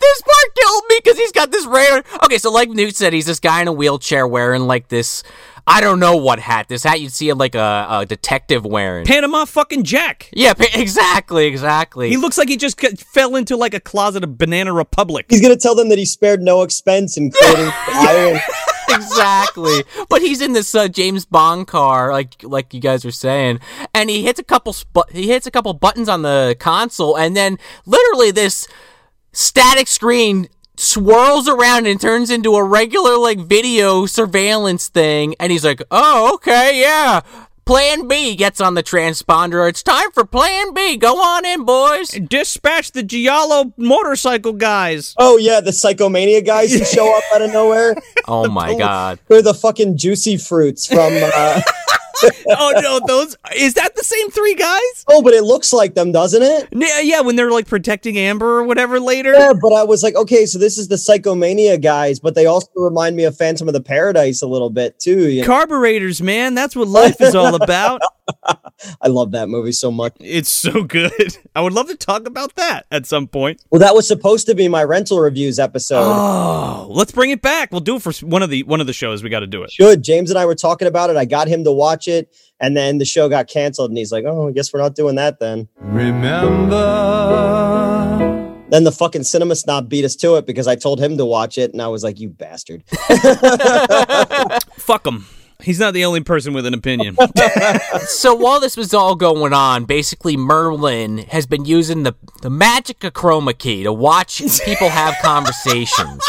this 0.00 0.22
part 0.22 0.54
killed 0.56 0.84
me 0.88 1.00
because 1.04 1.18
he's 1.18 1.32
got 1.32 1.50
this 1.50 1.66
rare. 1.66 2.02
Okay, 2.24 2.38
so 2.38 2.50
like 2.50 2.70
Newt 2.70 2.96
said, 2.96 3.12
he's 3.12 3.26
this 3.26 3.40
guy 3.40 3.60
in 3.60 3.68
a 3.68 3.72
wheelchair 3.72 4.26
wearing 4.26 4.62
like 4.62 4.88
this. 4.88 5.22
I 5.66 5.80
don't 5.80 6.00
know 6.00 6.16
what 6.16 6.40
hat. 6.40 6.68
This 6.68 6.82
hat 6.82 7.00
you'd 7.00 7.12
see 7.12 7.32
like 7.32 7.54
a, 7.54 7.86
a 7.88 8.06
detective 8.06 8.64
wearing. 8.66 9.06
Panama 9.06 9.44
fucking 9.44 9.84
Jack. 9.84 10.28
yeah, 10.32 10.54
pa- 10.54 10.64
exactly, 10.74 11.46
exactly. 11.46 12.08
He 12.10 12.16
looks 12.16 12.36
like 12.38 12.48
he 12.48 12.56
just 12.56 12.76
got, 12.78 12.98
fell 12.98 13.36
into 13.36 13.56
like 13.56 13.72
a 13.74 13.80
closet 13.80 14.24
of 14.24 14.36
Banana 14.38 14.72
Republic. 14.72 15.26
He's 15.28 15.40
gonna 15.40 15.56
tell 15.56 15.74
them 15.74 15.88
that 15.90 15.98
he 15.98 16.04
spared 16.04 16.42
no 16.42 16.62
expense 16.62 17.16
in 17.16 17.30
creating 17.30 17.64
the 17.66 17.72
island. 17.88 18.40
exactly. 18.90 19.84
But 20.08 20.20
he's 20.22 20.40
in 20.40 20.52
this 20.52 20.74
uh, 20.74 20.88
James 20.88 21.24
Bond 21.24 21.66
car, 21.68 22.12
like 22.12 22.42
like 22.42 22.74
you 22.74 22.80
guys 22.80 23.04
were 23.04 23.10
saying, 23.12 23.60
and 23.94 24.10
he 24.10 24.22
hits 24.22 24.40
a 24.40 24.44
couple 24.44 24.72
sp- 24.74 25.10
he 25.12 25.28
hits 25.28 25.46
a 25.46 25.50
couple 25.50 25.72
buttons 25.74 26.08
on 26.08 26.22
the 26.22 26.56
console, 26.58 27.16
and 27.16 27.36
then 27.36 27.58
literally 27.86 28.30
this 28.32 28.66
static 29.32 29.86
screen 29.88 30.48
swirls 30.76 31.48
around 31.48 31.86
and 31.86 32.00
turns 32.00 32.30
into 32.30 32.54
a 32.54 32.64
regular 32.64 33.16
like 33.16 33.38
video 33.40 34.06
surveillance 34.06 34.88
thing, 34.88 35.34
and 35.40 35.52
he's 35.52 35.64
like, 35.64 35.82
"Oh, 35.90 36.34
okay, 36.34 36.80
yeah." 36.80 37.20
Plan 37.64 38.08
B 38.08 38.34
gets 38.34 38.60
on 38.60 38.74
the 38.74 38.82
transponder. 38.82 39.68
It's 39.68 39.84
time 39.84 40.10
for 40.10 40.24
Plan 40.24 40.74
B. 40.74 40.96
Go 40.96 41.14
on 41.18 41.46
in, 41.46 41.64
boys. 41.64 42.08
Dispatch 42.08 42.90
the 42.90 43.04
Giallo 43.04 43.72
motorcycle 43.76 44.52
guys. 44.52 45.14
Oh 45.16 45.36
yeah, 45.36 45.60
the 45.60 45.70
psychomania 45.70 46.44
guys 46.44 46.72
who 46.72 46.84
show 46.84 47.16
up 47.16 47.22
out 47.32 47.42
of 47.42 47.52
nowhere. 47.52 47.94
Oh 48.28 48.48
my 48.48 48.76
god. 48.78 49.18
They're 49.26 49.42
the 49.42 49.52
fucking 49.54 49.96
juicy 49.96 50.36
fruits 50.36 50.86
from. 50.86 51.12
Uh, 51.12 51.60
oh 52.48 52.72
no, 52.82 53.00
those 53.06 53.36
is 53.56 53.74
that 53.74 53.94
the 53.96 54.04
same 54.04 54.30
three 54.30 54.54
guys? 54.54 55.04
oh, 55.08 55.22
but 55.22 55.34
it 55.34 55.44
looks 55.44 55.72
like 55.72 55.94
them, 55.94 56.12
doesn't 56.12 56.42
it? 56.42 56.68
Yeah, 56.72 56.96
uh, 56.98 57.00
yeah, 57.00 57.20
when 57.20 57.36
they're 57.36 57.50
like 57.50 57.66
protecting 57.66 58.18
Amber 58.18 58.58
or 58.58 58.64
whatever 58.64 59.00
later. 59.00 59.32
Yeah, 59.32 59.52
but 59.60 59.72
I 59.72 59.84
was 59.84 60.02
like, 60.02 60.14
okay, 60.14 60.46
so 60.46 60.58
this 60.58 60.78
is 60.78 60.88
the 60.88 60.96
psychomania 60.96 61.80
guys, 61.80 62.20
but 62.20 62.34
they 62.34 62.46
also 62.46 62.70
remind 62.76 63.16
me 63.16 63.24
of 63.24 63.36
Phantom 63.36 63.68
of 63.68 63.74
the 63.74 63.82
Paradise 63.82 64.42
a 64.42 64.46
little 64.46 64.70
bit 64.70 64.98
too. 64.98 65.28
you 65.28 65.42
know? 65.42 65.46
Carburetors, 65.46 66.22
man, 66.22 66.54
that's 66.54 66.76
what 66.76 66.88
life 66.88 67.20
is 67.20 67.34
all 67.34 67.54
about. 67.54 68.00
I 69.00 69.08
love 69.08 69.32
that 69.32 69.48
movie 69.48 69.72
so 69.72 69.90
much. 69.90 70.14
It's 70.20 70.50
so 70.50 70.82
good. 70.82 71.12
I 71.54 71.60
would 71.60 71.72
love 71.72 71.88
to 71.88 71.96
talk 71.96 72.26
about 72.26 72.54
that 72.56 72.86
at 72.90 73.06
some 73.06 73.26
point. 73.26 73.62
Well, 73.70 73.80
that 73.80 73.94
was 73.94 74.06
supposed 74.08 74.46
to 74.46 74.54
be 74.54 74.68
my 74.68 74.84
rental 74.84 75.20
reviews 75.20 75.58
episode. 75.58 76.02
Oh, 76.02 76.86
let's 76.90 77.12
bring 77.12 77.30
it 77.30 77.42
back. 77.42 77.70
We'll 77.72 77.80
do 77.80 77.96
it 77.96 78.02
for 78.02 78.12
one 78.26 78.42
of 78.42 78.50
the 78.50 78.62
one 78.64 78.80
of 78.80 78.86
the 78.86 78.92
shows. 78.92 79.22
We 79.22 79.30
got 79.30 79.40
to 79.40 79.46
do 79.46 79.62
it. 79.62 79.72
Should 79.72 80.02
James 80.02 80.30
and 80.30 80.38
I 80.38 80.46
were 80.46 80.54
talking 80.54 80.88
about 80.88 81.10
it. 81.10 81.16
I 81.16 81.24
got 81.24 81.48
him 81.48 81.64
to 81.64 81.72
watch 81.72 82.01
it, 82.08 82.34
and 82.60 82.76
then 82.76 82.98
the 82.98 83.04
show 83.04 83.28
got 83.28 83.48
canceled, 83.48 83.90
and 83.90 83.98
he's 83.98 84.12
like, 84.12 84.24
"Oh, 84.26 84.48
I 84.48 84.52
guess 84.52 84.72
we're 84.72 84.80
not 84.80 84.94
doing 84.94 85.16
that 85.16 85.40
then." 85.40 85.68
Remember. 85.76 86.76
Then 88.70 88.84
the 88.84 88.92
fucking 88.92 89.24
cinema 89.24 89.54
snob 89.54 89.90
beat 89.90 90.04
us 90.04 90.16
to 90.16 90.36
it 90.36 90.46
because 90.46 90.66
I 90.66 90.76
told 90.76 90.98
him 90.98 91.18
to 91.18 91.26
watch 91.26 91.58
it, 91.58 91.72
and 91.72 91.82
I 91.82 91.88
was 91.88 92.02
like, 92.02 92.18
"You 92.18 92.30
bastard!" 92.30 92.84
Fuck 94.78 95.06
him. 95.06 95.26
He's 95.62 95.78
not 95.78 95.94
the 95.94 96.04
only 96.04 96.22
person 96.22 96.54
with 96.54 96.66
an 96.66 96.74
opinion. 96.74 97.16
so 98.06 98.34
while 98.34 98.60
this 98.60 98.76
was 98.76 98.92
all 98.92 99.14
going 99.14 99.52
on, 99.52 99.84
basically 99.84 100.36
Merlin 100.36 101.18
has 101.18 101.46
been 101.46 101.64
using 101.64 102.02
the, 102.02 102.14
the 102.42 102.50
magic 102.50 103.04
of 103.04 103.12
chroma 103.12 103.56
key 103.56 103.84
to 103.84 103.92
watch 103.92 104.42
people 104.64 104.88
have 104.88 105.14
conversations. 105.22 106.20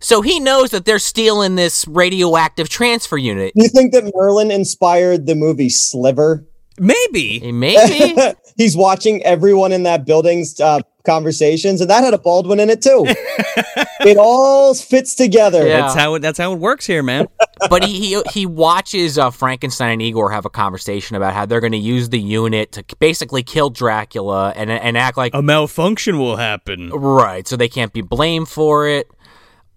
So 0.00 0.22
he 0.22 0.40
knows 0.40 0.70
that 0.70 0.84
they're 0.84 0.98
stealing 0.98 1.56
this 1.56 1.86
radioactive 1.88 2.68
transfer 2.68 3.16
unit. 3.16 3.52
Do 3.56 3.62
you 3.62 3.68
think 3.68 3.92
that 3.92 4.12
Merlin 4.14 4.50
inspired 4.50 5.26
the 5.26 5.34
movie 5.34 5.68
Sliver? 5.68 6.46
Maybe. 6.78 7.52
Maybe. 7.52 8.14
He's 8.56 8.76
watching 8.76 9.22
everyone 9.24 9.72
in 9.72 9.82
that 9.82 10.06
building's 10.06 10.58
uh, 10.60 10.80
conversations, 11.04 11.80
and 11.80 11.90
that 11.90 12.02
had 12.02 12.14
a 12.14 12.18
Baldwin 12.18 12.60
in 12.60 12.70
it 12.70 12.82
too. 12.82 13.04
it 14.00 14.16
all 14.18 14.74
fits 14.74 15.14
together. 15.14 15.66
Yeah. 15.66 15.82
That's 15.82 15.94
how 15.94 16.14
it. 16.14 16.20
That's 16.20 16.38
how 16.38 16.52
it 16.52 16.58
works 16.58 16.86
here, 16.86 17.02
man. 17.02 17.28
but 17.70 17.84
he, 17.84 17.98
he 17.98 18.22
he 18.32 18.46
watches 18.46 19.18
uh, 19.18 19.30
Frankenstein 19.30 19.92
and 19.92 20.02
Igor 20.02 20.30
have 20.30 20.44
a 20.44 20.50
conversation 20.50 21.16
about 21.16 21.34
how 21.34 21.46
they're 21.46 21.60
going 21.60 21.72
to 21.72 21.78
use 21.78 22.08
the 22.08 22.20
unit 22.20 22.72
to 22.72 22.84
basically 22.98 23.42
kill 23.42 23.70
Dracula 23.70 24.52
and 24.56 24.70
and 24.70 24.96
act 24.96 25.16
like 25.16 25.34
A 25.34 25.42
malfunction 25.42 26.18
will 26.18 26.36
happen. 26.36 26.90
Right, 26.90 27.46
so 27.46 27.56
they 27.56 27.68
can't 27.68 27.92
be 27.92 28.02
blamed 28.02 28.48
for 28.48 28.86
it. 28.88 29.06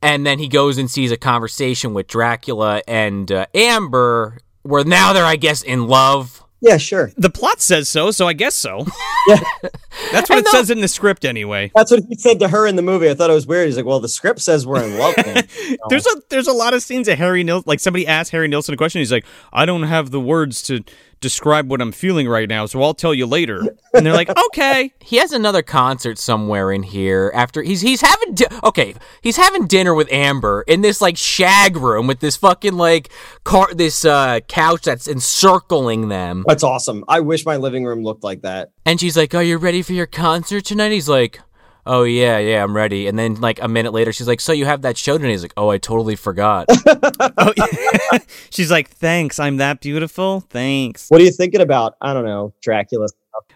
And 0.01 0.25
then 0.25 0.39
he 0.39 0.47
goes 0.47 0.77
and 0.77 0.89
sees 0.89 1.11
a 1.11 1.17
conversation 1.17 1.93
with 1.93 2.07
Dracula 2.07 2.81
and 2.87 3.31
uh, 3.31 3.45
Amber, 3.53 4.37
where 4.63 4.83
now 4.83 5.13
they're, 5.13 5.25
I 5.25 5.35
guess, 5.35 5.61
in 5.61 5.87
love. 5.87 6.43
Yeah, 6.61 6.75
sure. 6.77 7.11
The 7.15 7.29
plot 7.29 7.61
says 7.61 7.87
so, 7.87 8.11
so 8.11 8.27
I 8.27 8.33
guess 8.33 8.53
so. 8.53 8.85
Yeah. 9.27 9.39
That's 10.11 10.29
what 10.29 10.31
And 10.31 10.39
it 10.39 10.43
the- 10.45 10.51
says 10.51 10.69
in 10.69 10.81
the 10.81 10.87
script 10.89 11.23
anyway. 11.23 11.71
That's 11.73 11.89
what 11.91 12.03
he 12.09 12.15
said 12.15 12.39
to 12.39 12.49
her 12.49 12.67
in 12.67 12.75
the 12.75 12.81
movie. 12.81 13.09
I 13.09 13.13
thought 13.13 13.29
it 13.29 13.33
was 13.33 13.47
weird. 13.47 13.67
He's 13.67 13.77
like, 13.77 13.85
"Well, 13.85 13.99
the 14.01 14.09
script 14.09 14.41
says 14.41 14.67
we're 14.67 14.83
in 14.83 14.97
love." 14.97 15.15
then." 15.15 15.47
There's 15.89 16.05
a 16.05 16.21
there's 16.29 16.47
a 16.47 16.53
lot 16.53 16.73
of 16.73 16.81
scenes 16.83 17.07
that 17.07 17.17
Harry 17.17 17.43
Nilsson 17.43 17.63
like 17.65 17.79
somebody 17.79 18.05
asked 18.07 18.31
Harry 18.31 18.47
Nilsson 18.49 18.73
a 18.73 18.77
question. 18.77 18.99
He's 18.99 19.11
like, 19.11 19.25
I 19.53 19.65
don't 19.65 19.83
have 19.83 20.11
the 20.11 20.19
words 20.19 20.61
to 20.63 20.83
describe 21.21 21.69
what 21.69 21.81
I'm 21.81 21.91
feeling 21.91 22.27
right 22.27 22.47
now, 22.47 22.65
so 22.65 22.81
I'll 22.81 22.93
tell 22.93 23.13
you 23.13 23.25
later. 23.25 23.61
And 23.91 24.05
they're 24.05 24.13
like, 24.13 24.29
okay. 24.45 24.93
He 24.99 25.15
has 25.17 25.31
another 25.33 25.63
concert 25.63 26.19
somewhere 26.19 26.71
in 26.71 26.83
here 26.83 27.31
after 27.33 27.63
he's 27.63 27.81
he's 27.81 28.01
having 28.01 28.35
di- 28.35 28.45
okay 28.63 28.93
he's 29.23 29.35
having 29.35 29.65
dinner 29.65 29.95
with 29.95 30.07
Amber 30.11 30.63
in 30.67 30.81
this 30.81 31.01
like 31.01 31.17
shag 31.17 31.75
room 31.75 32.05
with 32.05 32.19
this 32.19 32.35
fucking 32.35 32.73
like 32.77 33.09
car 33.45 33.73
this 33.73 34.05
uh 34.05 34.41
couch 34.47 34.83
that's 34.83 35.07
encircling 35.07 36.09
them 36.09 36.43
That's 36.47 36.61
awesome. 36.63 37.03
I 37.07 37.21
wish 37.21 37.47
my 37.47 37.57
living 37.57 37.83
room 37.83 38.03
looked 38.03 38.23
like 38.23 38.43
that. 38.43 38.69
and 38.85 38.99
she's 38.99 39.17
like 39.17 39.33
are 39.33 39.41
you 39.41 39.57
ready 39.57 39.81
for 39.81 39.93
your 39.93 40.05
concert 40.05 40.65
tonight 40.65 40.91
he's 40.91 41.09
like 41.09 41.39
oh 41.85 42.03
yeah 42.03 42.37
yeah 42.37 42.63
I'm 42.63 42.75
ready 42.75 43.07
and 43.07 43.17
then 43.17 43.35
like 43.35 43.61
a 43.61 43.67
minute 43.67 43.93
later 43.93 44.11
she's 44.11 44.27
like 44.27 44.41
so 44.41 44.51
you 44.51 44.65
have 44.65 44.81
that 44.83 44.97
show 44.97 45.17
tonight 45.17 45.31
he's 45.31 45.41
like 45.41 45.53
oh 45.57 45.69
I 45.69 45.77
totally 45.77 46.15
forgot 46.15 46.67
Oh, 47.37 47.53
yeah. 47.57 48.19
She's 48.49 48.71
like, 48.71 48.89
thanks. 48.89 49.39
I'm 49.39 49.57
that 49.57 49.81
beautiful. 49.81 50.41
Thanks. 50.49 51.09
What 51.09 51.21
are 51.21 51.23
you 51.23 51.31
thinking 51.31 51.61
about? 51.61 51.95
I 52.01 52.13
don't 52.13 52.25
know, 52.25 52.53
Dracula. 52.61 53.07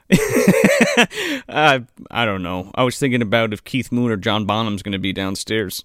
uh, 1.50 1.80
I 2.12 2.26
don't 2.26 2.44
know. 2.44 2.72
I 2.76 2.84
was 2.84 2.98
thinking 2.98 3.22
about 3.22 3.54
if 3.54 3.64
Keith 3.64 3.92
Moon 3.92 4.12
or 4.12 4.18
John 4.18 4.46
Bonham's 4.46 4.84
going 4.84 4.94
to 4.94 5.00
be 5.00 5.14
downstairs. 5.14 5.84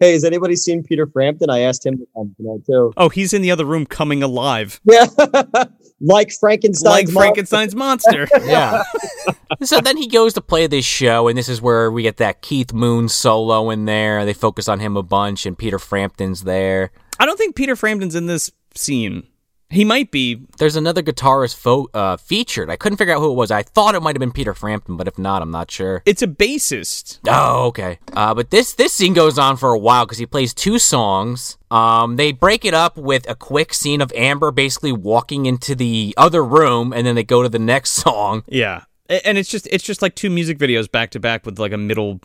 Hey, 0.00 0.12
has 0.12 0.24
anybody 0.24 0.56
seen 0.56 0.82
Peter 0.82 1.06
Frampton? 1.06 1.50
I 1.50 1.60
asked 1.60 1.86
him 1.86 1.96
to 1.98 2.06
come 2.14 2.34
tonight 2.36 2.66
too. 2.66 2.92
Oh, 2.96 3.08
he's 3.08 3.32
in 3.32 3.42
the 3.42 3.50
other 3.50 3.64
room 3.64 3.86
coming 3.86 4.22
alive, 4.22 4.80
Yeah, 4.84 5.06
like 6.00 6.32
Frankenstein's 6.32 6.82
like 6.84 7.06
mom. 7.06 7.14
Frankenstein's 7.22 7.74
monster. 7.74 8.26
yeah 8.44 8.82
so 9.62 9.80
then 9.80 9.96
he 9.96 10.08
goes 10.08 10.34
to 10.34 10.40
play 10.40 10.66
this 10.66 10.84
show 10.84 11.28
and 11.28 11.38
this 11.38 11.48
is 11.48 11.62
where 11.62 11.90
we 11.90 12.02
get 12.02 12.16
that 12.16 12.42
Keith 12.42 12.72
Moon 12.72 13.08
solo 13.08 13.70
in 13.70 13.84
there 13.84 14.24
they 14.24 14.34
focus 14.34 14.68
on 14.68 14.80
him 14.80 14.96
a 14.96 15.02
bunch 15.02 15.46
and 15.46 15.56
Peter 15.56 15.78
Frampton's 15.78 16.42
there 16.42 16.90
I 17.18 17.26
don't 17.26 17.36
think 17.38 17.54
Peter 17.54 17.76
Frampton's 17.76 18.16
in 18.16 18.26
this 18.26 18.50
scene. 18.74 19.28
He 19.74 19.84
might 19.84 20.10
be. 20.12 20.40
There's 20.58 20.76
another 20.76 21.02
guitarist 21.02 21.56
fo- 21.56 21.90
uh, 21.92 22.16
featured. 22.16 22.70
I 22.70 22.76
couldn't 22.76 22.96
figure 22.98 23.12
out 23.12 23.20
who 23.20 23.32
it 23.32 23.34
was. 23.34 23.50
I 23.50 23.62
thought 23.62 23.96
it 23.96 24.00
might 24.00 24.14
have 24.14 24.20
been 24.20 24.32
Peter 24.32 24.54
Frampton, 24.54 24.96
but 24.96 25.08
if 25.08 25.18
not, 25.18 25.42
I'm 25.42 25.50
not 25.50 25.70
sure. 25.70 26.02
It's 26.06 26.22
a 26.22 26.28
bassist. 26.28 27.18
Oh, 27.26 27.66
okay. 27.66 27.98
Uh, 28.12 28.34
but 28.34 28.50
this 28.50 28.74
this 28.74 28.92
scene 28.92 29.14
goes 29.14 29.36
on 29.36 29.56
for 29.56 29.70
a 29.70 29.78
while 29.78 30.06
because 30.06 30.18
he 30.18 30.26
plays 30.26 30.54
two 30.54 30.78
songs. 30.78 31.58
Um, 31.72 32.16
they 32.16 32.30
break 32.30 32.64
it 32.64 32.72
up 32.72 32.96
with 32.96 33.28
a 33.28 33.34
quick 33.34 33.74
scene 33.74 34.00
of 34.00 34.12
Amber 34.12 34.52
basically 34.52 34.92
walking 34.92 35.46
into 35.46 35.74
the 35.74 36.14
other 36.16 36.44
room, 36.44 36.92
and 36.92 37.04
then 37.04 37.16
they 37.16 37.24
go 37.24 37.42
to 37.42 37.48
the 37.48 37.58
next 37.58 37.90
song. 38.04 38.44
Yeah, 38.46 38.84
and 39.08 39.36
it's 39.36 39.50
just 39.50 39.66
it's 39.72 39.84
just 39.84 40.02
like 40.02 40.14
two 40.14 40.30
music 40.30 40.56
videos 40.56 40.90
back 40.90 41.10
to 41.10 41.20
back 41.20 41.44
with 41.44 41.58
like 41.58 41.72
a 41.72 41.78
middle 41.78 42.20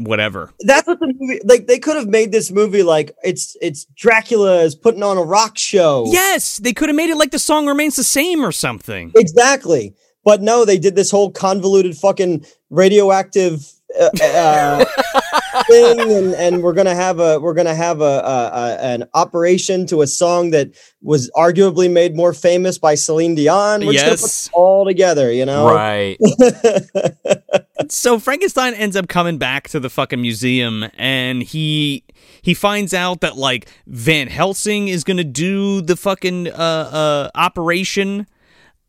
whatever. 0.00 0.52
That's 0.60 0.86
what 0.86 0.98
the 1.00 1.14
movie 1.18 1.40
like. 1.44 1.66
They 1.66 1.78
could 1.78 1.96
have 1.96 2.08
made 2.08 2.32
this 2.32 2.50
movie 2.50 2.82
like 2.82 3.14
it's 3.22 3.56
it's 3.60 3.84
Dracula 3.96 4.62
is 4.62 4.74
putting 4.74 5.02
on 5.02 5.16
a 5.16 5.22
rock 5.22 5.56
show. 5.58 6.04
Yes, 6.08 6.58
they 6.58 6.72
could 6.72 6.88
have 6.88 6.96
made 6.96 7.10
it 7.10 7.16
like 7.16 7.30
the 7.30 7.38
song 7.38 7.66
remains 7.66 7.96
the 7.96 8.04
same 8.04 8.44
or 8.44 8.52
something. 8.52 9.12
exactly. 9.16 9.94
But 10.24 10.42
no, 10.42 10.64
they 10.66 10.78
did 10.78 10.96
this 10.96 11.10
whole 11.10 11.30
convoluted 11.30 11.96
fucking 11.96 12.44
radioactive 12.68 13.66
uh, 13.98 14.10
uh, 14.22 14.84
thing, 15.66 15.98
and, 15.98 16.34
and 16.34 16.62
we're 16.62 16.74
gonna 16.74 16.94
have 16.94 17.18
a 17.20 17.40
we're 17.40 17.54
gonna 17.54 17.74
have 17.74 18.02
a, 18.02 18.04
a, 18.04 18.50
a 18.52 18.78
an 18.82 19.04
operation 19.14 19.86
to 19.86 20.02
a 20.02 20.06
song 20.06 20.50
that 20.50 20.70
was 21.00 21.30
arguably 21.34 21.90
made 21.90 22.14
more 22.14 22.34
famous 22.34 22.76
by 22.78 22.94
Celine 22.94 23.34
Dion. 23.34 23.80
We're 23.86 23.92
just 23.94 24.04
gonna 24.04 24.16
put 24.16 24.20
Yes. 24.22 24.50
all 24.52 24.84
together, 24.84 25.32
you 25.32 25.46
know. 25.46 25.72
Right. 25.72 26.18
so 27.88 28.18
Frankenstein 28.18 28.74
ends 28.74 28.96
up 28.96 29.08
coming 29.08 29.38
back 29.38 29.68
to 29.68 29.80
the 29.80 29.90
fucking 29.90 30.20
museum 30.20 30.86
and 30.94 31.42
he 31.42 32.04
he 32.42 32.54
finds 32.54 32.92
out 32.94 33.20
that 33.20 33.36
like 33.36 33.68
Van 33.86 34.28
Helsing 34.28 34.88
is 34.88 35.04
going 35.04 35.16
to 35.16 35.24
do 35.24 35.80
the 35.80 35.96
fucking 35.96 36.48
uh 36.48 36.50
uh 36.52 37.30
operation 37.34 38.26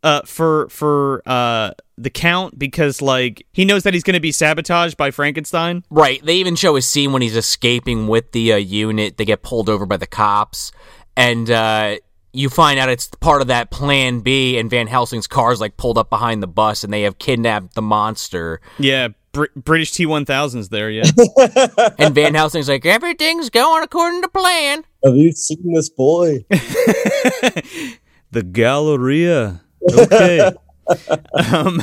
uh 0.04 0.22
for 0.26 0.68
for 0.70 1.22
uh 1.26 1.72
the 1.98 2.10
count 2.10 2.58
because 2.58 3.02
like 3.02 3.46
he 3.52 3.64
knows 3.66 3.84
that 3.84 3.94
he's 3.94 4.04
going 4.04 4.16
to 4.16 4.20
be 4.20 4.32
sabotaged 4.32 4.98
by 4.98 5.12
Frankenstein. 5.12 5.84
Right. 5.90 6.24
They 6.26 6.36
even 6.36 6.56
show 6.56 6.76
a 6.76 6.82
scene 6.82 7.12
when 7.12 7.22
he's 7.22 7.36
escaping 7.36 8.08
with 8.08 8.32
the 8.32 8.54
uh, 8.54 8.58
unit. 8.58 9.18
They 9.18 9.26
get 9.26 9.44
pulled 9.44 9.70
over 9.70 9.86
by 9.86 9.98
the 9.98 10.08
cops, 10.08 10.72
and 11.16 11.50
uh, 11.50 11.98
you 12.34 12.50
find 12.50 12.80
out 12.80 12.90
it's 12.90 13.08
part 13.20 13.42
of 13.42 13.48
that 13.48 13.72
Plan 13.72 14.22
B. 14.22 14.58
And 14.58 14.70
Van 14.70 14.88
Helsing's 14.88 15.28
car's 15.28 15.62
like 15.62 15.78
pulled 15.78 15.98
up 15.98 16.10
behind 16.10 16.42
the 16.42 16.48
bus, 16.48 16.84
and 16.84 16.94
they 16.94 17.04
have 17.04 17.18
kidnapped 17.18 17.76
the 17.76 17.82
monster. 17.82 18.62
Yeah, 18.80 19.10
Br- 19.32 19.46
British 19.56 19.92
T1000's 19.94 20.70
there, 20.70 20.90
yeah. 20.90 21.04
And 22.00 22.14
Van 22.16 22.34
Helsing's 22.34 22.70
like, 22.70 22.86
everything's 22.86 23.50
going 23.50 23.84
according 23.84 24.22
to 24.24 24.28
plan. 24.28 24.84
Have 25.04 25.16
you 25.16 25.32
seen 25.32 25.74
this 25.74 25.90
boy? 25.90 26.46
the 28.32 28.44
Galleria. 28.52 29.62
Okay. 29.92 30.52
um 31.54 31.82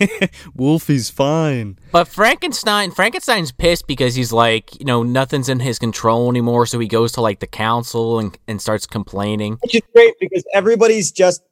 Wolfie's 0.56 1.10
fine. 1.10 1.78
But 1.92 2.08
Frankenstein, 2.08 2.90
Frankenstein's 2.90 3.52
pissed 3.52 3.86
because 3.86 4.14
he's 4.14 4.32
like, 4.32 4.78
you 4.78 4.86
know, 4.86 5.02
nothing's 5.02 5.48
in 5.48 5.60
his 5.60 5.78
control 5.78 6.30
anymore. 6.30 6.66
So 6.66 6.78
he 6.78 6.88
goes 6.88 7.12
to 7.12 7.20
like 7.20 7.40
the 7.40 7.46
council 7.46 8.18
and, 8.18 8.36
and 8.46 8.60
starts 8.60 8.86
complaining. 8.86 9.58
Which 9.62 9.76
is 9.76 9.82
great 9.94 10.14
because 10.20 10.44
everybody's 10.54 11.12
just 11.12 11.42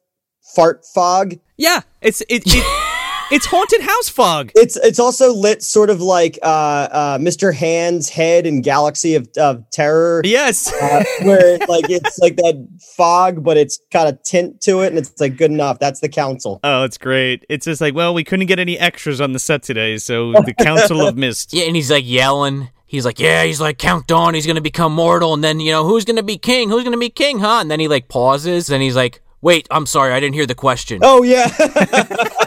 fart 0.55 0.85
fog. 0.85 1.35
Yeah, 1.57 1.81
it's 2.01 2.21
it, 2.21 2.43
it 2.45 2.81
it's 3.31 3.45
haunted 3.45 3.81
house 3.81 4.09
fog. 4.09 4.51
It's 4.55 4.75
it's 4.77 4.99
also 4.99 5.33
lit 5.33 5.63
sort 5.63 5.89
of 5.89 6.01
like 6.01 6.37
uh, 6.43 6.45
uh, 6.91 7.17
Mr. 7.17 7.53
Hand's 7.53 8.09
head 8.09 8.45
in 8.45 8.61
Galaxy 8.61 9.15
of, 9.15 9.27
of 9.37 9.69
Terror, 9.71 10.21
Yes. 10.23 10.71
uh, 10.73 11.03
where 11.23 11.57
like 11.67 11.89
it's 11.89 12.17
like 12.19 12.35
that 12.37 12.67
fog, 12.95 13.43
but 13.43 13.57
it's 13.57 13.79
got 13.91 14.07
a 14.07 14.13
tint 14.23 14.61
to 14.61 14.81
it, 14.81 14.87
and 14.87 14.97
it's 14.97 15.19
like 15.19 15.37
good 15.37 15.51
enough. 15.51 15.79
That's 15.79 15.99
the 15.99 16.09
council. 16.09 16.59
Oh, 16.63 16.83
it's 16.83 16.97
great. 16.97 17.45
It's 17.49 17.65
just 17.65 17.81
like, 17.81 17.93
well, 17.95 18.13
we 18.13 18.23
couldn't 18.23 18.45
get 18.47 18.59
any 18.59 18.77
extras 18.77 19.19
on 19.21 19.33
the 19.33 19.39
set 19.39 19.63
today, 19.63 19.97
so 19.97 20.31
the 20.33 20.53
Council 20.53 21.05
of 21.07 21.15
Mist. 21.17 21.53
Yeah, 21.53 21.65
and 21.65 21.75
he's 21.75 21.91
like 21.91 22.05
yelling. 22.07 22.69
He's 22.87 23.05
like, 23.05 23.19
yeah, 23.19 23.43
he's 23.43 23.59
like, 23.59 23.77
Count 23.77 24.07
Downe, 24.07 24.33
he's 24.35 24.45
gonna 24.47 24.61
become 24.61 24.93
mortal, 24.93 25.33
and 25.33 25.43
then 25.43 25.59
you 25.59 25.71
know 25.71 25.85
who's 25.85 26.05
gonna 26.05 26.23
be 26.23 26.37
king? 26.37 26.69
Who's 26.69 26.83
gonna 26.83 26.97
be 26.97 27.09
king? 27.09 27.39
Huh? 27.39 27.59
And 27.61 27.69
then 27.71 27.79
he 27.79 27.87
like 27.87 28.07
pauses, 28.07 28.69
and 28.69 28.81
he's 28.83 28.95
like, 28.95 29.21
wait, 29.41 29.67
I'm 29.71 29.85
sorry, 29.85 30.13
I 30.13 30.19
didn't 30.19 30.35
hear 30.35 30.45
the 30.45 30.55
question. 30.55 30.99
Oh 31.01 31.23
yeah, 31.23 31.47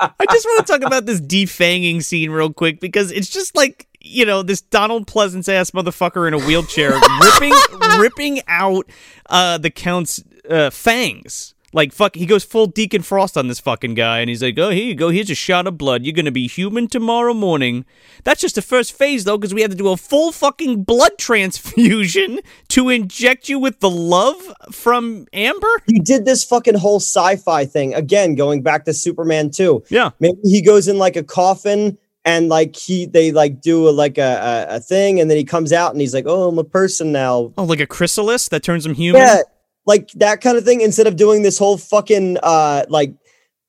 I 0.00 0.26
just 0.30 0.44
want 0.44 0.66
to 0.66 0.72
talk 0.72 0.82
about 0.86 1.06
this 1.06 1.20
defanging 1.20 2.02
scene 2.02 2.30
real 2.30 2.52
quick 2.52 2.80
because 2.80 3.10
it's 3.10 3.28
just 3.28 3.56
like 3.56 3.86
you 4.00 4.24
know 4.24 4.42
this 4.42 4.60
Donald 4.60 5.06
Pleasence 5.06 5.48
ass 5.48 5.70
motherfucker 5.72 6.26
in 6.28 6.34
a 6.34 6.38
wheelchair 6.38 6.92
ripping 7.22 7.54
ripping 7.98 8.40
out 8.48 8.88
uh, 9.28 9.58
the 9.58 9.70
Count's 9.70 10.22
uh, 10.48 10.70
fangs. 10.70 11.54
Like 11.74 11.92
fuck, 11.92 12.14
he 12.14 12.24
goes 12.24 12.44
full 12.44 12.66
Deacon 12.66 13.02
Frost 13.02 13.36
on 13.36 13.48
this 13.48 13.60
fucking 13.60 13.92
guy, 13.94 14.20
and 14.20 14.30
he's 14.30 14.42
like, 14.42 14.58
"Oh, 14.58 14.70
here 14.70 14.84
you 14.84 14.94
go. 14.94 15.10
Here's 15.10 15.28
a 15.28 15.34
shot 15.34 15.66
of 15.66 15.76
blood. 15.76 16.02
You're 16.02 16.14
gonna 16.14 16.30
be 16.30 16.46
human 16.46 16.88
tomorrow 16.88 17.34
morning." 17.34 17.84
That's 18.24 18.40
just 18.40 18.54
the 18.54 18.62
first 18.62 18.92
phase, 18.94 19.24
though, 19.24 19.36
because 19.36 19.52
we 19.52 19.60
had 19.60 19.70
to 19.70 19.76
do 19.76 19.88
a 19.88 19.96
full 19.98 20.32
fucking 20.32 20.84
blood 20.84 21.12
transfusion 21.18 22.40
to 22.68 22.88
inject 22.88 23.48
you 23.50 23.58
with 23.58 23.80
the 23.80 23.90
love 23.90 24.52
from 24.72 25.26
Amber. 25.34 25.68
you 25.86 26.00
did 26.00 26.24
this 26.24 26.42
fucking 26.42 26.74
whole 26.76 27.00
sci-fi 27.00 27.66
thing 27.66 27.92
again, 27.94 28.34
going 28.34 28.62
back 28.62 28.86
to 28.86 28.94
Superman 28.94 29.50
two. 29.50 29.82
Yeah, 29.90 30.10
Maybe 30.20 30.38
he 30.44 30.62
goes 30.62 30.88
in 30.88 30.98
like 30.98 31.16
a 31.16 31.22
coffin. 31.24 31.98
And 32.24 32.50
like 32.50 32.76
he, 32.76 33.06
they 33.06 33.32
like 33.32 33.62
do 33.62 33.88
a, 33.88 33.90
like 33.90 34.18
a, 34.18 34.66
a 34.70 34.76
a 34.76 34.80
thing, 34.80 35.18
and 35.18 35.30
then 35.30 35.38
he 35.38 35.44
comes 35.44 35.72
out 35.72 35.92
and 35.92 36.00
he's 36.00 36.12
like, 36.12 36.24
"Oh, 36.26 36.48
I'm 36.48 36.58
a 36.58 36.64
person 36.64 37.10
now." 37.10 37.54
oh, 37.56 37.64
like 37.64 37.80
a 37.80 37.86
chrysalis 37.86 38.48
that 38.48 38.62
turns 38.62 38.84
him 38.84 38.92
human. 38.92 39.22
Yeah, 39.22 39.40
like 39.88 40.10
that 40.12 40.40
kind 40.40 40.56
of 40.56 40.64
thing. 40.64 40.82
Instead 40.82 41.08
of 41.08 41.16
doing 41.16 41.42
this 41.42 41.58
whole 41.58 41.78
fucking 41.78 42.38
uh 42.42 42.84
like 42.88 43.12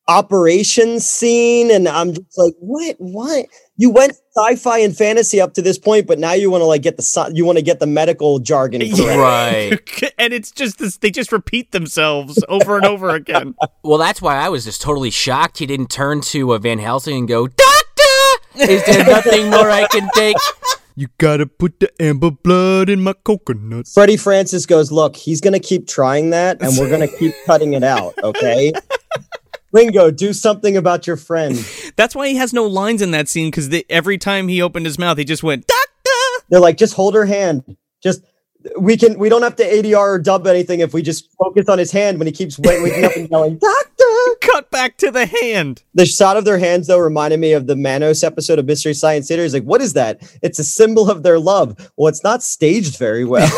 operation 0.07 0.99
scene, 0.99 1.71
and 1.71 1.87
I'm 1.87 2.13
just 2.13 2.37
like, 2.37 2.53
what? 2.59 2.95
What? 2.99 3.45
You 3.77 3.91
went 3.91 4.13
sci-fi 4.35 4.79
and 4.79 4.95
fantasy 4.95 5.39
up 5.39 5.53
to 5.53 5.61
this 5.61 5.77
point, 5.77 6.05
but 6.05 6.19
now 6.19 6.33
you 6.33 6.51
want 6.51 6.61
to 6.61 6.65
like 6.65 6.81
get 6.81 6.97
the 6.97 7.31
you 7.33 7.45
want 7.45 7.57
to 7.57 7.63
get 7.63 7.79
the 7.79 7.87
medical 7.87 8.39
jargon. 8.39 8.81
Yeah. 8.81 8.95
correct. 8.95 10.01
Right. 10.01 10.13
and 10.17 10.33
it's 10.33 10.51
just 10.51 10.79
this, 10.79 10.97
they 10.97 11.11
just 11.11 11.31
repeat 11.31 11.71
themselves 11.71 12.43
over 12.49 12.75
and 12.75 12.85
over 12.85 13.09
again. 13.09 13.55
Well, 13.81 13.97
that's 13.97 14.21
why 14.21 14.35
I 14.35 14.49
was 14.49 14.65
just 14.65 14.81
totally 14.81 15.09
shocked 15.09 15.59
he 15.59 15.65
didn't 15.65 15.89
turn 15.89 16.19
to 16.21 16.53
uh, 16.53 16.57
Van 16.59 16.79
Helsing 16.79 17.17
and 17.17 17.27
go, 17.27 17.47
Doctor! 17.47 18.71
Is 18.71 18.85
there 18.85 19.05
nothing 19.05 19.49
more 19.49 19.69
I 19.71 19.87
can 19.87 20.09
take? 20.13 20.35
You 20.95 21.07
gotta 21.17 21.45
put 21.45 21.79
the 21.79 21.91
amber 22.01 22.31
blood 22.31 22.89
in 22.89 23.01
my 23.01 23.13
coconut. 23.13 23.87
Freddie 23.87 24.17
Francis 24.17 24.65
goes, 24.65 24.91
look, 24.91 25.15
he's 25.15 25.39
gonna 25.41 25.59
keep 25.59 25.87
trying 25.87 26.31
that, 26.31 26.61
and 26.61 26.77
we're 26.77 26.89
gonna 26.89 27.07
keep 27.07 27.33
cutting 27.45 27.73
it 27.73 27.83
out. 27.83 28.13
Okay. 28.21 28.73
Ringo, 29.71 30.09
do 30.11 30.33
something 30.33 30.75
about 30.77 31.05
your 31.07 31.15
friend. 31.15 31.55
That's 31.95 32.15
why 32.15 32.27
he 32.27 32.35
has 32.35 32.53
no 32.53 32.65
lines 32.65 33.01
in 33.01 33.11
that 33.11 33.29
scene 33.29 33.51
because 33.51 33.69
every 33.89 34.17
time 34.17 34.47
he 34.47 34.61
opened 34.61 34.85
his 34.85 34.97
mouth, 34.97 35.17
he 35.17 35.23
just 35.25 35.43
went 35.43 35.67
doctor. 35.67 36.45
They're 36.49 36.59
like, 36.59 36.77
just 36.77 36.95
hold 36.95 37.13
her 37.13 37.25
hand. 37.25 37.77
Just 38.01 38.23
we 38.77 38.97
can 38.97 39.17
we 39.19 39.29
don't 39.29 39.43
have 39.43 39.55
to 39.57 39.63
ADR 39.63 39.95
or 39.97 40.19
dub 40.19 40.47
anything 40.47 40.79
if 40.81 40.93
we 40.93 41.01
just 41.01 41.29
focus 41.37 41.69
on 41.69 41.77
his 41.77 41.91
hand 41.91 42.17
when 42.17 42.27
he 42.27 42.33
keeps 42.33 42.57
wa- 42.59 42.81
waking 42.81 43.05
up 43.05 43.15
and 43.15 43.29
yelling, 43.29 43.57
Doctor! 43.57 43.78
Cut 44.41 44.71
back 44.71 44.97
to 44.97 45.11
the 45.11 45.25
hand. 45.25 45.83
The 45.93 46.05
shot 46.05 46.37
of 46.37 46.45
their 46.45 46.59
hands 46.59 46.87
though 46.87 46.97
reminded 46.97 47.39
me 47.39 47.53
of 47.53 47.67
the 47.67 47.75
Manos 47.75 48.23
episode 48.23 48.59
of 48.59 48.65
Mystery 48.65 48.93
Science 48.93 49.27
Theater. 49.27 49.43
He's 49.43 49.53
like, 49.53 49.63
what 49.63 49.81
is 49.81 49.93
that? 49.93 50.21
It's 50.41 50.59
a 50.59 50.63
symbol 50.63 51.09
of 51.09 51.23
their 51.23 51.39
love. 51.39 51.91
Well, 51.97 52.07
it's 52.07 52.23
not 52.23 52.43
staged 52.43 52.97
very 52.97 53.25
well. 53.25 53.47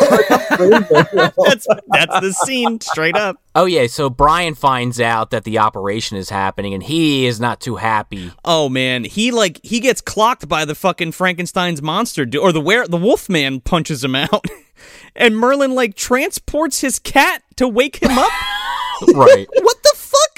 That's 0.50 1.66
that's 1.88 2.20
the 2.20 2.32
scene 2.44 2.80
straight 2.80 3.16
up. 3.16 3.36
Oh 3.54 3.66
yeah, 3.66 3.86
so 3.86 4.08
Brian 4.10 4.54
finds 4.54 5.00
out 5.00 5.30
that 5.30 5.44
the 5.44 5.58
operation 5.58 6.16
is 6.16 6.30
happening 6.30 6.74
and 6.74 6.82
he 6.82 7.26
is 7.26 7.40
not 7.40 7.60
too 7.60 7.76
happy. 7.76 8.32
Oh 8.44 8.68
man, 8.68 9.04
he 9.04 9.30
like 9.30 9.60
he 9.62 9.80
gets 9.80 10.00
clocked 10.00 10.48
by 10.48 10.64
the 10.64 10.74
fucking 10.74 11.12
Frankenstein's 11.12 11.82
monster, 11.82 12.24
du- 12.24 12.40
or 12.40 12.52
the 12.52 12.60
where 12.60 12.86
the 12.86 12.96
Wolfman 12.96 13.60
punches 13.60 14.02
him 14.02 14.14
out, 14.14 14.44
and 15.16 15.36
Merlin 15.36 15.74
like 15.74 15.94
transports 15.94 16.80
his 16.80 16.98
cat 16.98 17.42
to 17.56 17.68
wake 17.68 17.96
him 17.96 18.16
up. 18.18 18.32
right. 19.14 19.46
what 19.62 19.82
the 19.82 19.91
fuck? 19.91 19.91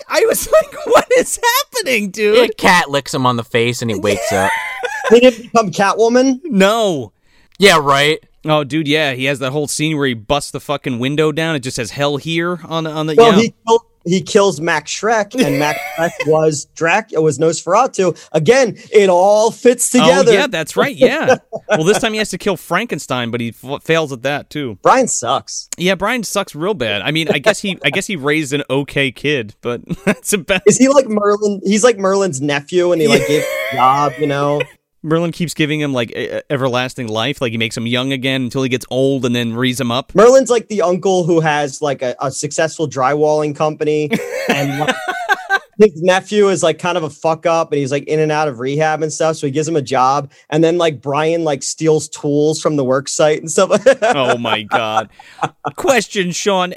I 0.09 0.25
was 0.27 0.51
like, 0.53 0.87
what 0.87 1.09
is 1.19 1.39
happening, 1.43 2.11
dude? 2.11 2.51
A 2.51 2.53
cat 2.55 2.91
licks 2.91 3.15
him 3.15 3.27
on 3.27 3.37
the 3.37 3.45
face 3.45 3.83
and 3.83 3.91
he 3.91 3.99
wakes 3.99 4.33
up. 4.33 4.51
he 5.11 5.21
didn't 5.21 5.43
become 5.45 5.71
Catwoman. 5.71 6.41
No. 6.45 7.13
Yeah, 7.59 7.79
right. 7.81 8.23
Oh, 8.47 8.63
dude, 8.63 8.89
yeah, 8.89 9.15
he 9.15 9.25
has 9.25 9.39
that 9.39 9.53
whole 9.53 9.67
scene 9.67 9.97
where 9.97 10.07
he 10.07 10.15
busts 10.15 10.51
the 10.51 10.61
fucking 10.61 10.99
window 10.99 11.33
down. 11.33 11.57
It 11.57 11.61
just 11.61 11.77
says 11.77 11.93
"hell 11.93 12.19
here" 12.19 12.61
on 12.65 12.85
the 12.85 12.91
on 12.91 13.07
the. 13.07 13.15
Well, 13.15 13.33
yeah. 13.33 13.41
he 13.41 13.55
killed, 13.67 13.83
he 14.05 14.23
kills 14.23 14.61
Max 14.61 14.91
Shreck, 14.93 15.35
and 15.35 15.59
Max 15.59 15.79
Schreck 15.97 16.11
was 16.27 16.67
Dracula 16.75 17.23
was 17.23 17.39
Nosferatu. 17.39 18.17
Again, 18.33 18.77
it 18.93 19.09
all 19.09 19.51
fits 19.51 19.91
together. 19.91 20.31
Oh 20.31 20.35
yeah, 20.35 20.47
that's 20.47 20.77
right. 20.77 20.95
Yeah. 20.95 21.37
well, 21.69 21.85
this 21.85 21.99
time 22.01 22.13
he 22.13 22.19
has 22.19 22.31
to 22.31 22.39
kill 22.39 22.57
Frankenstein, 22.57 23.31
but 23.31 23.41
he 23.41 23.49
f- 23.63 23.83
fails 23.83 24.13
at 24.13 24.23
that 24.23 24.51
too. 24.51 24.79
Brian 24.83 25.09
sucks. 25.09 25.69
Yeah, 25.77 25.95
Brian 25.95 26.23
sucks 26.23 26.55
real 26.55 26.75
bad. 26.75 27.03
I 27.03 27.11
mean, 27.11 27.29
I 27.31 27.39
guess 27.39 27.61
he, 27.61 27.79
I 27.85 27.91
guess 27.91 28.07
he 28.07 28.17
raised 28.17 28.53
an 28.53 28.63
okay 28.69 29.11
kid, 29.11 29.55
but 29.61 29.83
that's 30.05 30.33
about. 30.33 30.63
Is 30.67 30.77
he 30.77 30.89
like 30.89 31.07
Merlin? 31.09 31.61
He's 31.65 31.85
like 31.85 31.99
Merlin's 31.99 32.41
nephew, 32.41 32.93
and 32.93 33.01
he 33.01 33.09
like 33.09 33.27
gave 33.27 33.43
him 33.43 33.49
a 33.73 33.75
job. 33.77 34.13
You 34.19 34.27
know, 34.27 34.63
Merlin 35.05 35.33
keeps 35.33 35.53
giving 35.53 35.81
him 35.81 35.93
like 35.93 36.13
everlasting 36.49 37.09
life, 37.09 37.41
like 37.41 37.53
he 37.53 37.59
makes 37.59 37.77
him 37.77 37.87
young 37.87 38.13
again 38.13 38.43
until 38.43 38.63
he 38.63 38.71
gets 38.71 38.87
old, 38.91 39.25
and 39.27 39.37
then 39.37 39.55
rees 39.55 39.79
him 39.79 39.93
up. 39.93 40.15
Merlin's 40.15 40.51
like 40.51 40.69
the 40.69 40.83
uncle 40.83 41.25
who 41.25 41.41
has 41.41 41.83
like 41.83 42.01
a, 42.03 42.17
a 42.21 42.31
successful 42.31 42.89
drywalling 42.89 43.55
company, 43.55 44.11
and 44.49 44.81
like, 44.81 44.97
his 45.79 46.03
nephew 46.03 46.49
is 46.49 46.63
like 46.63 46.79
kind 46.79 46.97
of 46.97 47.05
a 47.05 47.11
fuck 47.11 47.45
up, 47.45 47.71
and 47.71 47.79
he's 47.79 47.93
like 47.93 48.05
in 48.05 48.19
and 48.19 48.33
out 48.33 48.49
of 48.49 48.61
rehab 48.61 49.03
and 49.03 49.13
stuff. 49.13 49.37
So 49.37 49.47
he 49.47 49.51
gives 49.51 49.69
him 49.69 49.77
a 49.77 49.83
job, 49.83 50.33
and 50.49 50.65
then 50.65 50.79
like 50.79 51.03
Brian 51.03 51.45
like 51.45 51.63
steals 51.63 52.09
tools 52.09 52.61
from 52.61 52.77
the 52.77 52.85
work 52.85 53.09
site 53.09 53.41
and 53.41 53.51
stuff. 53.51 53.71
oh 54.03 54.39
my 54.39 54.63
god. 54.63 55.11
Question, 55.77 56.31
Sean. 56.31 56.75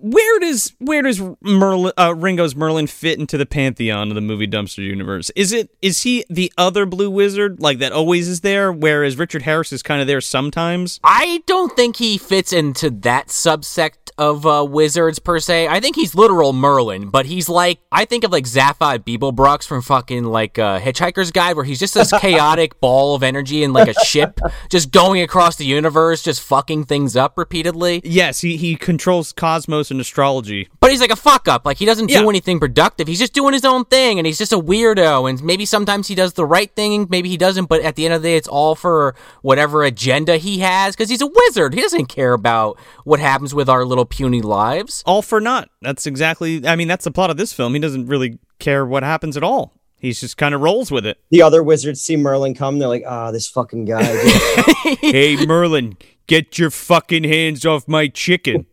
Where 0.00 0.38
does 0.40 0.72
where 0.78 1.02
does 1.02 1.20
Merlin 1.40 1.92
uh, 1.96 2.14
Ringo's 2.14 2.54
Merlin 2.54 2.86
fit 2.86 3.18
into 3.18 3.36
the 3.36 3.46
pantheon 3.46 4.08
of 4.08 4.14
the 4.14 4.20
movie 4.20 4.46
dumpster 4.46 4.84
universe? 4.84 5.30
Is 5.36 5.52
it 5.52 5.70
is 5.82 6.02
he 6.02 6.24
the 6.28 6.52
other 6.56 6.86
blue 6.86 7.10
wizard 7.10 7.60
like 7.60 7.78
that 7.78 7.92
always 7.92 8.28
is 8.28 8.40
there, 8.40 8.72
whereas 8.72 9.16
Richard 9.16 9.42
Harris 9.42 9.72
is 9.72 9.82
kind 9.82 10.00
of 10.00 10.06
there 10.06 10.20
sometimes? 10.20 11.00
I 11.04 11.42
don't 11.46 11.74
think 11.76 11.96
he 11.96 12.18
fits 12.18 12.52
into 12.52 12.90
that 12.90 13.28
subsect 13.28 14.10
of 14.18 14.46
uh, 14.46 14.64
wizards 14.68 15.18
per 15.18 15.38
se. 15.38 15.68
I 15.68 15.80
think 15.80 15.96
he's 15.96 16.14
literal 16.14 16.52
Merlin, 16.52 17.10
but 17.10 17.26
he's 17.26 17.48
like 17.48 17.78
I 17.92 18.04
think 18.04 18.24
of 18.24 18.32
like 18.32 18.44
Zaphod 18.44 19.00
Beeblebrox 19.00 19.66
from 19.66 19.82
fucking 19.82 20.24
like 20.24 20.58
uh, 20.58 20.78
Hitchhiker's 20.80 21.30
Guide, 21.30 21.56
where 21.56 21.64
he's 21.64 21.78
just 21.78 21.94
this 21.94 22.12
chaotic 22.20 22.80
ball 22.80 23.14
of 23.14 23.22
energy 23.22 23.62
in 23.62 23.72
like 23.72 23.88
a 23.88 24.04
ship, 24.04 24.40
just 24.70 24.90
going 24.90 25.20
across 25.20 25.56
the 25.56 25.66
universe, 25.66 26.22
just 26.22 26.40
fucking 26.42 26.84
things 26.84 27.16
up 27.16 27.36
repeatedly. 27.36 28.00
Yes, 28.04 28.40
he 28.40 28.56
he 28.56 28.76
controls 28.76 29.32
cosmos 29.32 29.90
and 29.90 29.95
astrology. 30.00 30.68
But 30.80 30.90
he's 30.90 31.00
like 31.00 31.10
a 31.10 31.16
fuck 31.16 31.48
up. 31.48 31.64
Like 31.64 31.76
he 31.78 31.84
doesn't 31.84 32.06
do 32.08 32.28
anything 32.28 32.60
productive. 32.60 33.08
He's 33.08 33.18
just 33.18 33.32
doing 33.32 33.52
his 33.52 33.64
own 33.64 33.84
thing, 33.84 34.18
and 34.18 34.26
he's 34.26 34.38
just 34.38 34.52
a 34.52 34.58
weirdo. 34.58 35.28
And 35.28 35.42
maybe 35.42 35.64
sometimes 35.64 36.08
he 36.08 36.14
does 36.14 36.34
the 36.34 36.44
right 36.46 36.74
thing, 36.74 37.06
maybe 37.10 37.28
he 37.28 37.36
doesn't. 37.36 37.66
But 37.66 37.82
at 37.82 37.96
the 37.96 38.04
end 38.04 38.14
of 38.14 38.22
the 38.22 38.28
day, 38.28 38.36
it's 38.36 38.48
all 38.48 38.74
for 38.74 39.14
whatever 39.42 39.84
agenda 39.84 40.36
he 40.36 40.58
has 40.60 40.96
because 40.96 41.10
he's 41.10 41.22
a 41.22 41.26
wizard. 41.26 41.74
He 41.74 41.80
doesn't 41.80 42.06
care 42.06 42.32
about 42.32 42.78
what 43.04 43.20
happens 43.20 43.54
with 43.54 43.68
our 43.68 43.84
little 43.84 44.04
puny 44.04 44.42
lives. 44.42 45.02
All 45.06 45.22
for 45.22 45.40
naught. 45.40 45.68
That's 45.82 46.06
exactly. 46.06 46.66
I 46.66 46.76
mean, 46.76 46.88
that's 46.88 47.04
the 47.04 47.10
plot 47.10 47.30
of 47.30 47.36
this 47.36 47.52
film. 47.52 47.74
He 47.74 47.80
doesn't 47.80 48.06
really 48.06 48.38
care 48.58 48.86
what 48.86 49.02
happens 49.02 49.36
at 49.36 49.42
all. 49.42 49.72
He's 49.98 50.20
just 50.20 50.36
kind 50.36 50.54
of 50.54 50.60
rolls 50.60 50.90
with 50.90 51.06
it. 51.06 51.18
the 51.30 51.42
other 51.42 51.62
wizards 51.62 52.02
see 52.02 52.16
Merlin 52.16 52.54
come, 52.54 52.78
they're 52.78 52.88
like, 52.88 53.04
"Ah, 53.06 53.30
this 53.30 53.48
fucking 53.48 53.86
guy." 53.86 54.04
hey, 55.00 55.44
Merlin, 55.46 55.96
get 56.26 56.58
your 56.58 56.70
fucking 56.70 57.24
hands 57.24 57.64
off 57.64 57.88
my 57.88 58.06
chicken. 58.08 58.66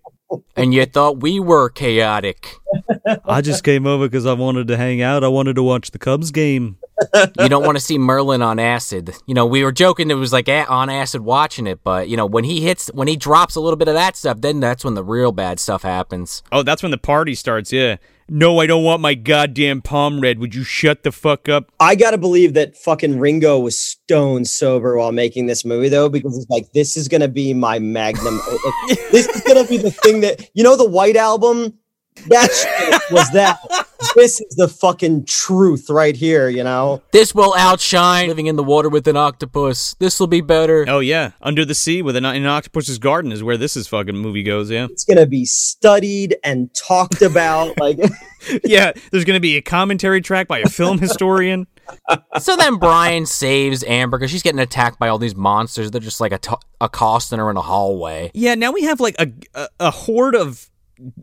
And 0.56 0.74
you 0.74 0.86
thought 0.86 1.22
we 1.22 1.40
were 1.40 1.70
chaotic. 1.70 2.56
I 3.26 3.42
just 3.42 3.64
came 3.64 3.86
over 3.86 4.08
because 4.08 4.26
I 4.26 4.34
wanted 4.34 4.68
to 4.68 4.78
hang 4.78 5.02
out. 5.02 5.24
I 5.24 5.28
wanted 5.28 5.56
to 5.56 5.64
watch 5.64 5.92
the 5.92 6.00
Cubs 6.00 6.32
game. 6.32 6.78
You 7.40 7.50
don't 7.50 7.66
want 7.66 7.78
to 7.78 7.84
see 7.84 7.98
Merlin 7.98 8.42
on 8.42 8.60
acid. 8.60 9.16
You 9.26 9.34
know, 9.34 9.46
we 9.46 9.64
were 9.64 9.72
joking 9.72 10.10
it 10.12 10.16
was 10.16 10.32
like 10.32 10.48
on 10.48 10.90
acid 10.90 11.22
watching 11.22 11.68
it, 11.68 11.84
but 11.84 12.08
you 12.08 12.16
know, 12.16 12.26
when 12.26 12.44
he 12.44 12.62
hits, 12.62 12.90
when 12.94 13.08
he 13.08 13.16
drops 13.16 13.56
a 13.56 13.60
little 13.60 13.78
bit 13.78 13.88
of 13.88 13.96
that 13.96 14.16
stuff, 14.16 14.42
then 14.42 14.60
that's 14.60 14.86
when 14.86 14.94
the 14.94 15.04
real 15.04 15.32
bad 15.32 15.60
stuff 15.60 15.82
happens. 15.82 16.44
Oh, 16.52 16.64
that's 16.64 16.82
when 16.82 16.92
the 16.92 16.98
party 16.98 17.36
starts. 17.36 17.74
Yeah. 17.74 17.98
No, 18.30 18.60
I 18.60 18.68
don't 18.68 18.84
want 18.84 19.02
my 19.02 19.14
goddamn 19.14 19.82
palm 19.82 20.20
red. 20.20 20.40
Would 20.40 20.56
you 20.56 20.64
shut 20.64 21.04
the 21.04 21.12
fuck 21.12 21.50
up? 21.50 21.72
I 21.80 21.96
gotta 21.96 22.18
believe 22.18 22.54
that 22.54 22.78
fucking 22.78 23.20
Ringo 23.20 23.60
was 23.60 23.78
stone 23.78 24.46
sober 24.46 24.98
while 24.98 25.12
making 25.12 25.48
this 25.48 25.66
movie, 25.66 25.90
though, 25.90 26.10
because 26.10 26.38
it's 26.38 26.50
like 26.50 26.72
this 26.74 26.96
is 26.96 27.08
gonna 27.08 27.28
be 27.28 27.54
my 27.54 27.80
magnum. 27.80 28.40
this 29.12 29.28
is 29.28 29.42
gonna 29.42 29.66
be 29.66 29.78
the 29.78 29.92
thing 29.92 30.22
that 30.22 30.50
you 30.54 30.64
know 30.64 30.78
the 30.78 30.90
White 30.90 31.18
Album. 31.18 31.78
That 32.28 32.50
shit 32.52 33.02
was 33.12 33.30
that. 33.32 33.60
This 34.16 34.40
is 34.42 34.56
the 34.56 34.68
fucking 34.68 35.26
truth 35.26 35.90
right 35.90 36.16
here. 36.16 36.50
You 36.50 36.64
know, 36.64 37.02
This 37.12 37.34
will 37.34 37.54
outshine 37.56 38.28
living 38.28 38.48
in 38.48 38.56
the 38.56 38.64
water 38.64 38.90
with 38.90 39.08
an 39.08 39.18
octopus. 39.18 39.96
This 40.00 40.20
will 40.20 40.28
be 40.28 40.42
better. 40.42 40.86
Oh 40.88 41.00
yeah, 41.00 41.32
Under 41.42 41.66
the 41.66 41.76
Sea 41.76 42.02
with 42.02 42.16
an, 42.16 42.26
an 42.26 42.46
octopus's 42.46 43.00
garden 43.00 43.32
is 43.32 43.44
where 43.44 43.58
this 43.58 43.76
is 43.76 43.88
fucking 43.88 44.18
movie 44.18 44.44
goes. 44.44 44.70
Yeah. 44.70 44.86
it's 44.90 45.06
gonna 45.06 45.26
be 45.26 45.46
studied 45.46 46.38
and 46.44 46.74
talked 46.74 47.22
about. 47.22 47.74
Like, 47.84 48.00
yeah. 48.64 48.94
There's 49.12 49.26
gonna 49.26 49.40
be 49.42 49.58
a 49.58 49.62
commentary 49.62 50.22
track 50.22 50.48
by 50.48 50.60
a 50.60 50.70
film 50.70 51.00
historian. 51.00 51.68
So 52.40 52.56
then 52.56 52.76
Brian 52.78 53.26
saves 53.26 53.84
Amber 53.84 54.18
because 54.18 54.32
she's 54.32 54.44
getting 54.44 54.60
attacked 54.60 55.00
by 55.00 55.10
all 55.10 55.18
these 55.18 55.36
monsters. 55.36 55.92
They're 55.92 56.00
just 56.00 56.22
like 56.22 56.32
a 56.32 56.40
accosting 56.80 57.40
her 57.40 57.50
in 57.50 57.58
a 57.58 57.62
hallway. 57.62 58.32
Yeah. 58.34 58.56
Now 58.56 58.72
we 58.72 58.84
have 58.84 59.00
like 59.02 59.16
a 59.20 59.32
a, 59.54 59.68
a 59.82 59.92
horde 59.92 60.36
of 60.36 60.70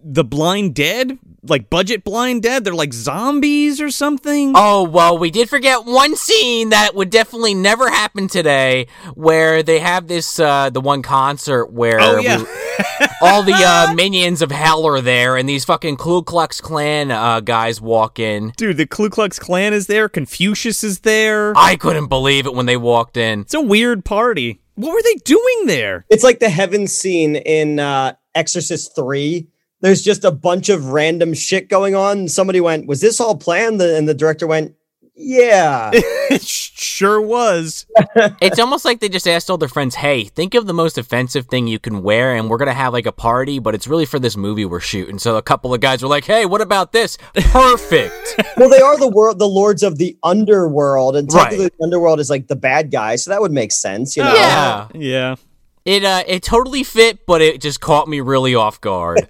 the 0.05 0.24
blind 0.24 0.74
dead, 0.74 1.19
like 1.43 1.70
budget 1.70 2.05
blind 2.05 2.43
dead. 2.43 2.65
They're 2.65 2.74
like 2.74 2.93
zombies 2.93 3.81
or 3.81 3.90
something. 3.90 4.52
Oh, 4.55 4.82
well, 4.85 5.16
we 5.19 5.31
did 5.31 5.48
forget 5.48 5.85
one 5.85 6.16
scene 6.16 6.70
that 6.70 6.94
would 6.94 7.11
definitely 7.11 7.55
never 7.55 7.89
happen 7.89 8.28
today 8.28 8.86
where 9.15 9.62
they 9.62 9.78
have 9.78 10.07
this, 10.07 10.39
uh, 10.39 10.70
the 10.70 10.81
one 10.81 11.02
concert 11.02 11.73
where 11.73 11.98
Oh, 12.01 12.19
yeah. 12.19 12.39
we- 12.39 12.47
all 13.23 13.43
the 13.43 13.52
uh, 13.55 13.93
minions 13.94 14.43
of 14.43 14.51
hell 14.51 14.86
are 14.86 15.01
there 15.01 15.36
and 15.36 15.48
these 15.48 15.65
fucking 15.65 15.97
Ku 15.97 16.23
Klux 16.23 16.61
Klan 16.61 17.11
uh, 17.11 17.40
guys 17.40 17.81
walk 17.81 18.19
in. 18.19 18.52
Dude, 18.57 18.77
the 18.77 18.86
Ku 18.86 19.09
Klux 19.11 19.39
Klan 19.39 19.73
is 19.73 19.86
there. 19.86 20.09
Confucius 20.09 20.82
is 20.85 21.01
there. 21.01 21.52
I 21.57 21.77
couldn't 21.77 22.09
believe 22.09 22.47
it 22.47 22.55
when 22.55 22.66
they 22.66 22.77
walked 22.77 23.16
in. 23.16 23.40
It's 23.40 23.55
a 23.55 23.61
weird 23.61 24.05
party. 24.05 24.61
What 24.77 24.94
were 24.94 25.02
they 25.02 25.15
doing 25.24 25.66
there? 25.66 26.07
it's 26.09 26.24
like 26.24 26.39
the 26.39 26.48
heaven 26.48 26.86
scene 26.86 27.36
in 27.36 27.78
uh, 27.78 28.15
Exorcist 28.35 28.94
Three. 28.97 29.48
There's 29.81 30.02
just 30.02 30.24
a 30.24 30.31
bunch 30.31 30.69
of 30.69 30.86
random 30.90 31.35
shit 31.35 31.69
going 31.69 31.94
on. 31.94 32.28
Somebody 32.28 32.61
went, 32.61 32.86
"Was 32.86 33.01
this 33.01 33.20
all 33.20 33.36
planned?" 33.36 33.81
And 33.81 34.09
the 34.09 34.15
director 34.15 34.47
went, 34.47 34.74
"Yeah." 35.15 35.90
it 35.94 36.43
sure 36.43 37.20
was. 37.20 37.86
It's 38.43 38.59
almost 38.59 38.85
like 38.85 39.01
they 39.01 39.09
just 39.09 39.28
asked 39.28 39.48
all 39.51 39.57
their 39.59 39.69
friends, 39.69 39.94
hey, 39.94 40.24
think 40.24 40.55
of 40.55 40.66
the 40.66 40.73
most 40.74 40.98
offensive 40.98 41.47
thing 41.47 41.66
you 41.66 41.78
can 41.78 42.02
wear 42.02 42.35
and 42.35 42.51
we're 42.51 42.57
going 42.59 42.69
to 42.69 42.74
have 42.74 42.93
like 42.93 43.07
a 43.07 43.12
party, 43.12 43.59
but 43.59 43.74
it's 43.74 43.86
really 43.86 44.05
for 44.05 44.19
this 44.19 44.36
movie 44.36 44.65
we're 44.65 44.81
shooting. 44.81 45.19
So 45.19 45.36
a 45.36 45.43
couple 45.43 45.73
of 45.73 45.81
guys 45.81 46.02
were 46.02 46.09
like, 46.09 46.24
hey, 46.24 46.44
what 46.47 46.61
about 46.61 46.93
this? 46.93 47.16
Perfect. 47.35 48.35
well, 48.57 48.69
they 48.69 48.81
are 48.81 48.98
the 48.98 49.09
world, 49.09 49.39
the 49.39 49.48
lords 49.48 49.82
of 49.82 49.98
the 49.98 50.16
underworld, 50.23 51.16
and 51.16 51.28
Right. 51.32 51.43
technically 51.44 51.66
the 51.78 51.85
underworld 51.85 52.19
is 52.20 52.31
like 52.31 52.48
the 52.48 52.57
bad 52.57 52.90
guys, 52.90 53.24
so 53.24 53.31
that 53.31 53.40
would 53.40 53.52
make 53.52 53.73
sense, 53.73 54.16
you 54.16 54.23
know. 54.24 54.35
yeah. 54.35 54.89
Yeah. 54.94 55.35
It 55.85 56.05
uh 56.05 56.24
it 56.27 56.43
totally 56.43 56.82
fit, 56.85 57.24
but 57.27 57.40
it 57.40 57.61
just 57.61 57.81
caught 57.81 58.07
me 58.09 58.20
really 58.20 58.55
off 58.55 58.81
guard. 58.81 59.28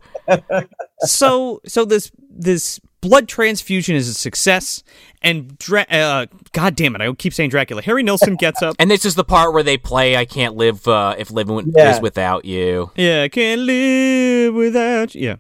So 1.01 1.61
so 1.66 1.85
this 1.85 2.11
this 2.28 2.81
blood 3.01 3.28
transfusion 3.28 3.97
is 3.97 4.09
a 4.09 4.15
success 4.15 4.82
and 5.23 5.57
Dra- 5.59 5.86
uh, 5.90 6.27
god 6.52 6.77
damn 6.77 6.94
it 6.94 7.01
i 7.01 7.11
keep 7.15 7.32
saying 7.32 7.48
dracula. 7.51 7.81
Harry 7.82 8.02
nilsson 8.02 8.36
gets 8.36 8.61
up. 8.62 8.77
And 8.78 8.90
this 8.90 9.05
is 9.05 9.15
the 9.15 9.24
part 9.24 9.52
where 9.55 9.62
they 9.62 9.78
play 9.78 10.16
I 10.16 10.24
can't 10.27 10.55
live 10.57 10.86
uh, 10.86 11.15
if 11.19 11.31
living 11.31 11.55
with- 11.55 11.73
Yeah. 11.74 11.94
is 11.94 12.01
without 12.01 12.44
you. 12.44 12.90
yeah 12.97 13.23
i 13.23 13.28
can't 13.28 13.62
live 13.62 14.55
without 14.55 15.15
you. 15.15 15.20
Yeah. 15.28 15.36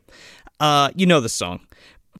Uh 0.58 0.90
you 0.94 1.06
know 1.06 1.20
the 1.20 1.28
song. 1.28 1.60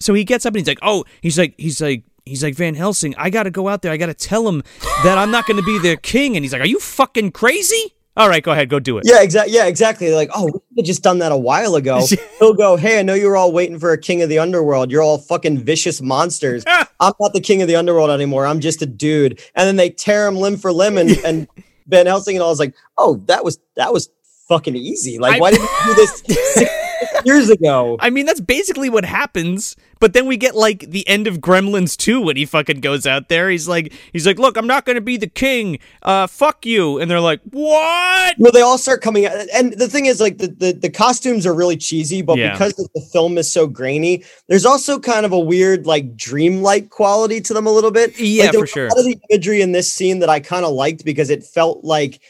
So 0.00 0.14
he 0.14 0.24
gets 0.24 0.44
up 0.46 0.50
and 0.54 0.60
he's 0.60 0.68
like 0.68 0.78
oh 0.82 1.04
he's 1.22 1.38
like 1.38 1.54
he's 1.58 1.80
like 1.80 2.04
he's 2.26 2.42
like 2.44 2.54
van 2.54 2.74
helsing 2.74 3.14
i 3.16 3.30
gotta 3.30 3.50
go 3.50 3.68
out 3.68 3.82
there. 3.82 3.92
I 3.92 3.96
gotta 3.96 4.14
tell 4.14 4.46
him 4.48 4.62
that 5.04 5.16
i'm 5.18 5.30
not 5.30 5.46
gonna 5.46 5.62
be 5.62 5.78
their 5.78 5.96
king. 5.96 6.36
And 6.36 6.44
he's 6.44 6.52
like 6.52 6.62
are 6.62 6.66
you 6.66 6.78
fucking 6.80 7.32
crazy 7.32 7.94
All 8.16 8.28
right, 8.28 8.42
go 8.42 8.50
ahead, 8.50 8.68
go 8.68 8.80
do 8.80 8.98
it. 8.98 9.04
Yeah, 9.06 9.22
exactly. 9.22 9.54
Yeah, 9.54 9.66
exactly. 9.66 10.12
Like, 10.12 10.30
oh, 10.34 10.46
we 10.46 10.52
could 10.52 10.62
have 10.78 10.84
just 10.84 11.02
done 11.02 11.18
that 11.20 11.30
a 11.30 11.36
while 11.36 11.76
ago. 11.76 12.04
He'll 12.38 12.54
go, 12.54 12.76
"Hey, 12.76 12.98
I 12.98 13.02
know 13.02 13.14
you 13.14 13.28
were 13.28 13.36
all 13.36 13.52
waiting 13.52 13.78
for 13.78 13.92
a 13.92 13.98
king 13.98 14.20
of 14.20 14.28
the 14.28 14.38
underworld. 14.38 14.90
You're 14.90 15.02
all 15.02 15.18
fucking 15.18 15.58
vicious 15.58 16.00
monsters. 16.00 16.64
I'm 17.00 17.12
not 17.20 17.32
the 17.32 17.40
king 17.40 17.62
of 17.62 17.68
the 17.68 17.76
underworld 17.76 18.10
anymore. 18.10 18.46
I'm 18.46 18.60
just 18.60 18.82
a 18.82 18.86
dude." 18.86 19.40
And 19.54 19.66
then 19.66 19.76
they 19.76 19.90
tear 19.90 20.26
him 20.26 20.36
limb 20.36 20.56
for 20.56 20.72
limb, 20.72 20.98
and, 20.98 21.10
and 21.24 21.48
Van 21.86 22.06
Helsing 22.06 22.36
and 22.36 22.42
all 22.42 22.50
is 22.50 22.58
like, 22.58 22.74
"Oh, 22.98 23.16
that 23.26 23.44
was 23.44 23.58
that 23.76 23.92
was 23.92 24.10
fucking 24.48 24.74
easy. 24.74 25.18
Like, 25.18 25.40
why 25.40 25.52
didn't 25.52 25.68
you 25.86 25.86
do 25.86 25.94
this 25.94 26.22
years 27.24 27.50
ago?" 27.50 27.96
I 28.00 28.10
mean, 28.10 28.26
that's 28.26 28.40
basically 28.40 28.90
what 28.90 29.04
happens. 29.04 29.76
But 30.00 30.14
then 30.14 30.24
we 30.26 30.38
get 30.38 30.56
like 30.56 30.90
the 30.90 31.06
end 31.06 31.26
of 31.26 31.40
Gremlins 31.40 31.94
2 31.94 32.22
when 32.22 32.34
he 32.36 32.46
fucking 32.46 32.80
goes 32.80 33.06
out 33.06 33.28
there. 33.28 33.50
He's 33.50 33.68
like, 33.68 33.92
he's 34.14 34.26
like, 34.26 34.38
look, 34.38 34.56
I'm 34.56 34.66
not 34.66 34.86
going 34.86 34.94
to 34.94 35.02
be 35.02 35.18
the 35.18 35.26
king. 35.26 35.78
Uh, 36.02 36.26
fuck 36.26 36.64
you. 36.64 36.98
And 36.98 37.10
they're 37.10 37.20
like, 37.20 37.40
what? 37.50 38.34
Well, 38.38 38.50
they 38.50 38.62
all 38.62 38.78
start 38.78 39.02
coming 39.02 39.26
out. 39.26 39.32
And 39.54 39.74
the 39.74 39.88
thing 39.88 40.06
is, 40.06 40.18
like, 40.18 40.38
the, 40.38 40.48
the, 40.48 40.72
the 40.72 40.88
costumes 40.88 41.44
are 41.44 41.52
really 41.52 41.76
cheesy, 41.76 42.22
but 42.22 42.38
Yeah. 42.38 42.52
because 42.52 42.72
the 42.76 43.00
film 43.12 43.36
is 43.36 43.52
so 43.52 43.66
grainy, 43.66 44.24
there's 44.48 44.64
also 44.64 44.98
kind 44.98 45.26
of 45.26 45.32
a 45.32 45.38
weird, 45.38 45.84
like, 45.86 46.16
dreamlike 46.16 46.88
quality 46.88 47.42
to 47.42 47.52
them 47.52 47.66
a 47.66 47.70
little 47.70 47.90
bit. 47.90 48.18
Yeah, 48.18 48.46
like, 48.46 48.54
for 48.54 48.66
sure. 48.66 48.86
A 48.86 48.88
lot 48.94 49.00
of 49.00 49.04
the 49.04 49.20
imagery 49.28 49.60
in 49.60 49.72
this 49.72 49.92
scene 49.92 50.20
that 50.20 50.30
I 50.30 50.40
kind 50.40 50.64
of 50.64 50.72
liked 50.72 51.04
because 51.04 51.28
it 51.28 51.44
felt 51.44 51.84
like 51.84 52.22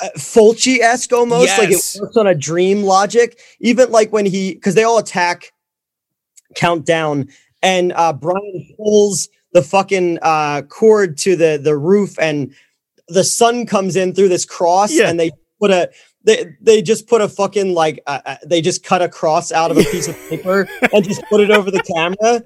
uh, 0.00 0.08
Fulci 0.16 0.78
esque 0.80 1.12
almost, 1.12 1.56
like 1.58 1.70
it 1.70 2.00
works 2.00 2.16
on 2.16 2.26
a 2.26 2.34
dream 2.34 2.82
logic. 2.82 3.38
Even 3.60 3.90
like 3.90 4.12
when 4.12 4.26
he, 4.26 4.54
because 4.54 4.74
they 4.74 4.84
all 4.84 4.98
attack 4.98 5.52
Count 6.54 6.84
Downe, 6.86 7.28
and 7.62 7.92
uh, 7.94 8.12
Brian 8.12 8.74
pulls 8.76 9.28
the 9.52 9.62
fucking 9.62 10.18
uh, 10.22 10.62
cord 10.62 11.16
to 11.18 11.36
the 11.36 11.58
the 11.62 11.76
roof, 11.76 12.18
and 12.18 12.54
the 13.08 13.24
sun 13.24 13.66
comes 13.66 13.96
in 13.96 14.14
through 14.14 14.28
this 14.28 14.44
cross, 14.44 14.92
Yeah. 14.92 15.08
and 15.08 15.18
they 15.18 15.30
put 15.60 15.70
a. 15.70 15.90
They, 16.26 16.54
they 16.60 16.82
just 16.82 17.06
put 17.06 17.20
a 17.22 17.28
fucking 17.28 17.72
like 17.72 18.02
uh, 18.06 18.20
uh, 18.26 18.36
they 18.44 18.60
just 18.60 18.82
cut 18.84 19.00
a 19.00 19.08
cross 19.08 19.52
out 19.52 19.70
of 19.70 19.78
a 19.78 19.84
piece 19.84 20.08
of 20.08 20.16
paper 20.28 20.68
and 20.92 21.04
just 21.04 21.22
put 21.30 21.40
it 21.40 21.50
over 21.50 21.70
the 21.70 21.82
camera 21.82 22.42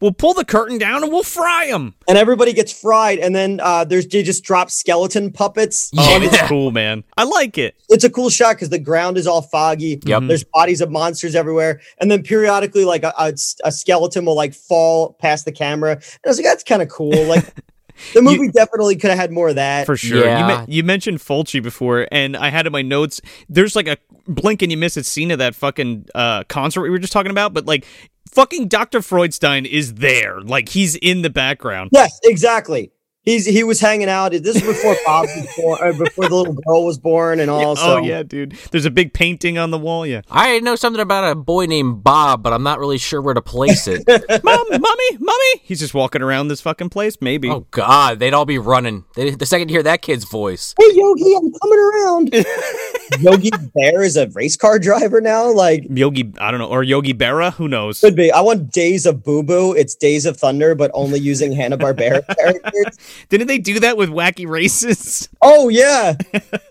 We'll 0.00 0.12
pull 0.12 0.34
the 0.34 0.44
curtain 0.44 0.78
down 0.78 1.02
and 1.02 1.10
we'll 1.10 1.22
fry 1.22 1.66
them, 1.68 1.94
and 2.06 2.18
everybody 2.18 2.52
gets 2.52 2.72
fried 2.78 3.18
and 3.18 3.34
then 3.34 3.58
uh 3.62 3.84
there's 3.84 4.06
they 4.06 4.22
just 4.22 4.44
drop 4.44 4.70
skeleton 4.70 5.32
puppets 5.32 5.90
Oh, 5.96 6.16
it. 6.16 6.24
it's 6.24 6.42
cool, 6.42 6.70
man. 6.70 7.04
I 7.16 7.24
like 7.24 7.56
it. 7.58 7.74
it's 7.88 8.04
a 8.04 8.10
cool 8.10 8.28
shot 8.30 8.56
because 8.56 8.68
the 8.68 8.78
ground 8.78 9.16
is 9.16 9.26
all 9.26 9.42
foggy 9.42 9.98
Yep. 10.04 10.24
there's 10.26 10.44
bodies 10.44 10.80
of 10.82 10.90
monsters 10.90 11.34
everywhere 11.34 11.80
and 11.98 12.10
then 12.10 12.22
periodically 12.22 12.84
like 12.84 13.02
a, 13.02 13.12
a, 13.18 13.32
a 13.64 13.72
skeleton 13.72 14.26
will 14.26 14.36
like 14.36 14.52
fall 14.54 15.14
past 15.14 15.46
the 15.46 15.52
camera 15.52 15.92
and 15.92 16.02
i 16.26 16.28
was 16.28 16.36
like 16.36 16.44
that's 16.44 16.62
kind 16.64 16.82
of 16.82 16.88
cool 16.90 17.24
like 17.24 17.44
the 18.14 18.22
movie 18.22 18.48
definitely 18.48 18.96
could 18.96 19.10
have 19.10 19.18
had 19.18 19.30
more 19.32 19.48
of 19.50 19.54
that 19.56 19.86
For 19.86 19.96
sure. 19.96 20.18
You, 20.18 20.24
Yeah. 20.24 20.46
men- 20.46 20.64
you 20.68 20.82
mentioned 20.82 21.18
Fulci 21.18 21.62
before, 21.62 22.06
and 22.12 22.36
I 22.36 22.48
had 22.50 22.66
in 22.66 22.72
my 22.72 22.82
notes, 22.82 23.20
there's 23.48 23.74
like 23.76 23.86
a 23.88 23.96
blink 24.26 24.62
and 24.62 24.70
you 24.70 24.78
miss 24.78 24.96
it 24.96 25.06
scene 25.06 25.30
of 25.30 25.38
that 25.38 25.54
fucking 25.54 26.06
uh, 26.14 26.44
concert 26.44 26.82
we 26.82 26.90
were 26.90 26.98
just 26.98 27.12
talking 27.12 27.30
about, 27.30 27.52
but 27.54 27.66
like 27.66 27.84
fucking 28.30 28.68
Dr. 28.68 29.00
Freudstein 29.00 29.66
is 29.66 29.94
there. 29.94 30.40
Like 30.40 30.68
he's 30.68 30.94
in 30.96 31.22
the 31.22 31.30
background. 31.30 31.90
yes 31.92 32.18
exactly 32.24 32.90
He's 33.24 33.46
he 33.46 33.62
was 33.62 33.78
hanging 33.78 34.08
out. 34.08 34.32
This 34.32 34.56
is 34.56 34.62
before 34.62 34.96
Bob 35.06 35.26
was 35.26 35.46
born, 35.56 35.78
or 35.80 35.92
before 35.92 36.28
the 36.28 36.34
little 36.34 36.54
girl 36.54 36.84
was 36.84 36.98
born, 36.98 37.38
and 37.38 37.48
all. 37.48 37.70
Oh, 37.70 37.74
so. 37.76 37.98
oh 37.98 37.98
yeah, 37.98 38.24
dude. 38.24 38.58
There's 38.72 38.84
a 38.84 38.90
big 38.90 39.12
painting 39.12 39.58
on 39.58 39.70
the 39.70 39.78
wall. 39.78 40.04
Yeah. 40.04 40.22
I 40.28 40.58
know 40.58 40.74
something 40.74 41.00
about 41.00 41.30
a 41.30 41.36
boy 41.36 41.66
named 41.66 42.02
Bob, 42.02 42.42
but 42.42 42.52
I'm 42.52 42.64
not 42.64 42.80
really 42.80 42.98
sure 42.98 43.22
where 43.22 43.34
to 43.34 43.40
place 43.40 43.86
it. 43.86 44.02
Mom, 44.44 44.66
mommy, 44.70 45.18
mommy. 45.20 45.60
He's 45.62 45.78
just 45.78 45.94
walking 45.94 46.20
around 46.20 46.48
this 46.48 46.60
fucking 46.60 46.88
place. 46.88 47.18
Maybe. 47.20 47.48
oh 47.48 47.64
God, 47.70 48.18
they'd 48.18 48.34
all 48.34 48.44
be 48.44 48.58
running. 48.58 49.04
They, 49.14 49.30
the 49.30 49.46
second 49.46 49.68
you 49.68 49.76
hear 49.76 49.84
that 49.84 50.02
kid's 50.02 50.24
voice, 50.24 50.74
Hey 50.80 50.90
Yogi, 50.92 51.36
I'm 51.36 51.52
coming 51.52 51.78
around. 51.78 52.34
Yogi 53.20 53.50
Bear 53.72 54.02
is 54.02 54.16
a 54.16 54.26
race 54.30 54.56
car 54.56 54.80
driver 54.80 55.20
now. 55.20 55.52
Like 55.52 55.86
Yogi, 55.88 56.32
I 56.38 56.50
don't 56.50 56.58
know, 56.58 56.68
or 56.68 56.82
Yogi 56.82 57.14
Berra. 57.14 57.52
Who 57.54 57.68
knows? 57.68 58.00
could 58.00 58.16
be. 58.16 58.32
I 58.32 58.40
want 58.40 58.72
Days 58.72 59.06
of 59.06 59.22
Boo 59.22 59.44
Boo. 59.44 59.74
It's 59.74 59.94
Days 59.94 60.26
of 60.26 60.36
Thunder, 60.36 60.74
but 60.74 60.90
only 60.92 61.20
using 61.20 61.52
Hanna 61.52 61.78
Barbera 61.78 62.26
characters. 62.36 62.98
Didn't 63.28 63.46
they 63.46 63.58
do 63.58 63.80
that 63.80 63.96
with 63.96 64.10
Wacky 64.10 64.46
Races? 64.46 65.28
Oh 65.44 65.68
yeah, 65.68 66.14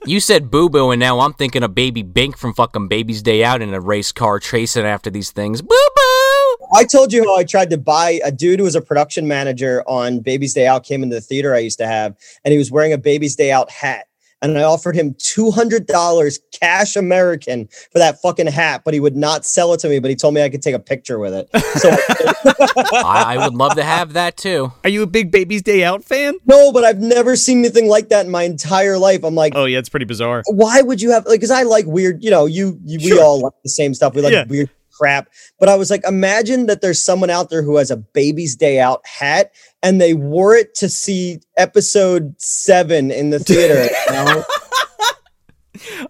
you 0.05 0.21
said 0.21 0.49
Boo 0.49 0.69
Boo, 0.69 0.91
and 0.91 0.99
now 0.99 1.19
I'm 1.19 1.33
thinking 1.33 1.61
of 1.61 1.75
Baby 1.75 2.03
Bink 2.03 2.37
from 2.37 2.53
fucking 2.53 2.87
Baby's 2.87 3.21
Day 3.21 3.43
Out 3.43 3.61
in 3.61 3.73
a 3.73 3.81
race 3.81 4.13
car 4.13 4.39
chasing 4.39 4.85
after 4.85 5.09
these 5.09 5.31
things. 5.31 5.61
Boo 5.61 5.67
Boo. 5.67 6.67
I 6.73 6.85
told 6.85 7.11
you 7.11 7.25
how 7.25 7.35
I 7.35 7.43
tried 7.43 7.69
to 7.71 7.77
buy 7.77 8.21
a 8.23 8.31
dude 8.31 8.59
who 8.59 8.63
was 8.63 8.75
a 8.75 8.81
production 8.81 9.27
manager 9.27 9.83
on 9.87 10.21
Baby's 10.21 10.53
Day 10.53 10.67
Out 10.67 10.85
came 10.85 11.03
into 11.03 11.15
the 11.15 11.21
theater 11.21 11.53
I 11.53 11.59
used 11.59 11.79
to 11.79 11.87
have, 11.87 12.15
and 12.45 12.53
he 12.53 12.57
was 12.57 12.71
wearing 12.71 12.93
a 12.93 12.97
Baby's 12.97 13.35
Day 13.35 13.51
Out 13.51 13.69
hat. 13.69 14.07
And 14.43 14.57
I 14.57 14.63
offered 14.63 14.95
him 14.95 15.15
two 15.19 15.51
hundred 15.51 15.85
dollars 15.85 16.39
cash 16.51 16.95
American 16.95 17.67
for 17.91 17.99
that 17.99 18.19
fucking 18.21 18.47
hat, 18.47 18.81
but 18.83 18.93
he 18.93 18.99
would 18.99 19.15
not 19.15 19.45
sell 19.45 19.71
it 19.73 19.79
to 19.81 19.89
me. 19.89 19.99
But 19.99 20.09
he 20.09 20.15
told 20.15 20.33
me 20.33 20.41
I 20.41 20.49
could 20.49 20.63
take 20.63 20.73
a 20.73 20.79
picture 20.79 21.19
with 21.19 21.33
it. 21.33 21.47
So 21.79 21.89
I, 22.93 23.35
I 23.35 23.37
would 23.45 23.53
love 23.55 23.75
to 23.75 23.83
have 23.83 24.13
that 24.13 24.37
too. 24.37 24.71
Are 24.83 24.89
you 24.89 25.03
a 25.03 25.07
big 25.07 25.31
Baby's 25.31 25.61
Day 25.61 25.83
Out 25.83 26.03
fan? 26.03 26.35
no, 26.45 26.71
but 26.71 26.83
I've 26.83 26.99
never 26.99 27.35
seen 27.35 27.59
anything 27.59 27.87
like 27.87 28.09
that 28.09 28.25
in 28.25 28.31
my 28.31 28.43
entire 28.43 28.97
life. 28.97 29.23
I'm 29.23 29.35
like, 29.35 29.53
Oh 29.55 29.65
yeah, 29.65 29.77
it's 29.79 29.89
pretty 29.89 30.05
bizarre. 30.05 30.43
why 30.47 30.81
would 30.81 31.01
you 31.01 31.11
have 31.11 31.25
like 31.25 31.39
because 31.39 31.51
I 31.51 31.63
like 31.63 31.85
weird, 31.85 32.23
you 32.23 32.31
know, 32.31 32.45
you, 32.45 32.79
you 32.85 32.99
we 33.03 33.19
all 33.19 33.41
like 33.41 33.53
the 33.63 33.69
same 33.69 33.93
stuff. 33.93 34.15
We 34.15 34.21
like 34.21 34.33
Yeah. 34.33 34.45
weird 34.47 34.69
crap. 34.91 35.29
But 35.59 35.69
I 35.69 35.75
was 35.75 35.89
like, 35.89 36.01
imagine 36.07 36.65
that 36.67 36.81
there's 36.81 37.03
someone 37.03 37.29
out 37.29 37.49
there 37.49 37.63
who 37.63 37.77
has 37.77 37.91
a 37.91 37.97
baby's 37.97 38.55
day 38.55 38.79
out 38.79 39.05
hat 39.05 39.51
and 39.83 39.99
they 39.99 40.13
wore 40.13 40.55
it 40.55 40.75
to 40.75 40.89
see 40.89 41.39
episode 41.57 42.35
seven 42.39 43.11
in 43.11 43.29
the 43.29 43.39
theater. 43.39 43.83
you 43.83 44.13
know? 44.13 44.43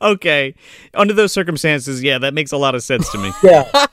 Okay, 0.01 0.55
under 0.93 1.13
those 1.13 1.31
circumstances, 1.31 2.03
yeah, 2.03 2.17
that 2.17 2.33
makes 2.33 2.51
a 2.51 2.57
lot 2.57 2.75
of 2.75 2.83
sense 2.83 3.09
to 3.11 3.17
me. 3.17 3.31
Yeah. 3.43 3.63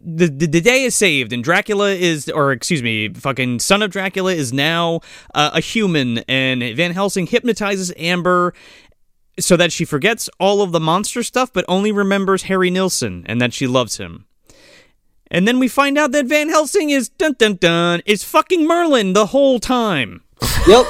the, 0.00 0.26
the 0.26 0.46
the 0.46 0.60
day 0.60 0.84
is 0.84 0.94
saved 0.94 1.32
and 1.32 1.44
Dracula 1.44 1.90
is 1.90 2.28
or 2.28 2.52
excuse 2.52 2.82
me 2.82 3.12
fucking 3.12 3.58
son 3.58 3.82
of 3.82 3.90
Dracula 3.90 4.32
is 4.32 4.52
now 4.52 5.00
uh, 5.34 5.50
a 5.52 5.60
human 5.60 6.18
and 6.28 6.62
Van 6.76 6.92
Helsing 6.92 7.26
hypnotizes 7.26 7.92
Amber 7.96 8.54
so 9.38 9.56
that 9.56 9.72
she 9.72 9.84
forgets 9.84 10.30
all 10.38 10.62
of 10.62 10.72
the 10.72 10.80
monster 10.80 11.22
stuff 11.22 11.52
but 11.52 11.64
only 11.68 11.92
remembers 11.92 12.44
Harry 12.44 12.70
Nilsson 12.70 13.24
and 13.26 13.40
that 13.40 13.52
she 13.52 13.66
loves 13.66 13.98
him. 13.98 14.26
And 15.30 15.48
then 15.48 15.58
we 15.58 15.68
find 15.68 15.98
out 15.98 16.12
that 16.12 16.26
Van 16.26 16.48
Helsing 16.48 16.90
is 16.90 17.08
dun 17.08 17.34
dun 17.38 17.56
dun 17.56 18.02
is 18.06 18.22
fucking 18.22 18.66
Merlin 18.66 19.14
the 19.14 19.26
whole 19.26 19.58
time. 19.58 20.22
Yep. 20.68 20.86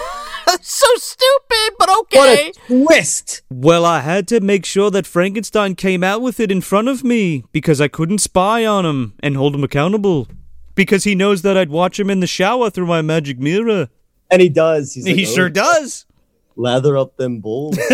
That's 0.47 0.71
so 0.73 0.87
stupid, 0.97 1.77
but 1.79 1.89
okay. 2.01 2.19
What 2.19 2.29
okay. 2.29 2.49
a 2.49 2.85
twist. 2.85 3.43
Well, 3.51 3.85
I 3.85 4.01
had 4.01 4.29
to 4.29 4.41
make 4.41 4.65
sure 4.65 4.91
that 4.91 5.07
Frankenstein 5.07 5.75
came 5.75 6.05
out 6.05 6.21
with 6.21 6.41
it 6.41 6.51
in 6.51 6.61
front 6.61 6.89
of 6.89 7.05
me 7.05 7.45
because 7.53 7.81
I 7.81 7.89
couldn't 7.89 8.19
spy 8.19 8.67
on 8.67 8.85
him 8.85 9.15
and 9.21 9.37
hold 9.37 9.55
him 9.55 9.65
accountable. 9.65 10.29
Because 10.75 11.05
he 11.05 11.15
knows 11.15 11.43
that 11.43 11.57
I'd 11.57 11.71
watch 11.71 12.01
him 12.01 12.11
in 12.11 12.21
the 12.21 12.27
shower 12.27 12.69
through 12.69 12.87
my 12.87 13.01
magic 13.01 13.39
mirror. 13.39 13.89
And 14.31 14.43
he 14.43 14.49
does. 14.49 14.93
He's 14.93 15.07
like, 15.07 15.15
he 15.15 15.27
"Oh, 15.27 15.35
sure 15.35 15.49
does. 15.49 16.05
Lather 16.57 16.97
up 16.97 17.17
them 17.17 17.41
bulls. 17.41 17.79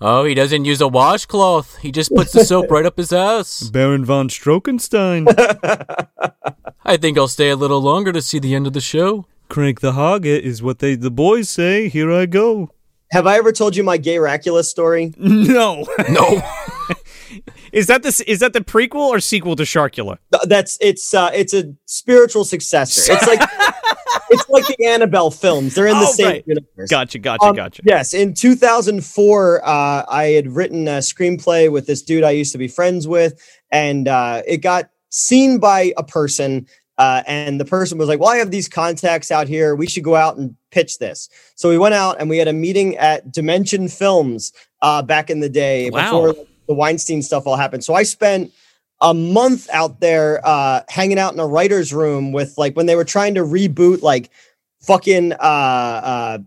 Oh, 0.00 0.24
he 0.24 0.34
doesn't 0.34 0.64
use 0.64 0.80
a 0.80 0.86
washcloth. 0.88 1.78
He 1.78 1.90
just 1.90 2.14
puts 2.14 2.32
the 2.32 2.44
soap 2.44 2.70
right 2.70 2.86
up 2.86 2.96
his 2.96 3.12
ass. 3.12 3.62
Baron 3.72 4.04
von 4.04 4.28
Strokenstein. 4.28 5.26
I 6.84 6.96
think 6.96 7.18
I'll 7.18 7.26
stay 7.28 7.50
a 7.50 7.56
little 7.56 7.80
longer 7.80 8.12
to 8.12 8.22
see 8.22 8.38
the 8.38 8.54
end 8.54 8.66
of 8.68 8.72
the 8.74 8.80
show. 8.80 9.26
Crank 9.48 9.80
the 9.80 9.92
Haga 9.92 10.40
is 10.42 10.62
what 10.62 10.78
they 10.78 10.94
the 10.94 11.10
boys 11.10 11.48
say. 11.48 11.88
Here 11.88 12.12
I 12.12 12.26
go. 12.26 12.70
Have 13.10 13.26
I 13.26 13.36
ever 13.38 13.52
told 13.52 13.74
you 13.74 13.82
my 13.82 13.96
gay 13.96 14.16
Racula 14.16 14.62
story? 14.62 15.14
No. 15.16 15.86
No. 16.10 16.40
is 17.72 17.86
that 17.88 18.02
the 18.02 18.24
is 18.26 18.38
that 18.40 18.52
the 18.52 18.60
prequel 18.60 19.08
or 19.08 19.20
sequel 19.20 19.56
to 19.56 19.64
Sharkula? 19.64 20.18
That's 20.44 20.78
it's 20.80 21.12
uh 21.12 21.30
it's 21.34 21.52
a 21.54 21.74
spiritual 21.86 22.44
successor. 22.44 23.12
It's 23.12 23.26
like 23.26 23.40
it's 24.30 24.48
like 24.48 24.66
the 24.66 24.86
Annabelle 24.86 25.30
films. 25.30 25.74
They're 25.74 25.86
in 25.86 25.98
the 25.98 26.06
Oh, 26.06 26.12
same 26.12 26.26
right. 26.26 26.44
universe. 26.46 26.90
Gotcha, 26.90 27.18
gotcha, 27.18 27.44
Um, 27.46 27.56
gotcha. 27.56 27.82
Yes, 27.84 28.14
in 28.14 28.34
2004, 28.34 29.62
uh, 29.64 30.04
I 30.08 30.24
had 30.34 30.48
written 30.54 30.88
a 30.88 30.98
screenplay 30.98 31.70
with 31.70 31.86
this 31.86 32.02
dude 32.02 32.24
I 32.24 32.30
used 32.30 32.52
to 32.52 32.58
be 32.58 32.68
friends 32.68 33.06
with, 33.08 33.40
and 33.70 34.08
uh, 34.08 34.42
it 34.46 34.58
got 34.58 34.90
seen 35.10 35.58
by 35.58 35.92
a 35.96 36.02
person. 36.04 36.66
Uh, 36.98 37.22
and 37.28 37.60
the 37.60 37.64
person 37.64 37.96
was 37.96 38.08
like, 38.08 38.18
"Well, 38.18 38.28
I 38.30 38.38
have 38.38 38.50
these 38.50 38.68
contacts 38.68 39.30
out 39.30 39.46
here. 39.46 39.76
We 39.76 39.86
should 39.86 40.02
go 40.02 40.16
out 40.16 40.36
and 40.36 40.56
pitch 40.72 40.98
this." 40.98 41.28
So 41.54 41.68
we 41.68 41.78
went 41.78 41.94
out 41.94 42.16
and 42.18 42.28
we 42.28 42.38
had 42.38 42.48
a 42.48 42.52
meeting 42.52 42.96
at 42.96 43.30
Dimension 43.30 43.86
Films 43.88 44.52
uh, 44.82 45.02
back 45.02 45.30
in 45.30 45.38
the 45.38 45.48
day 45.48 45.90
Wow. 45.90 46.02
before 46.26 46.44
the 46.66 46.74
Weinstein 46.74 47.22
stuff 47.22 47.46
all 47.46 47.54
happened. 47.56 47.84
So 47.84 47.94
I 47.94 48.02
spent 48.02 48.50
a 49.00 49.14
month 49.14 49.68
out 49.72 50.00
there 50.00 50.40
uh, 50.44 50.82
hanging 50.88 51.18
out 51.18 51.32
in 51.32 51.40
a 51.40 51.46
writer's 51.46 51.92
room 51.92 52.32
with 52.32 52.54
like 52.58 52.74
when 52.76 52.86
they 52.86 52.96
were 52.96 53.04
trying 53.04 53.34
to 53.34 53.40
reboot 53.42 54.02
like 54.02 54.30
fucking 54.80 55.32
uh, 55.34 55.36
uh, 55.36 56.38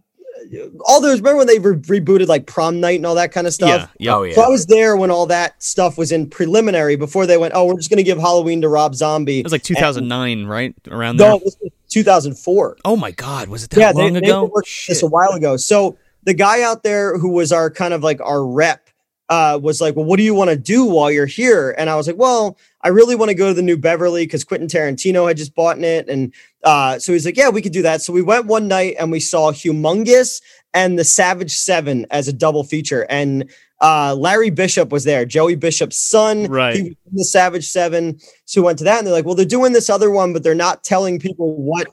all 0.86 1.00
those. 1.02 1.20
Remember 1.20 1.38
when 1.38 1.48
they 1.48 1.60
re- 1.60 1.76
rebooted 2.00 2.28
like 2.28 2.46
prom 2.48 2.80
night 2.80 2.98
and 3.00 3.06
all 3.06 3.16
that 3.16 3.32
kind 3.32 3.48
of 3.48 3.54
stuff? 3.54 3.90
yeah. 4.00 4.16
Oh 4.16 4.24
yeah. 4.24 4.36
So 4.36 4.42
I 4.42 4.48
was 4.50 4.66
there 4.66 4.98
when 4.98 5.12
all 5.12 5.26
that 5.28 5.62
stuff 5.64 5.98
was 5.98 6.12
in 6.12 6.30
preliminary 6.30 6.96
before 6.96 7.26
they 7.26 7.38
went, 7.38 7.54
oh, 7.56 7.66
we're 7.66 7.78
just 7.78 7.90
going 7.90 7.98
to 7.98 8.04
give 8.04 8.18
Halloween 8.18 8.62
to 8.62 8.70
Rob 8.70 8.96
Zombie. 8.96 9.40
It 9.40 9.46
was 9.46 9.52
like 9.54 9.64
2009, 9.64 10.46
right? 10.46 10.76
Around 10.90 11.18
there. 11.18 11.30
No, 11.32 11.40
this 11.40 11.56
was 11.62 11.72
2004. 11.90 12.78
Oh 12.84 12.98
my 12.98 13.12
god, 13.12 13.48
was 13.48 13.64
it 13.64 13.70
that 13.72 13.80
Yeah, 13.80 13.92
long 13.92 14.14
they, 14.14 14.20
they 14.20 14.28
ago? 14.28 14.46
working 14.46 14.72
this 14.88 15.04
a 15.04 15.08
while 15.08 15.32
ago. 15.32 15.58
So 15.58 15.98
the 16.24 16.34
guy 16.34 16.62
out 16.64 16.84
there 16.84 17.18
who 17.18 17.30
was 17.30 17.52
our 17.52 17.70
kind 17.70 17.94
of 17.94 18.04
like 18.04 18.20
our 18.22 18.46
rep 18.46 18.90
uh, 19.32 19.58
was 19.58 19.80
like, 19.80 19.96
well, 19.96 20.04
what 20.04 20.18
do 20.18 20.24
you 20.24 20.36
want 20.36 20.50
to 20.50 20.58
do 20.58 20.84
while 20.84 21.10
you're 21.10 21.26
here? 21.26 21.74
And 21.78 21.90
I 21.90 21.96
was 21.96 22.06
like, 22.06 22.18
well, 22.18 22.58
I 22.82 22.90
really 22.90 23.16
want 23.16 23.30
to 23.30 23.36
go 23.36 23.48
to 23.48 23.54
the 23.54 23.62
New 23.62 23.78
Beverly 23.78 24.26
because 24.26 24.44
Quentin 24.44 24.68
Tarantino 24.68 25.26
had 25.26 25.38
just 25.38 25.56
bought 25.56 25.80
it. 25.80 26.10
And 26.10 26.34
uh, 26.66 27.00
so 27.00 27.14
he's 27.14 27.26
like, 27.26 27.38
yeah, 27.38 27.48
we 27.48 27.62
could 27.62 27.72
do 27.72 27.82
that. 27.84 28.02
So 28.02 28.12
we 28.12 28.22
went 28.22 28.48
one 28.48 28.68
night 28.68 28.98
and 29.00 29.10
we 29.10 29.22
saw 29.22 29.54
Humongous 29.54 30.42
and 30.74 31.00
The 31.00 31.06
Savage 31.06 31.52
Seven 31.52 32.06
as 32.12 32.28
a 32.28 32.34
double 32.34 32.66
feature. 32.66 33.06
And 33.10 33.50
uh, 33.80 34.16
Larry 34.16 34.50
Bishop 34.50 34.90
was 34.90 35.06
there, 35.06 35.24
Joey 35.24 35.56
Bishop's 35.56 35.98
son. 35.98 36.48
Right. 36.48 36.76
He 36.76 36.82
was 36.82 36.92
in 36.92 37.16
the 37.16 37.24
Savage 37.24 37.70
Seven. 37.70 38.20
So 38.44 38.60
we 38.60 38.66
went 38.66 38.80
to 38.80 38.84
that 38.84 38.98
and 38.98 39.08
they're 39.08 39.14
like, 39.14 39.26
well, 39.26 39.36
they're 39.36 39.46
doing 39.46 39.72
this 39.72 39.90
other 39.90 40.12
one, 40.12 40.34
but 40.34 40.44
they're 40.44 40.54
not 40.54 40.84
telling 40.84 41.20
people 41.20 41.56
what 41.56 41.88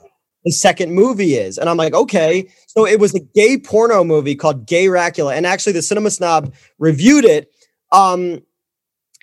the 0.45 0.51
second 0.51 0.93
movie 0.93 1.35
is. 1.35 1.57
And 1.57 1.69
I'm 1.69 1.77
like, 1.77 1.93
okay. 1.93 2.49
So 2.67 2.85
it 2.85 2.99
was 2.99 3.13
a 3.13 3.19
gay 3.19 3.57
porno 3.57 4.03
movie 4.03 4.35
called 4.35 4.65
Gay 4.65 4.85
Racula. 4.85 5.35
And 5.35 5.45
actually, 5.45 5.73
the 5.73 5.81
Cinema 5.81 6.11
Snob 6.11 6.53
reviewed 6.77 7.25
it. 7.25 7.51
Um, 7.91 8.41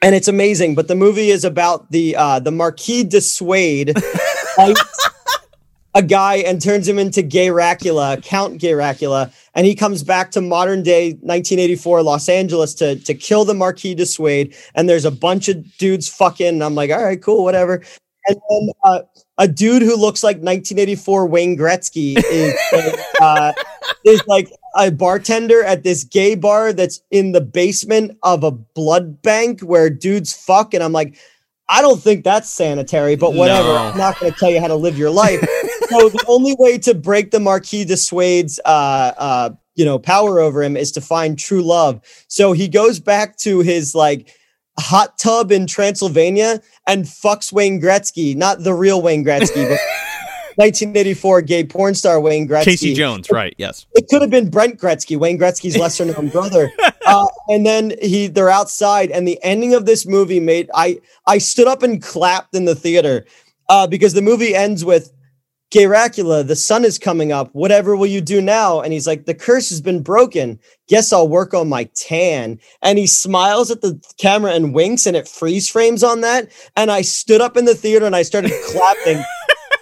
and 0.03 0.15
it's 0.15 0.29
amazing. 0.29 0.75
But 0.75 0.89
the 0.89 0.95
movie 0.95 1.31
is 1.31 1.45
about 1.45 1.91
the 1.91 2.17
uh, 2.17 2.41
the 2.41 2.51
Marquis 2.51 3.05
de 3.05 3.21
Suede 3.21 3.95
fights 4.57 5.09
a 5.95 6.03
guy 6.03 6.37
and 6.37 6.61
turns 6.61 6.87
him 6.87 6.99
into 6.99 7.23
Gay 7.23 7.49
Racula, 7.49 8.23
Count 8.23 8.59
Gay 8.59 8.73
Racula, 8.73 9.33
and 9.55 9.65
he 9.67 9.75
comes 9.75 10.03
back 10.03 10.31
to 10.33 10.43
modern 10.43 10.83
day 10.83 11.13
1984 11.13 12.03
Los 12.03 12.29
Angeles 12.29 12.75
to 12.75 12.97
to 12.97 13.15
kill 13.15 13.45
the 13.47 13.55
Marquis 13.55 13.95
de 13.95 14.05
Suede. 14.05 14.55
And 14.75 14.89
there's 14.89 15.07
a 15.07 15.11
bunch 15.11 15.49
of 15.49 15.77
dudes 15.79 16.09
fucking. 16.09 16.47
And 16.47 16.65
I'm 16.65 16.75
like, 16.75 16.91
all 16.91 17.03
right, 17.03 17.21
cool, 17.21 17.43
whatever. 17.43 17.83
And 18.29 18.41
then 18.51 18.69
uh, 18.85 19.01
a 19.39 19.49
dude 19.49 19.83
who 19.83 19.97
looks 19.97 20.23
like 20.23 20.37
1984 20.37 21.27
Wayne 21.27 21.57
Gretzky 21.57 22.17
is 22.31 22.55
uh, 23.21 23.53
is 24.05 24.23
like 24.27 24.51
a 24.77 24.91
bartender 24.91 25.63
at 25.63 25.83
this 25.83 26.05
gay 26.05 26.35
bar 26.35 26.73
that's 26.73 27.01
in 27.11 27.33
the 27.33 27.41
basement 27.41 28.17
of 28.23 28.45
a 28.45 28.51
blood 28.51 29.23
bank 29.23 29.61
where 29.61 29.91
dudes 29.91 30.33
fuck, 30.33 30.75
and 30.75 30.83
I'm 30.83 30.93
like, 30.93 31.19
I 31.69 31.83
don't 31.83 32.01
think 32.01 32.25
that's 32.25 32.49
sanitary, 32.49 33.17
but 33.17 33.35
whatever. 33.35 33.69
No. 33.69 33.77
I'm 33.77 33.99
not 33.99 34.21
going 34.21 34.33
to 34.33 34.39
tell 34.39 34.51
you 34.51 34.61
how 34.61 34.69
to 34.69 34.77
live 34.77 34.97
your 34.97 35.11
life. 35.11 35.41
so 35.89 36.09
the 36.09 36.25
only 36.29 36.55
way 36.59 36.79
to 36.79 36.95
break 36.95 37.33
the 37.33 37.41
Marquis 37.41 37.85
de 37.85 37.97
Suede's 37.97 38.61
uh, 38.65 39.13
uh, 39.19 39.51
you 39.75 39.85
know 39.85 39.99
power 39.99 40.41
over 40.41 40.63
him 40.63 40.77
is 40.77 40.93
to 40.93 41.01
find 41.01 41.39
true 41.39 41.63
love. 41.63 42.01
So 42.29 42.53
he 42.53 42.69
goes 42.69 43.01
back 43.01 43.37
to 43.39 43.61
his 43.61 43.95
like 43.95 44.33
hot 44.79 45.19
tub 45.19 45.51
in 45.53 45.67
Transylvania 45.67 46.61
and 46.87 47.05
fucks 47.05 47.53
Wayne 47.53 47.81
Gretzky, 47.81 48.37
not 48.37 48.63
the 48.63 48.75
real 48.75 49.03
Wayne 49.03 49.25
Gretzky, 49.25 49.69
but 49.69 49.81
1984 50.57 51.43
gay 51.43 51.65
porn 51.65 51.95
star 51.95 52.21
Wayne 52.21 52.49
Gretzky. 52.49 52.65
Casey 52.65 52.95
Jones, 52.95 53.31
right? 53.31 53.55
Yes. 53.59 53.87
It 53.95 54.09
could 54.09 54.23
have 54.23 54.31
been 54.31 54.49
Brent 54.49 54.81
Gretzky, 54.81 55.19
Wayne 55.19 55.39
Gretzky's 55.39 55.77
lesser 55.77 56.05
known 56.05 56.29
brother. 56.29 56.71
Uh, 57.09 57.25
and 57.49 57.65
then 57.65 57.93
he 58.03 58.27
they're 58.27 58.51
outside, 58.51 59.13
and 59.13 59.29
the 59.29 59.39
ending 59.45 59.75
of 59.75 59.87
this 59.87 60.07
movie 60.07 60.41
made 60.41 60.69
I 60.75 60.99
I 61.29 61.39
stood 61.39 61.69
up 61.69 61.85
and 61.85 62.03
clapped 62.03 62.53
in 62.53 62.65
the 62.65 62.75
theater 62.75 63.25
uh, 63.69 63.87
because 63.87 64.13
the 64.15 64.23
movie 64.23 64.57
ends 64.57 64.85
with 64.85 65.13
Gay 65.71 65.85
Racula, 65.85 66.47
the 66.47 66.55
sun 66.55 66.85
is 66.85 66.99
coming 66.99 67.33
up. 67.33 67.51
Whatever 67.53 67.97
will 67.97 68.07
you 68.07 68.21
do 68.21 68.41
now? 68.41 68.81
And 68.81 68.93
he's 68.93 69.07
like, 69.07 69.27
the 69.27 69.35
curse 69.35 69.69
has 69.71 69.81
been 69.81 70.01
broken. 70.01 70.61
Guess 70.89 71.13
I'll 71.13 71.29
work 71.29 71.55
on 71.55 71.69
my 71.69 71.85
tan. 71.97 72.61
And 72.83 72.99
he 72.99 73.07
smiles 73.09 73.71
at 73.73 73.81
the 73.81 74.01
camera 74.19 74.53
and 74.53 74.73
winks, 74.73 75.07
and 75.07 75.17
it 75.17 75.27
freeze 75.27 75.69
frames 75.69 76.05
on 76.05 76.21
that. 76.21 76.53
And 76.77 76.91
I 76.93 77.03
stood 77.03 77.41
up 77.41 77.57
in 77.57 77.65
the 77.65 77.75
theater 77.75 78.07
and 78.07 78.15
I 78.15 78.23
started 78.23 78.53
clapping. 78.67 79.25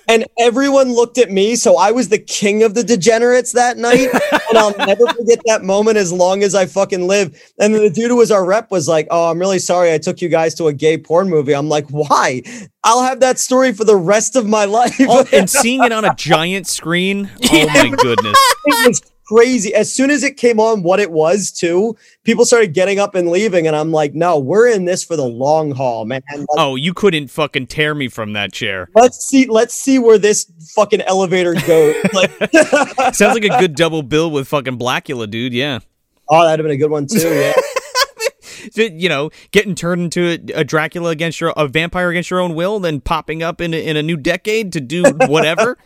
And 0.09 0.25
everyone 0.39 0.93
looked 0.93 1.19
at 1.19 1.31
me. 1.31 1.57
So 1.57 1.77
I 1.79 1.91
was 1.91 2.09
the 2.09 2.19
king 2.19 2.63
of 2.63 2.75
the 2.75 2.83
degenerates 2.85 3.53
that 3.53 3.77
night. 3.79 4.09
And 4.51 4.59
I'll 4.59 4.77
never 4.77 5.07
forget 5.09 5.41
that 5.47 5.65
moment 5.65 5.97
as 5.97 6.13
long 6.13 6.43
as 6.45 6.55
I 6.55 6.67
fucking 6.67 7.09
live. 7.09 7.41
And 7.59 7.75
then 7.75 7.83
the 7.83 7.91
dude 7.91 8.11
who 8.11 8.17
was 8.19 8.31
our 8.31 8.45
rep 8.45 8.71
was 8.71 8.87
like, 8.87 9.09
Oh, 9.11 9.31
I'm 9.31 9.39
really 9.39 9.59
sorry 9.59 9.93
I 9.93 9.99
took 9.99 10.21
you 10.21 10.29
guys 10.29 10.55
to 10.57 10.67
a 10.69 10.73
gay 10.73 10.97
porn 10.99 11.29
movie. 11.29 11.55
I'm 11.55 11.69
like, 11.69 11.89
Why? 11.89 12.43
I'll 12.85 13.03
have 13.03 13.21
that 13.21 13.39
story 13.39 13.73
for 13.73 13.85
the 13.85 13.97
rest 13.97 14.37
of 14.37 14.47
my 14.47 14.67
life. 14.67 14.95
Oh, 15.01 15.27
and 15.33 15.49
seeing 15.51 15.83
it 15.83 15.93
on 15.93 16.05
a 16.05 16.15
giant 16.15 16.67
screen. 16.67 17.31
Oh 17.53 17.67
my 17.67 17.89
goodness. 17.97 18.37
it 18.67 18.89
was 18.89 19.03
crazy. 19.27 19.75
As 19.75 19.93
soon 19.93 20.11
as 20.11 20.23
it 20.23 20.37
came 20.37 20.61
on, 20.61 20.83
what 20.83 21.01
it 21.01 21.11
was 21.11 21.51
too, 21.51 21.97
people 22.25 22.45
started 22.45 22.75
getting 22.75 22.99
up 22.99 23.15
and 23.15 23.29
leaving, 23.31 23.67
and 23.67 23.75
I'm 23.75 23.91
like, 23.91 24.15
no, 24.15 24.39
we're 24.39 24.69
in 24.69 24.85
this 24.85 25.03
for 25.05 25.17
the 25.17 25.25
long 25.25 25.71
haul, 25.73 26.05
man. 26.05 26.23
Let's, 26.33 26.47
Oh, 26.57 26.77
you 26.77 26.95
couldn't 26.95 27.29
fucking 27.29 27.67
tear 27.69 27.95
me 27.95 28.09
from 28.09 28.33
that 28.35 28.53
chair. 28.53 28.89
let's 28.95 29.25
see, 29.25 29.47
let's 29.47 29.75
see 29.75 29.99
where 29.99 30.19
this 30.19 30.51
fucking 30.75 31.01
elevator 31.03 31.55
goes. 31.55 31.95
Like, 32.13 32.31
Sounds 33.15 33.35
like 33.35 33.45
a 33.45 33.59
good 33.59 33.75
double 33.75 34.03
bill 34.03 34.31
with 34.31 34.47
fucking 34.49 34.79
Blackula, 34.79 35.29
dude. 35.29 35.53
Yeah. 35.53 35.81
oh, 36.29 36.45
that'd 36.45 36.61
have 36.61 36.65
been 36.65 36.75
a 36.75 36.79
good 36.79 36.91
one 36.91 37.07
too. 37.07 37.19
Yeah. 37.29 37.55
You 38.77 39.11
know, 39.11 39.31
getting 39.51 39.75
turned 39.75 40.01
into 40.03 40.27
a, 40.55 40.61
a 40.61 40.65
Dracula 40.65 41.11
against 41.11 41.39
your 41.39 41.53
a 41.55 41.69
vampire 41.69 42.09
against 42.09 42.31
your 42.31 42.41
own 42.41 42.55
will, 42.55 42.81
then 42.81 43.01
popping 43.01 43.43
up 43.43 43.61
in 43.61 43.75
a, 43.75 43.77
in 43.77 43.97
a 43.99 44.03
new 44.03 44.17
decade 44.17 44.73
to 44.73 44.81
do 44.81 45.03
whatever. 45.27 45.77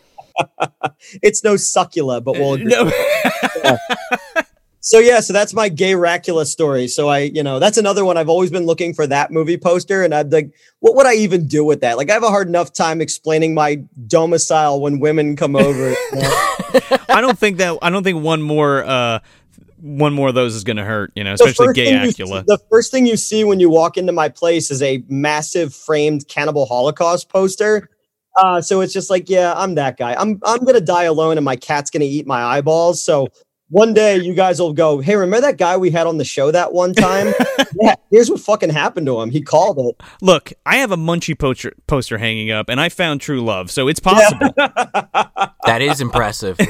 it's 1.22 1.44
no 1.44 1.56
succula, 1.56 2.20
but 2.20 2.34
we'll 2.34 2.54
agree. 2.54 2.66
no. 2.66 2.90
So 4.88 5.00
yeah, 5.00 5.20
so 5.20 5.34
that's 5.34 5.52
my 5.52 5.68
gay 5.68 5.92
Racula 5.92 6.46
story. 6.46 6.88
So 6.88 7.08
I, 7.08 7.18
you 7.18 7.42
know, 7.42 7.58
that's 7.58 7.76
another 7.76 8.06
one 8.06 8.16
I've 8.16 8.30
always 8.30 8.50
been 8.50 8.64
looking 8.64 8.94
for 8.94 9.06
that 9.06 9.30
movie 9.30 9.58
poster, 9.58 10.02
and 10.02 10.14
I'm 10.14 10.30
like, 10.30 10.54
what 10.80 10.94
would 10.94 11.04
I 11.04 11.12
even 11.16 11.46
do 11.46 11.62
with 11.62 11.82
that? 11.82 11.98
Like, 11.98 12.08
I 12.08 12.14
have 12.14 12.22
a 12.22 12.30
hard 12.30 12.48
enough 12.48 12.72
time 12.72 13.02
explaining 13.02 13.52
my 13.52 13.82
domicile 14.06 14.80
when 14.80 14.98
women 14.98 15.36
come 15.36 15.56
over. 15.56 15.90
you 15.90 15.96
know? 16.12 16.48
I 17.10 17.20
don't 17.20 17.38
think 17.38 17.58
that 17.58 17.76
I 17.82 17.90
don't 17.90 18.02
think 18.02 18.22
one 18.22 18.40
more 18.40 18.82
uh 18.82 19.18
one 19.80 20.14
more 20.14 20.28
of 20.30 20.34
those 20.34 20.54
is 20.54 20.64
gonna 20.64 20.84
hurt, 20.84 21.12
you 21.14 21.22
know, 21.22 21.34
especially 21.34 21.74
gay 21.74 21.92
Acula. 21.92 22.38
see- 22.38 22.44
the 22.46 22.58
first 22.70 22.90
thing 22.90 23.04
you 23.04 23.18
see 23.18 23.44
when 23.44 23.60
you 23.60 23.68
walk 23.68 23.98
into 23.98 24.12
my 24.12 24.30
place 24.30 24.70
is 24.70 24.80
a 24.80 25.02
massive 25.08 25.74
framed 25.74 26.28
Cannibal 26.28 26.64
Holocaust 26.64 27.28
poster. 27.28 27.90
Uh, 28.36 28.60
so 28.60 28.80
it's 28.80 28.92
just 28.92 29.10
like, 29.10 29.28
yeah, 29.28 29.54
I'm 29.56 29.74
that 29.76 29.96
guy. 29.96 30.14
I'm 30.14 30.40
I'm 30.44 30.64
gonna 30.64 30.80
die 30.80 31.04
alone, 31.04 31.38
and 31.38 31.44
my 31.44 31.56
cat's 31.56 31.90
gonna 31.90 32.04
eat 32.04 32.26
my 32.26 32.42
eyeballs. 32.42 33.02
So 33.02 33.28
one 33.70 33.92
day 33.92 34.16
you 34.16 34.34
guys 34.34 34.60
will 34.60 34.72
go, 34.72 35.00
hey, 35.00 35.16
remember 35.16 35.42
that 35.42 35.58
guy 35.58 35.76
we 35.76 35.90
had 35.90 36.06
on 36.06 36.16
the 36.16 36.24
show 36.24 36.50
that 36.50 36.72
one 36.72 36.94
time? 36.94 37.34
yeah, 37.80 37.94
here's 38.10 38.30
what 38.30 38.40
fucking 38.40 38.70
happened 38.70 39.06
to 39.06 39.20
him. 39.20 39.30
He 39.30 39.42
called 39.42 39.78
it. 39.78 40.02
Look, 40.22 40.52
I 40.64 40.76
have 40.76 40.90
a 40.90 40.96
Munchie 40.96 41.38
poster 41.38 41.72
poster 41.86 42.18
hanging 42.18 42.50
up 42.50 42.68
and 42.68 42.80
I 42.80 42.88
found 42.88 43.20
true 43.20 43.42
love, 43.42 43.70
so 43.70 43.88
it's 43.88 44.00
possible. 44.00 44.52
That 44.56 45.82
is 45.82 46.00
impressive. 46.00 46.58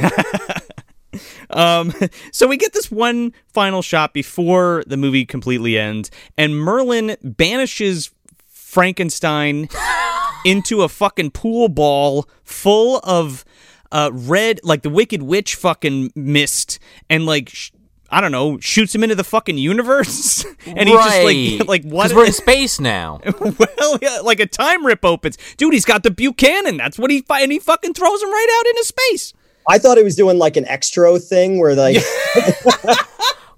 Um, 1.50 1.94
so 2.32 2.46
we 2.46 2.58
get 2.58 2.74
this 2.74 2.90
one 2.90 3.32
final 3.52 3.80
shot 3.80 4.12
before 4.12 4.84
the 4.86 4.96
movie 4.96 5.24
completely 5.24 5.78
ends, 5.78 6.10
and 6.36 6.56
Merlin 6.56 7.16
banishes 7.22 8.10
Frankenstein 8.48 9.68
into 10.44 10.82
a 10.82 10.88
fucking 10.88 11.30
pool 11.32 11.68
ball 11.68 12.28
full 12.44 13.00
of 13.04 13.44
uh, 13.92 14.10
red, 14.12 14.60
like 14.62 14.82
the 14.82 14.90
Wicked 14.90 15.22
Witch 15.22 15.54
fucking 15.54 16.12
mist, 16.14 16.78
and 17.10 17.26
like. 17.26 17.48
Sh- 17.50 17.70
I 18.10 18.22
don't 18.22 18.32
know, 18.32 18.58
shoots 18.58 18.94
him 18.94 19.02
into 19.02 19.14
the 19.16 19.22
fucking 19.22 19.58
universe, 19.58 20.42
and 20.66 20.88
he's 20.88 20.96
just 20.96 21.22
like, 21.24 21.68
like 21.68 21.82
what? 21.84 22.04
'Cause 22.04 22.14
we're 22.14 22.24
in 22.24 22.32
space 22.46 22.80
now. 22.80 23.20
well, 23.38 23.98
yeah, 24.00 24.20
like 24.24 24.40
a 24.40 24.46
time 24.46 24.86
rip 24.86 25.04
opens, 25.04 25.36
dude. 25.58 25.74
He's 25.74 25.84
got 25.84 26.04
the 26.04 26.10
Buchanan. 26.10 26.78
That's 26.78 26.98
what 26.98 27.10
he 27.10 27.20
fi- 27.20 27.42
and 27.42 27.52
he 27.52 27.58
fucking 27.58 27.92
throws 27.92 28.22
him 28.22 28.30
right 28.30 28.56
out 28.60 28.66
into 28.70 28.84
space. 28.86 29.34
I 29.68 29.76
thought 29.76 29.98
he 29.98 30.04
was 30.04 30.16
doing 30.16 30.38
like 30.38 30.56
an 30.56 30.64
extra 30.68 31.18
thing 31.18 31.58
where 31.58 31.74
like 31.74 31.98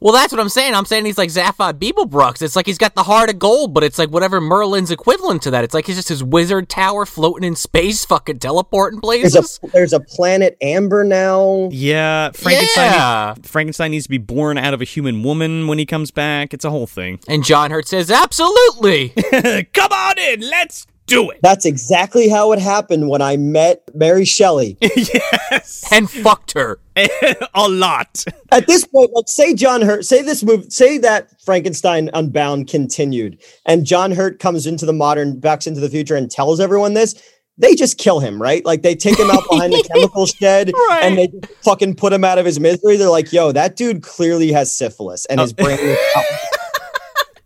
Well, 0.00 0.14
that's 0.14 0.32
what 0.32 0.40
I'm 0.40 0.48
saying. 0.48 0.74
I'm 0.74 0.86
saying 0.86 1.04
he's 1.04 1.18
like 1.18 1.28
Zaphod 1.28 1.74
Beeblebrox. 1.74 2.40
It's 2.42 2.56
like 2.56 2.66
he's 2.66 2.78
got 2.78 2.94
the 2.94 3.02
heart 3.02 3.28
of 3.28 3.38
gold, 3.38 3.74
but 3.74 3.84
it's 3.84 3.98
like 3.98 4.08
whatever 4.08 4.40
Merlin's 4.40 4.90
equivalent 4.90 5.42
to 5.42 5.50
that. 5.50 5.62
It's 5.62 5.74
like 5.74 5.86
he's 5.86 5.96
just 5.96 6.08
his 6.08 6.24
wizard 6.24 6.68
tower 6.70 7.04
floating 7.04 7.46
in 7.46 7.54
space, 7.54 8.04
fucking 8.06 8.38
teleporting 8.38 9.00
there's 9.02 9.32
places. 9.34 9.60
a 9.62 9.66
there's 9.68 9.92
a 9.92 10.00
planet 10.00 10.56
Amber 10.62 11.04
now. 11.04 11.68
Yeah, 11.70 12.30
Frankenstein. 12.32 12.92
Yeah. 12.92 13.34
Frankenstein 13.42 13.90
needs 13.90 14.04
to 14.04 14.10
be 14.10 14.18
born 14.18 14.56
out 14.56 14.72
of 14.72 14.80
a 14.80 14.84
human 14.84 15.22
woman 15.22 15.66
when 15.66 15.78
he 15.78 15.84
comes 15.84 16.10
back. 16.10 16.54
It's 16.54 16.64
a 16.64 16.70
whole 16.70 16.86
thing. 16.86 17.20
and 17.28 17.44
John 17.44 17.70
Hurt 17.70 17.86
says, 17.86 18.10
absolutely. 18.10 19.08
Come 19.72 19.92
on 19.92 20.18
in, 20.18 20.40
let's 20.40 20.86
do 21.10 21.30
it. 21.30 21.40
That's 21.42 21.64
exactly 21.66 22.28
how 22.28 22.52
it 22.52 22.58
happened 22.58 23.08
when 23.08 23.20
I 23.22 23.36
met 23.36 23.82
Mary 23.94 24.24
Shelley. 24.24 24.78
yes, 24.82 25.84
and 25.92 26.10
fucked 26.10 26.52
her. 26.52 26.78
a 27.54 27.68
lot. 27.68 28.24
At 28.52 28.66
this 28.66 28.84
point, 28.86 29.10
like 29.12 29.28
say 29.28 29.54
John 29.54 29.82
Hurt, 29.82 30.04
say 30.04 30.22
this 30.22 30.42
move, 30.42 30.72
say 30.72 30.98
that 30.98 31.28
Frankenstein 31.42 32.10
Unbound 32.14 32.68
continued, 32.68 33.40
and 33.66 33.84
John 33.84 34.10
Hurt 34.12 34.38
comes 34.38 34.66
into 34.66 34.86
the 34.86 34.92
modern, 34.92 35.38
backs 35.40 35.66
into 35.66 35.80
the 35.80 35.88
future, 35.90 36.16
and 36.16 36.30
tells 36.30 36.60
everyone 36.60 36.94
this. 36.94 37.14
They 37.58 37.74
just 37.74 37.98
kill 37.98 38.20
him, 38.20 38.40
right? 38.40 38.64
Like 38.64 38.80
they 38.80 38.94
take 38.94 39.18
him 39.18 39.30
out 39.30 39.42
behind 39.50 39.74
the 39.74 39.86
chemical 39.94 40.24
shed 40.24 40.72
Right. 40.88 41.00
and 41.02 41.18
they 41.18 41.26
just 41.26 41.52
fucking 41.62 41.96
put 41.96 42.10
him 42.10 42.24
out 42.24 42.38
of 42.38 42.46
his 42.46 42.58
misery. 42.58 42.96
They're 42.96 43.10
like, 43.10 43.34
"Yo, 43.34 43.52
that 43.52 43.76
dude 43.76 44.02
clearly 44.02 44.50
has 44.52 44.74
syphilis, 44.74 45.26
and 45.26 45.38
his 45.38 45.52
brain." 45.52 45.78
is 45.78 45.98
out." 46.16 46.24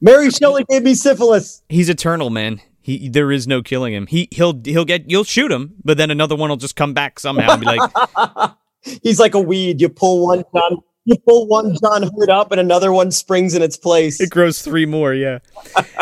Mary 0.00 0.30
Shelley 0.30 0.64
gave 0.68 0.82
me 0.82 0.94
syphilis. 0.94 1.62
He's 1.68 1.88
eternal, 1.88 2.30
man. 2.30 2.60
He 2.84 3.08
there 3.08 3.32
is 3.32 3.46
no 3.46 3.62
killing 3.62 3.94
him. 3.94 4.06
He 4.06 4.28
he'll 4.30 4.60
he'll 4.62 4.84
get 4.84 5.08
you'll 5.10 5.24
shoot 5.24 5.50
him, 5.50 5.72
but 5.82 5.96
then 5.96 6.10
another 6.10 6.36
one 6.36 6.50
will 6.50 6.58
just 6.58 6.76
come 6.76 6.92
back 6.92 7.18
somehow 7.18 7.52
and 7.52 7.60
be 7.60 7.66
like, 7.66 8.52
He's 9.02 9.18
like 9.18 9.32
a 9.32 9.40
weed. 9.40 9.80
You 9.80 9.88
pull 9.88 10.26
one, 10.26 10.44
John, 10.54 10.82
you 11.06 11.16
pull 11.26 11.46
one 11.46 11.74
John 11.80 12.02
Hurt 12.02 12.28
up 12.28 12.52
and 12.52 12.60
another 12.60 12.92
one 12.92 13.10
springs 13.10 13.54
in 13.54 13.62
its 13.62 13.78
place. 13.78 14.20
It 14.20 14.28
grows 14.28 14.60
three 14.60 14.84
more, 14.84 15.14
yeah. 15.14 15.38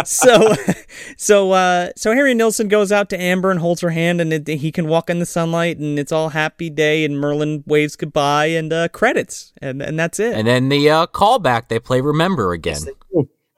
so, 0.05 0.55
so, 1.17 1.53
uh, 1.53 1.91
so 1.95 2.13
Harry 2.15 2.35
Nilsson 2.35 2.67
goes 2.67 2.91
out 2.91 3.09
to 3.11 3.21
Amber 3.21 3.53
and 3.53 3.61
holds 3.61 3.81
her 3.83 3.91
hand, 3.91 4.21
and 4.21 4.33
it, 4.33 4.49
he 4.49 4.73
can 4.73 4.89
walk 4.89 5.09
in 5.09 5.21
the 5.21 5.27
sunlight, 5.27 5.79
and 5.79 6.01
it's 6.01 6.11
all 6.11 6.31
happy 6.31 6.69
day, 6.69 7.05
and 7.05 7.17
Merlin 7.21 7.63
waves 7.65 7.95
goodbye, 7.95 8.47
and 8.47 8.73
uh, 8.73 8.89
credits, 8.89 9.53
and 9.63 9.81
and 9.81 9.97
that's 9.97 10.19
it. 10.19 10.35
And 10.35 10.49
then 10.49 10.69
the 10.69 10.91
uh, 10.91 11.07
callback, 11.07 11.69
they 11.69 11.79
play 11.79 12.01
"Remember" 12.01 12.53
again. 12.53 12.81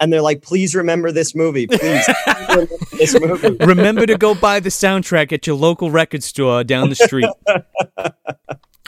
And 0.00 0.12
they're 0.12 0.22
like, 0.22 0.42
"Please 0.42 0.74
remember 0.74 1.12
this 1.12 1.34
movie. 1.34 1.66
Please 1.66 2.08
remember 2.26 2.66
this 2.92 3.18
movie." 3.18 3.56
Remember 3.64 4.06
to 4.06 4.18
go 4.18 4.34
buy 4.34 4.60
the 4.60 4.68
soundtrack 4.68 5.32
at 5.32 5.46
your 5.46 5.56
local 5.56 5.90
record 5.90 6.22
store 6.22 6.64
down 6.64 6.88
the 6.88 6.96
street. 6.96 7.30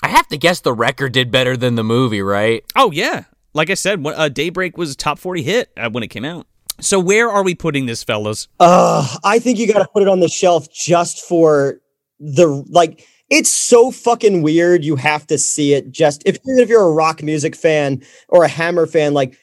I 0.03 0.09
have 0.09 0.27
to 0.29 0.37
guess 0.37 0.61
the 0.61 0.73
record 0.73 1.13
did 1.13 1.31
better 1.31 1.57
than 1.57 1.75
the 1.75 1.85
movie, 1.85 2.23
right? 2.23 2.65
Oh 2.75 2.91
yeah, 2.91 3.25
like 3.55 3.71
I 3.71 3.75
said, 3.75 4.03
when, 4.05 4.15
uh, 4.15 4.29
Daybreak 4.29 4.77
was 4.77 4.93
a 4.93 4.97
top 4.97 5.19
forty 5.19 5.43
hit 5.43 5.71
uh, 5.77 5.91
when 5.91 6.03
it 6.03 6.09
came 6.09 6.25
out. 6.25 6.47
So 6.81 7.01
where 7.01 7.31
are 7.31 7.43
we 7.43 7.55
putting 7.55 7.87
this, 7.87 8.03
fellas? 8.03 8.49
Uh, 8.61 9.17
I 9.25 9.39
think 9.39 9.59
you 9.59 9.73
got 9.73 9.79
to 9.79 9.89
put 9.93 10.03
it 10.03 10.09
on 10.09 10.21
the 10.21 10.29
shelf 10.29 10.71
just 10.73 11.25
for 11.25 11.81
the 12.21 12.47
like. 12.69 13.07
It's 13.29 13.53
so 13.53 13.91
fucking 13.91 14.43
weird. 14.43 14.85
You 14.85 14.95
have 14.97 15.27
to 15.29 15.39
see 15.39 15.73
it. 15.75 15.91
Just 15.91 16.23
if 16.27 16.37
even 16.47 16.61
if 16.61 16.69
you're 16.69 16.87
a 16.87 16.93
rock 16.93 17.23
music 17.23 17.57
fan 17.57 18.03
or 18.29 18.45
a 18.45 18.49
Hammer 18.49 18.87
fan, 18.87 19.15
like 19.15 19.37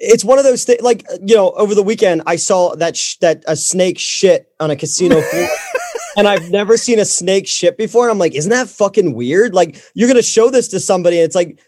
it's 0.00 0.24
one 0.24 0.38
of 0.38 0.44
those 0.44 0.64
things. 0.64 0.80
Like 0.82 1.04
you 1.24 1.34
know, 1.34 1.50
over 1.50 1.74
the 1.74 1.82
weekend 1.82 2.22
I 2.26 2.36
saw 2.36 2.74
that 2.76 2.96
sh- 2.96 3.16
that 3.16 3.44
a 3.46 3.56
snake 3.56 3.98
shit 3.98 4.52
on 4.60 4.70
a 4.70 4.76
casino 4.76 5.20
floor. 5.30 5.48
and 6.16 6.26
I've 6.26 6.50
never 6.50 6.76
seen 6.76 6.98
a 6.98 7.04
snake 7.04 7.46
shit 7.46 7.76
before. 7.76 8.04
And 8.04 8.12
I'm 8.12 8.18
like, 8.18 8.34
isn't 8.34 8.50
that 8.50 8.68
fucking 8.68 9.14
weird? 9.14 9.54
Like, 9.54 9.82
you're 9.94 10.08
gonna 10.08 10.22
show 10.22 10.50
this 10.50 10.68
to 10.68 10.80
somebody, 10.80 11.18
and 11.18 11.24
it's 11.24 11.36
like, 11.36 11.58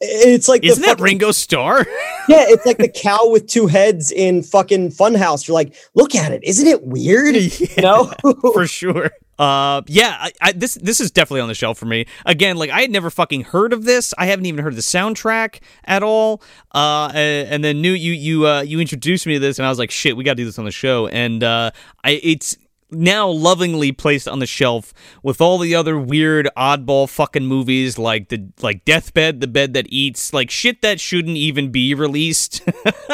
it's 0.00 0.48
like, 0.48 0.64
Isn't 0.64 0.82
that 0.84 1.00
Ringo 1.00 1.32
Starr? 1.32 1.86
Yeah, 2.28 2.44
it's 2.46 2.66
like 2.66 2.76
the 2.76 2.90
cow 2.90 3.30
with 3.30 3.46
two 3.46 3.68
heads 3.68 4.12
in 4.12 4.42
fucking 4.42 4.90
Funhouse. 4.90 5.48
You're 5.48 5.54
like, 5.54 5.74
look 5.94 6.14
at 6.14 6.30
it, 6.30 6.44
isn't 6.44 6.66
it 6.66 6.82
weird? 6.82 7.34
You 7.36 7.68
know, 7.78 8.12
for 8.52 8.66
sure. 8.66 9.12
Uh, 9.38 9.80
yeah, 9.86 10.14
I, 10.20 10.32
I, 10.42 10.52
this 10.52 10.74
this 10.74 11.00
is 11.00 11.10
definitely 11.10 11.40
on 11.40 11.48
the 11.48 11.54
shelf 11.54 11.78
for 11.78 11.86
me. 11.86 12.04
Again, 12.26 12.58
like 12.58 12.68
I 12.68 12.82
had 12.82 12.90
never 12.90 13.08
fucking 13.08 13.44
heard 13.44 13.72
of 13.72 13.84
this. 13.84 14.12
I 14.18 14.26
haven't 14.26 14.44
even 14.44 14.62
heard 14.62 14.74
the 14.74 14.82
soundtrack 14.82 15.60
at 15.84 16.02
all. 16.02 16.42
Uh, 16.74 17.10
and, 17.14 17.48
and 17.48 17.64
then 17.64 17.80
knew 17.80 17.92
you 17.92 18.12
you 18.12 18.46
uh, 18.46 18.60
you 18.60 18.80
introduced 18.80 19.26
me 19.26 19.34
to 19.34 19.40
this, 19.40 19.58
and 19.58 19.64
I 19.64 19.70
was 19.70 19.78
like, 19.78 19.90
shit, 19.90 20.14
we 20.14 20.24
got 20.24 20.32
to 20.32 20.36
do 20.36 20.44
this 20.44 20.58
on 20.58 20.66
the 20.66 20.70
show. 20.70 21.06
And 21.06 21.42
uh, 21.42 21.70
I 22.04 22.20
it's 22.22 22.56
now 22.90 23.28
lovingly 23.28 23.92
placed 23.92 24.26
on 24.26 24.38
the 24.38 24.46
shelf 24.46 24.94
with 25.22 25.40
all 25.40 25.58
the 25.58 25.74
other 25.74 25.98
weird 25.98 26.48
oddball 26.56 27.08
fucking 27.08 27.46
movies 27.46 27.98
like 27.98 28.28
the 28.28 28.48
like 28.62 28.84
Deathbed, 28.84 29.40
the 29.40 29.46
bed 29.46 29.74
that 29.74 29.86
eats, 29.90 30.32
like 30.32 30.50
shit 30.50 30.82
that 30.82 31.00
shouldn't 31.00 31.36
even 31.36 31.70
be 31.70 31.94
released. 31.94 32.62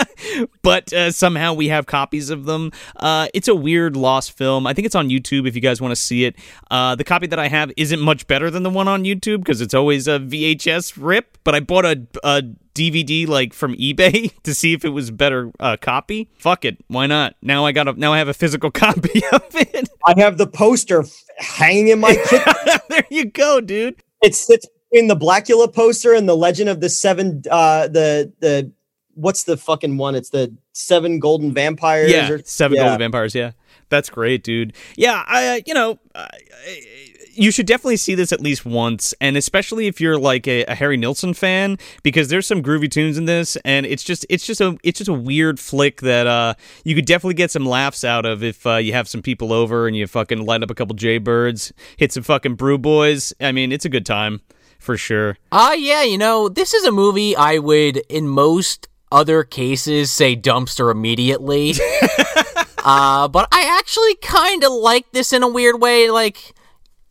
but 0.62 0.92
uh, 0.92 1.10
somehow 1.10 1.52
we 1.52 1.68
have 1.68 1.86
copies 1.86 2.30
of 2.30 2.44
them. 2.44 2.70
Uh, 2.96 3.28
it's 3.34 3.48
a 3.48 3.54
weird 3.54 3.96
lost 3.96 4.36
film. 4.36 4.66
I 4.66 4.74
think 4.74 4.86
it's 4.86 4.94
on 4.94 5.08
YouTube 5.08 5.48
if 5.48 5.54
you 5.54 5.60
guys 5.60 5.80
want 5.80 5.92
to 5.92 5.96
see 5.96 6.24
it. 6.24 6.36
Uh, 6.70 6.94
the 6.94 7.04
copy 7.04 7.26
that 7.26 7.38
I 7.38 7.48
have 7.48 7.72
isn't 7.76 8.00
much 8.00 8.26
better 8.26 8.50
than 8.50 8.62
the 8.62 8.70
one 8.70 8.88
on 8.88 9.04
YouTube 9.04 9.38
because 9.38 9.60
it's 9.60 9.74
always 9.74 10.06
a 10.06 10.18
VHS 10.18 10.94
rip. 10.96 11.38
But 11.44 11.54
I 11.54 11.60
bought 11.60 11.84
a, 11.84 12.06
a 12.22 12.42
DVD 12.74 13.26
like 13.26 13.52
from 13.54 13.74
eBay 13.76 14.32
to 14.42 14.54
see 14.54 14.72
if 14.72 14.84
it 14.84 14.90
was 14.90 15.10
better 15.10 15.50
uh, 15.60 15.76
copy. 15.80 16.28
Fuck 16.38 16.64
it, 16.64 16.78
why 16.88 17.06
not? 17.06 17.36
Now 17.40 17.64
I 17.64 17.72
got 17.72 17.88
a 17.88 17.92
now 17.92 18.12
I 18.12 18.18
have 18.18 18.28
a 18.28 18.34
physical 18.34 18.70
copy 18.72 19.22
of 19.32 19.54
it. 19.54 19.88
I 20.06 20.14
have 20.18 20.38
the 20.38 20.46
poster 20.46 21.00
f- 21.00 21.24
hanging 21.38 21.88
in 21.88 22.00
my 22.00 22.14
kitchen. 22.28 22.80
there 22.88 23.06
you 23.10 23.26
go, 23.26 23.60
dude. 23.60 24.02
it 24.22 24.34
sits 24.34 24.66
between 24.90 25.08
the 25.08 25.16
Blackula 25.16 25.72
poster 25.72 26.12
and 26.12 26.28
the 26.28 26.36
Legend 26.36 26.68
of 26.68 26.80
the 26.80 26.88
Seven. 26.88 27.42
Uh, 27.50 27.88
the 27.88 28.32
the 28.40 28.70
what's 29.14 29.44
the 29.44 29.56
fucking 29.56 29.96
one? 29.96 30.14
It's 30.14 30.30
the 30.30 30.54
Seven 30.72 31.18
Golden 31.20 31.52
Vampires. 31.52 32.10
Yeah, 32.10 32.30
or, 32.30 32.42
Seven 32.44 32.76
yeah. 32.76 32.82
Golden 32.84 32.98
Vampires. 32.98 33.34
Yeah, 33.34 33.52
that's 33.88 34.10
great, 34.10 34.42
dude. 34.42 34.74
Yeah, 34.96 35.24
I 35.26 35.48
uh, 35.48 35.60
you 35.66 35.74
know. 35.74 35.98
I, 36.14 36.20
I, 36.22 37.13
you 37.36 37.50
should 37.50 37.66
definitely 37.66 37.96
see 37.96 38.14
this 38.14 38.32
at 38.32 38.40
least 38.40 38.64
once, 38.64 39.14
and 39.20 39.36
especially 39.36 39.86
if 39.86 40.00
you're 40.00 40.18
like 40.18 40.46
a, 40.46 40.64
a, 40.64 40.74
Harry 40.74 40.96
Nilsson 40.96 41.34
fan, 41.34 41.78
because 42.02 42.28
there's 42.28 42.46
some 42.46 42.62
groovy 42.62 42.90
tunes 42.90 43.18
in 43.18 43.24
this, 43.24 43.56
and 43.64 43.86
it's 43.86 44.02
just 44.02 44.26
it's 44.28 44.46
just 44.46 44.60
a 44.60 44.76
it's 44.82 44.98
just 44.98 45.08
a 45.08 45.14
weird 45.14 45.60
flick 45.60 46.00
that 46.00 46.26
uh 46.26 46.54
you 46.84 46.94
could 46.94 47.06
definitely 47.06 47.34
get 47.34 47.50
some 47.50 47.66
laughs 47.66 48.04
out 48.04 48.24
of 48.24 48.42
if 48.42 48.66
uh, 48.66 48.76
you 48.76 48.92
have 48.92 49.08
some 49.08 49.22
people 49.22 49.52
over 49.52 49.86
and 49.86 49.96
you 49.96 50.06
fucking 50.06 50.44
light 50.44 50.62
up 50.62 50.70
a 50.70 50.74
couple 50.74 50.96
Jaybirds, 50.96 51.72
hit 51.96 52.12
some 52.12 52.22
fucking 52.22 52.54
Brew 52.54 52.78
Boys. 52.78 53.32
I 53.40 53.52
mean, 53.52 53.72
it's 53.72 53.84
a 53.84 53.88
good 53.88 54.06
time 54.06 54.40
for 54.78 54.96
sure. 54.96 55.38
Ah, 55.50 55.70
uh, 55.70 55.72
yeah, 55.72 56.02
you 56.02 56.18
know, 56.18 56.48
this 56.48 56.74
is 56.74 56.84
a 56.84 56.92
movie 56.92 57.34
I 57.36 57.58
would 57.58 57.98
in 58.08 58.28
most 58.28 58.88
other 59.10 59.44
cases 59.44 60.12
say 60.12 60.36
dumpster 60.36 60.90
immediately. 60.90 61.74
uh, 62.84 63.28
but 63.28 63.48
I 63.52 63.78
actually 63.78 64.16
kind 64.16 64.64
of 64.64 64.72
like 64.72 65.10
this 65.12 65.32
in 65.32 65.42
a 65.42 65.48
weird 65.48 65.80
way, 65.80 66.10
like 66.10 66.54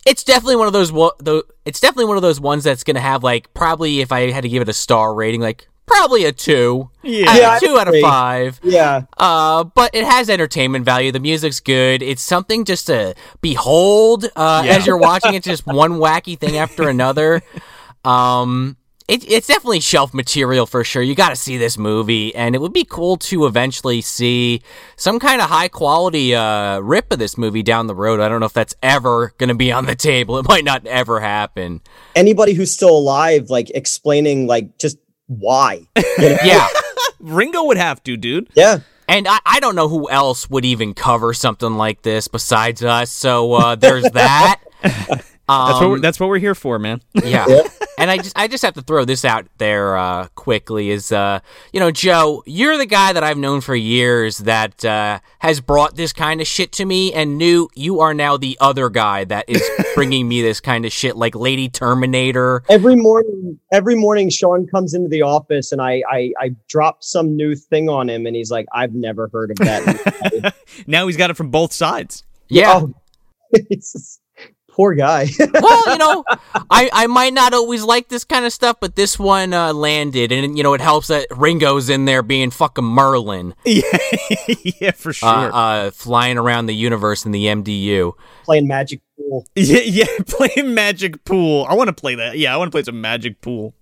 it's 0.06 0.24
definitely 0.24 0.56
one 0.56 0.66
of 0.66 0.72
those 0.72 0.92
though 1.18 1.42
it's 1.64 1.80
definitely 1.80 2.06
one 2.06 2.16
of 2.16 2.22
those 2.22 2.40
ones 2.40 2.64
that's 2.64 2.84
going 2.84 2.96
to 2.96 3.00
have 3.00 3.22
like 3.22 3.52
probably 3.54 4.00
if 4.00 4.12
I 4.12 4.30
had 4.30 4.42
to 4.42 4.48
give 4.48 4.62
it 4.62 4.68
a 4.68 4.72
star 4.72 5.14
rating 5.14 5.40
like 5.40 5.68
probably 5.86 6.24
a 6.24 6.32
2. 6.32 6.90
Yeah, 7.02 7.36
yeah 7.36 7.58
2 7.58 7.78
out 7.78 7.88
of 7.88 8.00
5. 8.00 8.60
Yeah. 8.62 9.02
Uh 9.16 9.64
but 9.64 9.94
it 9.94 10.04
has 10.04 10.30
entertainment 10.30 10.84
value. 10.84 11.12
The 11.12 11.20
music's 11.20 11.60
good. 11.60 12.02
It's 12.02 12.22
something 12.22 12.64
just 12.64 12.86
to 12.86 13.14
behold 13.40 14.24
uh 14.36 14.62
yeah. 14.64 14.76
as 14.76 14.86
you're 14.86 14.98
watching 14.98 15.34
it 15.34 15.42
just 15.42 15.66
one 15.66 15.92
wacky 15.92 16.38
thing 16.38 16.56
after 16.56 16.88
another. 16.88 17.42
Um 18.04 18.76
it, 19.06 19.30
it's 19.30 19.48
definitely 19.48 19.80
shelf 19.80 20.14
material 20.14 20.66
for 20.66 20.82
sure. 20.82 21.02
You 21.02 21.14
got 21.14 21.28
to 21.28 21.36
see 21.36 21.58
this 21.58 21.76
movie, 21.76 22.34
and 22.34 22.54
it 22.54 22.60
would 22.60 22.72
be 22.72 22.84
cool 22.84 23.16
to 23.18 23.44
eventually 23.44 24.00
see 24.00 24.62
some 24.96 25.18
kind 25.18 25.42
of 25.42 25.50
high 25.50 25.68
quality 25.68 26.34
uh, 26.34 26.78
rip 26.78 27.12
of 27.12 27.18
this 27.18 27.36
movie 27.36 27.62
down 27.62 27.86
the 27.86 27.94
road. 27.94 28.20
I 28.20 28.28
don't 28.28 28.40
know 28.40 28.46
if 28.46 28.54
that's 28.54 28.74
ever 28.82 29.34
going 29.36 29.48
to 29.48 29.54
be 29.54 29.70
on 29.70 29.86
the 29.86 29.94
table. 29.94 30.38
It 30.44 30.48
might 30.48 30.64
not 30.64 30.86
ever 30.86 31.20
happen. 31.20 31.80
Anybody 32.14 32.54
who's 32.54 32.72
still 32.72 32.96
alive, 32.96 33.50
like 33.50 33.70
explaining, 33.70 34.46
like 34.46 34.78
just 34.78 34.98
why. 35.26 35.86
You 35.96 36.02
know? 36.18 36.36
yeah, 36.44 36.68
Ringo 37.18 37.64
would 37.64 37.76
have 37.76 38.02
to, 38.04 38.16
dude. 38.16 38.48
Yeah. 38.54 38.80
And 39.08 39.28
I, 39.28 39.38
I 39.44 39.60
don't 39.60 39.74
know 39.74 39.88
who 39.88 40.08
else 40.10 40.48
would 40.50 40.64
even 40.64 40.94
cover 40.94 41.34
something 41.34 41.76
like 41.76 42.02
this 42.02 42.28
besides 42.28 42.82
us. 42.82 43.10
So 43.10 43.52
uh, 43.52 43.74
there's 43.74 44.10
that. 44.10 44.60
Um, 45.46 45.68
that's 45.68 45.80
what 45.80 45.90
we're, 45.90 46.00
that's 46.00 46.20
what 46.20 46.28
we're 46.30 46.38
here 46.38 46.54
for, 46.54 46.78
man. 46.78 47.02
yeah. 47.12 47.44
yeah. 47.46 47.62
and 47.98 48.10
I 48.10 48.16
just 48.16 48.36
I 48.38 48.48
just 48.48 48.64
have 48.64 48.74
to 48.74 48.82
throw 48.82 49.04
this 49.04 49.24
out 49.24 49.46
there 49.58 49.96
uh, 49.96 50.28
quickly 50.34 50.90
is 50.90 51.12
uh, 51.12 51.40
you 51.72 51.80
know 51.80 51.90
Joe, 51.90 52.42
you're 52.46 52.78
the 52.78 52.86
guy 52.86 53.12
that 53.12 53.22
I've 53.22 53.36
known 53.36 53.60
for 53.60 53.74
years 53.74 54.38
that 54.38 54.84
uh, 54.84 55.20
has 55.40 55.60
brought 55.60 55.96
this 55.96 56.12
kind 56.14 56.40
of 56.40 56.46
shit 56.46 56.72
to 56.72 56.86
me, 56.86 57.12
and 57.12 57.36
knew 57.36 57.68
you 57.74 58.00
are 58.00 58.14
now 58.14 58.38
the 58.38 58.56
other 58.60 58.88
guy 58.88 59.24
that 59.24 59.44
is 59.48 59.62
bringing 59.94 60.28
me 60.28 60.40
this 60.40 60.60
kind 60.60 60.86
of 60.86 60.92
shit, 60.92 61.14
like 61.14 61.34
Lady 61.34 61.68
Terminator. 61.68 62.62
Every 62.70 62.96
morning, 62.96 63.58
every 63.70 63.96
morning, 63.96 64.30
Sean 64.30 64.66
comes 64.66 64.94
into 64.94 65.08
the 65.08 65.22
office, 65.22 65.72
and 65.72 65.82
I 65.82 66.02
I, 66.10 66.32
I 66.40 66.56
drop 66.68 67.02
some 67.02 67.36
new 67.36 67.54
thing 67.54 67.90
on 67.90 68.08
him, 68.08 68.24
and 68.24 68.34
he's 68.34 68.50
like, 68.50 68.66
"I've 68.72 68.94
never 68.94 69.28
heard 69.28 69.50
of 69.50 69.58
that." 69.58 70.54
now 70.86 71.06
he's 71.06 71.18
got 71.18 71.30
it 71.30 71.36
from 71.36 71.50
both 71.50 71.74
sides. 71.74 72.24
Yeah. 72.48 72.80
Oh, 72.82 72.94
poor 74.74 74.94
guy. 74.94 75.28
well, 75.60 75.92
you 75.92 75.98
know, 75.98 76.24
I, 76.68 76.90
I 76.92 77.06
might 77.06 77.32
not 77.32 77.54
always 77.54 77.84
like 77.84 78.08
this 78.08 78.24
kind 78.24 78.44
of 78.44 78.52
stuff, 78.52 78.78
but 78.80 78.96
this 78.96 79.18
one 79.18 79.54
uh, 79.54 79.72
landed, 79.72 80.32
and 80.32 80.56
you 80.56 80.64
know, 80.64 80.74
it 80.74 80.80
helps 80.80 81.06
that 81.08 81.28
Ringo's 81.30 81.88
in 81.88 82.04
there 82.04 82.22
being 82.22 82.50
fucking 82.50 82.84
Merlin. 82.84 83.54
Yeah, 83.64 83.82
yeah, 84.80 84.90
for 84.92 85.12
sure. 85.12 85.28
Uh, 85.28 85.50
uh, 85.50 85.90
flying 85.90 86.38
around 86.38 86.66
the 86.66 86.74
universe 86.74 87.24
in 87.24 87.32
the 87.32 87.46
MDU, 87.46 88.12
playing 88.44 88.68
Magic 88.68 89.00
Pool. 89.16 89.46
Yeah, 89.54 89.80
yeah, 89.80 90.06
playing 90.26 90.74
Magic 90.74 91.24
Pool. 91.24 91.66
I 91.68 91.74
want 91.74 91.88
to 91.88 91.94
play 91.94 92.14
that. 92.16 92.38
Yeah, 92.38 92.54
I 92.54 92.56
want 92.56 92.68
to 92.68 92.74
play 92.74 92.82
some 92.82 93.00
Magic 93.00 93.40
Pool. 93.40 93.74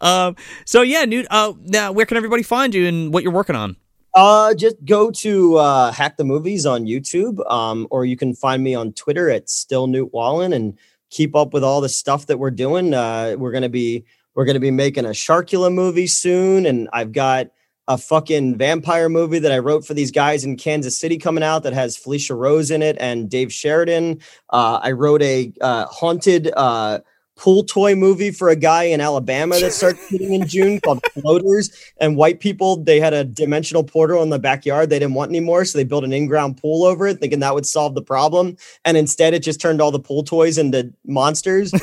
Um. 0.00 0.36
So 0.64 0.82
yeah, 0.82 1.04
Newt. 1.04 1.26
Uh. 1.30 1.52
Now, 1.62 1.92
where 1.92 2.06
can 2.06 2.16
everybody 2.16 2.42
find 2.42 2.74
you 2.74 2.86
and 2.86 3.12
what 3.12 3.22
you're 3.22 3.32
working 3.32 3.56
on? 3.56 3.76
Uh, 4.14 4.52
just 4.54 4.76
go 4.84 5.10
to 5.10 5.56
uh, 5.56 5.90
Hack 5.92 6.16
the 6.16 6.24
Movies 6.24 6.66
on 6.66 6.84
YouTube, 6.84 7.48
um, 7.50 7.86
or 7.90 8.04
you 8.04 8.16
can 8.16 8.34
find 8.34 8.62
me 8.62 8.74
on 8.74 8.92
Twitter 8.92 9.30
at 9.30 9.48
Still 9.48 9.86
Newt 9.86 10.12
Wallen 10.12 10.52
and 10.52 10.78
keep 11.10 11.34
up 11.34 11.54
with 11.54 11.64
all 11.64 11.80
the 11.80 11.88
stuff 11.88 12.26
that 12.26 12.38
we're 12.38 12.50
doing. 12.50 12.92
Uh, 12.92 13.36
we're 13.38 13.52
gonna 13.52 13.68
be 13.70 14.04
we're 14.34 14.44
gonna 14.44 14.60
be 14.60 14.70
making 14.70 15.06
a 15.06 15.10
Sharkula 15.10 15.72
movie 15.72 16.06
soon, 16.06 16.66
and 16.66 16.88
I've 16.92 17.12
got 17.12 17.48
a 17.88 17.98
fucking 17.98 18.56
vampire 18.56 19.08
movie 19.08 19.38
that 19.40 19.50
I 19.50 19.58
wrote 19.58 19.84
for 19.84 19.94
these 19.94 20.10
guys 20.10 20.44
in 20.44 20.56
Kansas 20.56 20.96
City 20.96 21.18
coming 21.18 21.42
out 21.42 21.62
that 21.64 21.72
has 21.72 21.96
Felissa 21.96 22.36
Rose 22.36 22.70
in 22.70 22.80
it 22.80 22.96
and 23.00 23.28
Dave 23.28 23.52
Sheridan. 23.52 24.20
Uh, 24.50 24.78
I 24.82 24.92
wrote 24.92 25.22
a 25.22 25.52
uh, 25.60 25.86
haunted 25.86 26.52
uh, 26.56 27.00
pool 27.36 27.64
toy 27.64 27.94
movie 27.94 28.30
for 28.30 28.48
a 28.48 28.56
guy 28.56 28.84
in 28.84 29.00
Alabama 29.00 29.58
that 29.58 29.72
starts 29.72 30.06
shooting 30.08 30.34
in 30.34 30.46
June 30.46 30.80
called 30.80 31.02
Floaters. 31.12 31.70
And 31.98 32.16
white 32.16 32.40
people, 32.40 32.76
they 32.76 33.00
had 33.00 33.14
a 33.14 33.24
dimensional 33.24 33.84
portal 33.84 34.22
in 34.22 34.30
the 34.30 34.38
backyard 34.38 34.90
they 34.90 34.98
didn't 34.98 35.14
want 35.14 35.30
anymore. 35.30 35.64
So 35.64 35.78
they 35.78 35.84
built 35.84 36.04
an 36.04 36.12
in 36.12 36.26
ground 36.26 36.58
pool 36.58 36.84
over 36.84 37.06
it, 37.06 37.20
thinking 37.20 37.40
that 37.40 37.54
would 37.54 37.66
solve 37.66 37.94
the 37.94 38.02
problem. 38.02 38.56
And 38.84 38.96
instead, 38.96 39.34
it 39.34 39.42
just 39.42 39.60
turned 39.60 39.80
all 39.80 39.90
the 39.90 40.00
pool 40.00 40.22
toys 40.22 40.58
into 40.58 40.92
monsters. 41.06 41.72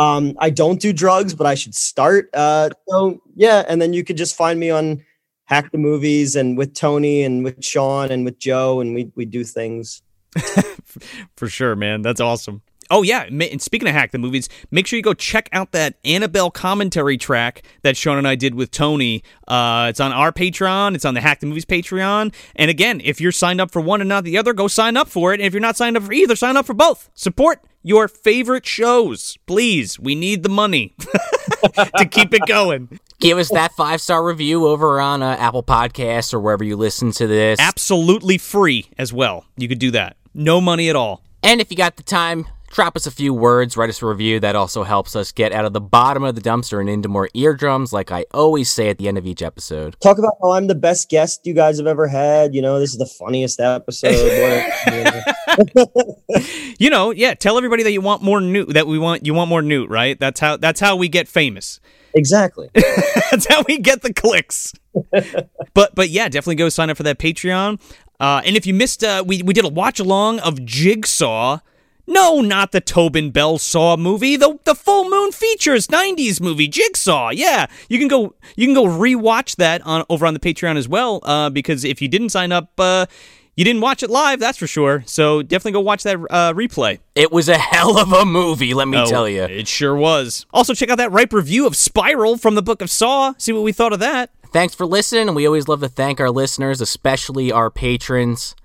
Um, 0.00 0.34
I 0.38 0.48
don't 0.48 0.80
do 0.80 0.94
drugs, 0.94 1.34
but 1.34 1.46
I 1.46 1.54
should 1.54 1.74
start. 1.74 2.30
Uh, 2.32 2.70
so 2.88 3.20
yeah, 3.34 3.64
and 3.68 3.82
then 3.82 3.92
you 3.92 4.02
could 4.02 4.16
just 4.16 4.34
find 4.34 4.58
me 4.58 4.70
on 4.70 5.04
Hack 5.44 5.72
the 5.72 5.78
Movies 5.78 6.36
and 6.36 6.56
with 6.56 6.74
Tony 6.74 7.22
and 7.22 7.44
with 7.44 7.62
Sean 7.62 8.10
and 8.10 8.24
with 8.24 8.38
Joe, 8.38 8.80
and 8.80 8.94
we 8.94 9.12
we 9.14 9.26
do 9.26 9.44
things. 9.44 10.00
For 11.36 11.48
sure, 11.48 11.76
man. 11.76 12.00
That's 12.00 12.20
awesome. 12.20 12.62
Oh 12.90 13.02
yeah, 13.02 13.22
and 13.22 13.62
speaking 13.62 13.88
of 13.88 13.94
hack 13.94 14.10
the 14.10 14.18
movies, 14.18 14.48
make 14.70 14.86
sure 14.86 14.96
you 14.96 15.02
go 15.02 15.14
check 15.14 15.48
out 15.52 15.72
that 15.72 15.94
Annabelle 16.04 16.50
commentary 16.50 17.16
track 17.16 17.62
that 17.82 17.96
Sean 17.96 18.18
and 18.18 18.26
I 18.26 18.34
did 18.34 18.54
with 18.56 18.72
Tony. 18.72 19.22
Uh, 19.46 19.86
it's 19.88 20.00
on 20.00 20.12
our 20.12 20.32
Patreon. 20.32 20.94
It's 20.96 21.04
on 21.04 21.14
the 21.14 21.20
Hack 21.20 21.40
the 21.40 21.46
Movies 21.46 21.64
Patreon. 21.64 22.34
And 22.56 22.70
again, 22.70 23.00
if 23.04 23.20
you're 23.20 23.32
signed 23.32 23.60
up 23.60 23.70
for 23.70 23.80
one 23.80 24.00
and 24.00 24.08
not 24.08 24.24
the 24.24 24.36
other, 24.36 24.52
go 24.52 24.66
sign 24.66 24.96
up 24.96 25.08
for 25.08 25.32
it. 25.32 25.40
And 25.40 25.46
if 25.46 25.52
you're 25.52 25.60
not 25.60 25.76
signed 25.76 25.96
up 25.96 26.02
for 26.02 26.12
either, 26.12 26.34
sign 26.34 26.56
up 26.56 26.66
for 26.66 26.74
both. 26.74 27.10
Support 27.14 27.62
your 27.82 28.08
favorite 28.08 28.66
shows, 28.66 29.38
please. 29.46 29.98
We 29.98 30.14
need 30.14 30.42
the 30.42 30.48
money 30.48 30.94
to 31.96 32.06
keep 32.10 32.34
it 32.34 32.42
going. 32.46 32.98
Give 33.20 33.38
us 33.38 33.50
that 33.50 33.72
five 33.72 34.00
star 34.00 34.24
review 34.24 34.66
over 34.66 35.00
on 35.00 35.22
uh, 35.22 35.36
Apple 35.38 35.62
Podcasts 35.62 36.34
or 36.34 36.40
wherever 36.40 36.64
you 36.64 36.76
listen 36.76 37.12
to 37.12 37.26
this. 37.26 37.60
Absolutely 37.60 38.38
free 38.38 38.86
as 38.98 39.12
well. 39.12 39.44
You 39.56 39.68
could 39.68 39.78
do 39.78 39.90
that. 39.92 40.16
No 40.34 40.60
money 40.60 40.88
at 40.88 40.96
all. 40.96 41.22
And 41.42 41.60
if 41.60 41.70
you 41.70 41.76
got 41.76 41.96
the 41.96 42.02
time, 42.02 42.46
drop 42.70 42.96
us 42.96 43.06
a 43.06 43.10
few 43.10 43.34
words, 43.34 43.76
write 43.76 43.90
us 43.90 44.00
a 44.00 44.06
review. 44.06 44.40
That 44.40 44.56
also 44.56 44.84
helps 44.84 45.14
us 45.14 45.32
get 45.32 45.52
out 45.52 45.64
of 45.64 45.72
the 45.72 45.80
bottom 45.80 46.22
of 46.22 46.34
the 46.34 46.40
dumpster 46.40 46.80
and 46.80 46.88
into 46.88 47.08
more 47.08 47.28
eardrums, 47.34 47.92
like 47.92 48.10
I 48.10 48.24
always 48.32 48.70
say 48.70 48.88
at 48.88 48.98
the 48.98 49.08
end 49.08 49.18
of 49.18 49.26
each 49.26 49.42
episode. 49.42 49.96
Talk 50.00 50.18
about 50.18 50.34
how 50.40 50.52
I'm 50.52 50.68
the 50.68 50.74
best 50.74 51.10
guest 51.10 51.40
you 51.44 51.52
guys 51.52 51.78
have 51.78 51.86
ever 51.86 52.06
had. 52.08 52.54
You 52.54 52.62
know, 52.62 52.80
this 52.80 52.92
is 52.92 52.98
the 52.98 53.06
funniest 53.06 53.60
episode. 53.60 54.70
you 56.78 56.90
know, 56.90 57.10
yeah. 57.10 57.34
Tell 57.34 57.58
everybody 57.58 57.82
that 57.82 57.92
you 57.92 58.00
want 58.00 58.22
more 58.22 58.40
newt. 58.40 58.74
That 58.74 58.86
we 58.86 58.98
want 58.98 59.26
you 59.26 59.34
want 59.34 59.48
more 59.48 59.62
newt, 59.62 59.90
right? 59.90 60.18
That's 60.18 60.40
how 60.40 60.56
that's 60.56 60.80
how 60.80 60.96
we 60.96 61.08
get 61.08 61.28
famous. 61.28 61.80
Exactly. 62.14 62.70
that's 62.74 63.46
how 63.48 63.62
we 63.68 63.78
get 63.78 64.02
the 64.02 64.12
clicks. 64.12 64.72
but 65.74 65.94
but 65.94 66.08
yeah, 66.08 66.28
definitely 66.28 66.56
go 66.56 66.68
sign 66.68 66.90
up 66.90 66.96
for 66.96 67.02
that 67.04 67.18
Patreon. 67.18 67.80
Uh, 68.18 68.42
and 68.44 68.56
if 68.56 68.66
you 68.66 68.74
missed, 68.74 69.02
uh, 69.02 69.24
we 69.26 69.42
we 69.42 69.54
did 69.54 69.64
a 69.64 69.68
watch 69.68 69.98
along 69.98 70.40
of 70.40 70.64
Jigsaw 70.64 71.58
no, 72.10 72.40
not 72.40 72.72
the 72.72 72.80
Tobin 72.80 73.30
Bell 73.30 73.56
Saw 73.56 73.96
movie. 73.96 74.36
The 74.36 74.58
the 74.64 74.74
Full 74.74 75.08
Moon 75.08 75.30
Features 75.30 75.86
'90s 75.86 76.40
movie, 76.40 76.66
Jigsaw. 76.66 77.30
Yeah, 77.30 77.66
you 77.88 77.98
can 77.98 78.08
go 78.08 78.34
you 78.56 78.66
can 78.66 78.74
go 78.74 78.84
rewatch 78.84 79.56
that 79.56 79.80
on 79.82 80.04
over 80.10 80.26
on 80.26 80.34
the 80.34 80.40
Patreon 80.40 80.76
as 80.76 80.88
well. 80.88 81.20
Uh, 81.22 81.50
because 81.50 81.84
if 81.84 82.02
you 82.02 82.08
didn't 82.08 82.30
sign 82.30 82.50
up, 82.50 82.72
uh, 82.78 83.06
you 83.54 83.64
didn't 83.64 83.80
watch 83.80 84.02
it 84.02 84.10
live. 84.10 84.40
That's 84.40 84.58
for 84.58 84.66
sure. 84.66 85.04
So 85.06 85.42
definitely 85.42 85.72
go 85.72 85.80
watch 85.80 86.02
that 86.02 86.16
uh, 86.30 86.52
replay. 86.52 86.98
It 87.14 87.30
was 87.30 87.48
a 87.48 87.58
hell 87.58 87.96
of 87.96 88.12
a 88.12 88.24
movie, 88.24 88.74
let 88.74 88.88
me 88.88 88.98
oh, 88.98 89.06
tell 89.06 89.28
you. 89.28 89.42
It 89.44 89.68
sure 89.68 89.94
was. 89.94 90.46
Also, 90.52 90.74
check 90.74 90.90
out 90.90 90.98
that 90.98 91.12
ripe 91.12 91.32
review 91.32 91.66
of 91.66 91.76
Spiral 91.76 92.36
from 92.36 92.56
the 92.56 92.62
Book 92.62 92.82
of 92.82 92.90
Saw. 92.90 93.34
See 93.38 93.52
what 93.52 93.62
we 93.62 93.72
thought 93.72 93.92
of 93.92 94.00
that. 94.00 94.30
Thanks 94.52 94.74
for 94.74 94.84
listening, 94.84 95.32
we 95.34 95.46
always 95.46 95.68
love 95.68 95.80
to 95.80 95.88
thank 95.88 96.18
our 96.18 96.30
listeners, 96.30 96.80
especially 96.80 97.52
our 97.52 97.70
patrons. 97.70 98.56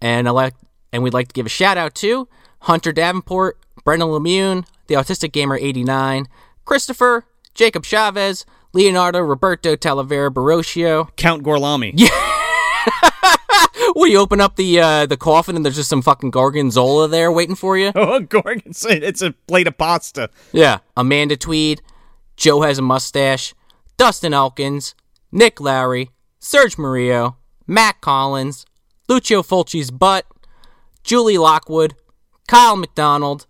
And 0.00 0.28
I 0.28 0.30
like, 0.30 0.54
and 0.92 1.02
we'd 1.02 1.12
like 1.12 1.26
to 1.26 1.32
give 1.34 1.46
a 1.46 1.48
shout 1.48 1.76
out 1.76 1.96
to 1.96 2.28
Hunter 2.64 2.92
Davenport, 2.92 3.58
Brendan 3.84 4.08
Lemune, 4.08 4.66
The 4.86 4.94
Autistic 4.94 5.32
Gamer 5.32 5.56
89, 5.56 6.26
Christopher, 6.64 7.26
Jacob 7.52 7.84
Chavez, 7.84 8.46
Leonardo 8.72 9.20
Roberto 9.20 9.76
Talavera 9.76 10.30
Barocio, 10.30 11.14
Count 11.16 11.42
Gorlami. 11.42 11.92
Yeah. 11.94 12.08
Will 13.94 14.08
you 14.08 14.18
open 14.18 14.40
up 14.40 14.56
the 14.56 14.80
uh, 14.80 15.06
the 15.06 15.16
coffin 15.16 15.56
and 15.56 15.64
there's 15.64 15.76
just 15.76 15.90
some 15.90 16.02
fucking 16.02 16.30
gorgonzola 16.30 17.06
there 17.06 17.30
waiting 17.30 17.54
for 17.54 17.76
you? 17.76 17.92
Oh, 17.94 18.20
gorgonzola! 18.20 18.94
It's 19.02 19.20
a 19.22 19.32
plate 19.46 19.66
of 19.68 19.76
pasta. 19.76 20.30
Yeah. 20.52 20.78
Amanda 20.96 21.36
Tweed, 21.36 21.82
Joe 22.36 22.62
has 22.62 22.78
a 22.78 22.82
mustache, 22.82 23.54
Dustin 23.98 24.32
Elkins, 24.32 24.94
Nick 25.30 25.60
Lowry, 25.60 26.10
Serge 26.40 26.78
Murillo, 26.78 27.36
Matt 27.66 28.00
Collins, 28.00 28.64
Lucio 29.06 29.42
Fulci's 29.42 29.90
butt, 29.90 30.26
Julie 31.04 31.38
Lockwood, 31.38 31.94
Kyle 32.46 32.76
McDonald, 32.76 33.46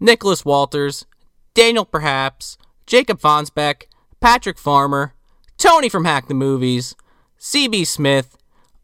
Nicholas 0.00 0.44
Walters, 0.44 1.06
Daniel 1.54 1.84
Perhaps, 1.84 2.58
Jacob 2.86 3.20
Fonsbeck, 3.20 3.84
Patrick 4.20 4.58
Farmer, 4.58 5.14
Tony 5.56 5.88
from 5.88 6.04
Hack 6.04 6.28
the 6.28 6.34
Movies, 6.34 6.94
CB 7.38 7.86
Smith, 7.86 8.36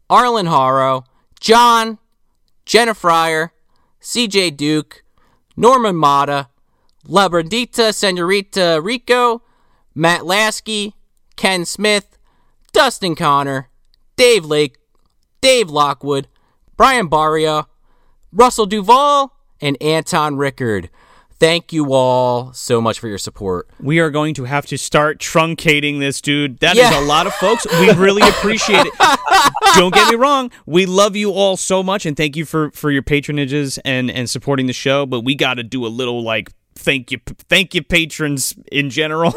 Arlen 0.09 0.47
Harrow, 0.47 1.03
John, 1.39 1.97
Jenna 2.65 2.93
Fryer, 2.93 3.51
CJ 4.01 4.55
Duke, 4.57 5.03
Norman 5.55 5.95
Mata, 5.95 6.47
Labradita 7.07 7.93
Senorita 7.93 8.79
Rico, 8.81 9.41
Matt 9.93 10.25
Lasky, 10.25 10.95
Ken 11.35 11.65
Smith, 11.65 12.17
Dustin 12.71 13.15
Connor, 13.15 13.69
Dave 14.15 14.45
Lake, 14.45 14.77
Dave 15.41 15.69
Lockwood, 15.69 16.27
Brian 16.77 17.09
Barria, 17.09 17.65
Russell 18.31 18.65
Duvall, 18.65 19.35
and 19.61 19.81
Anton 19.81 20.37
Rickard. 20.37 20.89
Thank 21.41 21.73
you 21.73 21.93
all 21.93 22.53
so 22.53 22.79
much 22.79 22.99
for 22.99 23.07
your 23.07 23.17
support. 23.17 23.67
We 23.79 23.99
are 23.99 24.11
going 24.11 24.35
to 24.35 24.43
have 24.43 24.67
to 24.67 24.77
start 24.77 25.17
truncating 25.17 25.99
this, 25.99 26.21
dude. 26.21 26.59
That 26.59 26.75
yeah. 26.75 26.91
is 26.91 26.97
a 26.97 27.01
lot 27.07 27.25
of 27.25 27.33
folks. 27.33 27.65
We 27.79 27.91
really 27.93 28.21
appreciate 28.21 28.85
it. 28.85 28.93
Don't 29.75 29.91
get 29.91 30.07
me 30.07 30.15
wrong. 30.15 30.51
We 30.67 30.85
love 30.85 31.15
you 31.15 31.31
all 31.31 31.57
so 31.57 31.81
much 31.81 32.05
and 32.05 32.15
thank 32.15 32.35
you 32.35 32.45
for 32.45 32.69
for 32.71 32.91
your 32.91 33.01
patronages 33.01 33.79
and 33.83 34.11
and 34.11 34.29
supporting 34.29 34.67
the 34.67 34.73
show, 34.73 35.07
but 35.07 35.21
we 35.21 35.33
got 35.33 35.55
to 35.55 35.63
do 35.63 35.83
a 35.83 35.89
little 35.89 36.21
like 36.21 36.51
thank 36.75 37.11
you 37.11 37.17
thank 37.49 37.73
you 37.73 37.81
patrons 37.81 38.53
in 38.71 38.91
general. 38.91 39.33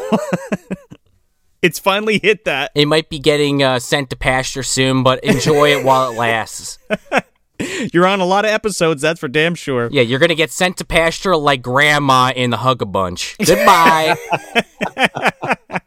it's 1.63 1.79
finally 1.79 2.19
hit 2.19 2.45
that. 2.45 2.69
It 2.75 2.85
might 2.87 3.09
be 3.09 3.17
getting 3.17 3.63
uh, 3.63 3.79
sent 3.79 4.11
to 4.11 4.15
pasture 4.15 4.61
soon, 4.61 5.01
but 5.01 5.23
enjoy 5.23 5.71
it 5.71 5.83
while 5.83 6.11
it 6.11 6.15
lasts. 6.15 6.77
You're 7.93 8.07
on 8.07 8.19
a 8.19 8.25
lot 8.25 8.45
of 8.45 8.51
episodes, 8.51 9.01
that's 9.01 9.19
for 9.19 9.27
damn 9.27 9.55
sure. 9.55 9.89
Yeah, 9.91 10.01
you're 10.01 10.19
gonna 10.19 10.35
get 10.35 10.51
sent 10.51 10.77
to 10.77 10.85
pasture 10.85 11.35
like 11.35 11.61
grandma 11.61 12.31
in 12.35 12.49
the 12.49 12.57
Hugga 12.57 12.91
Bunch. 12.91 13.37
Goodbye. 13.45 14.15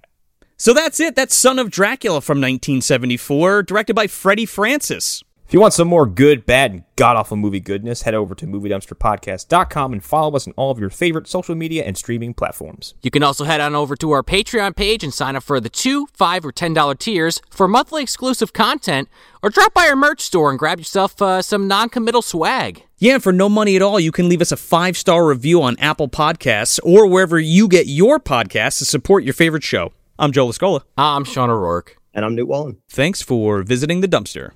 so 0.57 0.73
that's 0.73 0.99
it. 1.01 1.15
That's 1.15 1.35
Son 1.35 1.59
of 1.59 1.70
Dracula 1.70 2.20
from 2.20 2.39
1974, 2.39 3.65
directed 3.65 3.95
by 3.95 4.07
Freddie 4.07 4.47
Francis. 4.47 5.23
If 5.49 5.55
you 5.55 5.61
want 5.61 5.73
some 5.73 5.89
more 5.89 6.05
good, 6.05 6.45
bad, 6.45 6.73
and 6.73 6.83
god 6.95 7.16
awful 7.16 7.39
movie 7.39 7.59
goodness, 7.59 8.03
head 8.03 8.12
over 8.12 8.35
to 8.35 8.47
MovieDumpsterPodcast.com 8.47 9.95
and 9.95 10.05
follow 10.05 10.37
us 10.37 10.47
on 10.47 10.53
all 10.59 10.70
of 10.70 10.79
your 10.79 10.91
favorite 10.91 11.27
social 11.27 11.55
media 11.55 11.85
and 11.85 11.97
streaming 11.97 12.35
platforms. 12.35 12.93
You 13.01 13.11
can 13.11 13.23
also 13.23 13.45
head 13.45 13.59
on 13.59 13.75
over 13.75 13.97
to 13.97 14.11
our 14.11 14.23
Patreon 14.23 14.77
page 14.77 15.03
and 15.03 15.15
sign 15.15 15.37
up 15.37 15.43
for 15.43 15.59
the 15.59 15.70
two, 15.70 16.07
five, 16.12 16.45
or 16.45 16.53
ten 16.53 16.75
dollar 16.75 16.95
tiers 16.95 17.41
for 17.49 17.66
monthly 17.66 18.03
exclusive 18.03 18.53
content, 18.53 19.09
or 19.43 19.49
drop 19.49 19.73
by 19.73 19.89
our 19.89 19.97
merch 19.97 20.20
store 20.20 20.51
and 20.51 20.59
grab 20.59 20.81
yourself 20.81 21.23
uh, 21.23 21.41
some 21.41 21.66
non-committal 21.66 22.20
swag. 22.20 22.83
Yeah, 22.99 23.15
and 23.15 23.23
for 23.23 23.33
no 23.33 23.49
money 23.49 23.75
at 23.75 23.81
all, 23.81 23.99
you 23.99 24.12
can 24.12 24.29
leave 24.29 24.43
us 24.43 24.53
a 24.53 24.57
five 24.59 24.99
star 24.99 25.27
review 25.27 25.62
on 25.62 25.79
Apple 25.79 26.11
Podcasts 26.11 26.79
or 26.83 27.07
wherever 27.07 27.41
you 27.41 27.69
get 27.69 27.87
your 27.87 28.20
podcasts 28.20 28.81
to 28.81 28.85
support 28.85 29.25
your 29.25 29.33
favorite 29.33 29.65
show. 29.65 29.95
I'm 30.19 30.31
Joe 30.31 30.47
Lascola. 30.47 30.83
I'm 30.99 31.25
Sean 31.25 31.49
O'Rourke. 31.49 31.97
And 32.12 32.27
I'm 32.27 32.35
Newt 32.35 32.49
Wallen. 32.49 32.83
Thanks 32.91 33.23
for 33.23 33.62
visiting 33.62 34.03
the 34.03 34.09
dumpster. 34.09 34.51